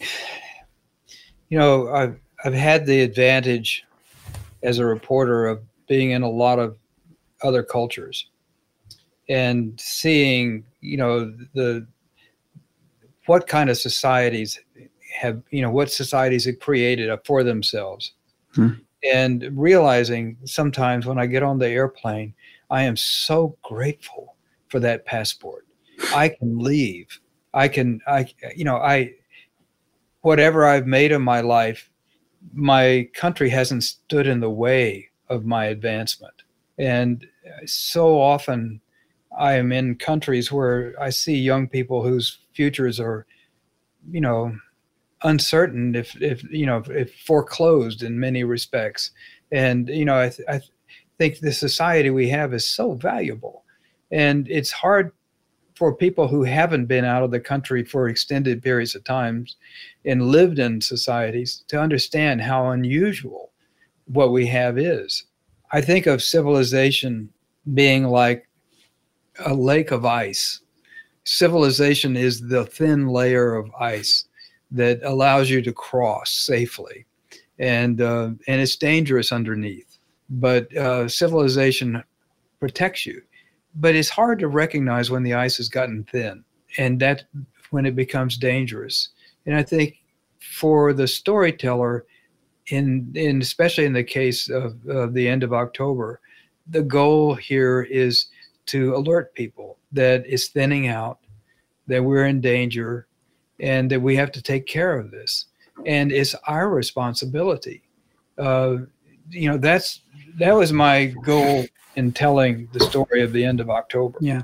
you 1.49 1.59
know, 1.59 1.89
I've 1.89 2.19
I've 2.45 2.55
had 2.55 2.87
the 2.87 3.01
advantage 3.01 3.85
as 4.63 4.79
a 4.79 4.87
reporter 4.87 5.47
of 5.47 5.61
being 5.87 6.11
in 6.11 6.23
a 6.23 6.29
lot 6.29 6.59
of 6.59 6.77
other 7.43 7.63
cultures 7.63 8.29
and 9.29 9.79
seeing 9.81 10.65
you 10.81 10.97
know 10.97 11.33
the 11.55 11.87
what 13.27 13.47
kind 13.47 13.71
of 13.71 13.77
societies 13.77 14.59
have 15.15 15.43
you 15.51 15.63
know 15.63 15.71
what 15.71 15.91
societies 15.91 16.45
have 16.45 16.59
created 16.61 17.11
for 17.25 17.43
themselves 17.43 18.13
hmm. 18.55 18.71
And 19.05 19.49
realizing 19.53 20.37
sometimes 20.45 21.07
when 21.07 21.19
i 21.19 21.27
get 21.27 21.43
on 21.43 21.59
the 21.59 21.69
airplane 21.69 22.35
i 22.71 22.83
am 22.83 22.97
so 22.97 23.57
grateful 23.63 24.37
for 24.69 24.81
that 24.81 25.07
passport 25.07 25.67
i 26.15 26.29
can 26.29 26.59
leave 26.59 27.21
i 27.55 27.69
can 27.69 28.01
i 28.07 28.27
you 28.57 28.65
know 28.65 28.77
i 28.77 29.13
whatever 30.23 30.67
i've 30.67 30.87
made 30.87 31.13
of 31.13 31.21
my 31.21 31.41
life 31.41 31.91
my 32.53 33.09
country 33.15 33.51
hasn't 33.51 33.85
stood 33.85 34.27
in 34.27 34.41
the 34.41 34.51
way 34.51 35.09
of 35.29 35.45
my 35.45 35.67
advancement. 35.67 36.43
And 36.79 37.27
so 37.67 38.21
often 38.21 38.81
I 39.37 39.55
am 39.55 39.73
in 39.73 39.97
countries 39.97 40.51
where 40.51 40.95
I 41.01 41.11
see 41.11 41.37
young 41.37 41.69
people 41.69 42.03
whose 42.03 42.39
futures 42.55 43.01
are, 43.01 43.27
you 44.11 44.21
know, 44.21 44.57
uncertain 45.23 45.95
if, 45.95 46.21
if 46.23 46.43
you 46.51 46.67
know, 46.67 46.83
if 46.89 47.15
foreclosed 47.21 48.03
in 48.03 48.21
many 48.21 48.45
respects. 48.45 49.11
And, 49.51 49.89
you 49.89 50.05
know, 50.05 50.19
I, 50.19 50.29
th- 50.29 50.49
I 50.49 50.61
think 51.19 51.39
the 51.39 51.53
society 51.53 52.11
we 52.11 52.29
have 52.29 52.55
is 52.55 52.69
so 52.69 52.95
valuable. 52.95 53.65
And 54.11 54.49
it's 54.49 54.71
hard 54.71 55.13
for 55.75 55.95
people 55.95 56.27
who 56.27 56.43
haven't 56.43 56.87
been 56.87 57.05
out 57.05 57.23
of 57.23 57.31
the 57.31 57.41
country 57.41 57.85
for 57.85 58.09
extended 58.09 58.63
periods 58.63 58.95
of 58.95 59.05
times 59.05 59.57
and 60.05 60.29
lived 60.29 60.59
in 60.59 60.81
societies 60.81 61.65
to 61.69 61.81
understand 61.81 62.41
how 62.41 62.71
unusual 62.71 63.53
what 64.07 64.33
we 64.33 64.47
have 64.47 64.79
is. 64.79 65.25
I 65.73 65.81
think 65.81 66.07
of 66.07 66.23
civilization 66.23 67.29
being 67.75 68.05
like 68.05 68.49
a 69.45 69.55
lake 69.55 69.91
of 69.91 70.05
ice. 70.05 70.61
Civilization 71.25 72.17
is 72.17 72.41
the 72.49 72.65
thin 72.65 73.07
layer 73.07 73.55
of 73.55 73.71
ice 73.79 74.25
that 74.71 75.01
allows 75.03 75.51
you 75.51 75.63
to 75.63 75.73
cross 75.73 76.33
safely, 76.33 77.07
and 77.59 78.01
uh, 78.01 78.31
and 78.47 78.61
it's 78.61 78.77
dangerous 78.77 79.33
underneath. 79.33 79.99
But 80.31 80.75
uh, 80.77 81.09
civilization 81.09 82.03
protects 82.61 83.07
you 83.07 83.23
but 83.79 83.95
it's 83.95 84.09
hard 84.09 84.39
to 84.41 84.49
recognize 84.49 85.11
when 85.11 85.23
the 85.23 85.35
ice 85.35 85.57
has 85.57 85.69
gotten 85.69 86.05
thin 86.05 86.45
and 86.79 87.01
that 87.01 87.25
when 87.71 87.87
it 87.87 87.95
becomes 87.95 88.37
dangerous. 88.37 89.11
And 89.47 89.55
I 89.55 89.63
think 89.63 89.97
for 90.41 90.93
the 90.93 91.07
storyteller, 91.07 92.05
in, 92.69 93.13
in 93.15 93.41
especially 93.41 93.85
in 93.85 93.93
the 93.93 94.05
case 94.05 94.51
of, 94.51 94.85
of 94.89 95.15
the 95.15 95.29
end 95.29 95.43
of 95.43 95.53
October, 95.53 96.21
the 96.69 96.83
goal 96.83 97.35
here 97.35 97.83
is 97.83 98.27
to 98.67 98.95
alert 98.95 99.35
people 99.35 99.79
that 99.93 100.25
it's 100.27 100.49
thinning 100.49 100.89
out, 100.89 101.19
that 101.87 102.05
we're 102.05 102.27
in 102.27 102.41
danger, 102.41 103.07
and 103.61 103.91
that 103.91 104.01
we 104.01 104.17
have 104.17 104.33
to 104.33 104.43
take 104.43 104.67
care 104.67 104.99
of 104.99 105.11
this. 105.11 105.47
And 105.87 106.13
it's 106.13 106.35
our 106.47 106.69
responsibility. 106.69 107.83
Uh, 108.37 108.79
you 109.31 109.49
know, 109.51 109.59
that's 109.59 110.01
that 110.39 110.53
was 110.53 110.73
my 110.73 111.07
goal 111.25 111.67
in 111.97 112.13
telling 112.13 112.69
the 112.73 112.81
story 112.81 113.23
of 113.23 113.33
the 113.33 113.45
end 113.45 113.61
of 113.61 113.71
October. 113.71 114.19
Yeah. 114.21 114.43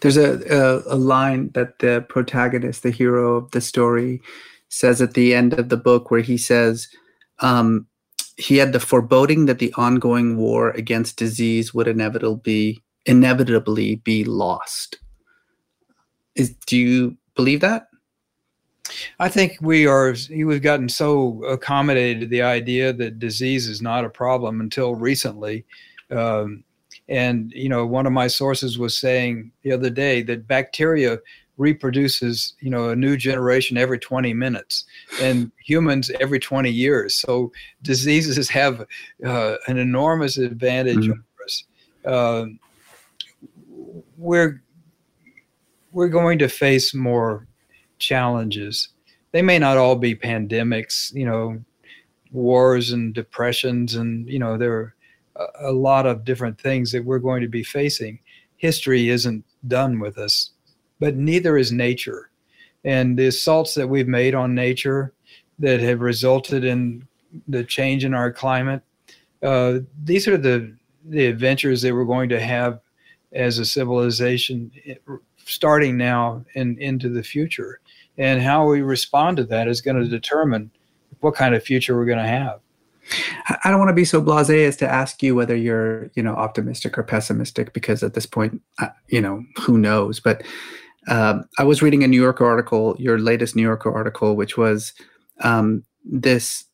There's 0.00 0.16
a, 0.16 0.40
a, 0.50 0.94
a 0.94 0.96
line 0.96 1.50
that 1.54 1.78
the 1.78 2.04
protagonist, 2.08 2.82
the 2.82 2.90
hero 2.90 3.36
of 3.36 3.50
the 3.50 3.60
story, 3.60 4.20
says 4.68 5.00
at 5.00 5.14
the 5.14 5.34
end 5.34 5.54
of 5.54 5.68
the 5.68 5.76
book 5.76 6.10
where 6.10 6.20
he 6.20 6.36
says, 6.36 6.88
um, 7.40 7.86
he 8.36 8.56
had 8.56 8.72
the 8.72 8.80
foreboding 8.80 9.46
that 9.46 9.58
the 9.58 9.72
ongoing 9.74 10.36
war 10.36 10.70
against 10.70 11.18
disease 11.18 11.74
would 11.74 11.88
inevitably 11.88 12.82
inevitably 13.06 13.96
be 13.96 14.24
lost. 14.24 14.98
Is, 16.34 16.54
do 16.66 16.76
you 16.76 17.16
believe 17.34 17.60
that? 17.60 17.88
I 19.18 19.28
think 19.28 19.58
we 19.60 19.86
are 19.86 20.14
we've 20.30 20.62
gotten 20.62 20.88
so 20.88 21.42
accommodated 21.44 22.20
to 22.20 22.26
the 22.26 22.42
idea 22.42 22.92
that 22.92 23.18
disease 23.18 23.66
is 23.66 23.82
not 23.82 24.04
a 24.04 24.10
problem 24.10 24.60
until 24.60 24.94
recently. 24.94 25.64
Um, 26.10 26.64
and 27.08 27.52
you 27.52 27.68
know, 27.68 27.86
one 27.86 28.06
of 28.06 28.12
my 28.12 28.26
sources 28.28 28.78
was 28.78 28.98
saying 28.98 29.52
the 29.62 29.72
other 29.72 29.90
day 29.90 30.22
that 30.22 30.46
bacteria 30.46 31.18
reproduces, 31.60 32.54
you 32.60 32.70
know, 32.70 32.88
a 32.88 32.96
new 32.96 33.18
generation 33.18 33.76
every 33.76 33.98
20 33.98 34.32
minutes, 34.32 34.86
and 35.20 35.52
humans 35.62 36.10
every 36.18 36.40
20 36.40 36.70
years. 36.70 37.14
So 37.14 37.52
diseases 37.82 38.48
have 38.60 38.86
uh, 39.24 39.56
an 39.66 39.78
enormous 39.78 40.38
advantage 40.38 40.96
mm-hmm. 40.96 41.10
over 41.12 41.44
us. 41.44 41.64
Uh, 42.04 42.44
we're 44.16 44.62
we're 45.92 46.08
going 46.08 46.38
to 46.38 46.48
face 46.48 46.94
more 46.94 47.46
challenges. 48.00 48.88
They 49.32 49.42
may 49.42 49.58
not 49.58 49.76
all 49.78 49.94
be 49.94 50.16
pandemics, 50.16 51.14
you 51.14 51.24
know, 51.24 51.62
wars 52.32 52.90
and 52.90 53.14
depressions, 53.14 53.94
and 53.94 54.28
you 54.28 54.38
know, 54.38 54.58
there 54.58 54.72
are 54.72 54.94
a 55.60 55.72
lot 55.72 56.06
of 56.06 56.24
different 56.24 56.60
things 56.60 56.92
that 56.92 57.04
we're 57.04 57.18
going 57.18 57.42
to 57.42 57.48
be 57.48 57.62
facing. 57.62 58.18
History 58.56 59.08
isn't 59.08 59.44
done 59.68 60.00
with 60.00 60.18
us, 60.18 60.50
but 60.98 61.16
neither 61.16 61.56
is 61.56 61.72
nature. 61.72 62.30
And 62.84 63.18
the 63.18 63.26
assaults 63.26 63.74
that 63.74 63.88
we've 63.88 64.08
made 64.08 64.34
on 64.34 64.54
nature 64.54 65.12
that 65.58 65.80
have 65.80 66.00
resulted 66.00 66.64
in 66.64 67.06
the 67.46 67.62
change 67.62 68.04
in 68.04 68.14
our 68.14 68.32
climate, 68.32 68.82
uh, 69.42 69.78
these 70.02 70.26
are 70.26 70.36
the 70.36 70.74
the 71.04 71.26
adventures 71.26 71.80
that 71.82 71.94
we're 71.94 72.04
going 72.04 72.28
to 72.28 72.40
have 72.40 72.80
as 73.32 73.58
a 73.58 73.64
civilization 73.64 74.70
eh, 74.86 74.94
starting 75.44 75.96
now 75.96 76.44
and 76.54 76.78
into 76.78 77.08
the 77.08 77.22
future. 77.22 77.80
And 78.18 78.42
how 78.42 78.66
we 78.66 78.82
respond 78.82 79.38
to 79.38 79.44
that 79.44 79.68
is 79.68 79.80
going 79.80 79.96
to 79.96 80.08
determine 80.08 80.70
what 81.20 81.34
kind 81.34 81.54
of 81.54 81.62
future 81.62 81.96
we're 81.96 82.06
going 82.06 82.18
to 82.18 82.24
have. 82.26 82.60
I 83.64 83.70
don't 83.70 83.78
want 83.78 83.88
to 83.88 83.94
be 83.94 84.04
so 84.04 84.22
blasé 84.22 84.66
as 84.66 84.76
to 84.76 84.88
ask 84.88 85.22
you 85.22 85.34
whether 85.34 85.56
you're, 85.56 86.10
you 86.14 86.22
know, 86.22 86.34
optimistic 86.34 86.96
or 86.96 87.02
pessimistic, 87.02 87.72
because 87.72 88.02
at 88.02 88.14
this 88.14 88.26
point, 88.26 88.60
you 89.08 89.20
know, 89.20 89.42
who 89.56 89.78
knows? 89.78 90.20
But 90.20 90.42
um, 91.08 91.44
I 91.58 91.64
was 91.64 91.82
reading 91.82 92.04
a 92.04 92.08
New 92.08 92.20
Yorker 92.20 92.44
article, 92.44 92.94
your 92.98 93.18
latest 93.18 93.56
New 93.56 93.62
Yorker 93.62 93.92
article, 93.92 94.36
which 94.36 94.56
was 94.56 94.92
um, 95.40 95.82
this 96.04 96.64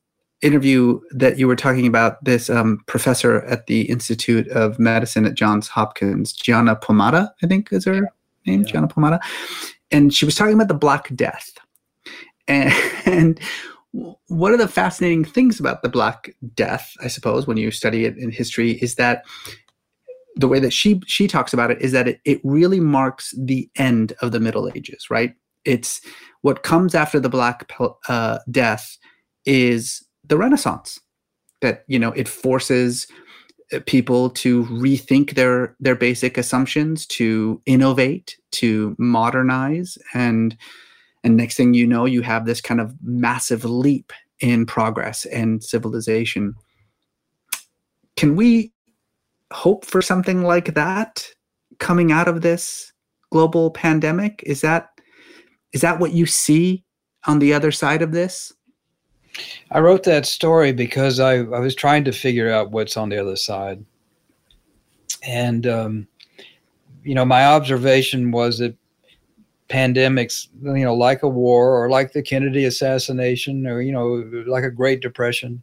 interview 0.42 1.00
that 1.12 1.38
you 1.38 1.48
were 1.48 1.56
talking 1.56 1.86
about 1.86 2.22
this 2.22 2.50
um, 2.50 2.82
professor 2.86 3.42
at 3.42 3.66
the 3.66 3.82
Institute 3.82 4.48
of 4.48 4.78
Medicine 4.78 5.24
at 5.24 5.34
Johns 5.34 5.68
Hopkins, 5.68 6.32
Gianna 6.32 6.76
Pomata, 6.76 7.30
I 7.42 7.46
think 7.46 7.72
is 7.72 7.86
her 7.86 8.12
name, 8.44 8.62
yeah. 8.62 8.66
Gianna 8.66 8.88
Pomata, 8.88 9.20
and 9.90 10.12
she 10.12 10.24
was 10.24 10.34
talking 10.34 10.54
about 10.54 10.68
the 10.68 10.74
Black 10.74 11.14
Death, 11.14 11.50
and, 12.48 12.72
and 13.06 13.40
one 14.26 14.52
of 14.52 14.58
the 14.58 14.68
fascinating 14.68 15.24
things 15.24 15.58
about 15.58 15.82
the 15.82 15.88
Black 15.88 16.34
Death, 16.54 16.94
I 17.00 17.08
suppose, 17.08 17.46
when 17.46 17.56
you 17.56 17.70
study 17.70 18.04
it 18.04 18.16
in 18.18 18.30
history, 18.30 18.72
is 18.82 18.96
that 18.96 19.24
the 20.36 20.48
way 20.48 20.60
that 20.60 20.72
she 20.72 21.00
she 21.06 21.26
talks 21.26 21.52
about 21.52 21.70
it 21.70 21.80
is 21.80 21.92
that 21.92 22.06
it, 22.06 22.20
it 22.24 22.40
really 22.44 22.80
marks 22.80 23.34
the 23.38 23.68
end 23.76 24.12
of 24.20 24.32
the 24.32 24.40
Middle 24.40 24.70
Ages, 24.74 25.08
right? 25.10 25.34
It's 25.64 26.00
what 26.42 26.62
comes 26.62 26.94
after 26.94 27.18
the 27.18 27.30
Black 27.30 27.70
uh, 28.08 28.38
Death 28.50 28.98
is 29.46 30.06
the 30.24 30.36
Renaissance. 30.36 31.00
That 31.62 31.84
you 31.88 31.98
know 31.98 32.12
it 32.12 32.28
forces 32.28 33.06
Uh, 33.72 33.80
people 33.86 34.30
to 34.30 34.64
rethink 34.66 35.34
their 35.34 35.74
their 35.80 35.97
basic 35.97 36.38
assumptions, 36.38 37.05
to 37.05 37.60
innovate, 37.66 38.36
to 38.52 38.94
modernize, 38.97 39.98
and 40.14 40.56
and 41.24 41.36
next 41.36 41.56
thing 41.56 41.74
you 41.74 41.84
know, 41.84 42.05
you 42.05 42.22
have 42.22 42.47
this 42.47 42.60
kind 42.60 42.80
of 42.80 42.94
massive 43.02 43.64
leap 43.64 44.12
in 44.38 44.66
progress 44.66 45.24
and 45.24 45.64
civilization. 45.64 46.55
Can 48.16 48.36
we 48.36 48.72
hope 49.52 49.84
for 49.84 50.01
something 50.01 50.43
like 50.43 50.74
that 50.74 51.28
coming 51.80 52.12
out 52.12 52.28
of 52.28 52.43
this 52.43 52.93
global 53.32 53.72
pandemic? 53.72 54.43
Is 54.47 54.60
that 54.60 54.90
is 55.72 55.80
that 55.80 55.98
what 55.98 56.12
you 56.12 56.26
see 56.26 56.84
on 57.26 57.40
the 57.40 57.52
other 57.52 57.72
side 57.72 58.02
of 58.02 58.12
this? 58.12 58.52
I 59.70 59.80
wrote 59.80 60.04
that 60.04 60.26
story 60.26 60.72
because 60.72 61.20
I, 61.20 61.36
I 61.36 61.58
was 61.58 61.74
trying 61.74 62.04
to 62.04 62.12
figure 62.12 62.50
out 62.50 62.70
what's 62.70 62.96
on 62.96 63.08
the 63.08 63.20
other 63.20 63.36
side. 63.36 63.84
And, 65.22 65.66
um, 65.66 66.08
you 67.02 67.14
know, 67.14 67.24
my 67.24 67.46
observation 67.46 68.30
was 68.30 68.58
that 68.58 68.76
pandemics, 69.68 70.48
you 70.62 70.84
know, 70.84 70.94
like 70.94 71.22
a 71.22 71.28
war 71.28 71.82
or 71.82 71.90
like 71.90 72.12
the 72.12 72.22
Kennedy 72.22 72.64
assassination 72.64 73.66
or, 73.66 73.80
you 73.80 73.92
know, 73.92 74.24
like 74.46 74.64
a 74.64 74.70
Great 74.70 75.00
Depression, 75.00 75.62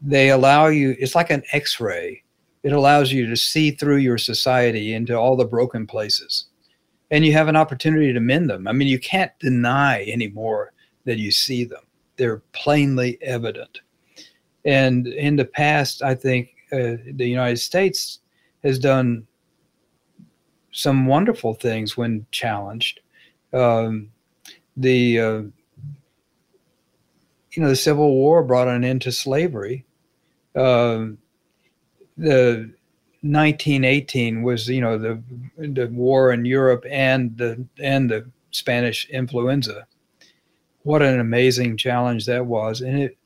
they 0.00 0.30
allow 0.30 0.66
you, 0.66 0.96
it's 0.98 1.14
like 1.14 1.30
an 1.30 1.42
x 1.52 1.80
ray. 1.80 2.22
It 2.62 2.72
allows 2.72 3.12
you 3.12 3.26
to 3.28 3.36
see 3.36 3.70
through 3.70 3.98
your 3.98 4.18
society 4.18 4.92
into 4.92 5.14
all 5.14 5.36
the 5.36 5.44
broken 5.44 5.86
places. 5.86 6.46
And 7.12 7.24
you 7.24 7.32
have 7.32 7.46
an 7.46 7.54
opportunity 7.54 8.12
to 8.12 8.18
mend 8.18 8.50
them. 8.50 8.66
I 8.66 8.72
mean, 8.72 8.88
you 8.88 8.98
can't 8.98 9.30
deny 9.38 10.02
anymore 10.02 10.72
that 11.04 11.18
you 11.18 11.30
see 11.30 11.64
them, 11.64 11.84
they're 12.16 12.42
plainly 12.52 13.18
evident. 13.22 13.80
And 14.64 15.06
in 15.06 15.36
the 15.36 15.44
past, 15.44 16.02
I 16.02 16.14
think 16.14 16.50
uh, 16.72 16.96
the 17.12 17.26
United 17.26 17.58
States 17.58 18.20
has 18.64 18.78
done 18.78 19.26
some 20.72 21.06
wonderful 21.06 21.54
things 21.54 21.96
when 21.96 22.26
challenged. 22.32 23.00
Um, 23.52 24.10
the 24.76 25.20
uh, 25.20 25.42
you 27.52 27.62
know 27.62 27.68
the 27.68 27.76
Civil 27.76 28.12
War 28.12 28.42
brought 28.42 28.68
an 28.68 28.84
end 28.84 29.02
to 29.02 29.12
slavery, 29.12 29.86
uh, 30.54 31.06
the 32.16 32.70
1918 33.22 34.42
was 34.42 34.68
you 34.68 34.80
know 34.80 34.98
the 34.98 35.22
the 35.56 35.86
war 35.88 36.32
in 36.32 36.44
Europe 36.44 36.84
and 36.90 37.36
the 37.36 37.64
and 37.80 38.10
the 38.10 38.28
Spanish 38.50 39.08
influenza. 39.10 39.86
What 40.86 41.02
an 41.02 41.18
amazing 41.18 41.76
challenge 41.76 42.26
that 42.26 42.46
was, 42.46 42.80
and 42.80 43.02
it 43.02 43.18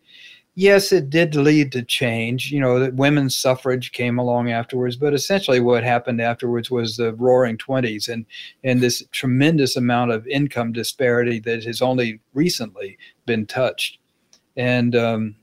yes, 0.54 0.92
it 0.92 1.10
did 1.10 1.34
lead 1.34 1.72
to 1.72 1.82
change. 1.82 2.50
You 2.50 2.60
know, 2.60 2.78
that 2.78 2.94
women's 2.94 3.36
suffrage 3.36 3.92
came 3.92 4.18
along 4.18 4.50
afterwards, 4.50 4.96
but 4.96 5.14
essentially 5.14 5.60
what 5.60 5.84
happened 5.84 6.20
afterwards 6.20 6.70
was 6.70 6.96
the 6.96 7.12
Roaring 7.14 7.58
Twenties 7.58 8.08
and 8.08 8.24
and 8.64 8.80
this 8.80 9.04
tremendous 9.12 9.76
amount 9.76 10.10
of 10.10 10.26
income 10.26 10.72
disparity 10.72 11.38
that 11.40 11.64
has 11.64 11.82
only 11.82 12.20
recently 12.32 12.96
been 13.26 13.44
touched, 13.44 13.98
and 14.56 14.96
um, 14.96 15.36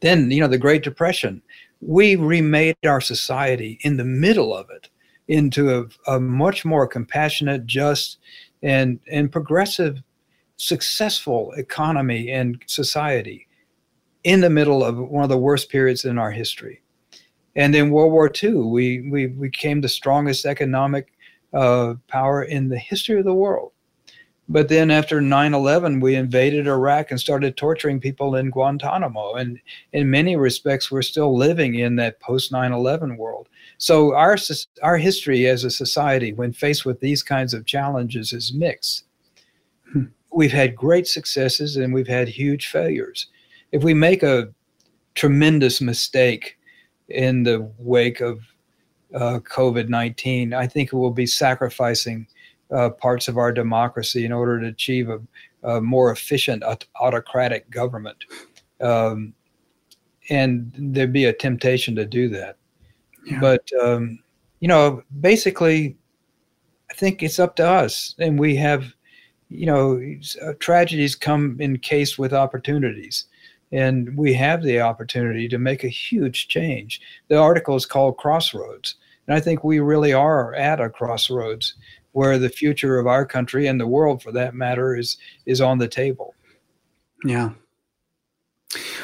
then, 0.00 0.30
you 0.30 0.40
know, 0.40 0.48
the 0.48 0.58
Great 0.58 0.82
Depression, 0.82 1.42
we 1.80 2.16
remade 2.16 2.76
our 2.84 3.00
society 3.00 3.78
in 3.80 3.96
the 3.96 4.04
middle 4.04 4.54
of 4.54 4.68
it 4.70 4.88
into 5.28 5.74
a, 5.78 6.14
a 6.14 6.20
much 6.20 6.64
more 6.64 6.86
compassionate, 6.86 7.66
just, 7.66 8.18
and, 8.62 9.00
and 9.10 9.32
progressive, 9.32 10.02
successful 10.56 11.52
economy 11.52 12.30
and 12.30 12.62
society 12.66 13.46
in 14.24 14.40
the 14.40 14.50
middle 14.50 14.84
of 14.84 14.98
one 14.98 15.22
of 15.22 15.30
the 15.30 15.38
worst 15.38 15.70
periods 15.70 16.04
in 16.04 16.18
our 16.18 16.30
history. 16.30 16.82
And 17.54 17.74
in 17.74 17.90
World 17.90 18.12
War 18.12 18.30
II, 18.30 18.54
we, 18.54 19.08
we 19.08 19.26
became 19.26 19.80
the 19.80 19.88
strongest 19.88 20.44
economic 20.44 21.12
uh, 21.54 21.94
power 22.08 22.42
in 22.42 22.68
the 22.68 22.78
history 22.78 23.18
of 23.18 23.24
the 23.24 23.34
world. 23.34 23.72
But 24.48 24.68
then 24.68 24.90
after 24.90 25.20
9 25.20 25.54
11, 25.54 26.00
we 26.00 26.14
invaded 26.14 26.68
Iraq 26.68 27.10
and 27.10 27.18
started 27.18 27.56
torturing 27.56 27.98
people 27.98 28.36
in 28.36 28.50
Guantanamo. 28.50 29.34
And 29.34 29.58
in 29.92 30.10
many 30.10 30.36
respects, 30.36 30.90
we're 30.90 31.02
still 31.02 31.36
living 31.36 31.74
in 31.74 31.96
that 31.96 32.20
post 32.20 32.52
9 32.52 32.72
11 32.72 33.16
world. 33.16 33.48
So 33.78 34.14
our, 34.14 34.36
our 34.82 34.98
history 34.98 35.46
as 35.46 35.64
a 35.64 35.70
society, 35.70 36.32
when 36.32 36.52
faced 36.52 36.84
with 36.84 37.00
these 37.00 37.22
kinds 37.22 37.54
of 37.54 37.66
challenges, 37.66 38.32
is 38.32 38.54
mixed. 38.54 39.05
We've 40.36 40.52
had 40.52 40.76
great 40.76 41.06
successes 41.06 41.76
and 41.76 41.94
we've 41.94 42.06
had 42.06 42.28
huge 42.28 42.66
failures. 42.66 43.28
If 43.72 43.82
we 43.82 43.94
make 43.94 44.22
a 44.22 44.52
tremendous 45.14 45.80
mistake 45.80 46.58
in 47.08 47.44
the 47.44 47.72
wake 47.78 48.20
of 48.20 48.40
uh, 49.14 49.38
COVID 49.38 49.88
19, 49.88 50.52
I 50.52 50.66
think 50.66 50.92
we'll 50.92 51.10
be 51.10 51.26
sacrificing 51.26 52.26
uh, 52.70 52.90
parts 52.90 53.28
of 53.28 53.38
our 53.38 53.50
democracy 53.50 54.26
in 54.26 54.32
order 54.32 54.60
to 54.60 54.66
achieve 54.66 55.08
a, 55.08 55.20
a 55.62 55.80
more 55.80 56.10
efficient 56.10 56.62
autocratic 57.00 57.70
government. 57.70 58.24
Um, 58.82 59.32
and 60.28 60.70
there'd 60.76 61.14
be 61.14 61.24
a 61.24 61.32
temptation 61.32 61.96
to 61.96 62.04
do 62.04 62.28
that. 62.28 62.58
Yeah. 63.24 63.40
But, 63.40 63.70
um, 63.82 64.18
you 64.60 64.68
know, 64.68 65.02
basically, 65.18 65.96
I 66.90 66.94
think 66.94 67.22
it's 67.22 67.38
up 67.38 67.56
to 67.56 67.66
us. 67.66 68.14
And 68.18 68.38
we 68.38 68.56
have, 68.56 68.92
you 69.48 69.66
know, 69.66 70.00
uh, 70.42 70.52
tragedies 70.58 71.14
come 71.14 71.56
in 71.60 71.78
case 71.78 72.18
with 72.18 72.32
opportunities. 72.32 73.24
And 73.72 74.16
we 74.16 74.32
have 74.34 74.62
the 74.62 74.80
opportunity 74.80 75.48
to 75.48 75.58
make 75.58 75.82
a 75.82 75.88
huge 75.88 76.48
change. 76.48 77.00
The 77.28 77.38
article 77.38 77.74
is 77.74 77.86
called 77.86 78.16
Crossroads. 78.16 78.94
And 79.26 79.36
I 79.36 79.40
think 79.40 79.64
we 79.64 79.80
really 79.80 80.12
are 80.12 80.54
at 80.54 80.80
a 80.80 80.88
crossroads 80.88 81.74
where 82.16 82.38
the 82.38 82.48
future 82.48 82.98
of 82.98 83.06
our 83.06 83.26
country 83.26 83.66
and 83.66 83.78
the 83.78 83.86
world 83.86 84.22
for 84.22 84.32
that 84.32 84.54
matter 84.54 84.96
is 84.96 85.18
is 85.44 85.60
on 85.60 85.76
the 85.76 85.86
table 85.86 86.34
yeah 87.26 87.50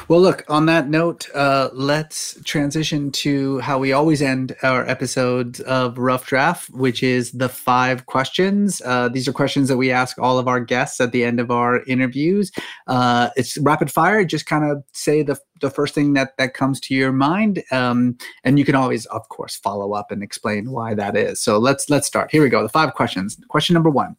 well, 0.09 0.21
look, 0.21 0.45
on 0.49 0.67
that 0.67 0.89
note, 0.89 1.29
uh, 1.35 1.71
let's 1.73 2.37
transition 2.45 3.13
to 3.13 3.61
how 3.61 3.79
we 3.79 3.93
always 3.93 4.21
end 4.21 4.57
our 4.63 4.87
episodes 4.89 5.61
of 5.61 5.99
Rough 5.99 6.27
Draft, 6.27 6.69
which 6.71 7.03
is 7.03 7.31
the 7.33 7.49
five 7.49 8.07
questions. 8.07 8.83
Uh, 8.85 9.09
these 9.09 9.29
are 9.29 9.33
questions 9.33 9.69
that 9.69 9.77
we 9.77 9.93
ask 9.93 10.19
all 10.19 10.39
of 10.39 10.49
our 10.49 10.61
guests 10.61 11.01
at 11.01 11.13
the 11.13 11.25
end 11.25 11.39
of 11.39 11.51
our 11.51 11.83
interviews. 11.85 12.51
Uh, 12.89 13.31
it's 13.37 13.57
rapid 13.59 13.91
fire, 13.91 14.25
just 14.25 14.47
kind 14.47 14.65
of 14.71 14.83
say 14.93 15.23
the, 15.23 15.39
the 15.61 15.71
first 15.71 15.95
thing 15.95 16.15
that, 16.15 16.37
that 16.39 16.55
comes 16.55 16.81
to 16.81 16.95
your 16.95 17.13
mind. 17.13 17.63
Um, 17.71 18.17
and 18.43 18.59
you 18.59 18.65
can 18.65 18.75
always, 18.75 19.07
of 19.07 19.29
course, 19.29 19.57
follow 19.57 19.93
up 19.93 20.11
and 20.11 20.23
explain 20.23 20.73
why 20.73 20.95
that 20.95 21.17
is. 21.17 21.41
So 21.41 21.59
let's 21.59 21.89
let's 21.89 22.07
start. 22.07 22.33
Here 22.33 22.43
we 22.43 22.49
go. 22.49 22.63
The 22.63 22.69
five 22.69 22.95
questions. 22.95 23.39
Question 23.49 23.75
number 23.75 23.91
one 23.91 24.17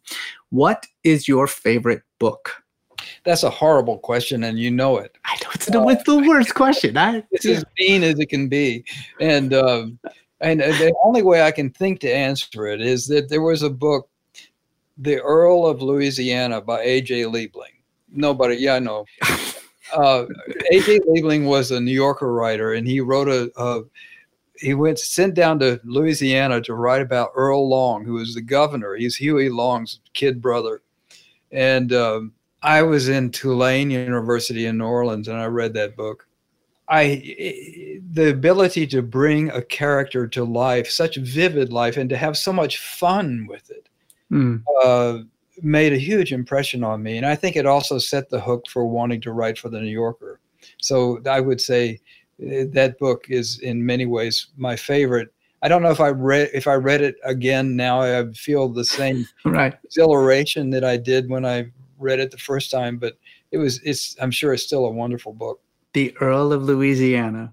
What 0.48 0.86
is 1.02 1.28
your 1.28 1.46
favorite 1.46 2.02
book? 2.18 2.63
That's 3.24 3.42
a 3.42 3.50
horrible 3.50 3.98
question, 3.98 4.44
and 4.44 4.58
you 4.58 4.70
know 4.70 4.98
it. 4.98 5.16
I 5.24 5.36
know 5.42 5.50
it's, 5.54 5.70
uh, 5.70 5.88
it's 5.88 6.04
the 6.04 6.18
worst 6.18 6.54
question. 6.54 6.96
I, 6.96 7.24
it's 7.30 7.46
as 7.46 7.64
mean 7.78 8.02
as 8.02 8.18
it 8.18 8.26
can 8.26 8.48
be, 8.48 8.84
and 9.18 9.54
um, 9.54 9.98
and 10.40 10.60
the 10.60 10.94
only 11.02 11.22
way 11.22 11.42
I 11.42 11.50
can 11.50 11.70
think 11.70 12.00
to 12.00 12.12
answer 12.12 12.66
it 12.66 12.82
is 12.82 13.06
that 13.08 13.30
there 13.30 13.40
was 13.40 13.62
a 13.62 13.70
book, 13.70 14.08
"The 14.98 15.20
Earl 15.20 15.66
of 15.66 15.80
Louisiana" 15.80 16.60
by 16.60 16.82
A.J. 16.82 17.22
Liebling. 17.22 17.80
Nobody, 18.10 18.56
yeah, 18.56 18.74
I 18.74 18.78
know. 18.78 19.06
Uh, 19.92 20.26
A.J. 20.72 21.00
Liebling 21.00 21.44
was 21.44 21.70
a 21.70 21.78
New 21.78 21.92
Yorker 21.92 22.32
writer, 22.32 22.72
and 22.72 22.88
he 22.88 23.00
wrote 23.00 23.28
a, 23.28 23.52
a 23.56 23.82
he 24.56 24.74
went 24.74 24.98
sent 24.98 25.34
down 25.34 25.58
to 25.60 25.80
Louisiana 25.84 26.60
to 26.62 26.74
write 26.74 27.02
about 27.02 27.32
Earl 27.36 27.68
Long, 27.68 28.04
who 28.04 28.14
was 28.14 28.34
the 28.34 28.40
governor. 28.40 28.96
He's 28.96 29.14
Huey 29.14 29.50
Long's 29.50 30.00
kid 30.14 30.40
brother, 30.40 30.82
and 31.52 31.92
um, 31.92 32.32
I 32.64 32.80
was 32.80 33.10
in 33.10 33.30
Tulane 33.30 33.90
University 33.90 34.64
in 34.64 34.78
New 34.78 34.86
Orleans 34.86 35.28
and 35.28 35.36
I 35.36 35.44
read 35.44 35.74
that 35.74 35.96
book. 35.96 36.26
I 36.88 38.00
the 38.12 38.30
ability 38.30 38.86
to 38.88 39.02
bring 39.02 39.50
a 39.50 39.62
character 39.62 40.26
to 40.28 40.44
life, 40.44 40.88
such 40.88 41.16
vivid 41.16 41.72
life, 41.72 41.96
and 41.96 42.10
to 42.10 42.16
have 42.16 42.36
so 42.36 42.52
much 42.52 42.78
fun 42.78 43.46
with 43.48 43.70
it, 43.70 43.88
mm. 44.30 44.62
uh, 44.82 45.24
made 45.62 45.92
a 45.92 45.98
huge 45.98 46.32
impression 46.32 46.82
on 46.82 47.02
me. 47.02 47.16
And 47.16 47.26
I 47.26 47.36
think 47.36 47.56
it 47.56 47.66
also 47.66 47.98
set 47.98 48.28
the 48.28 48.40
hook 48.40 48.64
for 48.68 48.86
wanting 48.86 49.20
to 49.22 49.32
write 49.32 49.58
for 49.58 49.68
the 49.68 49.80
New 49.80 49.90
Yorker. 49.90 50.40
So 50.80 51.20
I 51.28 51.40
would 51.40 51.60
say 51.60 52.00
uh, 52.42 52.64
that 52.72 52.98
book 52.98 53.26
is 53.28 53.60
in 53.60 53.84
many 53.84 54.06
ways 54.06 54.48
my 54.56 54.76
favorite. 54.76 55.28
I 55.62 55.68
don't 55.68 55.82
know 55.82 55.90
if 55.90 56.00
I 56.00 56.10
read 56.10 56.50
if 56.52 56.66
I 56.66 56.74
read 56.74 57.00
it 57.00 57.16
again 57.24 57.76
now, 57.76 58.00
I 58.00 58.30
feel 58.32 58.68
the 58.68 58.84
same 58.84 59.26
right. 59.44 59.74
exhilaration 59.84 60.70
that 60.70 60.84
I 60.84 60.96
did 60.98 61.30
when 61.30 61.44
I 61.46 61.70
read 61.98 62.20
it 62.20 62.30
the 62.30 62.38
first 62.38 62.70
time, 62.70 62.98
but 62.98 63.18
it 63.52 63.58
was 63.58 63.80
it's 63.82 64.16
I'm 64.20 64.30
sure 64.30 64.52
it's 64.52 64.62
still 64.62 64.86
a 64.86 64.90
wonderful 64.90 65.32
book. 65.32 65.60
The 65.92 66.16
Earl 66.20 66.52
of 66.52 66.62
Louisiana. 66.62 67.52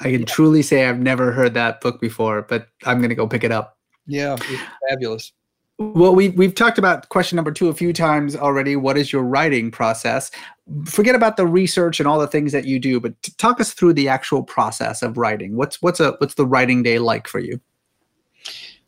I 0.00 0.10
can 0.10 0.20
yeah. 0.20 0.26
truly 0.26 0.62
say 0.62 0.86
I've 0.86 1.00
never 1.00 1.32
heard 1.32 1.54
that 1.54 1.80
book 1.80 2.00
before, 2.00 2.42
but 2.42 2.68
I'm 2.84 2.98
going 2.98 3.08
to 3.08 3.16
go 3.16 3.26
pick 3.26 3.42
it 3.42 3.50
up. 3.50 3.76
Yeah, 4.06 4.36
fabulous. 4.88 5.32
Well, 5.78 6.12
we 6.12 6.30
we've 6.30 6.54
talked 6.54 6.78
about 6.78 7.08
question 7.08 7.36
number 7.36 7.52
two 7.52 7.68
a 7.68 7.74
few 7.74 7.92
times 7.92 8.34
already. 8.34 8.74
What 8.74 8.98
is 8.98 9.12
your 9.12 9.22
writing 9.22 9.70
process? 9.70 10.32
Forget 10.86 11.14
about 11.14 11.36
the 11.36 11.46
research 11.46 12.00
and 12.00 12.08
all 12.08 12.18
the 12.18 12.26
things 12.26 12.50
that 12.50 12.64
you 12.64 12.80
do, 12.80 12.98
but 12.98 13.14
talk 13.38 13.60
us 13.60 13.72
through 13.72 13.92
the 13.92 14.08
actual 14.08 14.42
process 14.42 15.02
of 15.02 15.16
writing. 15.16 15.56
What's 15.56 15.80
what's 15.80 16.00
a 16.00 16.12
what's 16.18 16.34
the 16.34 16.46
writing 16.46 16.82
day 16.82 16.98
like 16.98 17.28
for 17.28 17.38
you? 17.38 17.60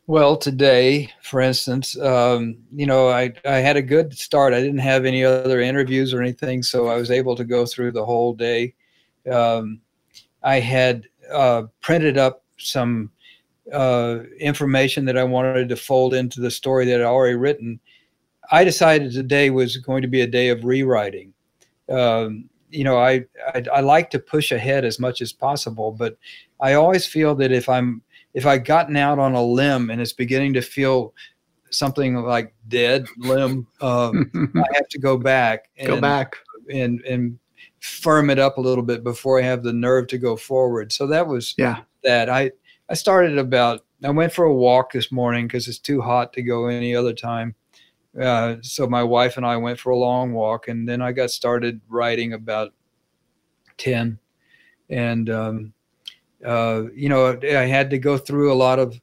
Well, 0.07 0.35
today, 0.35 1.09
for 1.31 1.39
instance, 1.39 1.97
um, 1.97 2.57
you 2.75 2.85
know, 2.85 3.07
I, 3.07 3.31
I 3.45 3.59
had 3.59 3.77
a 3.77 3.81
good 3.81 4.17
start. 4.17 4.53
I 4.53 4.59
didn't 4.59 4.79
have 4.79 5.05
any 5.05 5.23
other 5.23 5.61
interviews 5.61 6.13
or 6.13 6.21
anything, 6.21 6.61
so 6.61 6.87
I 6.89 6.97
was 6.97 7.09
able 7.09 7.37
to 7.37 7.45
go 7.45 7.65
through 7.65 7.93
the 7.93 8.03
whole 8.03 8.33
day. 8.33 8.73
Um, 9.31 9.79
I 10.43 10.59
had 10.59 11.07
uh, 11.31 11.63
printed 11.79 12.17
up 12.17 12.43
some 12.57 13.11
uh, 13.71 14.23
information 14.41 15.05
that 15.05 15.17
I 15.17 15.23
wanted 15.23 15.69
to 15.69 15.77
fold 15.77 16.13
into 16.13 16.41
the 16.41 16.51
story 16.51 16.85
that 16.87 16.99
I'd 16.99 17.05
already 17.05 17.37
written, 17.37 17.79
I 18.51 18.65
decided 18.65 19.13
today 19.13 19.51
was 19.51 19.77
going 19.77 20.01
to 20.01 20.09
be 20.09 20.19
a 20.19 20.27
day 20.27 20.49
of 20.49 20.65
rewriting. 20.65 21.31
Um, 21.89 22.49
you 22.71 22.83
know, 22.83 22.97
I, 22.97 23.23
I, 23.55 23.63
I 23.73 23.79
like 23.79 24.09
to 24.09 24.19
push 24.19 24.51
ahead 24.51 24.83
as 24.83 24.99
much 24.99 25.21
as 25.21 25.31
possible, 25.31 25.93
but 25.93 26.17
I 26.59 26.73
always 26.73 27.05
feel 27.07 27.35
that 27.35 27.53
if 27.53 27.69
I'm 27.69 28.01
if 28.33 28.45
I've 28.45 28.63
gotten 28.63 28.95
out 28.95 29.19
on 29.19 29.33
a 29.33 29.43
limb 29.43 29.89
and 29.89 30.01
it's 30.01 30.13
beginning 30.13 30.53
to 30.53 30.61
feel 30.61 31.13
something 31.69 32.15
like 32.15 32.53
dead 32.67 33.07
limb, 33.17 33.67
um, 33.81 34.31
I 34.55 34.75
have 34.75 34.87
to 34.89 34.99
go 34.99 35.17
back. 35.17 35.69
And, 35.77 35.87
go 35.87 36.01
back 36.01 36.35
and 36.69 37.01
and 37.01 37.39
firm 37.79 38.29
it 38.29 38.39
up 38.39 38.57
a 38.57 38.61
little 38.61 38.83
bit 38.83 39.03
before 39.03 39.39
I 39.39 39.43
have 39.43 39.63
the 39.63 39.73
nerve 39.73 40.07
to 40.07 40.17
go 40.17 40.35
forward. 40.35 40.91
So 40.91 41.07
that 41.07 41.27
was 41.27 41.55
yeah 41.57 41.81
that 42.03 42.29
I 42.29 42.51
I 42.91 42.93
started 42.93 43.37
about, 43.37 43.85
I 44.03 44.09
went 44.09 44.33
for 44.33 44.43
a 44.43 44.53
walk 44.53 44.91
this 44.91 45.13
morning 45.13 45.47
because 45.47 45.69
it's 45.69 45.79
too 45.79 46.01
hot 46.01 46.33
to 46.33 46.41
go 46.41 46.67
any 46.67 46.93
other 46.93 47.13
time. 47.13 47.55
Uh, 48.21 48.57
so 48.61 48.85
my 48.85 49.01
wife 49.01 49.37
and 49.37 49.45
I 49.45 49.55
went 49.55 49.79
for 49.79 49.91
a 49.91 49.97
long 49.97 50.33
walk, 50.33 50.67
and 50.67 50.89
then 50.89 51.01
I 51.01 51.13
got 51.13 51.31
started 51.31 51.79
writing 51.87 52.33
about 52.33 52.73
10. 53.77 54.19
And, 54.89 55.29
um, 55.29 55.73
uh, 56.45 56.83
you 56.93 57.09
know, 57.09 57.39
I 57.43 57.65
had 57.65 57.89
to 57.91 57.97
go 57.97 58.17
through 58.17 58.51
a 58.51 58.55
lot 58.55 58.79
of 58.79 58.99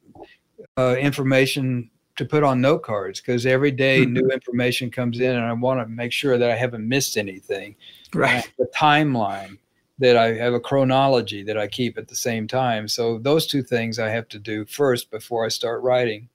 uh, 0.77 0.97
information 0.99 1.91
to 2.17 2.25
put 2.25 2.43
on 2.43 2.61
note 2.61 2.83
cards 2.83 3.21
because 3.21 3.47
every 3.47 3.71
day 3.71 4.01
mm-hmm. 4.01 4.15
new 4.15 4.29
information 4.31 4.91
comes 4.91 5.21
in, 5.21 5.37
and 5.37 5.45
I 5.45 5.53
want 5.53 5.81
to 5.81 5.87
make 5.87 6.13
sure 6.13 6.37
that 6.37 6.51
I 6.51 6.57
haven't 6.57 6.87
missed 6.87 7.17
anything. 7.17 7.77
Right. 8.13 8.51
The 8.59 8.69
timeline 8.77 9.59
that 9.99 10.17
I 10.17 10.35
have 10.35 10.55
a 10.55 10.61
chronology 10.61 11.43
that 11.45 11.59
I 11.59 11.67
keep 11.67 11.99
at 11.99 12.09
the 12.09 12.17
same 12.17 12.47
time. 12.47 12.89
So 12.89 13.19
those 13.19 13.47
two 13.47 13.63
things 13.63 13.99
I 13.99 14.11
have 14.11 14.29
to 14.29 14.39
do 14.39 14.65
first 14.65 15.11
before 15.11 15.45
I 15.45 15.49
start 15.49 15.83
writing. 15.83 16.29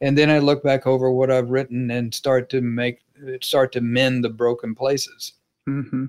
And 0.00 0.16
then 0.16 0.30
I 0.30 0.38
look 0.38 0.62
back 0.62 0.86
over 0.86 1.10
what 1.10 1.30
I've 1.30 1.50
written 1.50 1.90
and 1.90 2.14
start 2.14 2.50
to 2.50 2.60
make 2.60 3.00
start 3.40 3.72
to 3.72 3.80
mend 3.80 4.24
the 4.24 4.28
broken 4.28 4.74
places. 4.74 5.34
Mm-hmm. 5.68 6.06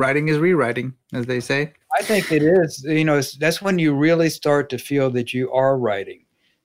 Writing 0.00 0.28
is 0.28 0.38
rewriting, 0.38 0.94
as 1.12 1.26
they 1.26 1.40
say. 1.40 1.74
I 1.98 2.02
think 2.02 2.32
it 2.32 2.42
is. 2.42 2.82
You 2.88 3.04
know, 3.04 3.20
that's 3.20 3.60
when 3.60 3.78
you 3.78 3.94
really 3.94 4.30
start 4.30 4.70
to 4.70 4.78
feel 4.78 5.10
that 5.10 5.34
you 5.34 5.52
are 5.52 5.76
writing. 5.76 6.24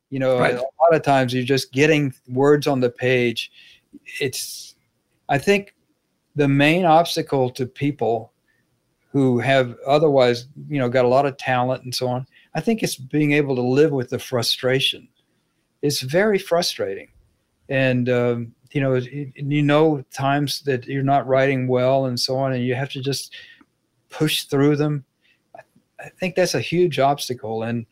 You 0.10 0.20
know, 0.20 0.40
right. 0.40 0.54
a 0.54 0.58
lot 0.58 0.94
of 0.94 1.02
times 1.02 1.34
you're 1.34 1.44
just 1.44 1.74
getting 1.74 2.14
words 2.30 2.66
on 2.66 2.80
the 2.80 2.90
page. 2.90 3.52
It's, 4.22 4.76
I 5.28 5.38
think, 5.38 5.76
the 6.38 6.48
main 6.48 6.86
obstacle 6.86 7.50
to 7.50 7.66
people 7.66 8.32
who 9.12 9.40
have 9.40 9.76
otherwise, 9.86 10.48
you 10.70 10.80
know, 10.80 10.88
got 10.88 11.04
a 11.04 11.10
lot 11.10 11.26
of 11.26 11.36
talent 11.36 11.84
and 11.84 11.94
so 11.94 12.08
on. 12.08 12.26
I 12.54 12.62
think 12.62 12.84
it's 12.84 12.96
being 12.96 13.34
able 13.34 13.56
to 13.58 13.62
live 13.62 13.92
with 13.92 14.12
the 14.12 14.20
frustration. 14.20 15.10
It's 15.82 16.00
very 16.00 16.40
frustrating, 16.40 17.10
and 17.68 18.08
um, 18.08 18.56
you 18.76 18.82
know, 18.82 18.96
you 18.96 19.64
know 19.64 20.04
times 20.12 20.62
that 20.64 20.86
you're 20.86 21.02
not 21.02 21.26
writing 21.26 21.66
well 21.66 22.08
and 22.08 22.20
so 22.20 22.36
on, 22.36 22.52
and 22.52 22.66
you 22.66 22.76
have 22.76 22.90
to 22.90 23.02
just 23.02 23.34
push 24.10 24.44
through 24.44 24.76
them. 24.76 25.06
I 25.98 26.10
think 26.20 26.36
that's 26.36 26.56
a 26.56 26.60
huge 26.60 27.00
obstacle, 27.00 27.64
and 27.64 27.86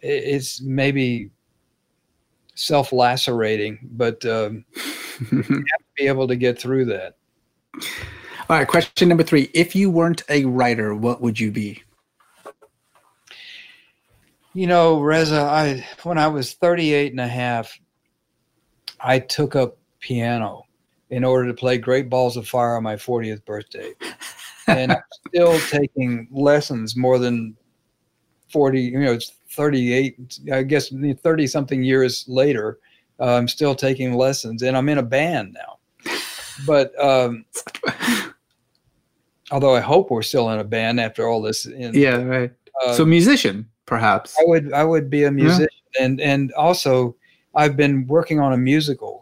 it's 0.00 0.60
maybe 0.60 1.30
self-lacerating, 2.56 3.78
but 3.92 4.26
um, 4.26 4.64
you 5.30 5.42
have 5.42 5.46
to 5.46 5.64
be 5.96 6.08
able 6.08 6.26
to 6.26 6.34
get 6.34 6.58
through 6.58 6.86
that. 6.86 7.14
All 8.50 8.58
right, 8.58 8.66
question 8.66 9.08
number 9.08 9.22
three. 9.22 9.48
If 9.54 9.76
you 9.76 9.90
weren't 9.90 10.24
a 10.28 10.44
writer, 10.44 10.92
what 10.96 11.22
would 11.22 11.38
you 11.38 11.52
be? 11.52 11.84
You 14.54 14.66
know, 14.66 15.00
Reza, 15.00 15.40
I 15.40 15.86
when 16.02 16.18
I 16.18 16.26
was 16.26 16.54
38 16.54 17.12
and 17.12 17.20
a 17.20 17.28
half, 17.28 17.78
I 18.98 19.20
took 19.20 19.54
up 19.54 19.78
piano 20.06 20.62
in 21.10 21.24
order 21.24 21.48
to 21.48 21.54
play 21.54 21.78
Great 21.78 22.08
Balls 22.08 22.36
of 22.36 22.48
Fire 22.48 22.76
on 22.76 22.84
my 22.84 22.94
40th 22.94 23.44
birthday. 23.44 23.92
and 24.68 24.92
I'm 24.92 25.02
still 25.28 25.58
taking 25.60 26.28
lessons 26.30 26.96
more 26.96 27.18
than 27.18 27.56
40, 28.52 28.80
you 28.80 29.00
know, 29.00 29.12
it's 29.12 29.32
38, 29.50 30.40
I 30.52 30.62
guess 30.62 30.92
30 30.92 31.46
something 31.48 31.82
years 31.82 32.24
later. 32.28 32.78
Uh, 33.18 33.34
I'm 33.34 33.48
still 33.48 33.74
taking 33.74 34.14
lessons 34.14 34.62
and 34.62 34.76
I'm 34.76 34.88
in 34.88 34.98
a 34.98 35.02
band 35.02 35.54
now. 35.54 36.12
But 36.66 36.98
um, 37.02 37.44
although 39.50 39.74
I 39.74 39.80
hope 39.80 40.10
we're 40.10 40.22
still 40.22 40.50
in 40.50 40.58
a 40.58 40.64
band 40.64 41.00
after 41.00 41.28
all 41.28 41.42
this. 41.42 41.66
In, 41.66 41.94
yeah, 41.94 42.22
right. 42.22 42.52
Uh, 42.84 42.92
so 42.92 43.04
musician, 43.04 43.68
perhaps. 43.86 44.36
I 44.38 44.44
would 44.46 44.72
I 44.72 44.84
would 44.84 45.10
be 45.10 45.24
a 45.24 45.30
musician, 45.30 45.68
yeah. 45.98 46.04
and 46.04 46.20
and 46.20 46.52
also 46.52 47.16
I've 47.54 47.76
been 47.76 48.06
working 48.06 48.40
on 48.40 48.52
a 48.52 48.56
musical 48.56 49.15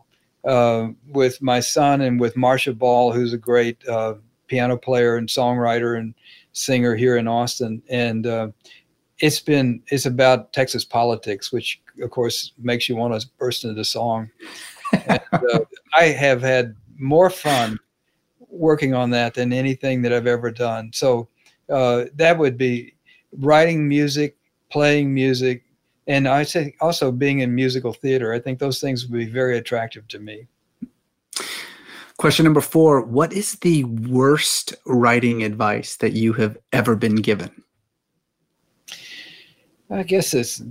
uh, 0.47 0.89
with 1.09 1.41
my 1.41 1.61
son 1.61 2.01
and 2.01 2.21
with 2.21 2.37
Marcia 2.37 2.73
Ball, 2.73 3.13
who's 3.13 3.33
a 3.33 3.39
great 3.39 3.87
uh, 3.89 4.15
piano 4.47 4.77
player 4.77 5.17
and 5.17 5.29
songwriter 5.29 5.99
and 5.99 6.15
singer 6.53 6.95
here 6.95 7.17
in 7.17 7.27
Austin, 7.27 7.83
and 7.89 8.27
uh, 8.27 8.49
it's 9.19 9.41
been 9.41 9.83
it's 9.89 10.07
about 10.07 10.53
Texas 10.53 10.85
politics, 10.85 11.53
which 11.53 11.81
of 12.03 12.11
course 12.11 12.53
makes 12.59 12.89
you 12.89 12.97
want 12.97 13.19
to 13.21 13.27
burst 13.39 13.65
into 13.65 13.85
song. 13.85 14.31
and, 15.07 15.21
uh, 15.33 15.61
I 15.95 16.05
have 16.05 16.43
had 16.43 16.75
more 16.99 17.31
fun 17.31 17.79
working 18.49 18.95
on 18.95 19.11
that 19.11 19.35
than 19.35 19.53
anything 19.53 20.03
that 20.03 20.13
I've 20.13 20.27
ever 20.27 20.51
done. 20.51 20.91
So 20.93 21.29
uh, 21.69 22.05
that 22.15 22.39
would 22.39 22.57
be 22.57 22.95
writing 23.33 23.89
music, 23.89 24.37
playing 24.71 25.13
music, 25.13 25.65
and 26.07 26.29
I 26.29 26.43
say 26.43 26.75
also 26.81 27.11
being 27.11 27.41
in 27.41 27.55
musical 27.55 27.93
theater. 27.93 28.33
I 28.33 28.39
think 28.39 28.59
those 28.59 28.81
things 28.81 29.07
would 29.07 29.17
be 29.17 29.27
very 29.27 29.57
attractive 29.59 30.07
to 30.09 30.19
me. 30.19 30.47
Question 32.17 32.45
number 32.45 32.61
four 32.61 33.01
What 33.03 33.33
is 33.33 33.57
the 33.57 33.85
worst 33.85 34.75
writing 34.87 35.43
advice 35.43 35.97
that 35.97 36.13
you 36.13 36.33
have 36.35 36.57
ever 36.73 36.95
been 36.95 37.17
given? 37.17 37.51
I 39.91 40.03
guess 40.03 40.35
it's. 40.35 40.63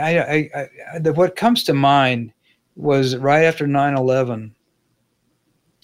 I, 0.00 0.18
I, 0.18 0.50
I, 0.94 0.98
the, 1.00 1.12
what 1.12 1.36
comes 1.36 1.64
to 1.64 1.74
mind 1.74 2.32
was 2.76 3.16
right 3.16 3.44
after 3.44 3.66
9 3.66 3.96
11 3.96 4.54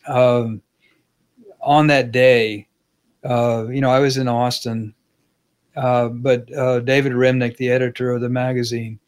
um, 0.07 0.63
on 1.61 1.87
that 1.89 2.13
day, 2.13 2.69
uh, 3.25 3.67
you 3.69 3.81
know, 3.81 3.91
I 3.91 3.99
was 3.99 4.17
in 4.17 4.29
Austin, 4.29 4.95
uh, 5.77 6.09
but 6.09 6.53
uh, 6.55 6.81
David 6.81 7.13
Remnick, 7.13 7.57
the 7.57 7.71
editor 7.71 8.13
of 8.13 8.21
the 8.21 8.29
magazine, 8.29 8.99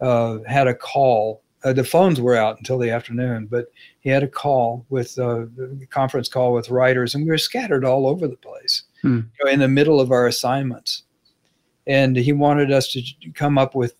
uh, 0.00 0.38
had 0.46 0.66
a 0.66 0.74
call. 0.74 1.42
Uh, 1.64 1.72
the 1.72 1.84
phones 1.84 2.20
were 2.20 2.36
out 2.36 2.58
until 2.58 2.78
the 2.78 2.90
afternoon, 2.90 3.46
but 3.46 3.66
he 4.00 4.10
had 4.10 4.22
a 4.22 4.28
call 4.28 4.84
with 4.90 5.18
uh, 5.18 5.46
a 5.82 5.86
conference 5.88 6.28
call 6.28 6.52
with 6.52 6.70
writers, 6.70 7.14
and 7.14 7.24
we 7.24 7.30
were 7.30 7.38
scattered 7.38 7.84
all 7.84 8.06
over 8.06 8.28
the 8.28 8.36
place, 8.36 8.84
hmm. 9.02 9.20
you 9.38 9.44
know, 9.44 9.50
in 9.50 9.60
the 9.60 9.68
middle 9.68 10.00
of 10.00 10.10
our 10.10 10.26
assignments. 10.26 11.04
And 11.86 12.16
he 12.16 12.32
wanted 12.32 12.70
us 12.72 12.88
to 12.92 13.02
come 13.34 13.58
up 13.58 13.74
with 13.74 13.94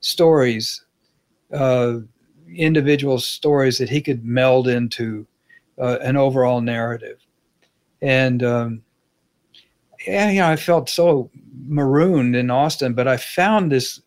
stories, 0.00 0.84
individual 2.54 3.18
stories 3.18 3.78
that 3.78 3.88
he 3.88 4.00
could 4.00 4.24
meld 4.24 4.66
into 4.68 5.26
uh, 5.80 5.98
an 6.02 6.16
overall 6.16 6.60
narrative. 6.60 7.18
And 8.02 8.42
um, 8.42 8.82
yeah, 10.06 10.30
you 10.30 10.40
know, 10.40 10.48
I 10.48 10.56
felt 10.56 10.88
so 10.88 11.30
marooned 11.66 12.36
in 12.36 12.50
Austin, 12.50 12.94
but 12.94 13.08
I 13.08 13.16
found 13.16 13.70
this 13.70 14.00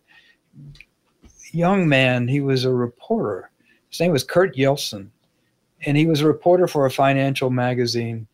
young 1.52 1.88
man. 1.88 2.28
He 2.28 2.40
was 2.40 2.64
a 2.64 2.72
reporter. 2.72 3.50
His 3.90 4.00
name 4.00 4.12
was 4.12 4.24
Kurt 4.24 4.56
Yeltsin, 4.56 5.10
and 5.84 5.96
he 5.96 6.06
was 6.06 6.20
a 6.20 6.26
reporter 6.26 6.66
for 6.66 6.86
a 6.86 6.90
financial 6.90 7.50
magazine. 7.50 8.26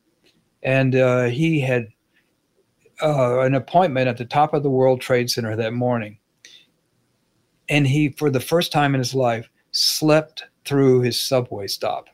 And 0.63 0.95
uh, 0.95 1.25
he 1.25 1.61
had 1.61 1.89
uh, 3.03 3.41
an 3.41 3.55
appointment 3.55 4.09
at 4.09 4.19
the 4.19 4.25
top 4.25 4.53
of 4.55 4.63
the 4.63 4.71
World 4.71 5.01
Trade 5.01 5.31
Center 5.31 5.57
that 5.57 5.73
morning. 5.73 6.19
And 7.69 7.87
he, 7.87 8.11
for 8.11 8.31
the 8.31 8.41
first 8.41 8.73
time 8.73 8.95
in 8.95 8.99
his 8.99 9.15
life, 9.15 9.49
slept 9.71 10.45
through 10.65 11.01
his 11.01 11.23
subway 11.23 11.67
stop. 11.67 12.09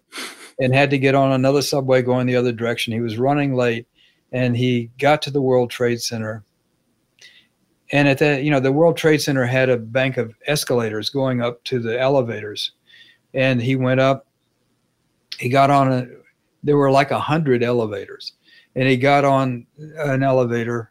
and 0.58 0.74
had 0.74 0.90
to 0.90 0.98
get 0.98 1.14
on 1.14 1.32
another 1.32 1.62
subway 1.62 2.02
going 2.02 2.26
the 2.26 2.36
other 2.36 2.52
direction. 2.52 2.92
He 2.92 3.00
was 3.00 3.18
running 3.18 3.54
late 3.54 3.86
and 4.32 4.56
he 4.56 4.90
got 4.98 5.22
to 5.22 5.30
the 5.30 5.42
World 5.42 5.70
Trade 5.70 6.00
Center. 6.00 6.44
And 7.92 8.08
at 8.08 8.18
that, 8.18 8.42
you 8.42 8.50
know, 8.50 8.60
the 8.60 8.72
World 8.72 8.96
Trade 8.96 9.22
Center 9.22 9.44
had 9.44 9.68
a 9.68 9.76
bank 9.76 10.16
of 10.16 10.34
escalators 10.46 11.08
going 11.08 11.40
up 11.40 11.62
to 11.64 11.78
the 11.78 11.98
elevators. 12.00 12.72
And 13.34 13.60
he 13.60 13.76
went 13.76 14.00
up, 14.00 14.26
he 15.38 15.48
got 15.48 15.70
on 15.70 15.92
a, 15.92 16.06
there 16.64 16.76
were 16.76 16.90
like 16.90 17.10
a 17.10 17.20
hundred 17.20 17.62
elevators. 17.62 18.32
And 18.74 18.88
he 18.88 18.96
got 18.96 19.24
on 19.24 19.66
an 19.98 20.22
elevator 20.22 20.90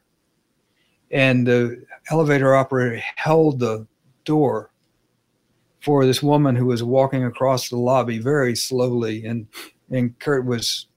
and 1.15 1.47
the 1.47 1.85
elevator 2.11 2.53
operator 2.55 3.01
held 3.15 3.59
the 3.59 3.87
door 4.25 4.69
for 5.79 6.05
this 6.05 6.21
woman 6.21 6.55
who 6.55 6.65
was 6.65 6.83
walking 6.83 7.23
across 7.23 7.69
the 7.69 7.77
lobby 7.77 8.19
very 8.19 8.55
slowly 8.55 9.25
and 9.25 9.47
and 9.91 10.17
Kurt 10.19 10.45
was 10.45 10.87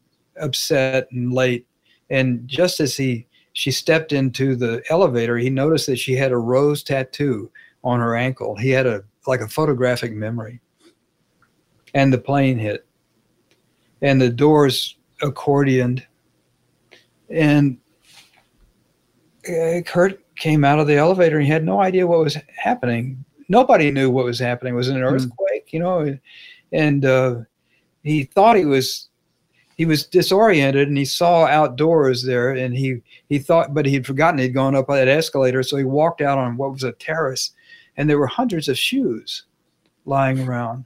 upset 0.41 1.07
and 1.13 1.33
late 1.33 1.67
and 2.11 2.49
just 2.49 2.81
as 2.81 2.97
he 2.97 3.28
she 3.59 3.73
stepped 3.73 4.13
into 4.13 4.55
the 4.55 4.81
elevator 4.89 5.37
he 5.37 5.51
noticed 5.51 5.89
that 5.89 5.99
she 5.99 6.15
had 6.15 6.31
a 6.31 6.39
rose 6.39 6.85
tattoo 6.85 7.51
on 7.83 7.99
her 7.99 8.15
ankle. 8.15 8.55
He 8.55 8.71
had 8.71 8.87
a 8.87 9.03
like 9.27 9.41
a 9.41 9.49
photographic 9.49 10.13
memory. 10.13 10.61
And 11.93 12.13
the 12.13 12.19
plane 12.19 12.57
hit. 12.57 12.87
And 14.01 14.21
the 14.21 14.31
doors 14.31 14.97
accordioned. 15.23 16.05
And 17.29 17.79
uh, 19.49 19.81
Kurt 19.85 20.21
came 20.37 20.65
out 20.65 20.79
of 20.79 20.87
the 20.87 20.97
elevator 20.97 21.39
and 21.39 21.45
he 21.45 21.53
had 21.53 21.65
no 21.65 21.81
idea 21.81 22.07
what 22.07 22.21
was 22.21 22.39
happening. 22.57 23.25
Nobody 23.49 23.91
knew 23.91 24.09
what 24.09 24.25
was 24.25 24.39
happening. 24.39 24.75
It 24.75 24.77
was 24.77 24.89
an 24.89 24.99
hmm. 24.99 25.03
earthquake, 25.03 25.73
you 25.73 25.81
know, 25.81 26.17
and 26.71 27.05
uh, 27.05 27.41
he 28.05 28.23
thought 28.23 28.57
he 28.57 28.67
was 28.67 29.08
he 29.79 29.87
was 29.87 30.05
disoriented 30.05 30.89
and 30.89 30.99
he 30.99 31.05
saw 31.05 31.47
outdoors 31.47 32.25
there 32.25 32.51
and 32.51 32.77
he 32.77 33.01
he 33.29 33.39
thought 33.39 33.73
but 33.73 33.87
he'd 33.87 34.07
forgotten 34.07 34.41
he'd 34.41 34.49
gone 34.53 34.75
up 34.75 34.89
that 34.89 35.07
escalator. 35.07 35.63
So 35.63 35.77
he 35.77 35.85
walked 35.85 36.21
out 36.21 36.37
on 36.37 36.57
what 36.57 36.73
was 36.73 36.83
a 36.83 36.93
terrace 36.93 37.53
and 37.97 38.11
there 38.11 38.19
were 38.19 38.27
hundreds 38.27 38.69
of 38.69 38.77
shoes 38.77 39.45
lying 40.05 40.41
around 40.47 40.85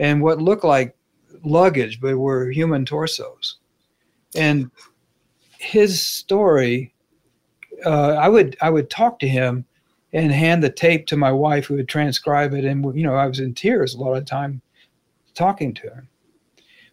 and 0.00 0.20
what 0.20 0.42
looked 0.42 0.64
like 0.64 0.96
luggage 1.44 2.00
but 2.00 2.18
were 2.18 2.50
human 2.50 2.84
torsos. 2.84 3.58
And 4.34 4.70
his 5.58 6.04
story 6.04 6.92
uh, 7.86 8.14
i 8.14 8.28
would 8.28 8.56
i 8.60 8.68
would 8.68 8.90
talk 8.90 9.20
to 9.20 9.28
him 9.28 9.64
and 10.12 10.32
hand 10.32 10.64
the 10.64 10.70
tape 10.70 11.06
to 11.06 11.16
my 11.16 11.30
wife 11.30 11.66
who 11.66 11.76
would 11.76 11.88
transcribe 11.88 12.52
it. 12.54 12.64
And 12.64 12.84
you 12.96 13.04
know 13.04 13.14
i 13.14 13.26
was 13.26 13.38
in 13.38 13.54
tears 13.54 13.94
a 13.94 14.00
lot 14.00 14.16
of 14.16 14.24
time 14.24 14.60
talking 15.34 15.72
to 15.74 15.82
him 15.82 16.08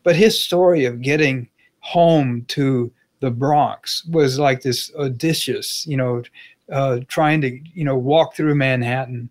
but 0.09 0.15
his 0.15 0.43
story 0.43 0.85
of 0.85 1.03
getting 1.03 1.47
home 1.81 2.43
to 2.47 2.91
the 3.19 3.29
bronx 3.29 4.03
was 4.05 4.39
like 4.39 4.63
this 4.63 4.91
odysseus 4.95 5.85
you 5.85 5.95
know 5.95 6.23
uh, 6.71 6.97
trying 7.07 7.39
to 7.41 7.59
you 7.75 7.83
know 7.83 7.95
walk 7.95 8.35
through 8.35 8.55
manhattan. 8.55 9.29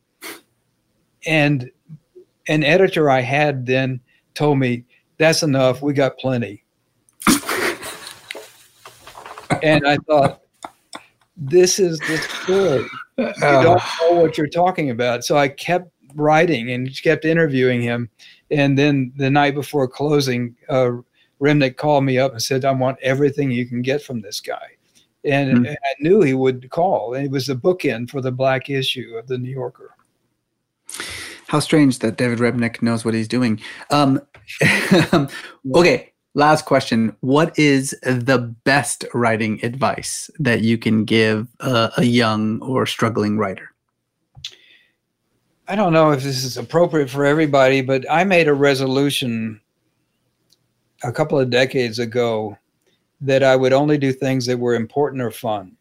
And 1.26 1.68
an 2.46 2.62
editor 2.62 3.10
i 3.10 3.20
had 3.20 3.66
then 3.66 3.98
told 4.34 4.60
me 4.60 4.84
that's 5.16 5.42
enough. 5.42 5.82
We 5.82 5.94
got 5.94 6.16
plenty. 6.16 6.62
And 9.64 9.84
i 9.84 9.96
thought 10.06 10.42
this 11.36 11.80
is 11.80 11.98
the 11.98 12.18
story. 12.18 12.86
You 13.16 13.32
don't 13.40 13.82
know 14.00 14.20
what 14.20 14.38
you're 14.38 14.46
talking 14.46 14.90
about. 14.90 15.24
So 15.24 15.36
I 15.36 15.48
kept 15.48 15.90
writing 16.14 16.70
and 16.70 16.90
kept 17.02 17.24
interviewing 17.24 17.80
him. 17.80 18.10
And 18.50 18.78
then 18.78 19.12
the 19.16 19.30
night 19.30 19.54
before 19.54 19.86
closing, 19.88 20.56
uh, 20.68 20.92
Remnick 21.40 21.76
called 21.76 22.04
me 22.04 22.18
up 22.18 22.32
and 22.32 22.42
said, 22.42 22.64
I 22.64 22.72
want 22.72 22.98
everything 23.02 23.50
you 23.50 23.66
can 23.66 23.82
get 23.82 24.02
from 24.02 24.20
this 24.20 24.40
guy. 24.40 24.68
And 25.24 25.58
mm-hmm. 25.58 25.72
I 25.72 25.94
knew 26.00 26.22
he 26.22 26.34
would 26.34 26.70
call. 26.70 27.14
It 27.14 27.30
was 27.30 27.46
the 27.46 27.54
bookend 27.54 28.10
for 28.10 28.20
the 28.20 28.32
black 28.32 28.70
issue 28.70 29.14
of 29.18 29.26
the 29.26 29.38
New 29.38 29.50
Yorker. 29.50 29.94
How 31.48 31.60
strange 31.60 31.98
that 32.00 32.16
David 32.16 32.38
Remnick 32.38 32.82
knows 32.82 33.04
what 33.04 33.14
he's 33.14 33.28
doing. 33.28 33.60
Um, 33.90 34.20
okay, 35.74 36.12
last 36.34 36.64
question 36.64 37.16
what 37.20 37.58
is 37.58 37.90
the 38.02 38.38
best 38.64 39.04
writing 39.14 39.62
advice 39.64 40.30
that 40.38 40.62
you 40.62 40.78
can 40.78 41.04
give 41.04 41.48
a, 41.60 41.90
a, 41.96 42.04
young 42.04 42.60
or 42.60 42.86
struggling 42.86 43.38
writer 43.38 43.70
i 45.68 45.74
don't 45.74 45.92
know 45.92 46.10
if 46.10 46.22
this 46.22 46.44
is 46.44 46.56
appropriate 46.56 47.10
for 47.10 47.24
everybody 47.24 47.80
but 47.80 48.04
i 48.10 48.24
made 48.24 48.48
a 48.48 48.54
resolution 48.54 49.60
a 51.04 51.12
couple 51.12 51.38
of 51.38 51.50
decades 51.50 51.98
ago 51.98 52.56
that 53.20 53.42
i 53.42 53.54
would 53.54 53.72
only 53.72 53.98
do 53.98 54.12
things 54.12 54.46
that 54.46 54.58
were 54.58 54.74
important 54.74 55.22
or 55.22 55.30
fun 55.30 55.76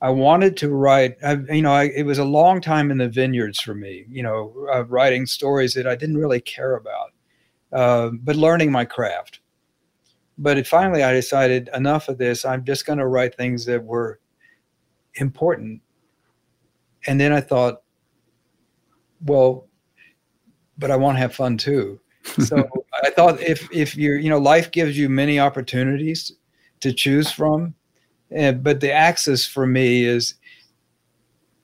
i 0.00 0.08
wanted 0.08 0.56
to 0.56 0.70
write 0.70 1.16
I, 1.24 1.34
you 1.52 1.62
know 1.62 1.72
I, 1.72 1.84
it 1.84 2.04
was 2.04 2.18
a 2.18 2.24
long 2.24 2.60
time 2.60 2.90
in 2.90 2.98
the 2.98 3.08
vineyards 3.08 3.60
for 3.60 3.74
me 3.74 4.04
you 4.08 4.22
know 4.22 4.54
uh, 4.72 4.84
writing 4.84 5.26
stories 5.26 5.74
that 5.74 5.86
i 5.86 5.96
didn't 5.96 6.18
really 6.18 6.40
care 6.40 6.76
about 6.76 7.12
uh, 7.72 8.10
but 8.22 8.36
learning 8.36 8.70
my 8.70 8.84
craft 8.84 9.40
but 10.38 10.58
it, 10.58 10.66
finally, 10.66 11.02
I 11.02 11.12
decided 11.12 11.70
enough 11.74 12.08
of 12.08 12.18
this. 12.18 12.44
I'm 12.44 12.64
just 12.64 12.86
going 12.86 12.98
to 12.98 13.06
write 13.06 13.34
things 13.34 13.64
that 13.66 13.82
were 13.82 14.20
important. 15.14 15.80
And 17.06 17.20
then 17.20 17.32
I 17.32 17.40
thought, 17.40 17.82
well, 19.24 19.66
but 20.78 20.90
I 20.90 20.96
want 20.96 21.16
to 21.16 21.20
have 21.20 21.34
fun 21.34 21.56
too. 21.56 22.00
So 22.44 22.68
I 23.02 23.10
thought 23.10 23.40
if 23.40 23.68
if 23.72 23.96
you're 23.96 24.18
you 24.18 24.30
know 24.30 24.38
life 24.38 24.70
gives 24.70 24.98
you 24.98 25.08
many 25.08 25.38
opportunities 25.38 26.32
to 26.80 26.92
choose 26.92 27.30
from, 27.30 27.74
uh, 28.36 28.52
but 28.52 28.80
the 28.80 28.92
axis 28.92 29.46
for 29.46 29.66
me 29.66 30.04
is 30.04 30.34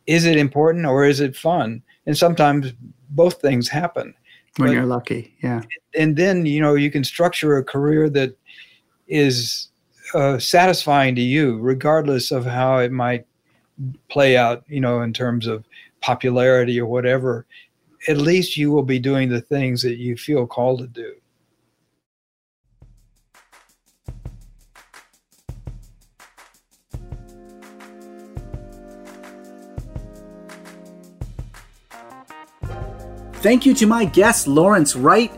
is 0.07 0.25
it 0.25 0.37
important 0.37 0.87
or 0.87 1.05
is 1.05 1.21
it 1.21 1.37
fun? 1.37 1.83
And 2.07 2.17
sometimes 2.17 2.73
both 3.11 3.41
things 3.41 3.69
happen. 3.69 4.15
When 4.57 4.69
but, 4.69 4.75
you're 4.75 4.87
lucky, 4.87 5.35
yeah. 5.43 5.63
And 5.97 6.17
then 6.17 6.47
you 6.47 6.61
know 6.61 6.75
you 6.75 6.91
can 6.91 7.05
structure 7.05 7.57
a 7.57 7.65
career 7.65 8.09
that 8.11 8.37
is 9.09 9.69
uh, 10.15 10.39
satisfying 10.39 11.15
to 11.15 11.23
you, 11.23 11.59
regardless 11.59 12.31
of 12.31 12.45
how 12.45 12.79
it 12.79 12.93
might 12.93 13.27
play 14.09 14.37
out, 14.37 14.65
you 14.69 14.81
know, 14.81 15.03
in 15.03 15.13
terms 15.13 15.47
of 15.47 15.65
popularity 16.03 16.79
or 16.81 16.87
whatever. 16.87 17.47
At 18.09 18.19
least 18.19 18.57
you 18.57 18.71
will 18.71 18.83
be 18.83 18.99
doing 18.99 19.29
the 19.29 19.41
things 19.41 19.83
that 19.83 19.97
you 19.97 20.17
feel 20.17 20.47
called 20.47 20.81
to 20.81 20.87
do. 20.87 21.15
Thank 33.43 33.67
you 33.67 33.75
to 33.75 33.87
my 33.87 34.05
guest, 34.05 34.47
Lawrence 34.47 34.95
Wright. 34.95 35.33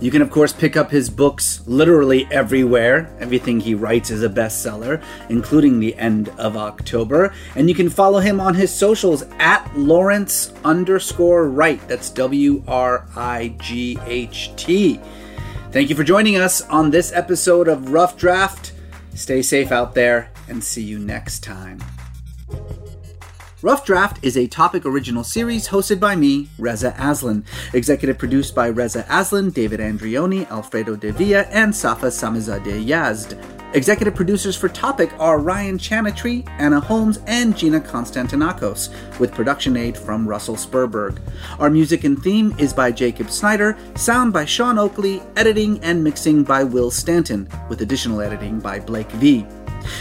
You 0.00 0.12
can, 0.12 0.22
of 0.22 0.30
course, 0.30 0.52
pick 0.52 0.76
up 0.76 0.92
his 0.92 1.10
books 1.10 1.60
literally 1.66 2.28
everywhere. 2.30 3.12
Everything 3.18 3.58
he 3.58 3.74
writes 3.74 4.10
is 4.10 4.22
a 4.22 4.28
bestseller, 4.28 5.02
including 5.28 5.80
The 5.80 5.96
End 5.96 6.28
of 6.38 6.56
October. 6.56 7.34
And 7.56 7.68
you 7.68 7.74
can 7.74 7.90
follow 7.90 8.20
him 8.20 8.40
on 8.40 8.54
his 8.54 8.72
socials 8.72 9.24
at 9.40 9.76
Lawrence 9.76 10.52
underscore 10.64 11.48
Wright. 11.48 11.80
That's 11.88 12.10
W 12.10 12.62
R 12.68 13.08
I 13.16 13.56
G 13.58 13.98
H 14.06 14.54
T. 14.54 15.00
Thank 15.72 15.90
you 15.90 15.96
for 15.96 16.04
joining 16.04 16.36
us 16.36 16.62
on 16.62 16.90
this 16.90 17.12
episode 17.12 17.66
of 17.66 17.90
Rough 17.90 18.16
Draft. 18.16 18.72
Stay 19.14 19.42
safe 19.42 19.72
out 19.72 19.94
there 19.94 20.30
and 20.48 20.62
see 20.62 20.82
you 20.82 21.00
next 21.00 21.42
time. 21.42 21.80
Rough 23.60 23.84
Draft 23.84 24.24
is 24.24 24.36
a 24.36 24.46
topic 24.46 24.86
original 24.86 25.24
series 25.24 25.66
hosted 25.66 25.98
by 25.98 26.14
me, 26.14 26.48
Reza 26.58 26.94
Aslan. 26.96 27.44
Executive 27.74 28.16
produced 28.16 28.54
by 28.54 28.68
Reza 28.68 29.04
Aslan, 29.10 29.50
David 29.50 29.80
Andrioni, 29.80 30.48
Alfredo 30.48 30.94
Devilla, 30.94 31.44
and 31.50 31.74
Safa 31.74 32.06
Samizadeh 32.06 32.86
Yazd. 32.86 33.36
Executive 33.74 34.14
producers 34.14 34.56
for 34.56 34.68
Topic 34.68 35.10
are 35.18 35.40
Ryan 35.40 35.76
Chanatry, 35.76 36.48
Anna 36.60 36.78
Holmes, 36.78 37.18
and 37.26 37.56
Gina 37.56 37.80
Konstantinakos, 37.80 39.18
with 39.18 39.34
production 39.34 39.76
aid 39.76 39.98
from 39.98 40.28
Russell 40.28 40.54
Spurberg. 40.54 41.18
Our 41.58 41.68
music 41.68 42.04
and 42.04 42.22
theme 42.22 42.54
is 42.58 42.72
by 42.72 42.92
Jacob 42.92 43.28
Snyder, 43.28 43.76
sound 43.96 44.32
by 44.32 44.44
Sean 44.44 44.78
Oakley, 44.78 45.20
editing 45.34 45.82
and 45.82 46.04
mixing 46.04 46.44
by 46.44 46.62
Will 46.62 46.92
Stanton, 46.92 47.48
with 47.68 47.82
additional 47.82 48.20
editing 48.20 48.60
by 48.60 48.78
Blake 48.78 49.10
V. 49.12 49.44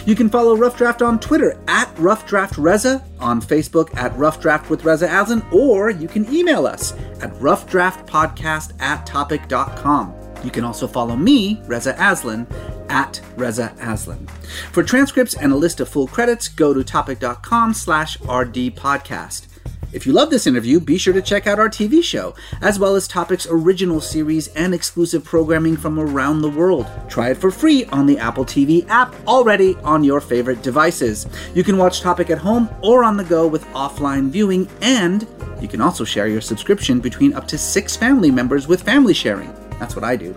You 0.05 0.15
can 0.15 0.29
follow 0.29 0.55
Rough 0.55 0.77
Draft 0.77 1.01
on 1.01 1.19
Twitter 1.19 1.59
at 1.67 1.91
Rough 1.97 2.25
Draft 2.27 2.57
Reza, 2.57 3.03
on 3.19 3.41
Facebook 3.41 3.95
at 3.95 4.17
Rough 4.17 4.41
Draft 4.41 4.69
with 4.69 4.83
Reza 4.83 5.07
Aslan, 5.07 5.45
or 5.51 5.89
you 5.89 6.07
can 6.07 6.31
email 6.33 6.65
us 6.65 6.93
at 7.21 7.33
roughdraftpodcast 7.35 8.81
at 8.81 9.05
topic.com. 9.05 10.13
You 10.43 10.51
can 10.51 10.63
also 10.63 10.87
follow 10.87 11.15
me, 11.15 11.61
Reza 11.65 11.95
Aslan, 11.99 12.47
at 12.89 13.19
Reza 13.35 13.73
Aslan. 13.79 14.27
For 14.71 14.83
transcripts 14.83 15.35
and 15.35 15.51
a 15.51 15.55
list 15.55 15.79
of 15.79 15.89
full 15.89 16.07
credits, 16.07 16.47
go 16.47 16.73
to 16.73 16.83
topic.com 16.83 17.73
slash 17.73 18.17
rdpodcast. 18.19 19.47
If 19.93 20.05
you 20.05 20.13
love 20.13 20.29
this 20.29 20.47
interview, 20.47 20.79
be 20.79 20.97
sure 20.97 21.13
to 21.13 21.21
check 21.21 21.47
out 21.47 21.59
our 21.59 21.69
TV 21.69 22.03
show, 22.03 22.35
as 22.61 22.77
well 22.77 22.95
as 22.95 23.07
Topic's 23.07 23.47
original 23.49 24.01
series 24.01 24.49
and 24.49 24.73
exclusive 24.73 25.23
programming 25.23 25.77
from 25.77 25.99
around 25.99 26.41
the 26.41 26.49
world. 26.49 26.87
Try 27.07 27.29
it 27.29 27.37
for 27.37 27.51
free 27.51 27.85
on 27.85 28.05
the 28.05 28.17
Apple 28.17 28.45
TV 28.45 28.87
app, 28.89 29.15
already 29.25 29.75
on 29.83 30.03
your 30.03 30.19
favorite 30.19 30.61
devices. 30.61 31.25
You 31.55 31.63
can 31.63 31.77
watch 31.77 32.01
Topic 32.01 32.29
at 32.29 32.37
home 32.37 32.69
or 32.81 33.03
on 33.03 33.17
the 33.17 33.23
go 33.23 33.47
with 33.47 33.65
offline 33.67 34.29
viewing, 34.29 34.67
and 34.81 35.25
you 35.61 35.67
can 35.67 35.81
also 35.81 36.03
share 36.03 36.27
your 36.27 36.41
subscription 36.41 36.99
between 36.99 37.33
up 37.33 37.47
to 37.47 37.57
six 37.57 37.95
family 37.95 38.29
members 38.29 38.67
with 38.67 38.83
family 38.83 39.13
sharing. 39.13 39.53
That's 39.79 39.95
what 39.95 40.03
I 40.03 40.15
do. 40.15 40.35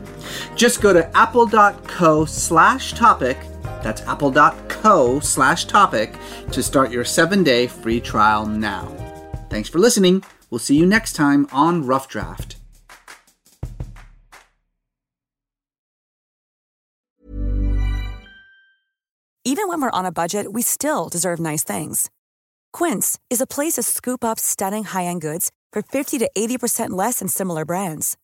Just 0.55 0.81
go 0.81 0.93
to 0.93 1.17
apple.co 1.17 2.25
slash 2.25 2.93
topic 2.93 3.39
that's 3.83 4.03
apple.co 4.03 5.21
slash 5.21 5.65
topic 5.65 6.15
to 6.53 6.63
start 6.63 6.91
your 6.91 7.05
seven 7.05 7.43
day 7.43 7.67
free 7.67 8.01
trial 8.01 8.47
now. 8.47 9.00
Thanks 9.51 9.69
for 9.69 9.81
listening. 9.81 10.23
We'll 10.49 10.61
see 10.61 10.77
you 10.77 10.87
next 10.87 11.15
time 11.15 11.49
on 11.53 11.85
Rough 11.85 12.07
Draft. 12.07 12.57
Even 19.45 19.67
when 19.67 19.83
we're 19.83 19.91
on 19.91 20.07
a 20.07 20.13
budget, 20.13 20.53
we 20.53 20.63
still 20.63 21.09
deserve 21.09 21.41
nice 21.41 21.65
things. 21.65 22.11
Quince 22.73 23.19
is 23.29 23.41
a 23.41 23.47
place 23.47 23.75
to 23.75 23.83
scoop 23.83 24.23
up 24.23 24.39
stunning 24.39 24.85
high 24.85 25.07
end 25.07 25.21
goods 25.21 25.51
for 25.73 25.83
50 25.83 26.19
to 26.19 26.31
80% 26.37 26.91
less 26.91 27.19
than 27.19 27.27
similar 27.27 27.65
brands. 27.65 28.17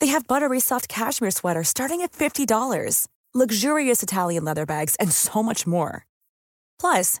They 0.00 0.08
have 0.08 0.26
buttery 0.26 0.60
soft 0.60 0.88
cashmere 0.88 1.30
sweaters 1.30 1.68
starting 1.68 2.02
at 2.02 2.12
$50, 2.12 3.06
luxurious 3.32 4.02
Italian 4.02 4.44
leather 4.44 4.66
bags, 4.66 4.96
and 4.96 5.10
so 5.12 5.42
much 5.42 5.66
more. 5.66 6.04
Plus, 6.78 7.20